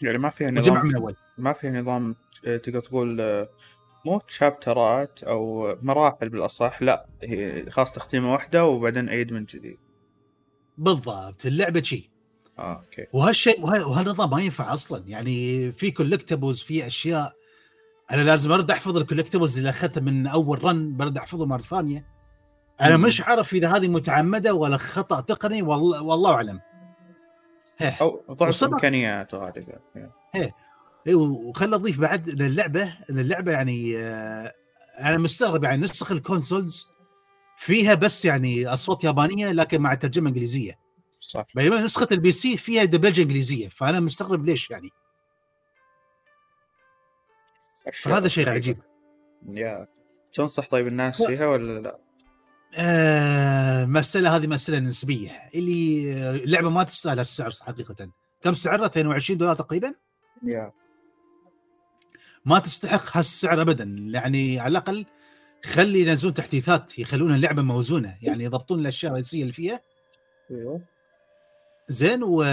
يعني 0.02 0.18
ما 0.18 0.30
فيها 0.30 0.52
نظام 0.52 0.86
من 0.86 0.96
أول. 0.96 1.16
ما 1.38 1.54
فيها 1.54 1.72
نظام 1.82 2.16
آه، 2.46 2.58
تقدر 2.58 2.80
تقول 2.80 3.22
آه، 3.22 3.50
مو 4.08 4.20
تشابترات 4.20 5.24
أو 5.24 5.76
مراحل 5.82 6.30
بالأصح 6.30 6.82
لا 6.82 7.06
هي 7.24 7.70
خلاص 7.70 7.94
تختيمة 7.94 8.32
واحدة 8.34 8.66
وبعدين 8.66 9.10
عيد 9.10 9.34
من 9.34 9.46
جديد. 9.46 9.78
بالضبط 10.78 11.46
اللعبة 11.46 11.82
شي. 11.82 12.10
آه 12.60 12.74
okay. 12.76 13.08
وهالشيء 13.14 13.62
وه- 13.66 13.88
وهالنظام 13.88 14.30
ما 14.30 14.42
ينفع 14.42 14.74
أصلا. 14.74 15.04
يعني 15.08 15.72
في 15.72 15.92
collectibles 15.92 16.62
في 16.62 16.88
أشياء. 16.88 17.34
أنا 18.12 18.22
لازم 18.22 18.52
أرد 18.52 18.72
أحفظ 18.72 18.98
ال 18.98 19.02
collectibles 19.02 19.58
اللي 19.58 19.70
أخذتها 19.70 20.02
من 20.02 20.28
أول 20.28 20.64
run 20.64 20.98
برد 20.98 21.18
أحفظه 21.18 21.46
مرة 21.46 21.62
ثانية. 21.62 22.08
أنا. 22.82 22.98
مش 22.98 23.22
عارف 23.22 23.54
إذا 23.54 23.76
هذه 23.76 23.88
متعمدة 23.88 24.54
ولا 24.54 24.78
خطأ 24.78 25.22
تقني 25.22 25.62
والله 25.62 26.02
والله 26.04 26.34
أعلم. 26.34 26.60
أو 28.02 28.24
ضعف. 28.32 28.64
امكانيات 28.64 29.36
غالبا 29.36 29.80
وخل 31.16 31.74
اضيف 31.74 32.00
بعد 32.00 32.30
للعبه 32.30 32.84
إن 33.10 33.20
اللعبة 33.20 33.52
يعني 33.52 33.98
آه، 33.98 34.54
أنا 35.00 35.18
مستغرب 35.18 35.64
يعني 35.64 35.82
نسخ 35.82 36.12
ال 36.12 36.20
consoles 36.20 36.88
فيها 37.58 37.94
بس 37.94 38.26
يعني 38.26 38.68
أصوات 38.68 39.04
يابانية 39.04 39.52
لكن 39.52 39.82
مع 39.82 39.94
ترجمة 39.94 40.30
إنجليزية. 40.30 40.80
صح. 41.20 41.46
بينما 41.56 41.80
نسخة 41.80 42.08
ال 42.12 42.32
PC 42.32 42.58
فيها 42.58 42.84
دبلجة 42.84 43.22
إنجليزية 43.22 43.70
فأنا 43.70 44.00
مستغرب 44.00 44.46
ليش 44.46 44.72
يعني. 44.72 44.90
فهذا 47.94 48.28
شيء 48.28 48.50
عجيب. 48.50 48.78
يا 49.50 49.88
تنصح 50.34 50.68
طيب 50.68 50.88
الناس. 50.88 51.24
فيها 51.24 51.48
ولا 51.48 51.80
لا؟ 51.80 52.00
آه 52.76 53.86
مسألة 53.86 54.36
هذه 54.36 54.48
مسألة 54.48 54.80
نسبية. 54.80 55.32
اللي 55.56 56.14
آه، 56.14 56.32
اللعبة 56.36 56.70
ما 56.70 56.84
تستاهل 56.84 57.18
هالسعر 57.18 57.52
حقيقة. 57.62 58.10
كم 58.42 58.54
سعرها؟ 58.54 58.86
22 58.86 59.38
دولار 59.38 59.56
تقريبا؟ 59.56 59.94
يا. 60.44 60.72
ما 62.48 62.60
تستحق 62.60 63.18
هالسعر 63.18 63.62
ابدا. 63.62 63.96
يعني 63.98 64.60
على 64.60 64.72
الأقل 64.72 65.06
خلي 65.66 66.02
ينزلون 66.02 66.34
تحديثات 66.34 67.00
يخلون 67.00 67.36
اللعبة 67.36 67.62
موزونة. 67.62 68.18
يعني 68.22 68.44
يضبطون 68.44 68.80
الأشياء 68.80 69.12
الرئيسية 69.12 69.42
اللي 69.42 69.54
فيها. 69.54 69.82
أيوه. 70.52 70.82
زين 71.90 72.24
و 72.24 72.44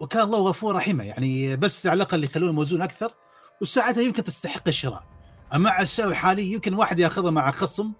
وكان 0.00 0.22
الله 0.22 0.38
غفور 0.38 0.74
رحيم 0.74 1.04
يعني 1.04 1.56
بس 1.56 1.86
على 1.86 1.96
الأقل 1.96 2.24
يخلونه 2.24 2.52
موزون 2.52 2.82
أكثر 2.82 3.14
وساعتها 3.60 4.00
يمكن 4.02 4.24
تستحق 4.24 4.68
الشراء. 4.68 5.04
أما 5.54 5.70
على 5.70 5.82
السعر 5.82 6.08
الحالي 6.08 6.52
يمكن 6.52 6.74
واحد 6.74 6.98
ياخذها 6.98 7.30
مع 7.30 7.50
خصم 7.50 7.92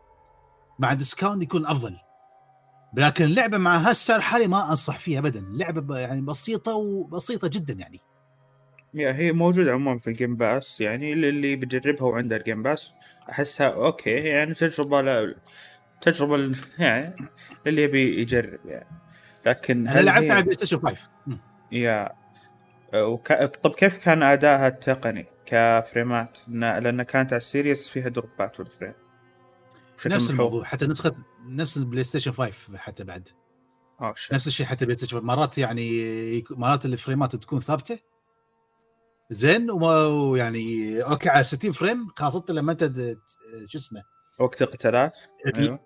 مع 0.78 0.92
discount 0.92 1.42
يكون 1.42 1.66
أفضل. 1.66 1.96
لكن 2.96 3.24
اللعبة 3.24 3.58
مع 3.58 3.76
هالسعر 3.76 4.16
الحالي 4.18 4.46
ما 4.46 4.70
أنصح 4.70 4.98
فيها 4.98 5.18
ابدا. 5.18 5.40
اللعبة 5.40 5.98
يعني 5.98 6.20
بسيطة 6.20 6.74
وبسيطة 6.74 7.48
جدا 7.48 7.74
يعني. 7.74 8.00
yeah 8.94 9.12
هي 9.16 9.32
موجودة 9.32 9.72
عموما 9.72 9.98
في 9.98 10.08
ال 10.10 10.15
Game 10.15 10.36
Pass 10.36 10.80
يعني 10.80 11.12
اللي- 11.12 11.28
اللي 11.28 11.56
بيجربها 11.56 12.02
وعنده 12.08 12.36
ال 12.36 12.41
Game 12.41 12.62
Pass 12.62 12.92
أحسها 13.30 13.68
okay 13.68 14.10
يعني 14.10 14.54
تجربة 14.54 15.00
لا 15.00 15.34
تجربة 16.00 16.36
ل- 16.36 16.56
يعني 16.78 17.16
اللي 17.66 17.82
يبي 17.82 18.20
يجرب 18.20 18.60
يعني 18.66 18.86
لكن 19.46 19.88
أنا 19.88 20.00
هل 20.00 20.04
لعبت 20.04 20.24
هي- 20.24 20.30
على 20.30 20.42
بلاي 20.42 20.54
ستيشن 20.54 20.78
5 20.80 21.08
مم. 21.26 21.38
يا 21.72 22.08
وك... 22.94 23.32
طب 23.32 23.74
كيف 23.74 23.98
كان 24.04 24.22
ادائها 24.22 24.68
التقني 24.68 25.26
كفريمات؟ 25.46 26.38
لأن 26.48 27.02
كانت 27.02 27.32
على 27.32 27.38
ال 27.38 27.45
Series 27.45 27.88
فيها 27.88 28.08
دروبات 28.08 28.60
وال 28.60 28.70
frame 28.70 28.94
نفس. 30.06 30.30
الموضوع 30.30 30.64
حتى 30.64 30.86
نسخة 30.86 31.14
نفس 31.48 31.76
البلاي 31.76 32.04
ستيشن 32.04 32.32
5 32.32 32.76
حتى 32.76 33.04
بعد 33.04 33.28
شيت. 34.14 34.34
نفس 34.34 34.46
الشيء 34.46 34.66
حتى 34.66 34.84
بلاي 34.84 34.96
ستيشن 34.96 35.18
مرات 35.18 35.58
يعني 35.58 36.44
مرات 36.50 36.84
الفريمات 36.84 37.36
تكون 37.36 37.60
ثابتة 37.60 37.98
زين 39.32 39.70
وما 39.70 40.06
ويعني 40.06 40.98
okay 41.02 41.28
على 41.28 41.44
60 41.44 41.72
frame 41.72 42.08
خاصة 42.16 42.44
لما 42.48 42.72
أنت 42.72 43.16
شو 43.66 43.78
اسمه؟ 43.78 44.02
وقت 44.38 44.62
القتالات؟ 44.62 45.18
أيوه. 45.56 45.80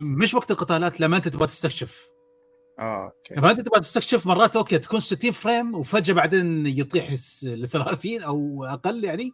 مش 0.00 0.34
وقت 0.34 0.50
القتالات 0.50 1.00
لما 1.00 1.16
أنت 1.16 1.28
تبغى 1.28 1.46
تستكشف. 1.46 2.08
آه 2.78 3.04
okay. 3.04 3.34
لما 3.34 3.50
أنت 3.50 3.60
تبغى 3.60 3.80
تستكشف 3.80 4.26
مرات 4.26 4.56
okay 4.56 4.78
تكون 4.78 5.00
60 5.00 5.32
frame 5.32 5.74
وفجأة 5.74 6.14
بعدين 6.14 6.66
يطيح 6.66 7.12
ل 7.42 7.68
30 7.68 8.22
أو 8.22 8.64
أقل 8.64 9.04
يعني. 9.04 9.32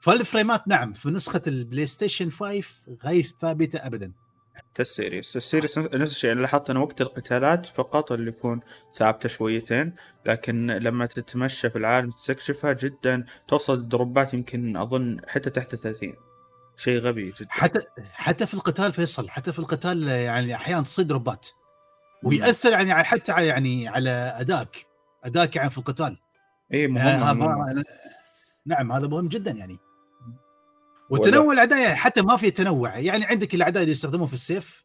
فالفريمات 0.00 0.68
نعم 0.68 0.92
في 0.92 1.08
نسخة 1.08 1.42
البلاي 1.46 1.86
ستيشن 1.86 2.30
5 2.30 2.62
غير 3.04 3.32
ثابتة 3.40 3.78
ابدا. 3.78 4.12
حتى 4.56 4.82
ال 4.82 4.90
Series 4.90 5.36
ال 5.36 5.42
Series 5.42 5.78
نفس 5.78 6.12
الشيء 6.12 6.32
أنا 6.32 6.40
لاحظت 6.40 6.70
أنه 6.70 6.82
وقت 6.82 7.00
القتالات 7.00 7.66
فقط 7.66 8.12
اللي 8.12 8.28
يكون 8.28 8.60
ثابتة 8.94 9.28
شويتين 9.28 9.94
لكن 10.26 10.66
لما 10.66 11.06
تتمشى 11.06 11.70
في 11.70 11.78
العالم 11.78 12.10
تستكشفها 12.10 12.72
جدا 12.72 13.24
توصل 13.48 13.88
دروبات 13.88 14.34
يمكن 14.34 14.76
أظن 14.76 15.20
حتى 15.28 15.50
تحت 15.50 15.74
30 15.74 16.14
شيء 16.76 16.98
غبي 17.00 17.30
جدا. 17.30 17.48
حتى 17.50 17.80
حتى 18.12 18.46
في 18.46 18.54
القتال 18.54 18.92
فيصل 18.92 19.30
حتى 19.30 19.52
في 19.52 19.58
القتال 19.58 20.08
يعني 20.08 20.54
أحيانا 20.54 20.82
تصير 20.82 21.04
دروبات. 21.04 21.48
ويأثر 22.22 22.72
يعني 22.72 22.92
على 22.92 23.04
حتى 23.04 23.32
على 23.32 23.46
يعني 23.46 23.88
على 23.88 24.10
أدائك. 24.10 24.86
أدائك 25.24 25.56
يعني 25.56 25.70
في 25.70 25.78
القتال. 25.78 26.18
اي 26.74 26.86
مهم 26.86 27.22
آه، 27.22 27.32
مهم. 27.32 27.84
نعم 28.66 28.92
هذا 28.92 29.06
مهم 29.06 29.28
جدا 29.28 29.50
يعني. 29.50 29.78
وتنوع 31.10 31.52
الأعداء 31.52 31.80
يعني 31.82 31.94
حتى 31.96 32.22
ما 32.22 32.36
في 32.36 32.50
تنوع. 32.50 32.98
يعني 32.98 33.24
عندك 33.24 33.54
الأعداء 33.54 33.82
اللي 33.82 33.92
يستخدمون 33.92 34.26
في 34.26 34.32
السيف 34.32 34.84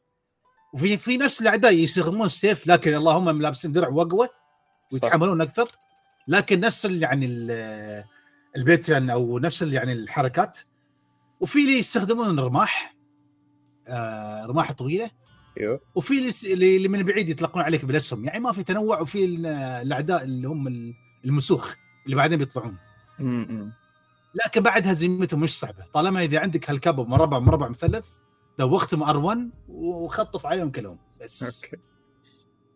وفي 0.73 0.97
في 0.97 1.17
نفس 1.17 1.41
الأعداء 1.41 1.73
يستخدمون 1.73 2.25
السيف 2.25 2.67
لكن 2.67 2.93
اللهم 2.93 3.41
لابسين 3.41 3.71
درع 3.71 3.87
واقوى 3.87 4.27
ويتحملون 4.93 5.41
أكثر. 5.41 5.71
لكن 6.27 6.59
نفس 6.59 6.85
يعني 6.85 7.25
ال- 7.25 8.03
ال 8.57 8.64
pattern 8.64 9.09
أو 9.09 9.39
نفس 9.39 9.61
يعني 9.61 9.93
الحركات. 9.93 10.59
وفي 11.39 11.59
اللي 11.59 11.79
يستخدمون 11.79 12.39
الرماح 12.39 12.95
آه 13.87 14.45
رماح 14.45 14.71
طويلة. 14.71 15.09
أيوه. 15.59 15.79
وفي 15.95 16.33
اللي 16.53 16.87
من 16.87 17.03
بعيد 17.03 17.29
يطلقون 17.29 17.61
عليك 17.63 17.85
بالاسهم 17.85 18.25
يعني 18.25 18.39
ما 18.39 18.51
في 18.51 18.63
تنوع 18.63 18.99
وفي 18.99 19.25
ال- 19.25 19.45
الأعداء 19.85 20.23
اللي 20.23 20.47
هم 20.47 20.67
ال- 20.67 20.93
المسوخ 21.25 21.73
اللي 22.05 22.15
بعدين 22.15 22.39
بيطلعون. 22.39 22.77
امم 23.19 23.73
لكن 24.45 24.61
بعد 24.61 24.87
هزيمتهم 24.87 25.39
مش 25.39 25.59
صعبة. 25.59 25.85
طالما 25.93 26.21
إذا 26.23 26.39
عندك 26.39 26.69
هال 26.69 26.79
combo 26.79 27.03
مربع 27.03 27.39
مربع 27.39 27.67
مثلث 27.67 28.05
دوختهم 28.59 29.05
R1 29.05 29.37
وخطف 29.69 30.45
عليهم 30.45 30.71
كلهم. 30.71 30.99
بس. 31.23 31.43
okay. 31.65 31.77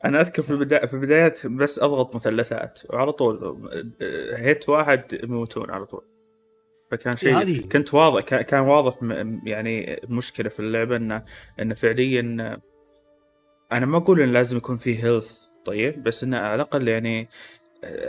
أنا 0.06 0.22
أذكر 0.22 0.42
في 0.42 0.50
البدايه 0.50 0.86
في 0.86 0.94
البدايات 0.94 1.48
بس 1.48 1.80
أضغط 1.80 2.16
مثلثات. 2.16 2.80
وعلى 2.90 3.12
طول 3.12 3.70
hit 4.36 4.70
واحد 4.70 5.20
يموتون 5.24 5.72
على 5.72 5.86
طول. 5.86 6.04
فكان 6.92 7.18
شيء 7.18 7.62
كنت 7.72 7.94
واضح 7.94 8.22
كان- 8.24 8.60
واضح 8.68 8.98
يعني 9.44 10.02
مشكلة 10.10 10.50
في 10.50 10.60
اللعبة 10.60 10.96
انه 10.96 11.26
إنه 11.60 11.76
فعليا 11.76 12.22
أنا 13.72 13.86
ما 13.86 13.98
أقول 13.98 14.22
انه 14.22 14.32
لازم 14.32 14.58
يكون 14.58 14.78
فيه 14.78 15.06
health 15.06 15.46
طيب 15.66 16.04
بس 16.04 16.24
إنه 16.24 16.38
على 16.38 16.56
الأقل 16.56 16.88
يعني 16.88 17.30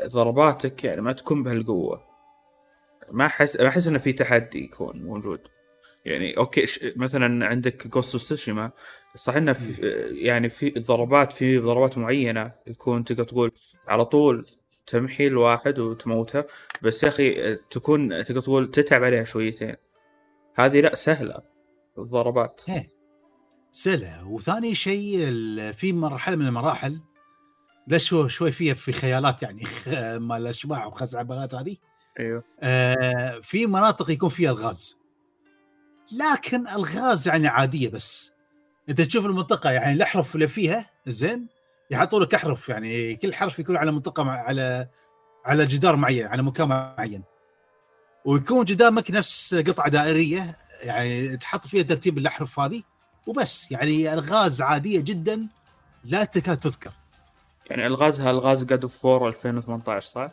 ضرباتك 0.06 0.84
يعني 0.84 1.00
ما 1.00 1.12
تكون 1.12 1.42
بهالقوة. 1.42 2.02
ما 3.12 3.26
احس 3.26 3.60
ما 3.60 3.68
أحس 3.68 3.86
إنه 3.86 3.98
في 3.98 4.12
تحدي 4.12 4.64
يكون 4.64 5.02
موجود. 5.02 5.40
يعني 6.04 6.36
okay 6.38 6.66
ش- 6.66 6.84
مثلا 6.96 7.46
عندك 7.46 7.86
Ghost 7.86 8.14
of 8.14 8.22
Tsushima 8.22 8.70
صح 9.14 9.34
إنه 9.36 9.52
في 9.52 9.72
يعني 10.12 10.48
في 10.48 10.70
ضربات 10.70 11.32
في 11.32 11.58
ضربات 11.58 11.98
معينة 11.98 12.52
يكون 12.66 13.04
تقدر 13.04 13.24
تقول 13.24 13.52
على 13.88 14.04
طول 14.04 14.46
تمحي 14.86 15.26
الواحد 15.26 15.78
وتموته 15.78 16.44
بس 16.82 17.02
يا 17.04 17.08
أخي 17.08 17.56
تكون 17.56 18.24
تقدر 18.24 18.40
تقول 18.40 18.70
تتعب 18.70 19.04
عليها 19.04 19.24
شويتين. 19.24 19.74
هذه 20.56 20.80
لا 20.80 20.94
سهلة 20.94 21.42
الضربات. 21.98 22.60
سهلة. 23.72 24.28
وثاني 24.28 24.74
شيء 24.74 25.18
في 25.72 25.92
مرحلة 25.92 26.36
من 26.36 26.46
المراحل 26.46 27.00
ده 27.88 27.98
شو 27.98 28.28
شوي 28.28 28.52
فيها 28.52 28.74
في 28.74 28.92
خيالات 28.92 29.42
يعني 29.42 29.62
مال 30.28 30.42
الأشباح 30.42 30.86
وخزعبلات 30.86 31.54
هذه. 31.54 31.76
أيوه. 32.20 32.44
آه 32.60 33.40
في 33.42 33.66
مناطق 33.66 34.10
يكون 34.10 34.28
فيها 34.28 34.50
الغاز. 34.50 34.98
لكن 36.12 36.68
الغاز 36.68 37.28
يعني 37.28 37.48
عادية 37.48 37.88
بس. 37.88 38.32
أنت 38.88 39.00
تشوف 39.00 39.26
المنطقة 39.26 39.70
يعني 39.70 39.92
الاحرف 39.92 40.34
اللي 40.34 40.48
فيها 40.48 40.90
زين؟ 41.06 41.46
يحطوا 41.90 42.20
لك 42.20 42.34
احرف 42.34 42.68
يعني 42.68 43.16
كل 43.16 43.34
حرف 43.34 43.58
يكون 43.58 43.76
على 43.76 43.92
منطقة 43.92 44.22
مع 44.22 44.32
على 44.32 44.88
على 45.44 45.66
جدار 45.66 45.96
معين 45.96 46.26
على 46.26 46.42
مكان 46.42 46.68
معين. 46.68 47.22
ويكون 48.24 48.64
قدامك 48.66 49.10
نفس 49.10 49.54
قطعة 49.54 49.88
دائرية 49.88 50.56
يعني 50.82 51.36
تحط 51.36 51.66
فيها 51.66 51.82
ترتيب 51.82 52.18
الأحرف 52.18 52.60
هذه 52.60 52.82
وبس. 53.26 53.72
يعني 53.72 54.14
الغاز 54.14 54.62
عادية 54.62 55.00
جدا 55.00 55.48
لا 56.04 56.24
تكاد 56.24 56.56
تذكر. 56.56 56.92
يعني 57.70 57.86
الغازها 57.86 58.30
الغاز 58.30 58.64
God 58.64 58.82
of 58.82 59.06
War 59.06 59.28
2018 59.28 60.06
صح؟ 60.06 60.30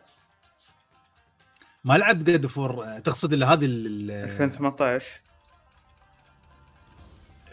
ما 1.83 1.93
لعبت 1.97 2.23
God 2.23 2.45
of 2.45 2.67
War 2.67 2.99
تقصد 2.99 3.33
اللي 3.33 3.45
هذه 3.45 3.65
ال- 3.65 3.87
ال- 3.87 4.11
2018 4.11 5.05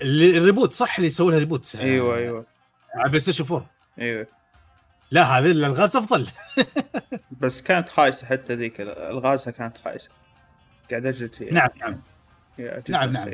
اللي- 0.03 0.39
ال 0.39 0.44
reboot 0.44 0.73
صح 0.73 0.97
اللي 0.97 1.07
يسوي 1.07 1.31
لها 1.31 1.39
reboot. 1.39 1.77
إيوه 1.77 2.17
إيوه. 2.17 2.47
على 2.95 3.09
بلاي 3.09 3.21
ستيشن 3.21 3.45
4 3.45 3.67
إيوه. 3.99 4.27
لا 5.11 5.23
هذه 5.39 5.51
الألغاز 5.51 5.97
أفضل. 5.97 6.29
بس 7.41 7.63
كانت 7.63 7.89
خايسة 7.89 8.27
حتى 8.27 8.55
ذيك 8.55 8.81
ألغازها 8.81 9.51
كانت 9.51 9.79
خايسة. 9.79 10.09
قاعد 10.91 11.07
اجلد 11.07 11.35
فيها. 11.35 11.53
نعم 11.53 11.69
نعم. 11.81 12.01
نعم، 12.89 13.13
نعم. 13.13 13.31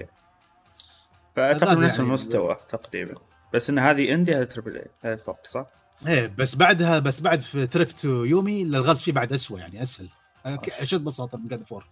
فاعتقد 1.36 1.62
ألغاز 1.62 1.85
نفس 1.85 1.94
يعني- 1.94 2.09
المستوى 2.09 2.56
تقريبا. 2.68 3.14
بس 3.55 3.70
إن 3.70 3.78
هذه 3.78 4.12
indie 4.15 4.35
هذا 4.35 4.44
triple 4.44 4.77
A 4.77 4.86
هذا 5.05 5.14
الفرق 5.14 5.47
صح؟ 5.47 5.66
إيه 6.06 6.27
بس 6.39 6.55
بعدها 6.55 6.98
بس 6.98 7.20
بعد 7.20 7.40
في 7.40 7.66
Trek 7.66 7.92
to 7.92 8.05
Yomi 8.05 8.62
الألغاز 8.62 9.02
فيه 9.02 9.12
بعد 9.12 9.32
اسوء 9.32 9.59
يعني 9.59 9.82
أسهل. 9.82 10.09
اشد 10.55 11.05
بساطه 11.05 11.39
من 11.39 11.48
God 11.48 11.62
of 11.62 11.72
War 11.72 11.86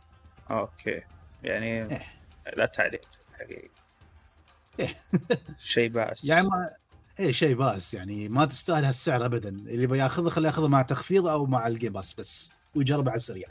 okay. 0.51 1.03
يعني 1.43 1.67
إيه. 1.67 2.03
لا 2.57 2.67
تعليق 2.67 3.09
حقيقي. 3.33 3.69
إيه. 4.81 4.95
شيء 5.59 5.89
بائس 5.89 6.25
يعني 6.25 6.49
ما 6.49 6.71
إيه 7.21 7.33
شيء 7.33 7.55
بائس 7.55 7.95
يعني 7.95 8.29
ما 8.29 8.45
تستاهل 8.45 8.85
هالسعر 8.85 9.27
ابدا. 9.27 9.49
اللي 9.49 9.87
بياخذه 9.87 10.29
خليه 10.29 10.49
ياخذه 10.49 10.69
مع 10.69 10.83
تخفيض 10.83 11.27
أو 11.27 11.47
مع 11.47 11.67
ال 11.67 11.72
Game 11.72 11.93
Pass 11.93 12.15
بس 12.15 12.51
ويجربه 12.75 13.11
على 13.11 13.17
السريع. 13.17 13.49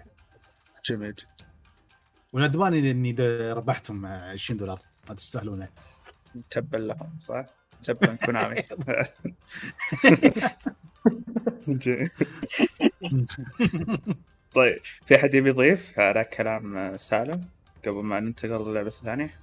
جميل. 0.85 1.15
جدا 1.15 1.47
وندمان 2.33 2.73
اني 2.73 3.11
ربحتهم 3.51 4.05
20 4.05 4.57
دولار. 4.57 4.79
ما 5.09 5.15
تستاهلونه. 5.15 5.69
تبا 6.49 6.77
لهم 6.77 7.17
صح؟ 7.21 7.45
تبا 7.83 8.15
Konami. 8.15 8.63
طيب 14.53 14.79
في 15.05 15.15
أحد 15.15 15.33
يبي 15.33 15.49
يضيف؟ 15.49 15.99
على 15.99 16.23
كلام 16.23 16.97
سالم 16.97 17.45
قبل 17.85 18.03
ما 18.03 18.19
ننتقل 18.19 18.71
للعبة 18.71 18.87
الثانية؟ 18.87 19.33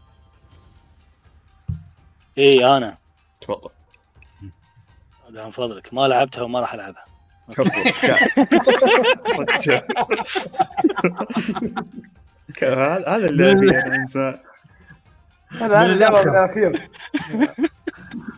اي 2.39 2.77
أنا. 2.77 2.99
تفضل. 3.41 3.71
من 5.31 5.51
فضلك. 5.51 5.95
ما 5.95 6.09
لعبتها 6.09 6.43
وما 6.43 6.61
راح 6.61 6.75
ألعبها. 6.75 7.05
هذا 12.63 13.29
اللي 13.29 13.51
أبي 13.53 13.71
أنا 13.71 13.97
انسان 13.97 14.39
هذا 15.51 15.83
الآخر. 15.83 16.31
بالاخير 16.31 16.69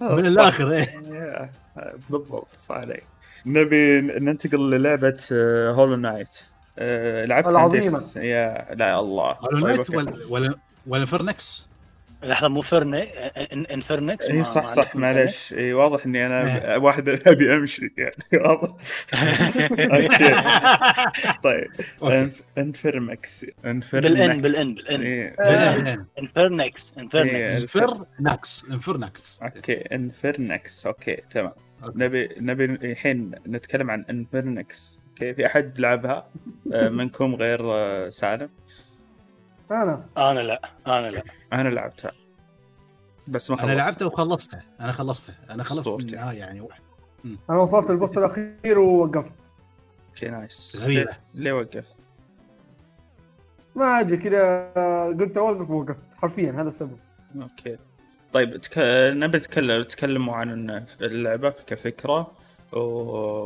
من 0.00 0.26
الآخر 0.26 0.72
إيه. 0.72 0.88
يا، 1.12 1.50
بالضبط 2.10 2.56
صح 2.56 2.74
عليك. 2.74 3.04
نبي 3.46 4.00
ننتقل 4.00 4.70
للعبة 4.70 5.22
هولو 5.70 5.96
نايت 5.96 6.38
لعبت 6.78 7.48
العظيمة. 7.48 7.98
هندس- 7.98 8.16
يا 8.16 8.74
لا 8.74 9.00
الله. 9.00 9.32
هولو 9.32 9.82
طيب،. 9.82 9.96
ولا 9.96 10.16
ولا 10.28 10.54
ولا 10.86 11.06
فرنكس 11.06 11.66
لحظه 12.22 12.48
مو 12.48 12.62
فرني 12.62 13.06
إن- 13.06 13.72
انفرنكس 13.72 14.28
اي 14.28 14.44
صح 14.44 14.62
ما 14.62 14.68
صح 14.68 14.96
معلش 14.96 15.52
اي 15.52 15.72
واضح 15.72 16.06
إني 16.06 16.26
أنا 16.26 16.76
واحد 16.84 17.08
أبي 17.08 17.54
أمشي 17.54 17.92
يعني 17.98 18.14
واضح؟ 18.46 18.74
أوكي. 19.80 20.34
طيب. 22.00 22.32
انفرمكس 22.58 23.46
بالإن 23.64 24.40
بالإن 24.40 24.74
بالإن. 24.74 25.00
إيه. 25.02 25.34
انفرنكس 26.18 26.94
إيه. 26.96 27.02
انفرنكس 27.02 27.62
انفرنكس 27.62 28.64
انفرنكس 28.70 29.40
أوكي 29.42 29.72
انفرنكس 29.94 30.86
أوكي 30.86 31.16
تمام. 31.30 31.52
نبي 31.96 32.28
نبي 32.38 32.64
الحين 32.64 33.30
نتكلم 33.46 33.90
عن 33.90 34.04
Infernax 34.10 34.98
okay 35.12 35.34
في 35.34 35.46
احد 35.46 35.78
لعبها؟ 35.80 36.26
آه، 36.72 36.88
منكم 36.88 37.34
غير 37.34 37.60
آه، 37.74 38.08
سالم؟ 38.08 38.50
أنا. 39.70 40.04
أنا 40.16 40.40
لا 40.40 40.60
أنا 40.86 41.10
لا. 41.10 41.22
أنا 41.52 41.68
لعبتها. 41.68 42.12
بس 43.28 43.50
ما 43.50 43.56
خلصت. 43.56 43.70
أنا 43.70 43.78
لعبته 43.78 44.06
وخلصته 44.06 44.58
أنا 44.80 44.92
خلصته 44.92 45.34
أنا 45.50 45.62
خلصت. 45.64 46.00
النهايه 46.00 46.38
يعني 46.38 46.60
واحد. 46.60 46.82
أنا 47.50 47.58
وصلت 47.58 47.90
ال 47.90 47.96
boss 47.96 48.18
الأخير 48.18 48.78
ووقفت. 48.78 49.34
okay 50.08 50.28
nice. 50.30 50.76
غريبة. 50.80 51.04
ليه- 51.10 51.20
ليه 51.34 51.52
وقف؟ 51.52 51.84
ما 53.74 54.00
أدري 54.00 54.16
كذا 54.16 54.72
قلت 55.20 55.36
أوقف 55.36 55.70
ووقفت. 55.70 56.02
حرفيا 56.16 56.52
هذا 56.52 56.68
السبب. 56.68 56.98
أوكي. 57.42 57.78
طيب 58.32 58.56
تك... 58.56 58.72
نبي 59.12 59.38
نتكلم 59.38 59.82
تكلموا 59.82 60.34
عن 60.36 60.84
اللعبة 61.00 61.50
كفكرة. 61.50 62.32
و... 62.72 62.78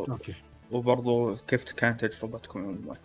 okay. 0.04 0.34
وبرضو 0.72 1.36
كيف 1.48 1.72
كانت 1.72 2.04
تجربتكم 2.04 2.60
عموما. 2.60 2.96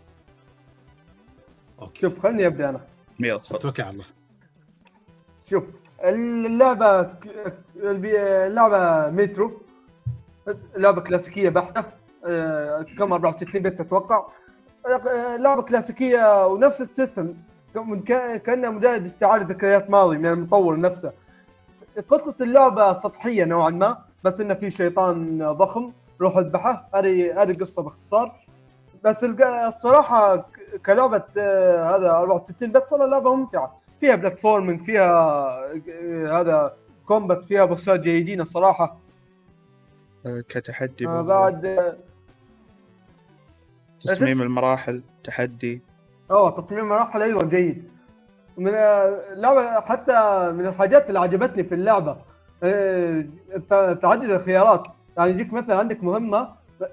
okay. 1.82 2.00
شوف 2.02 2.20
خلني 2.20 2.48
أبدأ 2.48 2.70
أنا. 2.70 2.82
يلا 3.20 3.38
تفضل. 3.38 3.60
توكل 3.60 3.84
على 3.84 3.94
الله. 3.94 4.06
شوف 5.50 5.64
اللعبة 6.04 7.04
ك- 7.04 7.54
اللعبة 7.78 9.10
retro. 9.10 9.62
لعبة 10.76 11.02
كلاسيكية 11.02 11.50
بحتة. 11.50 11.84
آه، 12.26 12.86
كم؟ 12.98 13.14
64 13.14 13.62
bit 13.62 13.80
أتوقع. 13.80 14.26
لعبة 15.40 15.62
كلاسيكية 15.62 16.48
ونفس 16.48 16.82
ال 16.82 16.88
system. 16.88 17.34
كأنها 18.46 18.70
مجرد 18.70 19.06
استعادة 19.06 19.46
ذكريات 19.46 19.90
ماضي 19.90 20.18
من 20.18 20.26
المطور 20.26 20.80
نفسه. 20.80 21.12
قصة 22.10 22.36
اللعبة 22.42 23.00
سطحية 23.00 23.44
نوعا 23.46 23.70
ما 23.70 23.98
بس 24.24 24.42
انه 24.42 24.54
في 24.54 24.70
شيطان 24.70 25.52
ضخم. 25.52 25.92
روح 26.22 26.38
اذبحه 26.38 26.90
هذه 26.96 27.42
هذه 27.42 27.52
القصة 27.52 27.82
باختصار. 27.82 28.32
بس 29.04 29.24
الق- 29.24 29.48
الصراحة 29.48 30.36
ك- 30.38 30.82
كلعبة 30.86 31.24
آه، 31.38 31.96
هذا 31.96 32.12
64 32.12 32.72
bit 32.72 32.92
والله 32.92 33.06
لعبة 33.08 33.36
ممتعة. 33.36 33.82
فيها 34.00 34.16
platforming 34.16 34.86
فيها 34.86 35.10
آه، 36.04 36.42
هذا 36.42 36.74
combat 37.06 37.46
فيها 37.46 37.66
بوسات 37.66 38.00
جيدين 38.00 38.42
الصراحة. 38.42 38.98
آه، 40.26 40.42
كتحدي. 40.50 41.06
بعد 41.06 41.96
تصميم 44.00 44.42
المراحل 44.42 45.02
تحدي. 45.24 45.82
آه 46.32 46.62
تصميم 46.62 46.90
مراحل 46.90 47.22
أيوه 47.22 47.44
جيد. 47.44 47.92
من 48.58 48.72
اللعبه 48.76 49.80
حتى 49.80 50.50
من 50.52 50.66
الحاجات 50.66 51.08
اللي 51.10 51.20
عجبتني 51.20 51.64
في 51.64 51.76
اللعبة 51.76 52.18
تعدد 54.02 54.24
الخيارات. 54.30 54.88
يعني 55.18 55.32
يجيك 55.32 55.54
مثلا 55.54 55.76
عندك 55.80 56.04
مهمة 56.04 56.50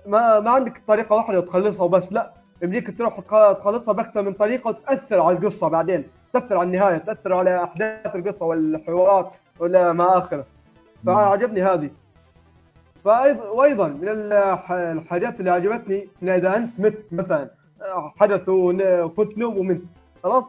ما 0.06 0.40
ما 0.40 0.50
عندك 0.50 0.82
طريقة 0.86 1.16
واحدة 1.16 1.38
وتخلصها 1.38 1.84
وبس 1.84 2.12
لا. 2.12 2.32
يمديك 2.62 2.98
تروح 2.98 3.20
تخ- 3.20 3.58
تخلصها 3.58 3.92
بأكثر 3.94 4.22
من 4.22 4.32
طريقة 4.32 4.68
وتأثر 4.68 5.20
على 5.20 5.36
القصة 5.36 5.68
بعدين. 5.68 6.04
تأثر 6.32 6.56
على 6.58 6.66
النهاية 6.66 6.96
تأثر 6.98 7.32
على 7.34 7.64
أحداث 7.64 8.16
القصة 8.16 8.46
والحوارات 8.46 9.30
ولا 9.60 9.92
ما 9.92 10.18
آخره. 10.18 10.44
فعجبني 11.06 11.62
هذه. 11.62 11.90
فايضا 13.04 13.44
وأيضا 13.48 13.88
من 13.88 14.08
الح- 14.08 14.72
الحاجات 14.72 15.40
اللي 15.40 15.50
عجبتني 15.50 16.08
ان 16.22 16.28
إذا 16.28 16.56
أنت 16.56 16.80
مت 16.80 16.98
مثلا 17.12 17.48
حدث 18.20 18.48
وكنت 18.48 19.38
normal 19.38 19.58
ومت 19.58 19.80
خلاص؟ 20.22 20.44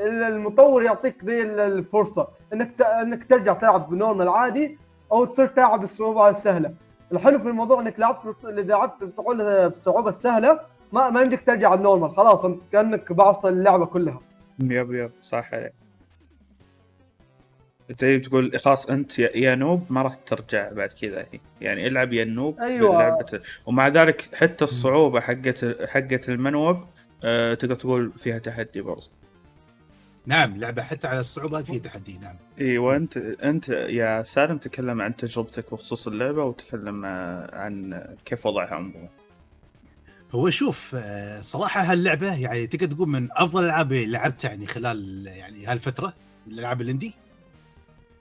المطور 0.00 0.82
يعطيك 0.82 1.24
ذي 1.24 1.42
الفرصة 1.42 2.28
إنك 2.52 2.82
إنك 2.82 3.24
ترجع 3.24 3.52
تلعب 3.52 3.90
ب 3.90 3.95
normal 3.95 4.28
عادي 4.28 4.78
أو 5.12 5.24
تصير 5.24 5.46
تلعب 5.46 5.80
بالصعوبه 5.80 6.28
السهله 6.28 6.74
الحلو 7.12 7.38
في 7.38 7.48
الموضوع 7.48 7.80
إنك 7.80 8.00
لعبت 8.00 8.36
اذا 8.44 8.62
لعبت 8.62 9.04
بالصعوبه 9.04 10.08
السهله 10.08 10.60
ما 10.92 11.10
ما 11.10 11.22
يمديك 11.22 11.46
ترجع 11.46 11.74
ال 11.74 11.79
normal 11.79 12.10
خلاص 12.16 12.44
أنت 12.44 12.60
كأنك 12.72 13.12
بعصت 13.12 13.44
اللعبة 13.46 13.86
كلها. 13.86 14.20
yep 14.60 14.92
yep 14.94 15.10
صح. 15.22 15.54
عليك 15.54 15.72
زي 17.98 18.18
تقول 18.18 18.58
خلاص 18.58 18.90
أنت 18.90 19.18
يا, 19.18 19.36
يا 19.36 19.54
نوب 19.54 19.82
ما 19.90 20.02
راح 20.02 20.14
ترجع 20.14 20.72
بعد 20.72 20.88
كذا. 20.88 21.26
يعني 21.60 21.86
العب 21.88 22.12
يا 22.12 22.22
النوب 22.22 22.60
أيوة. 22.60 22.98
لعبة 22.98 23.40
ومع 23.66 23.88
ذلك 23.88 24.28
حتى 24.34 24.64
الصعوبة 24.64 25.20
حقت 25.20 25.64
حقت 25.88 26.28
المنوب 26.28 26.76
آه 27.24 27.54
تقدر 27.54 27.74
تقول 27.74 28.12
فيها 28.12 28.38
تحدي 28.38 28.80
برضه 28.80 29.08
نعم 30.26 30.56
لعبة 30.56 30.82
حتى 30.82 31.06
على 31.06 31.20
الصعوبة 31.20 31.62
فيها 31.62 31.78
تحدي 31.78 32.18
نعم. 32.18 32.36
أيوه 32.60 32.96
انت 32.96 33.16
أنت 33.16 33.68
يا 33.68 34.22
سالم 34.22 34.58
تكلم 34.58 35.00
عن 35.00 35.16
تجربتك 35.16 35.70
بخصوص 35.72 36.06
اللعبة 36.06 36.44
وتكلم 36.44 37.04
آه، 37.04 37.56
عن 37.58 38.04
كيف 38.24 38.46
وضعها 38.46 38.74
عموما. 38.74 39.08
هو 40.32 40.50
شوف 40.50 40.92
آه، 40.98 41.40
صراحة 41.40 41.80
هاللعبة 41.82 42.34
يعني 42.34 42.66
تقدر 42.66 42.96
تقول 42.96 43.08
من 43.08 43.28
أفضل 43.32 43.60
الألعاب 43.62 43.92
اللي 43.92 44.06
لعبتها 44.06 44.48
يعني 44.48 44.66
خلال 44.66 45.26
يعني 45.26 45.66
هالفترة 45.66 46.14
من 46.46 46.52
الالعاب 46.52 46.80
ال 46.80 46.86
indie 46.86 47.14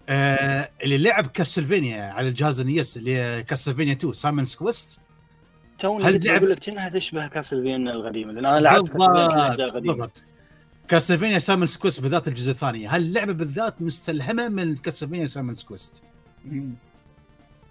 آه 0.09 0.69
اللي 0.83 0.97
لعب 0.97 1.27
كاسلفينيا 1.27 2.03
على 2.03 2.27
الجهاز 2.27 2.59
النيس 2.59 2.97
اللي 2.97 3.15
هي 3.15 3.43
كاسلفينيا 3.43 3.93
2 3.93 4.13
Simon's 4.13 4.55
Quest 4.55 4.99
توني 5.79 6.05
هل 6.05 6.13
قلت 6.13 6.25
لعب- 6.25 6.35
أقول 6.37 6.49
لك 6.51 6.59
كأنها 6.59 6.89
تشبه 6.89 7.27
كاسلفينيا 7.27 7.91
القديمة؟ 7.93 8.31
لأن 8.33 8.45
أنا 8.45 8.59
لعبت 8.59 8.95
الأجزاء 8.95 9.67
القديمة. 9.67 9.93
بالضبط. 9.93 10.23
كاسلفينيا 10.87 11.39
Simon's 11.39 11.77
Quest 11.77 11.99
بالذات 12.01 12.27
الجزء 12.27 12.51
الثاني. 12.51 12.87
هاللعبة 12.87 13.33
بالذات 13.33 13.81
مستلهمة 13.81 14.49
من 14.49 14.75
كاسلفينيا 14.75 15.27
Simon's 15.27 15.63
Quest. 15.63 16.03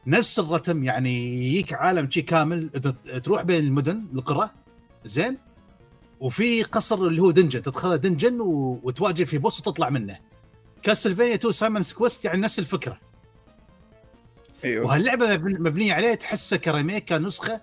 نفس 0.07 0.39
الرتم 0.39 0.85
يعني 0.85 1.35
يجيك 1.49 1.73
عالم 1.73 2.11
شي 2.11 2.23
كامل 2.23 2.71
تروح 3.25 3.43
بين 3.43 3.65
المدن 3.65 4.05
القرى 4.15 4.51
زين 5.05 5.39
وفي 6.21 6.63
قصر 6.63 7.07
اللي 7.07 7.23
هو 7.23 7.31
dungeon 7.31 7.63
تدخله 7.63 7.97
dungeon 7.97 8.41
و... 8.41 8.81
وتواجه 8.83 9.25
في 9.25 9.39
boss 9.39 9.61
وتطلع 9.61 9.91
منه. 9.91 10.19
كاستلفينيا 10.83 11.35
2 11.35 11.53
Simon's 11.53 11.93
Quest 11.93 12.25
يعني 12.25 12.41
نفس 12.41 12.59
الفكرة. 12.59 12.99
أيوه. 14.65 14.87
وهاللعبة 14.87 15.37
مبن- 15.37 15.63
مبنية 15.63 15.93
عليه 15.93 16.15
تحسها 16.15 16.59
ك 16.59 16.66
remake 16.66 17.09
كنسخه 17.09 17.61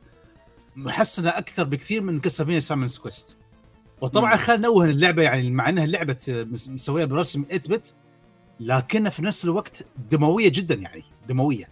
محسنة 0.76 1.30
أكثر 1.30 1.64
بكثير 1.64 2.02
من 2.02 2.20
كاستلفينيا 2.20 2.60
Simon's 2.60 2.98
Quest. 2.98 3.38
وطبعا. 4.02 4.36
خلينا 4.38 4.62
نوه 4.68 4.86
اللعبة 4.86 5.24
يعني 5.24 5.52
مع 5.52 5.70
إنها 5.70 5.86
لعبة 5.86 6.18
مس- 6.28 6.70
مسوية 6.70 7.06
برسم 7.06 7.44
8 7.44 7.62
bit 7.70 7.94
لكنها 8.60 9.10
في 9.12 9.22
نفس 9.22 9.46
الوقت 9.46 9.86
دموية 10.12 10.50
جدا 10.50 10.76
يعني 10.76 11.04
دموية. 11.28 11.70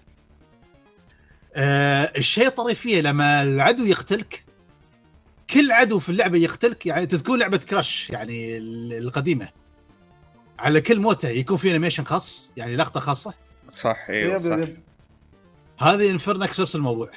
آه 1.56 2.12
الشيء 2.18 2.48
الطريف 2.48 2.80
فيها 2.80 3.02
لما 3.02 3.42
العدو 3.44 3.84
يقتلك 3.86 4.44
كل 5.50 5.72
عدو 5.72 6.00
في 6.00 6.10
اللعبة 6.10 6.38
يقتلك 6.38 6.86
يعني 6.86 7.06
تذكرون 7.06 7.40
لعبة 7.40 7.58
كراش 7.58 8.10
يعني 8.10 8.58
ال- 8.58 8.94
القديمة 8.94 9.50
على 10.60 10.82
كل 10.82 11.00
موته 11.00 11.30
يكون 11.30 11.58
في 11.58 11.70
animation 11.70 12.04
خاص 12.04 12.54
يعني 12.58 12.76
لقطة 12.76 13.00
خاصة 13.00 13.34
صح 13.70 14.06
أيوه 14.10 14.38
صح. 14.38 14.58
هذه 15.80 16.12
Infernax 16.12 16.60
نفس 16.60 16.76
الموضوع 16.76 17.10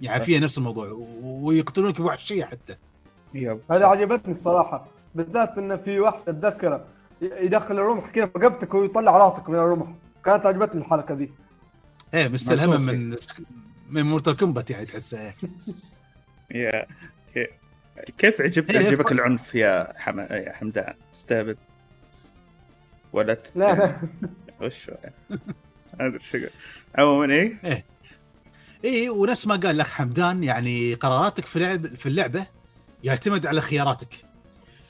يعني 0.00 0.24
فيها 0.24 0.40
نفس 0.40 0.58
الموضوع 0.58 1.06
ويقتلونك 1.22 2.00
بوحشية 2.00 2.44
حتى 2.44 2.76
هذه. 3.44 3.84
عجبتني 3.86 4.32
الصراحة 4.32 4.86
بالذات 5.14 5.58
انه 5.58 5.76
في 5.76 6.00
واحد 6.00 6.28
أتذكره 6.28 6.84
يدخل 7.22 7.74
الرمح 7.74 8.04
في 8.12 8.20
رقبتك 8.20 8.74
ويطلع 8.74 9.16
راسك 9.16 9.48
من 9.48 9.54
الرمح. 9.58 9.86
كانت 10.24 10.46
عجبتني 10.46 10.80
الحركة 10.80 11.14
دي. 11.14 11.30
إيه 12.14 12.28
مستلهمه. 12.28 12.78
من 12.78 13.16
من 13.90 14.02
Mortal 14.02 14.36
Kombat 14.36 14.70
يعني 14.70 14.86
تحسها 14.86 15.34
يا 16.50 16.86
كي- 17.34 17.46
كيف 18.18 18.40
عجب 18.40 18.70
هي- 18.70 18.86
عجبك 18.86 19.12
العنف 19.12 19.54
يا 19.54 19.92
حم... 19.96 20.20
يا 20.20 20.52
حمدان؟ 20.52 20.94
استهبل. 21.14 21.56
ولا 23.12 23.34
ت... 23.34 23.52
لا. 23.56 23.74
لا 23.74 23.96
وش؟ 24.62 24.90
هذا 26.00 26.16
الشغل 26.16 26.50
عموما 26.98 27.32
إيه؟ 27.34 27.84
اي 28.84 29.08
ونفس 29.10 29.46
ما 29.46 29.56
قال 29.56 29.76
لك 29.78 29.86
حمدان 29.86 30.44
يعني 30.44 30.94
قراراتك 30.94 31.44
في 31.44 31.58
لعب 31.58 31.86
في 31.86 32.06
اللعبة 32.06 32.46
يعتمد 33.06 33.46
على 33.46 33.60
خياراتك. 33.60 34.08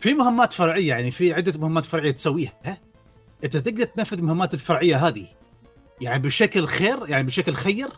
في 0.01 0.15
مهمات 0.15 0.53
فرعية 0.53 0.89
يعني 0.89 1.11
في 1.11 1.33
عدة 1.33 1.61
مهمات 1.61 1.85
فرعية 1.85 2.11
تسويها 2.11 2.53
أنت 3.45 3.57
تقدر 3.57 3.85
تنفذ 3.85 4.19
المهمات 4.19 4.55
الفرعية 4.55 5.07
هذه. 5.09 5.27
يعني 6.01 6.23
بشكل 6.23 6.67
خير 6.67 7.09
يعني 7.09 7.27
بشكل 7.27 7.55
خير 7.55 7.89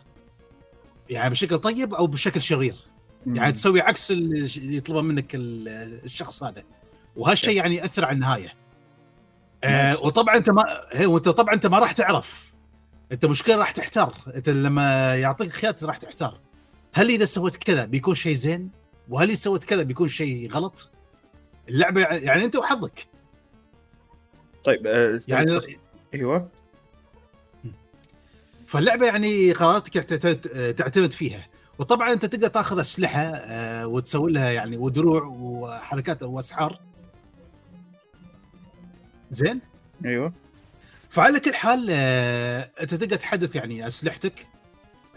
يعني 1.09 1.29
بشكل 1.29 1.57
طيب 1.57 1.93
أو 1.93 2.07
بشكل 2.07 2.41
شرير. 2.41 2.75
يعني 3.25 3.51
تسوي 3.51 3.81
عكس 3.81 4.11
اللي 4.11 4.77
يطلبه 4.77 5.01
منك 5.01 5.35
ال- 5.35 5.67
الشخص 6.05 6.43
هذا. 6.43 6.63
وهالشيء 7.15 7.55
يعني 7.57 7.75
يأثر 7.75 8.05
على 8.05 8.13
النهاية. 8.15 8.53
آه 9.63 9.89
ماشي. 9.91 10.01
وطبعا 10.05 10.35
أنت 10.35 10.49
ما 10.49 10.63
هي 10.91 11.05
وأنت 11.05 11.29
طبعا 11.29 11.53
أنت 11.53 11.65
ما 11.65 11.79
راح 11.79 11.91
تعرف. 11.91 12.53
أنت 13.11 13.25
مشكلة 13.25 13.55
راح 13.55 13.71
تحتار. 13.71 14.13
أنت 14.35 14.49
لما 14.49 15.15
يعطيك 15.15 15.53
خيار 15.53 15.75
راح 15.83 15.97
تحتار. 15.97 16.39
هل 16.93 17.09
إذا 17.09 17.25
سويت 17.25 17.55
كذا 17.55 17.85
بيكون 17.85 18.15
شيء 18.15 18.35
زين؟ 18.35 18.78
وهل 19.09 19.37
سويت 19.37 19.63
كذا 19.63 19.83
بيكون 19.83 20.07
شيء 20.07 20.51
غلط؟ 20.51 20.89
اللعبة 21.69 22.01
يعني, 22.01 22.21
يعني 22.21 22.45
أنت 22.45 22.55
وحظك. 22.55 23.07
طيب 24.63 24.87
آه... 24.87 25.21
يعني 25.27 25.59
أيوه. 26.13 26.49
فاللعبة 28.67 29.05
يعني 29.05 29.51
قراراتك 29.51 29.93
تعت- 29.93 30.47
تعتمد 30.77 31.11
فيها. 31.11 31.47
وطبعا 31.79 32.13
أنت 32.13 32.25
تقدر 32.25 32.47
تأخذ 32.47 32.79
أسلحة 32.79 33.21
آه، 33.21 33.87
وتسوي 33.87 34.31
لها 34.31 34.51
يعني 34.51 34.77
ودروع 34.77 35.23
وحركات 35.23 36.23
واسحار 36.23 36.79
زين؟ 39.29 39.61
أيوه. 40.05 40.33
فعلى 41.09 41.39
كل 41.39 41.53
حال 41.53 41.87
آه، 41.89 42.71
أنت 42.81 42.93
تقدر 42.93 43.15
تحدث 43.15 43.55
يعني 43.55 43.87
أسلحتك. 43.87 44.47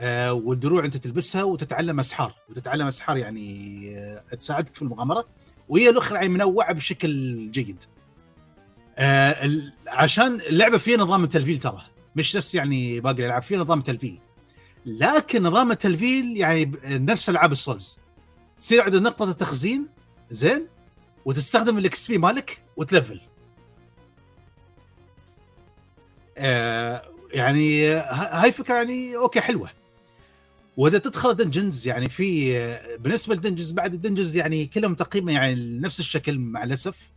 آه، 0.05 0.33
والدروع 0.33 0.85
انت 0.85 0.97
تلبسها 0.97 1.43
وتتعلم 1.43 2.01
أسحار 2.01 2.35
وتتعلم 2.51 2.87
أسحار 2.87 3.17
يعني 3.17 3.99
آه، 3.99 4.35
تساعدك 4.35 4.75
في 4.75 4.83
المغامرة 4.83 5.29
وهي 5.69 5.91
الأخرى 5.91 6.17
يعني 6.17 6.29
منوعة 6.29 6.73
بشكل 6.73 7.51
جيد. 7.51 7.85
آه، 8.99 9.51
عشان 9.89 10.41
اللعبة 10.41 10.79
فيها 10.79 10.99
نظام 10.99 11.25
التلفيل 11.25 11.59
ترى 11.59 11.83
مش 12.17 12.37
نفس 12.37 12.55
يعني 12.55 13.01
باقي 13.01 13.17
الألعاب 13.17 13.43
فيها 13.43 13.59
نظام 13.59 13.81
تلفيل. 13.81 14.19
لكن 14.87 15.43
نظام 15.43 15.71
التلفيل 15.71 16.37
يعني 16.37 16.73
نفس 16.85 17.31
ألعاب 17.31 17.53
ال 17.53 17.59
Souls. 17.59 17.99
تصير 18.59 18.83
عند 18.83 18.97
نقطة 18.97 19.31
التخزين 19.31 19.89
زين 20.31 20.67
وتستخدم 21.25 21.79
ال 21.79 22.09
XP 22.09 22.19
مالك 22.19 22.65
وتلفل. 22.77 23.21
آه، 26.39 27.03
يعني 27.33 27.91
هاي 27.95 28.53
فكرة 28.53 28.75
يعني 28.75 29.17
okay 29.17 29.41
حلوة 29.41 29.82
وإذا 30.77 30.99
تدخل 30.99 31.35
dungeons 31.35 31.87
يعني 31.87 32.09
في 32.09 32.55
بالنسبة 32.99 33.35
لل 33.35 33.42
dungeons 33.42 33.73
بعد 33.73 33.95
ال 33.95 33.99
dungeons 33.99 34.37
يعني 34.37 34.67
كلهم 34.67 34.95
تقريبا 34.95 35.33
يعني 35.33 35.79
نفس 35.79 36.01
الشكل 36.01 36.39
مع 36.39 36.65
الأسف 36.65 37.11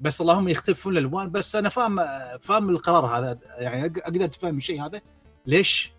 بس 0.00 0.20
اللهم 0.20 0.48
يختلفون 0.48 0.92
الألوان 0.92 1.30
بس 1.30 1.56
أنا 1.56 1.68
فاهم 1.68 2.00
فاهم 2.40 2.70
القرار 2.70 3.06
هذا 3.06 3.38
يعني 3.58 3.86
أقدر 3.86 4.24
أتفهم 4.24 4.56
الشيء 4.56 4.82
هذا 4.82 5.00
ليش؟ 5.46 5.92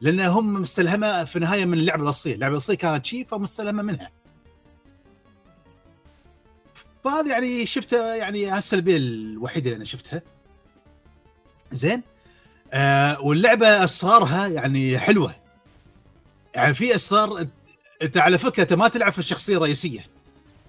لأن 0.00 0.20
هم 0.20 0.54
مستلهمة 0.54 1.24
في 1.24 1.36
النهاية 1.36 1.64
من 1.64 1.78
اللعبة 1.78 2.02
الأصلية، 2.02 2.34
اللعبة 2.34 2.52
الأصلية 2.52 2.76
كانت 2.76 3.06
شيء 3.06 3.26
فمستلهمة 3.26 3.82
منها. 3.82 4.10
فهذه 7.04 7.30
يعني 7.30 7.66
شفتها 7.66 8.14
يعني 8.14 8.46
هالسلبيه 8.46 8.96
الوحيدة 8.96 9.66
اللي 9.66 9.76
أنا 9.76 9.84
شفتها. 9.84 10.22
زين 11.72 12.02
آه 12.72 13.20
واللعبة 13.20 13.84
أسرارها 13.84 14.46
يعني 14.46 14.98
حلوة 14.98 15.45
يعني 16.56 16.74
في 16.74 16.94
اسرار 16.94 17.44
أنت- 17.44 17.46
انت 18.02 18.16
على 18.16 18.38
فكرة 18.38 18.62
أنت 18.62 18.72
ما 18.72 18.88
تلعب 18.88 19.12
في 19.12 19.18
الشخصية 19.18 19.56
الرئيسية. 19.56 20.06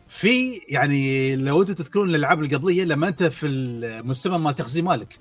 في 0.07 0.53
يعني 0.69 1.35
لو 1.35 1.61
أنتم 1.61 1.73
تذكرون 1.73 2.09
الألعاب 2.09 2.43
القبلية 2.43 2.83
لما 2.83 3.07
أنت 3.07 3.23
في 3.23 3.47
المستوى 3.47 4.39
مال 4.39 4.55
تخزين 4.55 4.83
مالك 4.85 5.19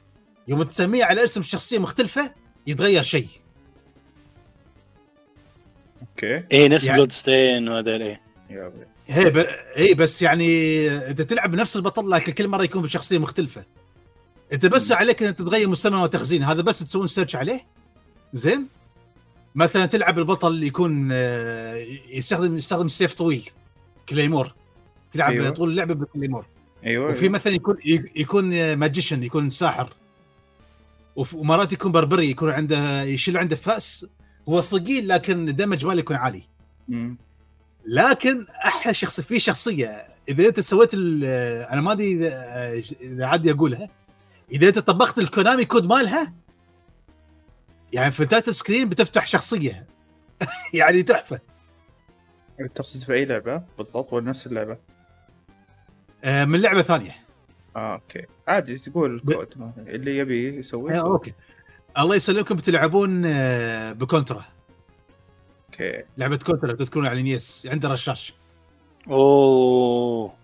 يوم 0.49 0.63
تسميه 0.63 1.05
على 1.05 1.25
اسم 1.25 1.43
شخصية 1.43 1.79
مختلفة 1.79 2.33
يتغير 2.67 3.03
شيء. 3.03 3.29
okay. 6.01 6.45
إيه 6.53 6.69
نفس 6.69 6.85
يعني- 6.87 6.99
Bloodstained 6.99 7.69
وهذول 7.69 8.03
إيه. 8.03 8.21
هي 9.07 9.31
ب... 9.31 9.37
اي 9.77 9.95
بس 9.95 10.23
يعني 10.23 10.89
أنت 11.11 11.23
تلعب 11.23 11.51
بنفس 11.51 11.77
البطل 11.77 12.11
لكن 12.11 12.33
كل 12.33 12.49
مرة 12.49 12.65
يكون 12.65 12.83
بشخصية 12.83 13.19
مختلفة. 13.19 13.65
أنت 14.53 14.67
بس 14.67 14.91
مم. 14.91 14.97
عليك 14.97 15.23
إن 15.23 15.35
تتغير 15.37 15.69
مسمى 15.69 15.97
وتخزين 16.03 16.43
هذا 16.43 16.63
بس 16.63 16.79
تسوون 16.79 17.07
search 17.07 17.37
عليه؟ 17.37 17.61
زين؟ 18.35 18.69
مثلا 19.57 19.87
تلعب 19.87 20.19
البطل 20.19 20.63
يكون 20.65 21.09
آه، 21.13 21.75
يستخدم 22.13 22.57
يستخدم 22.57 22.89
سيف 22.89 23.15
طويل 23.15 23.51
claymore 24.09 24.55
تلعب 25.13 25.31
أيوة. 25.31 25.45
أيوة. 25.45 25.55
طول 25.55 25.71
اللعبة 25.71 25.95
ب 25.95 26.01
claymore 26.01 26.47
أيوه 26.87 27.11
وفي 27.11 27.29
مثلا 27.29 27.53
يكون 27.55 27.77
يكون 28.17 28.75
magician 28.75 29.23
يكون 29.23 29.51
ساحر 29.51 29.93
ومرات 31.17 31.73
يكون 31.73 31.93
بربري 31.93 32.31
يكون 32.31 32.51
عنده 32.51 33.03
يشيل 33.03 33.37
عنده 33.37 33.57
فأس 33.57 34.07
هو 34.49 34.61
ثقيل 34.61 35.09
لكن 35.09 35.49
ال 35.49 35.54
damage 35.54 35.87
ماله 35.87 36.01
يكون 36.01 36.17
عالي 36.17 36.43
مم. 36.89 37.17
لكن 37.87 38.47
أحلى 38.65 38.95
شخصيه 38.95 39.23
في 39.23 39.41
شخصية 39.41 40.07
إذا 40.29 40.49
أنت 40.49 40.61
سويت 40.61 40.91
ال- 40.95 41.25
أنا 41.73 41.81
ما 41.81 41.93
أدري 41.93 42.29
إذا 43.03 43.25
عادي 43.27 43.51
اقولها 43.51 43.89
إذا 44.53 44.69
أنت 44.69 44.79
طبقت 44.79 45.19
ال 45.19 45.26
Konami 45.26 45.65
code 45.65 45.85
مالها 45.85 46.35
يعني 47.93 48.11
في 48.11 48.23
ال 48.23 48.28
title 48.28 48.55
screen 48.55 48.89
بتفتح 48.89 49.27
شخصية. 49.27 49.87
يعني 50.75 51.03
تحفة. 51.03 51.41
تقصد 52.75 53.03
في 53.03 53.13
أي 53.13 53.25
لعبة؟ 53.25 53.63
بالضبط 53.79 54.13
ولا 54.13 54.25
نفس 54.31 54.47
اللعبة؟ 54.47 54.79
آه، 56.25 56.45
من 56.45 56.61
لعبة 56.61 56.83
ثانية. 56.83 57.17
آه 57.77 57.95
okay. 57.95 58.27
عادي 58.49 58.79
تقول 58.79 59.15
الكود 59.15 59.49
ما- 59.57 59.73
اللي 59.79 60.19
يبي 60.19 60.57
يسوي 60.59 60.95
آه،. 60.95 61.01
أوكي. 61.01 61.33
الله 61.99 62.17
يسلمكم 62.17 62.55
بتلعبون 62.57 63.23
آه، 63.27 63.93
ب 63.93 63.99
Contra. 63.99 64.45
okay. 65.67 66.03
لعبة 66.19 66.37
Contra 66.37 66.73
تذكرون 66.73 67.07
على 67.07 67.23
نيس 67.23 67.69
عنده 67.71 67.89
رشاش 67.89 68.35
أوه. 69.09 70.35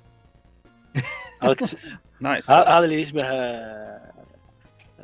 nice. 2.20 2.50
هذا 2.50 2.78
اللي 2.84 3.02
يشبه 3.02 3.24
آه، 3.24 4.12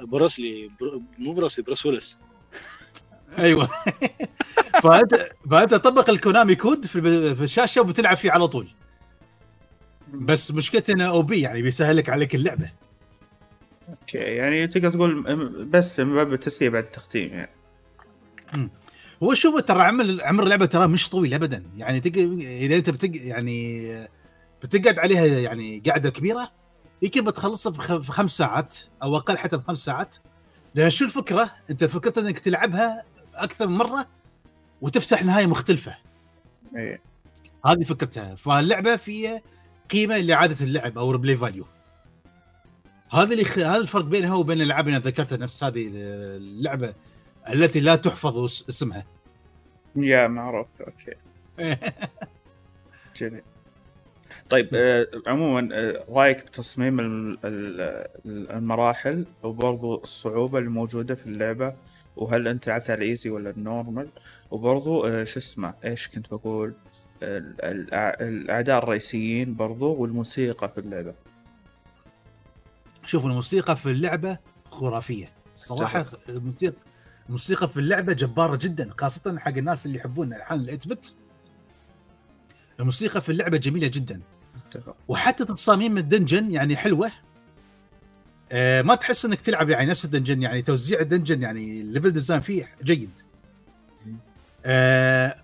بروسلي. 0.01 0.71
برو- 0.81 1.03
مو 1.19 1.33
بروسلي 1.33 1.65
بروس 1.65 1.87
ويلس. 1.87 2.19
أيوه. 3.39 3.69
فانت 4.83 5.15
فأنت 5.51 5.75
طبق 5.75 6.11
ال 6.11 6.17
Konami 6.17 6.55
code 6.55 6.87
في 6.87 7.35
في 7.35 7.45
الشاشة 7.45 7.81
وبتلعب 7.81 8.17
فيه 8.17 8.31
على 8.31 8.49
طول. 8.49 8.69
بس 10.13 10.51
مشكلته 10.51 10.93
انه 10.93 11.05
OP 11.05 11.41
يعني 11.41 11.63
بيسهل 11.63 11.97
لك 11.97 12.09
عليك 12.09 12.35
اللعبة. 12.35 12.71
okay 13.89 14.19
يعني 14.19 14.67
تقدر 14.67 14.91
تقول 14.91 15.23
بس 15.65 16.01
من 16.01 16.15
باب 16.15 16.33
التسلية 16.33 16.69
بعد 16.69 16.85
التختيم 16.85 17.29
يعني. 17.29 17.51
هو 19.23 19.35
شوف 19.35 19.61
ترى 19.61 19.83
عمر 19.83 20.19
عمر 20.23 20.43
اللعبة 20.45 20.67
ترى 20.67 20.87
مش 20.89 21.09
طويل 21.11 21.35
ابدا. 21.35 21.65
يعني 21.77 22.01
تق... 22.01 22.13
إذا 22.41 22.77
أنت 22.77 22.91
بتق... 22.91 23.11
يعني 23.15 23.89
بتقعد 24.63 24.99
عليها 24.99 25.27
يعني 25.27 25.83
قاعدة 25.87 26.11
كبيرة 26.11 26.51
يمكن 27.03 27.25
بتخلصها 27.25 27.73
في 27.73 27.79
خ- 27.79 28.01
في 28.01 28.13
خمس 28.13 28.31
ساعات 28.31 28.77
أو 29.03 29.17
أقل 29.17 29.39
حتى 29.39 29.57
بخمس 29.57 29.79
ساعات. 29.79 30.17
لأن 30.75 30.91
شو 30.91 31.05
الفكرة؟ 31.05 31.51
أنت 31.71 31.85
فكرت 31.85 32.19
إنك 32.19 32.39
تلعبها 32.39 33.03
أكثر 33.39 33.67
من 33.69 33.77
مرة 33.77 34.07
وتفتح 34.81 35.25
نهاية 35.25 35.47
مختلفة. 35.47 35.97
إيه. 36.77 37.01
هذه 37.67 37.83
فكرتها. 37.85 38.35
فاللعبة 38.35 38.97
فيها 38.97 39.43
قيمة 39.91 40.19
لإعادة 40.19 40.65
اللعب 40.67 40.99
أو 40.99 41.11
replay 41.11 41.37
value 41.37 41.65
هذا 43.11 43.33
اللي 43.33 43.45
خ... 43.45 43.59
هذا 43.59 43.77
الفرق 43.77 44.05
بينها 44.05 44.35
وبين 44.35 44.61
الألعاب 44.61 44.89
اللي 44.89 44.99
ذكرتها 44.99 45.37
نفس 45.39 45.65
هذه 45.65 45.91
اللعبة 45.93 46.95
التي 47.49 47.81
لا 47.81 47.97
تحفظ 47.97 48.39
اس- 48.39 48.65
اسمها. 48.69 49.07
يا 49.97 50.27
معروف. 50.27 50.67
okay. 50.81 51.15
جميل. 53.17 53.43
طيب 54.51 54.69
آه 54.75 55.07
عموما 55.27 55.69
آه 55.73 56.05
رأيك 56.09 56.45
بتصميم 56.45 57.01
ال- 57.01 57.39
ال- 57.45 58.51
المراحل 58.51 59.25
وبرضو 59.43 60.03
الصعوبة 60.03 60.59
الموجودة 60.59 61.15
في 61.15 61.27
اللعبة؟ 61.27 61.75
وهل 62.19 62.49
أنت 62.49 62.69
لعبت 62.69 62.91
على 62.91 62.99
ال 62.99 63.05
easy 63.05 63.31
ولا 63.31 63.51
ال 63.51 63.59
normal 63.59 64.09
وبرضو 64.51 65.07
آه 65.07 65.25
شو 65.25 65.39
اسمه 65.39 65.75
إيش 65.85 66.09
كنت 66.09 66.31
بقول؟ 66.31 66.75
الأعداء 67.23 68.79
الرئيسيين 68.79 69.55
برضو 69.55 69.95
والموسيقى 69.95 70.69
في 70.69 70.79
اللعبة. 70.81 71.15
شوف 73.05 73.25
الموسيقى 73.25 73.77
في 73.77 73.91
اللعبة 73.91 74.39
خرافية. 74.65 75.33
صراحة 75.55 76.07
الموسيقى 76.29 76.77
الموسيقى 77.27 77.69
في 77.69 77.77
اللعبة 77.81 78.13
جبارة 78.13 78.57
جدا 78.57 78.91
خاصة 78.99 79.39
حق 79.39 79.57
الناس 79.57 79.87
اللي 79.87 79.99
يحبون 79.99 80.35
الحان 80.35 80.61
ال 80.61 80.65
eight 80.65 80.89
bit 80.89 81.15
الموسيقى 82.81 83.21
في 83.21 83.33
اللعبة 83.33 83.57
جميلة 83.57 83.87
جدا. 83.87 84.21
وحتى 85.09 85.45
تصاميم 85.45 85.99
ال 85.99 86.06
dungeon 86.06 86.53
يعني 86.53 86.77
حلوة. 86.77 87.11
آه 88.53 88.83
ما 88.83 88.95
تحس 88.95 89.25
إنك 89.25 89.41
تلعب 89.41 89.71
يعني 89.71 89.91
نفس 89.91 90.05
ال 90.05 90.10
dungeon 90.10 90.43
يعني 90.43 90.63
توزيع 90.63 91.01
ال 91.01 91.06
dungeon 91.06 91.43
يعني 91.43 91.81
ال 91.81 91.86
level 91.86 92.11
design 92.11 92.41
فيه 92.41 92.69
جيد. 92.83 93.19
آه 94.67 95.35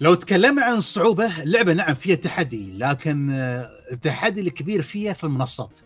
لو 0.00 0.14
تكلمنا 0.14 0.64
عن 0.64 0.76
الصعوبه 0.76 1.42
اللعبة 1.42 1.72
نعم 1.72 1.94
فيها 1.94 2.16
تحدي 2.16 2.78
لكن 2.78 3.30
آه 3.30 3.68
التحدي 3.92 4.40
الكبير 4.40 4.82
فيها 4.82 5.12
في 5.12 5.24
المنصات. 5.24 5.78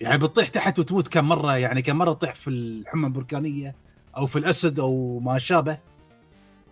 يعني 0.00 0.18
بتطيح 0.18 0.48
تحت 0.48 0.78
وتموت 0.78 1.08
كم 1.08 1.24
مرة 1.24 1.56
يعني 1.56 1.82
كم 1.82 1.96
مرة 1.96 2.12
تطيح 2.12 2.34
في 2.34 2.50
الحمى 2.50 3.06
البركانية 3.06 3.74
أو 4.16 4.26
في 4.26 4.38
الأسد 4.38 4.78
أو 4.78 5.20
ما 5.20 5.38
شابه. 5.38 5.78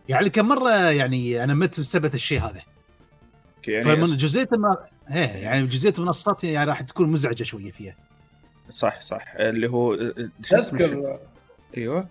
يعني 0.09 0.30
كم 0.30 0.48
مرة 0.48 0.70
يعني 0.90 1.44
أنا 1.44 1.54
مت 1.54 1.80
بسبب 1.80 2.14
الشيء 2.14 2.40
هذا. 2.40 2.62
يعني 3.68 3.84
فمن 3.84 4.16
جزئية 4.16 4.48
الم... 4.52 4.76
إيه 5.10 5.16
يعني 5.16 5.66
جزئية 5.66 5.92
المنصات 5.98 6.44
يعني 6.44 6.70
راح 6.70 6.80
تكون 6.80 7.10
مزعجة 7.10 7.42
شوية 7.42 7.70
فيها. 7.70 7.96
صح 8.72 9.00
صح. 9.00 9.34
اللي 9.36 9.70
هو 9.70 9.94
آه، 9.94 10.12
شو 10.42 10.56
اسمه؟ 10.56 11.18
أيوه. 11.76 12.08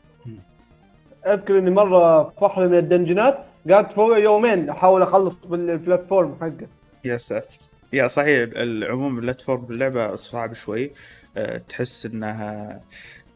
أذكر 1.26 1.58
إني 1.58 1.70
مرة 1.72 2.24
في 2.24 2.44
واحدة 2.44 2.68
من 2.68 2.78
الدنجنات 2.78 3.46
قعدت 3.70 3.94
فوق 3.94 4.18
يومين 4.18 4.70
أحاول 4.70 5.02
أخلص 5.02 5.36
بالبلاتفورم 5.36 6.38
حقه. 6.42 6.68
يا 7.06 7.18
ساتر. 7.18 7.58
yeah 7.94 8.08
صحيح 8.08 8.50
العموم 8.56 9.16
ال 9.16 9.21
platform 9.21 9.62
باللعبة 9.62 10.16
صعب 10.16 10.54
شوي. 10.54 10.92
أه، 11.38 11.58
تحس 11.58 12.06
إنها 12.06 12.82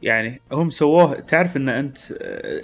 يعني 0.01 0.41
هم 0.51 0.69
سووه 0.69 1.19
تعرف 1.19 1.57
إن 1.57 1.69
أنت 1.69 2.11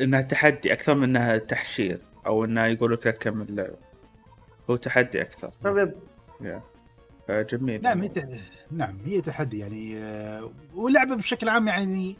إنها 0.02 0.22
تحدي 0.22 0.74
أكثر 0.74 0.94
من 0.94 1.04
إنها 1.04 1.38
تحشير 1.38 2.00
أو 2.26 2.46
إنها 2.46 2.68
يقول 2.68 2.94
لك 2.94 3.06
لا 3.06 3.12
تكمل 3.12 3.50
اللعبة. 3.50 3.76
هو 4.70 4.76
تحدي 4.76 5.22
أكثر. 5.22 5.52
طيب، 5.64 5.94
yeah 7.30 7.44
فجميل. 7.44 7.82
نعم 7.82 8.02
هي. 8.02 8.10
نعم 8.72 8.98
هي 9.06 9.22
تحدي 9.22 9.60
يعني 9.60 9.98
آه، 9.98 10.52
واللعبه 10.74 11.16
بشكل 11.16 11.50
عام 11.50 11.68
يعني 11.68 12.16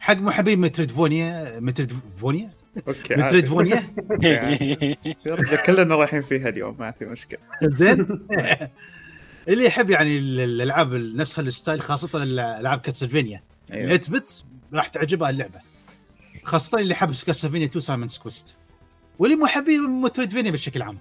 حق 0.00 0.14
محبين 0.16 0.60
Metroidvania 0.60 1.60
Metroidvania؟ 1.60 2.50
okay. 2.88 3.14
Metroidvania؟ 3.14 3.82
كلنا 5.66 5.94
رايحين 5.94 6.20
فيها 6.20 6.48
اليوم 6.48 6.76
ما 6.78 6.90
في 6.90 7.04
مشكلة. 7.04 7.38
زين. 7.62 8.26
اللي 9.48 9.64
يحب 9.66 9.90
يعني 9.90 10.18
ال- 10.18 10.40
الألعاب 10.40 10.94
نفس 10.94 11.38
هال 11.38 11.50
style 11.50 11.80
خاصة 11.80 12.22
الالعاب 12.22 12.80
Castlevania 12.80 13.42
ال 13.70 13.77
eight 13.77 14.10
bit 14.10 14.44
راح 14.74 14.88
تعجبها 14.88 15.30
اللعبة. 15.30 15.60
خاصة 16.44 16.78
اللي 16.78 16.94
حب 16.94 17.12
Castlevania 17.26 17.66
2 17.66 17.80
Simon's 17.80 18.18
Quest. 18.18 18.56
واللي 19.18 19.36
محبين 19.36 19.82
Metroidvania 19.90 20.50
بشكل 20.50 20.82
عام. 20.82 20.98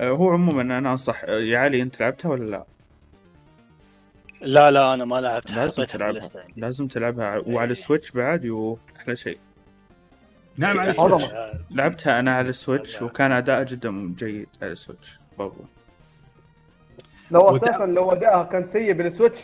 هو 0.00 0.30
عموما 0.30 0.62
أنا 0.62 0.78
أنصح 0.90 1.22
أه، 1.24 1.40
يا 1.40 1.58
علي 1.58 1.82
أنت 1.82 2.00
لعبتها 2.00 2.28
ولا 2.28 2.50
لا؟ 2.50 2.64
لا 4.40 4.70
لا 4.70 4.94
أنا 4.94 5.04
ما 5.04 5.20
لعبتها 5.20 5.56
لازم 5.56 5.84
تلعبها. 5.84 6.22
عندي. 6.34 6.52
لازم 6.60 6.86
تلعبها. 6.86 7.38
وعلى 7.46 7.72
ال 7.72 7.77
Switch 7.77 8.10
بعد 8.10 8.44
يو 8.44 8.78
أحلى 8.96 9.16
شيء. 9.16 9.38
نعم 10.56 10.80
على. 10.80 10.90
ال 10.90 10.94
Switch. 10.94 11.24
لعبتها 11.70 12.20
أنا 12.20 12.36
على 12.36 12.48
ال 12.48 12.56
Switch 12.56 13.02
وكان 13.02 13.32
أداء 13.32 13.64
جدا 13.64 14.14
جيد 14.18 14.48
على 14.62 14.72
ال 14.72 14.78
Switch. 14.78 15.18
برضو 15.38 15.64
لو 17.30 17.56
أساسا 17.56 17.86
لو 17.86 18.12
ادائها 18.12 18.42
كان 18.44 18.70
سيء 18.70 18.92
بال 18.92 19.04
Switch 19.04 19.40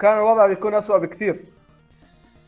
كان 0.00 0.12
الوضع 0.18 0.46
بيكون 0.46 0.74
اسوء 0.74 0.98
بكثير. 0.98 1.40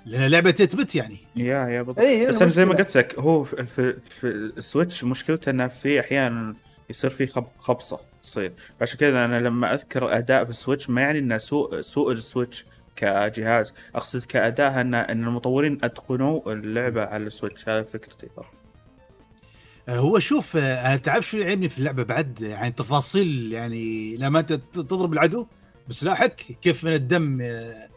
لأن 0.07 0.31
لعبه 0.31 0.51
تثبت 0.51 0.95
يعني. 0.95 1.19
yeah 1.37 1.69
yeah 1.69 1.83
بالضبط. 1.83 1.99
اي 1.99 2.21
هي 2.23 2.27
بس 2.27 2.43
أنا 2.43 2.51
زي 2.51 2.65
ما. 2.65 2.75
قلت 2.75 2.97
لك 2.97 3.19
هو 3.19 3.45
في, 3.45 3.67
في, 3.67 3.97
في 4.11 4.27
ال 4.27 4.38
Switch 4.38 5.05
مشكلته 5.05 5.51
إنه 5.51 5.67
في 5.67 6.01
أحيانا 6.01 6.55
يصير 6.91 7.11
في 7.11 7.27
خب 7.27 7.47
خبصة 7.59 8.01
تصير. 8.23 8.53
عشان 8.81 8.99
كذا 8.99 9.25
أنا 9.25 9.41
لما 9.41 9.75
أذكر 9.75 10.19
أداء 10.19 10.45
بال 10.45 10.56
Switch 10.56 10.91
ما 10.91 11.01
يعني 11.01 11.19
إنه 11.19 11.39
سوء 11.39 11.81
سوء 11.81 12.13
ال 12.13 12.20
Switch 12.20 12.65
كجهاز. 12.97 13.75
أقصد 13.95 14.25
كأداء 14.25 14.81
ان 14.81 14.95
إن 14.95 15.25
المطورين 15.25 15.79
أتقنوا 15.83 16.53
اللعبة 16.53 17.05
على 17.05 17.25
ال 17.25 17.30
Switch. 17.30 17.69
هذا 17.69 17.83
فكرتي 17.83 18.29
آه، 19.89 19.99
هو 19.99 20.19
شوف 20.19 20.57
آه، 20.57 20.87
أنا 20.87 20.97
تعرف 20.97 21.27
شو 21.29 21.37
يعجبني 21.37 21.69
في 21.69 21.79
اللعبة 21.79 22.03
بعد؟ 22.03 22.41
يعني 22.41 22.73
تفاصيل 22.73 23.53
يعني 23.53 24.17
لما 24.17 24.41
انت 24.41 24.53
تضرب 24.53 25.13
العدو 25.13 25.47
بسلاحك 25.89 26.35
كيف 26.63 26.85
من 26.85 26.93
الدم 26.93 27.39
آه، 27.41 27.89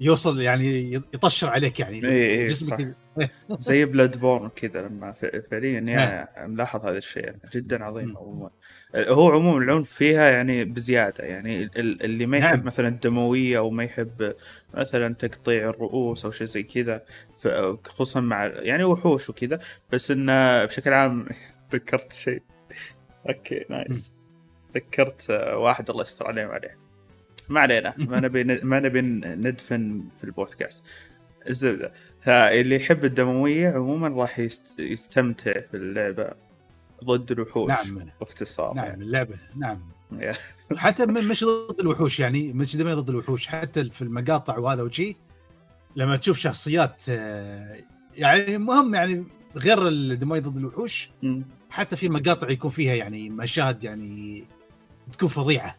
يوصل 0.00 0.40
يعني 0.40 0.92
يطشر 0.92 1.48
عليك 1.48 1.80
يعني. 1.80 2.04
إي 2.04 2.40
إي، 2.40 2.46
جسمك 2.46 2.96
زي 3.58 3.84
Bloodborne 3.84 4.48
كذا 4.48 4.82
لما 4.82 5.12
فعليا. 5.50 5.80
يعني 5.80 6.28
ملاحظ 6.48 6.86
هذا 6.86 6.98
الشيء 6.98 7.24
يعني 7.24 7.40
جدا 7.52 7.84
عظيم. 7.84 8.16
عموما. 8.18 8.50
هو 8.96 9.30
عموما 9.32 9.64
العنف 9.64 9.90
فيها 9.92 10.30
يعني 10.30 10.64
بزيادة 10.64 11.24
يعني 11.24 11.62
ال- 11.62 12.02
اللي 12.04 12.26
ما 12.26 12.38
يحب 12.38 12.56
نعم. 12.58 12.66
مثلا 12.66 12.88
الدموية 12.88 13.58
أو 13.58 13.70
ما 13.70 13.84
يحب 13.84 14.34
مثلا 14.74 15.14
تقطيع 15.14 15.68
الرؤوس 15.70 16.24
أو 16.24 16.30
شيء 16.30 16.46
زي 16.46 16.62
كذا 16.62 17.04
خصوصا 17.84 18.20
مع 18.20 18.44
يعني 18.46 18.84
وحوش 18.84 19.30
وكذا 19.30 19.58
بس 19.92 20.10
إنه 20.10 20.64
بشكل 20.64 20.92
عام 20.92 21.26
ذكرت 21.72 22.12
شيء. 22.12 22.42
okay 23.28 23.64
nice. 23.70 24.12
ذكرت 24.74 25.30
آه، 25.30 25.56
واحد 25.58 25.90
الله 25.90 26.02
يستر 26.02 26.26
عليه 26.26 26.46
وعليه 26.46 26.78
ما 27.48 27.60
علينا. 27.60 27.94
ما 27.98 28.20
نبي 28.26 28.44
ما 28.44 28.80
نبي 28.80 29.00
ندفن 29.36 30.04
في 30.18 30.24
البودكاست. 30.24 30.84
الزبدة. 31.48 31.92
فاللي 32.20 32.76
يحب 32.76 33.04
الدموية 33.04 33.70
عموما 33.70 34.08
راح 34.08 34.38
يست... 34.38 34.78
يستمتع 34.78 35.52
في 35.52 35.76
اللعبه 35.76 36.30
ضد 37.04 37.30
الوحوش 37.30 37.70
نعم. 37.70 38.10
باختصار 38.20 38.74
نعم 38.74 39.02
اللعبة 39.02 39.34
نعم. 39.56 39.80
يعني. 40.12 40.36
حتى 40.76 41.06
مش 41.06 41.44
ضد 41.44 41.80
الوحوش 41.80 42.20
يعني 42.20 42.52
مش 42.52 42.76
ضد 42.76 43.08
الوحوش 43.08 43.46
حتى 43.46 43.90
في 43.90 44.02
المقاطع 44.02 44.58
وهذا 44.58 44.82
وشي 44.82 45.16
لما 45.96 46.16
تشوف 46.16 46.38
شخصيات 46.38 47.02
آه، 47.08 47.76
يعني 48.16 48.58
مهم 48.58 48.94
يعني 48.94 49.24
غير 49.56 49.88
الدموية 49.88 50.40
ضد 50.40 50.56
الوحوش 50.56 51.10
حتى 51.70 51.96
في 51.96 52.08
مقاطع 52.08 52.50
يكون 52.50 52.70
فيها 52.70 52.94
يعني 52.94 53.30
مشاهد 53.30 53.84
يعني 53.84 54.44
تكون 55.12 55.28
فظيعة. 55.28 55.76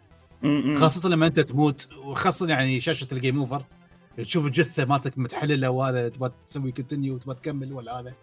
خاصة 0.75 1.09
لما 1.09 1.27
أنت 1.27 1.39
تموت 1.39 1.89
وخاصة 2.05 2.47
يعني 2.47 2.81
شاشة 2.81 3.07
ال 3.11 3.17
game 3.17 3.39
over 3.39 3.63
تشوف 4.17 4.45
الجثة 4.45 4.85
مالتك 4.85 5.17
متحللة 5.17 5.69
وهذا 5.69 6.09
تبغى 6.09 6.31
تسوي 6.47 6.71
continue 6.71 7.15
وتبغى 7.15 7.35
تكمل 7.35 7.73
ولا 7.73 7.99
هذا. 7.99 8.13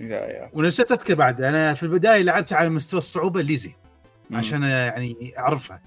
yeah 0.00 0.06
yeah. 0.06 0.50
ونسيت 0.52 0.92
أذكر 0.92 1.14
بعد 1.14 1.42
أنا 1.42 1.74
في 1.74 1.82
البداية 1.82 2.22
لعبتها 2.22 2.56
على 2.56 2.68
مستوى 2.68 2.98
الصعوبة 2.98 3.40
ال 3.40 3.46
easy. 3.46 3.74
عشان 4.32 4.62
يعني 4.62 5.38
أعرفها. 5.38 5.82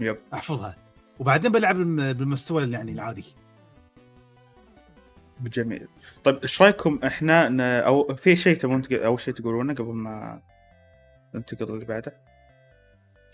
يب. 0.00 0.18
أحفظها. 0.34 0.76
وبعدين 1.18 1.52
بلعب 1.52 1.76
بالم- 1.76 2.12
بالمستوى 2.12 2.70
يعني 2.70 2.92
العادي. 2.92 3.24
جميل. 5.40 5.88
طيب 6.24 6.36
إيش 6.42 6.62
رأيكم 6.62 7.00
إحنا 7.04 7.48
ن... 7.48 7.60
أو 7.60 8.14
في 8.14 8.36
شيء 8.36 8.56
تبون. 8.56 8.82
أول 8.92 9.20
شيء 9.20 9.34
تقولونه 9.34 9.74
قبل 9.74 9.92
ما 9.92 10.42
ننتقل 11.34 11.74
اللي 11.74 11.84
بعده؟ 11.84 12.16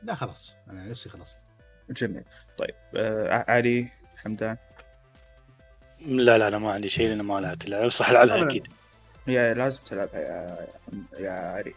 لا 0.02 0.14
خلاص. 0.14 0.54
أنا 0.70 0.84
نفسي 0.88 1.08
خلصت. 1.08 1.46
جميل. 1.90 2.24
طيب 2.58 2.74
آه 2.96 3.44
علي 3.48 3.88
حمدان. 4.16 4.56
لا 6.06 6.38
لا 6.38 6.48
أنا 6.48 6.58
ما 6.58 6.72
عندي 6.72 6.88
شيء 6.88 7.08
لأن 7.08 7.20
ما 7.20 7.40
لعبت 7.40 7.64
اللعبة. 7.64 7.86
بس 7.86 8.00
راح 8.02 8.10
العبها. 8.10 8.44
أكيد. 8.44 8.66
يا 9.26 9.54
لازم 9.54 9.80
تلعبها 9.90 10.20
يا 10.20 10.66
يا 11.18 11.32
عري 11.32 11.74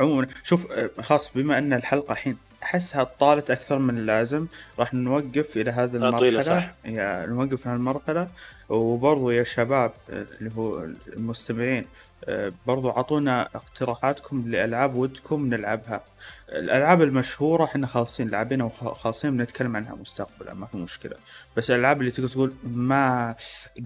عموما 0.00 0.26
شوف 0.42 0.72
آه، 0.72 0.90
خاص 1.02 1.30
بما 1.34 1.58
أن 1.58 1.72
الحلقة 1.72 2.12
الحين 2.12 2.36
أحسها 2.62 3.04
طالت 3.04 3.50
أكثر 3.50 3.78
من 3.78 3.98
اللازم 3.98 4.46
راح 4.78 4.94
نوقف 4.94 5.56
إلى 5.56 5.70
هذه 5.70 5.96
آه، 5.96 6.10
طويلة 6.10 6.40
المرحلة. 6.40 6.42
صح. 6.42 6.70
يا 6.84 7.26
نوقف 7.26 7.66
هذه 7.66 7.76
المرحلة. 7.76 8.28
وبرضو 8.68 9.30
يا 9.30 9.44
شباب 9.44 9.92
آه، 10.10 10.26
اللي 10.40 10.50
هو 10.56 10.88
المستمعين 11.16 11.84
برضو 12.66 12.90
أعطونا 12.90 13.42
اقتراحاتكم 13.54 14.44
لألعاب 14.48 14.96
ودكم 14.96 15.46
نلعبها. 15.46 16.04
الألعاب 16.48 17.02
المشهورة 17.02 17.64
إحنا 17.64 17.86
خالصين 17.86 18.28
لاعبينها 18.28 18.66
وخالصين 18.66 19.36
بنتكلم 19.36 19.76
عنها 19.76 19.94
مستقبلا 19.94 20.54
ما 20.54 20.66
في 20.66 20.76
مشكلة. 20.76 21.16
بس 21.56 21.70
الألعاب 21.70 22.00
اللي 22.00 22.10
تقدر 22.10 22.28
تقول 22.28 22.52
ما 22.64 23.34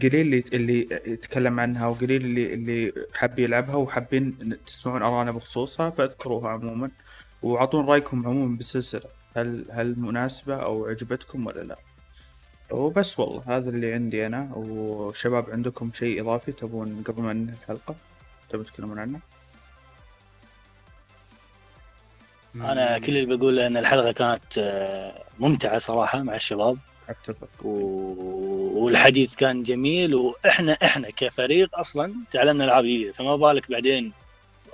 قليل 0.03 0.15
اللي 0.15 0.45
اللي 0.53 0.89
يتكلم 1.07 1.61
عنها 1.61 1.87
وقليل 1.87 2.25
اللي 2.25 2.55
اللي 2.55 2.93
حاب 3.15 3.39
يلعبها 3.39 3.75
وحابين 3.77 4.59
تسمعون 4.67 5.03
ارائنا 5.03 5.31
بخصوصها 5.31 5.91
فأذكروها 5.91 6.49
عموما. 6.51 6.91
واعطونا 7.43 7.89
رأيكم 7.89 8.27
عموما 8.27 8.57
بالسلسلة 8.57 9.11
هل 9.37 9.65
هل 9.71 9.99
مناسبة 9.99 10.57
أو 10.57 10.87
عجبتكم 10.87 11.47
ولا 11.47 11.61
لا. 11.61 11.79
وبس 12.71 13.19
والله 13.19 13.43
هذا 13.47 13.71
اللي 13.71 13.93
عندي 13.93 14.27
أنا. 14.27 14.51
وشباب 14.55 15.51
عندكم 15.51 15.91
شيء 15.95 16.21
إضافي 16.23 16.53
تبون 16.53 17.03
قبل 17.07 17.23
ما 17.23 17.33
ننهي 17.33 17.55
الحلقة؟ 17.63 17.95
تبون 18.55 18.67
تتكلمون 18.67 18.99
عنه؟ 18.99 19.21
أنا 22.55 22.99
كل 22.99 23.17
اللي 23.17 23.37
بقوله 23.37 23.67
إن 23.67 23.77
الحلقة 23.77 24.13
كانت 24.13 24.59
آه، 24.59 25.23
ممتعة 25.39 25.79
صراحة 25.79 26.23
مع 26.23 26.35
الشباب. 26.37 26.79
أتفق. 27.09 27.49
و- 27.67 28.85
والحديث 28.85 29.35
كان 29.35 29.63
جميل 29.63 30.15
وإحنا 30.15 30.73
إحنا 30.73 31.11
كفريق 31.11 31.79
أصلا 31.79 32.15
تعلمنا 32.33 32.65
ألعاب 32.65 32.85
جديدة. 32.85 33.13
فما 33.13 33.37
بالك 33.37 33.71
بعدين 33.71 34.13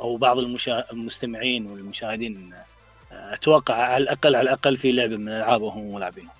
أو 0.01 0.16
بعض 0.16 0.39
المشا... 0.39 0.90
المستمعين 0.93 1.66
والمشاهدين 1.66 2.52
آه، 3.12 3.35
أتوقع 3.35 3.74
على 3.74 4.02
الأقل 4.02 4.35
على 4.36 4.43
الأقل 4.44 4.77
في 4.77 4.93
لعبة 4.93 5.16
من 5.16 5.28
الالعاب 5.28 5.62
وهم 5.62 5.98
لاعبينها 5.98 6.32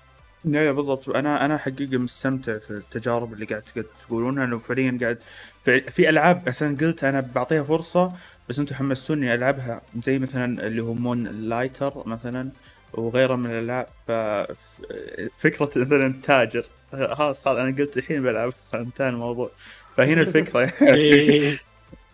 yeah 0.45 0.61
yeah 0.61 0.71
بالضبط. 0.71 1.09
أنا 1.09 1.45
أنا 1.45 1.57
حقيقة 1.57 1.97
مستمتع 1.97 2.57
في 2.57 2.71
التجارب 2.71 3.33
اللي 3.33 3.45
قاعد 3.45 3.63
قاعد 3.75 3.85
تقولونها. 4.07 4.45
انه 4.45 4.57
فعليا 4.59 4.97
قاعد 5.01 5.19
في, 5.63 5.81
في 5.81 6.09
ألعاب 6.09 6.49
مثلا 6.49 6.77
قلت 6.77 7.03
أنا 7.03 7.19
بعطيها 7.35 7.63
فرصة 7.63 8.13
بس 8.49 8.59
أنتم 8.59 8.75
حمستوني 8.75 9.33
ألعبها. 9.33 9.81
زي 10.03 10.19
مثلا 10.19 10.67
اللي 10.67 10.83
هو 10.83 10.93
Moonlighter 10.93 12.07
مثلا 12.07 12.49
وغيرها 12.93 13.35
من 13.35 13.51
الألعاب 13.51 13.87
فكرة 15.37 15.69
مثلا 15.75 16.13
تاجر. 16.23 16.65
خلاص 16.91 17.47
أنا 17.47 17.75
قلت 17.77 17.97
الحين 17.97 18.23
بلعب 18.23 18.53
انتهى 18.73 19.09
الموضوع. 19.09 19.51
فهنا 19.97 20.21
الفكرة. 20.21 20.71
إيه. 20.95 21.57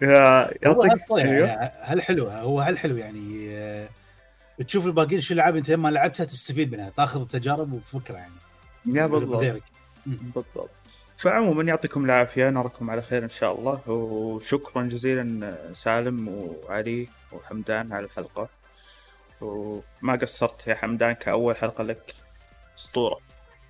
يا 0.02 0.42
هو 0.68 0.84
يعطيك 0.84 0.92
هالطيب 0.92 1.26
أيوه. 1.26 1.48
يعني 1.48 1.72
هل 1.82 2.02
حلو؟ 2.02 2.28
هو 2.28 2.60
هل 2.62 2.78
حلو 2.78 2.98
يعني 2.98 3.50
آه، 3.52 3.90
تشوف 4.68 4.86
الباقيين 4.86 5.22
شو 5.22 5.34
الالعاب 5.34 5.56
أنت 5.56 5.70
لما 5.70 5.90
لعبتها 5.90 6.24
تستفيد 6.24 6.72
منها 6.72 6.90
تاخذ 6.98 7.22
التجارب 7.22 7.74
وفكرة 7.74 8.16
يعني. 8.16 8.34
يا 8.86 9.06
بالضبط. 9.06 9.62
بالضبط. 10.06 10.70
فعموما 11.18 11.64
يعطيكم 11.64 12.06
العافية 12.06 12.50
نراكم 12.50 12.90
على 12.90 13.02
خير 13.02 13.24
إن 13.24 13.30
شاء 13.30 13.60
الله. 13.60 13.90
وشكرا 13.90 14.84
جزيلا 14.84 15.74
سالم 15.74 16.28
وعلي 16.28 17.08
وحمدان 17.32 17.94
على 17.94 18.06
الحلقة. 18.06 18.50
وما 19.42 20.16
قصرت 20.22 20.68
يا 20.68 20.76
حمدان 20.76 21.12
كأول 21.12 21.56
حلقة 21.56 21.84
لك 21.84 22.16
أسطورة. 22.78 23.20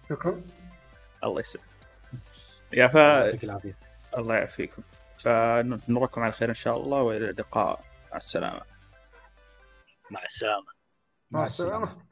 شكرا. 0.10 0.42
الله 1.24 1.42
يسلمك. 1.42 1.66
يا 2.74 2.88
ف 2.88 2.96
يعطيك 2.96 3.44
العافية. 3.44 3.78
الله 4.18 4.36
يعافيكم. 4.36 4.84
فنراكم 5.18 6.22
على 6.22 6.32
خير 6.32 6.50
إن 6.50 6.54
شاء 6.54 6.78
الله 6.78 7.02
وإلى 7.02 7.30
اللقاء. 7.30 7.84
مع 8.12 8.18
السلامة. 8.18 8.62
مع 10.12 10.24
السلامة. 10.24 10.66
مع 11.32 11.40
مع 11.40 11.46
السلامه 11.46 11.84
السلامة. 11.84 12.07